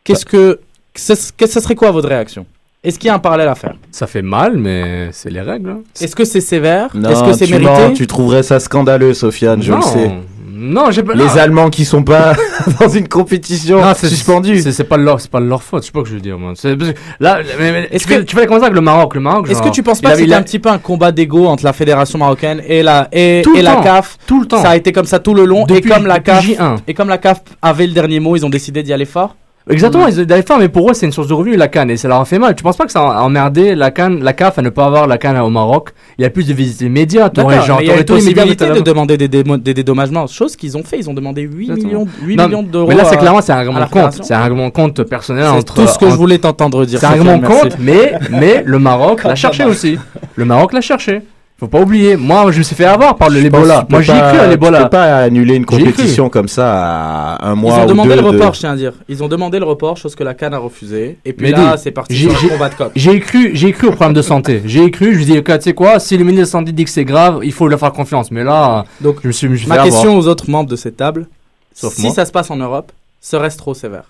Qu'est-ce 0.03 0.25
que. 0.25 0.59
Ce, 0.95 1.15
serait 1.15 1.75
quoi 1.75 1.89
votre 1.91 2.07
réaction? 2.09 2.45
Est-ce 2.83 2.99
qu'il 2.99 3.07
y 3.07 3.09
a 3.09 3.15
un 3.15 3.19
parallèle 3.19 3.47
à 3.47 3.55
faire? 3.55 3.75
Ça 3.91 4.05
fait 4.05 4.21
mal, 4.21 4.57
mais 4.57 5.09
c'est 5.11 5.31
les 5.31 5.41
règles. 5.41 5.69
hein. 5.69 5.81
Est-ce 5.99 6.15
que 6.15 6.25
c'est 6.25 6.41
sévère? 6.41 6.95
Non, 6.95 7.09
Est-ce 7.09 7.23
que 7.23 7.33
c'est 7.33 7.45
tu 7.47 7.53
mérité? 7.53 7.71
mens, 7.71 7.93
tu 7.93 8.05
trouverais 8.05 8.43
ça 8.43 8.59
scandaleux, 8.59 9.13
Sofiane, 9.13 9.63
je 9.63 9.71
Non. 9.71 9.77
le 9.77 9.83
sais. 9.83 10.11
Non, 10.55 10.91
j'ai 10.91 11.01
pas. 11.01 11.13
Les 11.15 11.23
non. 11.25 11.37
Allemands 11.37 11.69
qui 11.71 11.83
sont 11.83 12.03
pas 12.03 12.35
dans 12.79 12.87
une 12.87 13.07
compétition 13.07 13.81
Non, 13.81 13.93
c'est 13.95 14.07
suspendue. 14.07 14.61
C'est 14.61 14.71
c'est 14.71 14.83
pas 14.83 14.97
leur, 14.97 15.19
c'est 15.19 15.31
pas 15.31 15.39
leur 15.39 15.63
faute. 15.63 15.81
Je 15.81 15.87
sais 15.87 15.91
pas 15.91 15.99
ce 15.99 16.03
que 16.03 16.09
je 16.09 16.13
veux 16.15 16.21
dire, 16.21 16.37
moi. 16.37 16.53
C'est- 16.55 16.75
parce 16.75 16.91
que 16.91 16.97
Là, 17.19 17.39
mais- 17.59 17.71
mais 17.71 17.87
Est-ce 17.91 18.05
que- 18.05 18.21
tu 18.21 18.35
fais 18.35 18.45
comme 18.45 18.59
ça 18.59 18.65
avec 18.65 18.75
le 18.75 18.81
Maroc, 18.81 19.15
le 19.15 19.21
Maroc. 19.21 19.49
Est-ce 19.49 19.61
que 19.61 19.69
tu 19.69 19.81
penses 19.81 19.99
pas 20.01 20.11
que 20.11 20.17
c'était 20.19 20.33
a- 20.33 20.37
un 20.37 20.43
petit 20.43 20.59
peu 20.59 20.69
un 20.69 20.77
combat 20.77 21.11
d'ego 21.11 21.47
entre 21.47 21.63
la 21.63 21.73
fédération 21.73 22.19
marocaine 22.19 22.61
et 22.67 22.83
la 22.83 23.07
et, 23.11 23.41
Tout 23.43 23.53
le 23.53 23.59
et 23.59 23.61
la 23.63 23.73
temps. 23.75 23.81
CAF? 23.83 24.17
Tout 24.27 24.39
le 24.41 24.45
temps. 24.47 24.61
Ça 24.61 24.69
a 24.69 24.75
été 24.77 24.91
comme 24.91 25.05
ça 25.05 25.19
tout 25.19 25.33
le 25.33 25.45
long 25.45 25.65
Depuis- 25.65 25.89
et 25.89 25.93
comme 25.93 26.05
la 26.05 26.19
depuis 26.19 26.31
CAF 26.31 26.45
J1. 26.45 26.75
et 26.87 26.93
comme 26.93 27.09
la 27.09 27.17
CAF 27.17 27.41
avait 27.61 27.87
le 27.87 27.93
dernier 27.93 28.19
mot, 28.19 28.35
ils 28.35 28.45
ont 28.45 28.49
décidé 28.49 28.83
d'y 28.83 28.93
aller 28.93 29.05
fort? 29.05 29.35
Exactement, 29.69 30.07
ils 30.07 30.19
avaient 30.19 30.41
faim, 30.41 30.57
mais 30.59 30.67
pour 30.67 30.89
eux, 30.89 30.93
c'est 30.93 31.05
une 31.05 31.11
source 31.13 31.27
de 31.27 31.33
revenus, 31.33 31.57
la 31.57 31.69
canne, 31.69 31.89
et 31.89 31.95
ça 31.97 32.07
leur 32.09 32.19
a 32.19 32.25
fait 32.25 32.37
mal. 32.37 32.53
Tu 32.55 32.63
penses 32.63 32.75
pas 32.75 32.85
que 32.85 32.91
ça 32.91 32.99
a 33.01 33.21
emmerdé 33.21 33.75
la 33.75 33.91
canne, 33.91 34.21
la 34.21 34.33
CAF 34.33 34.59
à 34.59 34.61
ne 34.61 34.69
pas 34.69 34.85
avoir 34.85 35.07
la 35.07 35.17
canne 35.17 35.37
au 35.37 35.49
Maroc? 35.49 35.91
Il 36.17 36.23
y 36.23 36.25
a 36.25 36.29
plus 36.29 36.47
de 36.47 36.53
visites 36.53 36.81
médias, 36.89 37.29
t'aurais 37.29 37.61
genre, 37.65 37.81
il 37.81 37.87
y 37.87 37.91
a 37.91 38.03
possibilité 38.03 38.69
de 38.69 38.81
demander 38.81 39.15
des, 39.17 39.29
démo- 39.29 39.57
des 39.57 39.73
dédommagements, 39.73 40.27
chose 40.27 40.55
qu'ils 40.57 40.77
ont 40.77 40.83
fait. 40.83 40.97
Ils 40.99 41.09
ont 41.09 41.13
demandé 41.13 41.43
8 41.43 41.63
Exactement. 41.71 41.87
millions, 41.87 42.07
8 42.23 42.35
Non, 42.35 42.45
millions 42.47 42.63
d'euros. 42.63 42.87
Mais 42.89 42.95
là, 42.95 43.05
c'est 43.05 43.17
clairement, 43.17 43.41
c'est 43.41 43.53
un 43.53 43.63
de 43.63 43.89
compte. 43.89 44.19
C'est 44.21 44.33
un 44.33 44.41
règlement 44.43 44.67
de 44.67 44.73
compte 44.73 45.03
personnel 45.03 45.45
entre. 45.47 45.73
tout 45.75 45.87
ce 45.87 45.97
que 45.97 46.09
je 46.09 46.15
voulais 46.15 46.39
t'entendre 46.39 46.85
dire. 46.85 46.99
C'est 46.99 47.05
un 47.05 47.15
Sofiane, 47.17 47.41
compte, 47.41 47.77
mais, 47.79 48.13
mais 48.31 48.63
le 48.65 48.79
Maroc 48.79 49.23
l'a 49.23 49.35
cherché 49.43 49.63
aussi. 49.65 49.97
Le 50.35 50.45
Maroc 50.45 50.73
l'a 50.73 50.81
cherché. 50.81 51.21
Faut 51.63 51.69
pas 51.69 51.79
oublier. 51.79 52.17
Moi, 52.17 52.51
je 52.51 52.57
me 52.57 52.63
suis 52.63 52.75
fait 52.75 52.83
avoir 52.83 53.15
par 53.15 53.29
le 53.29 53.39
l'Ebola. 53.39 53.85
tu 53.87 53.91
Moi, 53.93 53.99
peux 53.99 54.03
j'y 54.03 54.11
ai 54.11 54.15
pas- 54.19 54.29
cru 54.31 54.39
à 54.39 54.43
Tu 54.43 54.49
l'Ebola. 54.49 54.83
peux 54.83 54.89
pas 54.89 55.15
annuler 55.23 55.55
une 55.55 55.65
compétition 55.65 56.27
comme 56.27 56.49
ça 56.49 57.35
à 57.37 57.47
un 57.51 57.53
Ils 57.55 57.61
mois 57.61 57.75
ont 57.79 57.83
ou 57.85 57.87
demandé 57.87 58.09
deux 58.09 58.15
le 58.17 58.21
de- 58.21 58.27
report, 58.27 58.53
je 58.53 58.59
tiens 58.59 58.71
à 58.73 58.75
dire. 58.75 58.91
Ils 59.07 59.23
ont 59.23 59.29
demandé 59.29 59.59
le 59.59 59.65
report, 59.65 59.95
chose 59.95 60.13
que 60.13 60.25
la 60.25 60.33
Cannes 60.33 60.53
a 60.53 60.57
refusé. 60.57 61.19
Et 61.23 61.31
puis 61.31 61.45
Mais 61.45 61.51
là, 61.53 61.77
c'est 61.77 61.91
parti 61.91 62.15
j'ai- 62.17 62.29
sur 62.29 62.37
j'ai- 62.37 62.47
un 62.47 62.49
combat 62.49 62.67
de 62.67 62.75
coq. 62.75 62.91
J'ai 62.97 63.17
cru, 63.21 63.51
j'ai 63.53 63.71
cru 63.71 63.87
au 63.87 63.91
problème 63.91 64.11
de 64.13 64.21
santé. 64.21 64.61
J'ai 64.65 64.91
cru, 64.91 65.13
je 65.13 65.19
lui 65.19 65.25
dis, 65.25 65.41
tu 65.41 65.51
sais 65.61 65.73
quoi, 65.73 65.99
si 65.99 66.17
le 66.17 66.25
ministre 66.25 66.41
de 66.41 66.47
la 66.47 66.51
Santé 66.51 66.73
dit 66.73 66.83
que 66.83 66.89
c'est 66.89 67.05
grave, 67.05 67.39
il 67.43 67.53
faut 67.53 67.69
leur 67.69 67.79
faire 67.79 67.93
confiance. 67.93 68.29
Mais 68.29 68.43
là, 68.43 68.83
Donc, 68.99 69.19
je 69.23 69.27
me 69.27 69.31
suis, 69.31 69.47
je 69.47 69.51
me 69.53 69.55
suis 69.57 69.67
Ma 69.69 69.75
fait 69.77 69.83
question 69.83 70.09
avoir. 70.09 70.25
aux 70.25 70.27
autres 70.27 70.49
membres 70.49 70.69
de 70.69 70.75
cette 70.75 70.97
table 70.97 71.27
Sauf 71.73 71.93
si 71.93 72.01
moi. 72.01 72.11
ça 72.13 72.25
se 72.25 72.33
passe 72.33 72.51
en 72.51 72.57
Europe, 72.57 72.91
serait-ce 73.21 73.57
trop 73.57 73.73
sévère? 73.73 74.03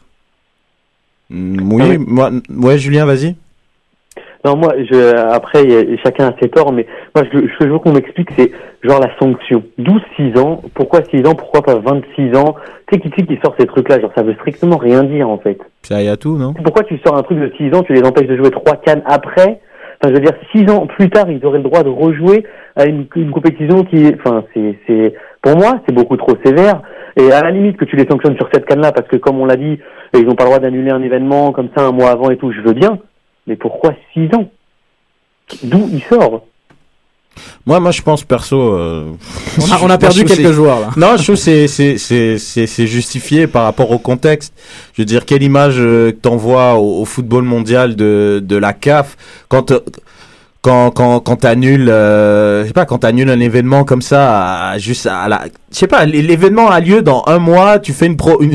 Mm, 1.29 1.71
Oui, 1.71 1.97
moi, 1.99 2.31
ouais, 2.49 2.79
Julien, 2.79 3.05
vas-y. 3.05 3.35
Non, 4.45 4.57
moi, 4.57 4.73
je, 4.77 5.15
après, 5.33 5.63
chacun 6.03 6.27
a 6.27 6.33
ses 6.41 6.49
torts, 6.49 6.73
mais 6.73 6.85
moi, 7.15 7.23
je, 7.31 7.39
ce 7.39 7.57
que 7.59 7.65
je 7.65 7.69
veux 7.69 7.79
qu'on 7.79 7.93
m'explique, 7.93 8.29
c'est 8.37 8.51
genre 8.83 8.99
la 8.99 9.09
sanction. 9.17 9.63
12-6 9.79 10.37
ans, 10.37 10.61
pourquoi 10.73 10.99
6 11.09 11.25
ans, 11.25 11.33
pourquoi 11.33 11.61
pas 11.61 11.75
26 11.75 12.35
ans? 12.35 12.55
Tu 12.87 12.95
sais 12.95 13.09
qui, 13.09 13.25
qui 13.25 13.39
sort 13.41 13.55
ces 13.57 13.65
trucs-là? 13.65 14.01
Genre, 14.01 14.11
ça 14.15 14.23
veut 14.23 14.33
strictement 14.33 14.77
rien 14.77 15.03
dire, 15.03 15.29
en 15.29 15.37
fait. 15.37 15.57
Ça 15.83 16.01
y 16.01 16.09
a 16.09 16.17
tout, 16.17 16.37
non? 16.37 16.53
Pourquoi 16.53 16.83
tu 16.83 16.99
sors 17.05 17.15
un 17.17 17.23
truc 17.23 17.39
de 17.39 17.51
6 17.55 17.73
ans, 17.73 17.83
tu 17.83 17.93
les 17.93 18.03
empêches 18.03 18.27
de 18.27 18.35
jouer 18.35 18.51
3 18.51 18.75
cannes 18.77 19.03
après? 19.05 19.61
Enfin, 20.01 20.13
je 20.13 20.19
veux 20.19 20.25
dire, 20.25 20.33
6 20.53 20.69
ans 20.69 20.87
plus 20.87 21.09
tard, 21.09 21.29
ils 21.29 21.45
auraient 21.45 21.59
le 21.59 21.63
droit 21.63 21.83
de 21.83 21.89
rejouer 21.89 22.43
à 22.75 22.85
une, 22.85 23.05
une 23.15 23.31
compétition 23.31 23.85
qui. 23.85 24.13
Enfin, 24.15 24.43
c'est, 24.53 24.77
c'est, 24.85 25.13
pour 25.41 25.55
moi, 25.55 25.79
c'est 25.87 25.95
beaucoup 25.95 26.17
trop 26.17 26.33
sévère. 26.43 26.81
Et 27.15 27.31
à 27.31 27.41
la 27.41 27.51
limite 27.51 27.77
que 27.77 27.85
tu 27.85 27.95
les 27.95 28.07
sanctionnes 28.09 28.35
sur 28.35 28.49
cette 28.51 28.65
canne-là, 28.65 28.91
parce 28.91 29.07
que 29.07 29.15
comme 29.15 29.39
on 29.39 29.45
l'a 29.45 29.55
dit, 29.55 29.79
ils 30.13 30.25
n'ont 30.25 30.35
pas 30.35 30.43
le 30.43 30.49
droit 30.49 30.59
d'annuler 30.59 30.91
un 30.91 31.01
événement 31.01 31.53
comme 31.53 31.69
ça 31.77 31.85
un 31.85 31.91
mois 31.91 32.09
avant 32.09 32.29
et 32.29 32.37
tout, 32.37 32.51
je 32.51 32.59
veux 32.59 32.73
bien. 32.73 32.99
Mais 33.47 33.55
pourquoi 33.55 33.93
6 34.13 34.27
ans? 34.35 34.49
D'où 35.63 35.89
il 35.91 36.01
sort? 36.03 36.45
Moi, 37.65 37.79
moi, 37.79 37.89
je 37.91 38.01
pense 38.01 38.23
perso. 38.23 38.55
euh, 38.75 39.11
On 39.59 39.71
a- 39.71 39.77
on 39.81 39.85
a 39.85 39.87
moi, 39.87 39.97
perdu 39.97 40.23
quelques 40.23 40.51
joueurs, 40.51 40.79
là. 40.79 40.89
Non, 40.95 41.17
je 41.17 41.23
trouve 41.23 41.35
que 41.35 41.41
c'est 41.41 41.67
c'est 41.67 41.97
c'est 41.97 42.37
c'est 42.37 42.67
c'est 42.67 42.85
justifié 42.87 43.47
par 43.47 43.63
rapport 43.63 43.89
au 43.91 43.97
contexte. 43.97 44.53
Je 44.93 45.01
veux 45.01 45.05
dire, 45.05 45.25
quelle 45.25 45.41
image 45.41 45.75
euh, 45.79 46.11
que 46.11 46.17
t'envoies 46.17 46.75
au, 46.75 47.01
au 47.01 47.05
football 47.05 47.43
mondial 47.43 47.95
de 47.95 48.39
de 48.43 48.55
la 48.55 48.71
CAF 48.73 49.17
quand 49.49 49.71
euh, 49.71 49.79
quand 50.63 50.91
quand 50.91 51.19
quand 51.19 51.35
t'annules, 51.35 51.89
euh, 51.89 52.61
je 52.63 52.67
sais 52.67 52.73
pas, 52.73 52.85
quand 52.85 52.99
t'annules 52.99 53.29
un 53.29 53.39
événement 53.41 53.83
comme 53.83 54.01
ça, 54.01 54.69
à- 54.71 54.77
juste 54.77 55.05
à 55.07 55.27
la, 55.27 55.41
je 55.71 55.77
sais 55.77 55.87
pas, 55.87 56.05
l'événement 56.05 56.69
a 56.69 56.79
lieu 56.79 57.01
dans 57.01 57.21
un 57.27 57.37
mois, 57.37 57.79
tu 57.79 57.91
fais 57.91 58.05
une 58.05 58.15
pro, 58.15 58.37
une, 58.41 58.53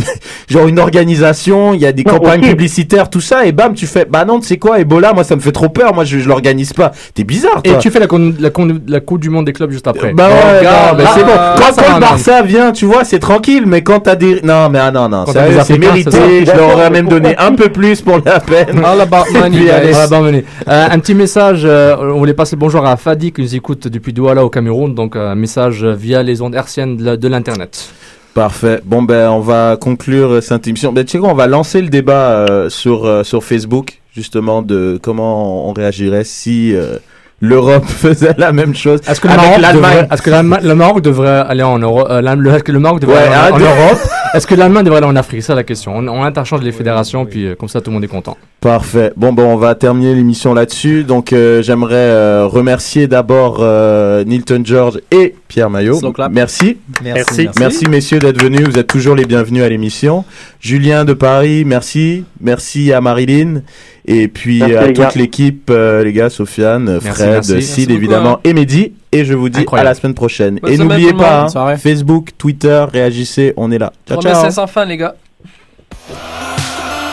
genre 0.49 0.67
une 0.67 0.79
organisation, 0.79 1.75
il 1.75 1.81
y 1.81 1.87
a 1.87 1.93
des 1.93 2.05
Non, 2.05 2.15
campagnes 2.15 2.41
ok. 2.45 2.49
publicitaires, 2.49 3.11
tout 3.11 3.21
ça, 3.21 3.45
et 3.45 3.53
bam, 3.53 3.75
tu 3.75 3.87
fais, 3.87 4.07
bah 4.09 4.25
non, 4.25 4.41
tu 4.41 4.47
sais 4.47 4.57
quoi, 4.57 4.81
Ebola, 4.81 5.13
moi 5.13 5.23
ça 5.23 5.37
me 5.37 5.41
fait 5.43 5.53
trop 5.53 5.69
peur, 5.69 5.95
moi 5.95 6.05
je, 6.05 6.19
je 6.19 6.29
l'organise 6.29 6.73
pas. 6.73 6.93
T'es 7.15 7.25
bizarre, 7.25 7.61
Et 7.63 7.71
toi. 7.73 7.79
tu 7.79 7.91
fais 7.91 8.01
la, 8.01 8.07
con- 8.07 8.33
la, 8.41 8.49
con- 8.49 8.81
la 8.89 9.01
Coupe 9.01 9.21
du 9.21 9.29
Monde 9.29 9.45
des 9.45 9.53
clubs 9.53 9.71
juste 9.71 9.87
après. 9.87 10.15
Bah 10.15 10.29
ouais, 10.29 10.35
mais 10.61 10.65
là, 10.65 11.11
c'est 11.15 11.25
bon. 11.25 11.35
là, 11.35 11.55
Quand, 11.59 11.83
quand 11.83 11.95
le. 11.95 12.01
Barça 12.01 12.41
vient, 12.43 12.73
tu 12.73 12.87
vois, 12.87 13.05
c'est 13.05 13.19
tranquille, 13.19 13.65
mais 13.67 13.83
quand 13.83 14.01
t'as 14.01 14.17
des, 14.17 14.41
non, 14.43 14.71
mais 14.71 14.79
ah 14.79 14.91
non, 14.91 15.11
non, 15.11 15.27
c'est 15.27 15.77
mérité, 15.79 16.47
je 16.47 16.53
leur 16.57 16.75
aurais 16.75 16.89
même 16.89 17.09
donné 17.09 17.37
un 17.37 17.53
peu 17.53 17.69
plus 17.69 18.01
pour 18.01 18.19
la 18.25 18.41
peine. 18.41 18.83
All 18.83 18.99
about 19.03 19.31
money, 19.35 19.51
Puis, 19.51 19.65
guys. 19.67 19.71
allez. 19.73 19.95
All 19.95 20.05
about 20.11 20.23
money. 20.25 20.45
Euh, 20.69 20.87
un 20.91 20.99
petit 21.01 21.15
message, 21.15 21.63
euh, 21.65 21.97
on 22.01 22.19
voulait 22.19 22.35
passer 22.35 22.57
bonjour 22.57 22.87
à 22.87 22.97
Fadi 22.97 23.33
qui 23.33 23.43
nous 23.43 23.55
écoute 23.55 23.89
depuis 23.89 24.13
Douala 24.13 24.45
au 24.45 24.51
Cameroun, 24.51 24.95
donc 24.95 25.17
euh, 25.17 25.31
un 25.31 25.35
message 25.35 25.85
via 25.85 26.23
les 26.23 26.41
ondes 26.43 26.55
hertziennes 26.55 26.97
de 26.97 27.29
l'internet. 27.29 27.93
Parfait. 28.35 28.81
Bon 28.85 29.03
ben 29.03 29.29
on 29.31 29.41
va 29.41 29.77
conclure 29.77 30.41
cette 30.43 30.69
émission. 30.69 30.93
Ben 30.93 31.05
tu 31.05 31.13
sais 31.13 31.19
quoi, 31.19 31.31
on 31.31 31.35
va 31.35 31.49
lancer 31.49 31.83
le 31.83 31.89
débat 31.89 32.31
euh, 32.31 32.69
sur 32.69 33.05
euh, 33.05 33.25
sur 33.25 33.43
Facebook 33.43 34.01
justement 34.13 34.63
de 34.63 34.99
comment 35.03 35.69
on 35.69 35.73
réagirait 35.73 36.25
si 36.25 36.73
euh, 36.75 36.99
l'Europe 37.41 37.85
faisait 37.87 38.35
la 38.39 38.53
même 38.53 38.75
chose 38.75 39.01
Est-ce 39.09 39.21
que 39.21 39.29
le 39.29 39.35
avec 39.35 39.45
Maroc 39.47 39.61
l'Allemagne. 39.63 39.93
devrait, 39.93 40.09
est-ce 40.13 40.23
que 40.23 40.31
l'Allemagne- 40.31 40.61
le 40.65 40.75
Maroc 40.75 41.01
devrait 41.03 41.29
aller 41.49 41.63
en 41.63 41.79
Europe, 41.79 42.07
euh, 42.11 42.21
le- 42.37 42.51
est-ce 42.53 42.65
que 42.65 42.73
le 42.73 42.79
Maroc 42.81 43.01
devrait 43.01 43.17
Ouais, 43.29 43.35
aller 43.35 43.53
en, 43.53 43.59
Europe? 43.85 43.99
Est-ce 44.35 44.47
que 44.47 44.55
l'Allemagne 44.55 44.85
devrait 44.85 44.99
aller 44.99 45.07
en 45.07 45.17
Afrique? 45.17 45.43
C'est 45.43 45.55
la 45.55 45.63
question. 45.63 45.93
On, 45.97 46.07
on 46.09 46.23
interchange 46.23 46.63
les 46.63 46.73
fédérations, 46.73 47.25
puis 47.27 47.47
euh, 47.47 47.55
comme 47.55 47.69
ça 47.69 47.81
tout 47.81 47.91
le 47.91 47.95
monde 47.95 48.05
est 48.05 48.09
content. 48.09 48.37
Parfait. 48.61 49.13
Bon, 49.17 49.33
ben, 49.33 49.45
on 49.45 49.57
va 49.57 49.75
terminer 49.77 50.15
l'émission 50.17 50.53
là-dessus. 50.53 51.05
Donc, 51.05 51.33
euh, 51.33 51.63
j'aimerais 51.63 51.95
euh, 51.95 52.47
remercier 52.47 53.07
d'abord 53.07 53.59
euh, 53.61 54.25
Nilton 54.25 54.63
George 54.65 54.99
et 55.13 55.37
Pierre 55.47 55.71
Maillot. 55.71 56.01
Merci. 56.33 56.77
Merci. 57.05 57.45
merci. 57.45 57.49
Merci, 57.61 57.89
messieurs, 57.89 58.19
d'être 58.19 58.43
venus. 58.43 58.63
Vous 58.69 58.77
êtes 58.79 58.89
toujours 58.89 59.15
les 59.15 59.27
bienvenus 59.27 59.63
à 59.63 59.69
l'émission. 59.69 60.25
Julien 60.61 61.05
de 61.05 61.13
Paris, 61.13 61.63
merci. 61.65 62.25
Merci 62.41 62.93
à 62.93 63.01
Marilyn. 63.01 63.63
Et 64.11 64.27
puis 64.27 64.59
Merci, 64.67 64.75
à 64.75 64.93
toute 65.07 65.15
l'équipe, 65.17 65.69
euh, 65.71 66.03
les 66.03 66.13
gars, 66.15 66.31
Sofiane, 66.31 66.99
Merci, 67.05 67.09
Fred, 67.11 67.28
merci. 67.31 67.49
Sid, 67.49 67.57
Merci 67.59 67.81
beaucoup, 67.87 67.97
évidemment, 67.97 68.35
hein. 68.37 68.41
et 68.45 68.53
Mehdi. 68.53 68.93
Et 69.13 69.25
je 69.25 69.35
vous 69.35 69.49
dis 69.49 69.61
Incroyable. 69.61 69.89
à 69.89 69.91
la 69.91 69.95
semaine 69.95 70.15
prochaine. 70.15 70.59
Bonne 70.61 70.73
et 70.73 70.77
n'oubliez 70.77 71.13
pas, 71.15 71.47
hein. 71.55 71.77
Facebook, 71.77 72.31
Twitter, 72.37 72.85
réagissez, 72.93 73.55
on 73.57 73.71
est 73.71 73.79
là. 73.79 73.93
Ciao, 74.07 74.21
ciao. 74.21 74.33
3500 74.33 74.67
fans, 74.67 74.85
les 74.85 74.97
gars. 74.97 75.15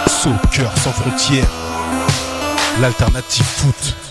Soccer 0.07 0.71
sans 0.77 0.91
frontières, 0.91 1.47
l'alternative 2.81 3.45
foot. 3.45 4.04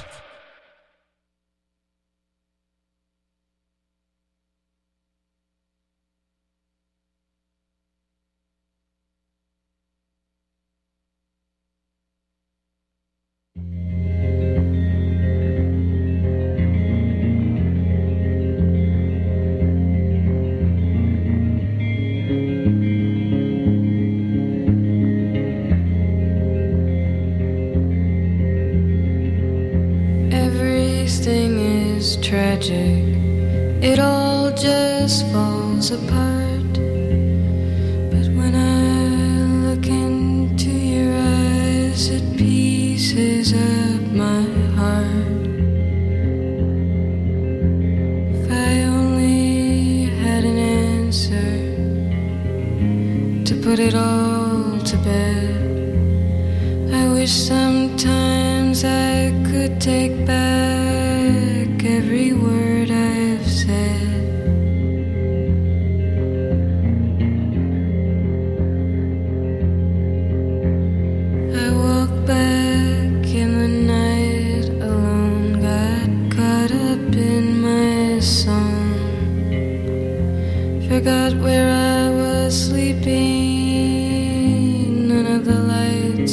Tragic. 32.25 33.05
It 33.83 33.99
all 33.99 34.51
just 34.57 35.31
falls 35.31 35.91
apart. 35.91 36.73
But 38.13 38.27
when 38.39 38.55
I 38.55 39.67
look 39.67 39.87
into 39.87 40.71
your 40.71 41.13
eyes, 41.13 42.09
it 42.09 42.25
pieces 42.39 43.53
up 43.53 44.01
my 44.25 44.43
heart. 44.79 45.47
If 48.39 48.51
I 48.51 48.85
only 48.85 50.05
had 50.25 50.45
an 50.45 50.59
answer 50.59 51.53
to 53.45 53.55
put 53.63 53.79
it 53.79 53.95
all 53.95 54.81
to 54.81 54.97
bed. 55.09 55.61
I 56.91 57.13
wish 57.13 57.33
sometimes 57.33 58.83
I 58.83 59.31
could 59.51 59.79
take 59.79 60.25
back 60.25 60.84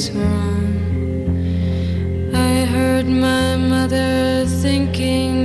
wrong. 0.10 0.74
I 2.34 2.66
heard 2.66 3.06
my 3.06 3.56
mother 3.58 4.46
thinking. 4.48 5.41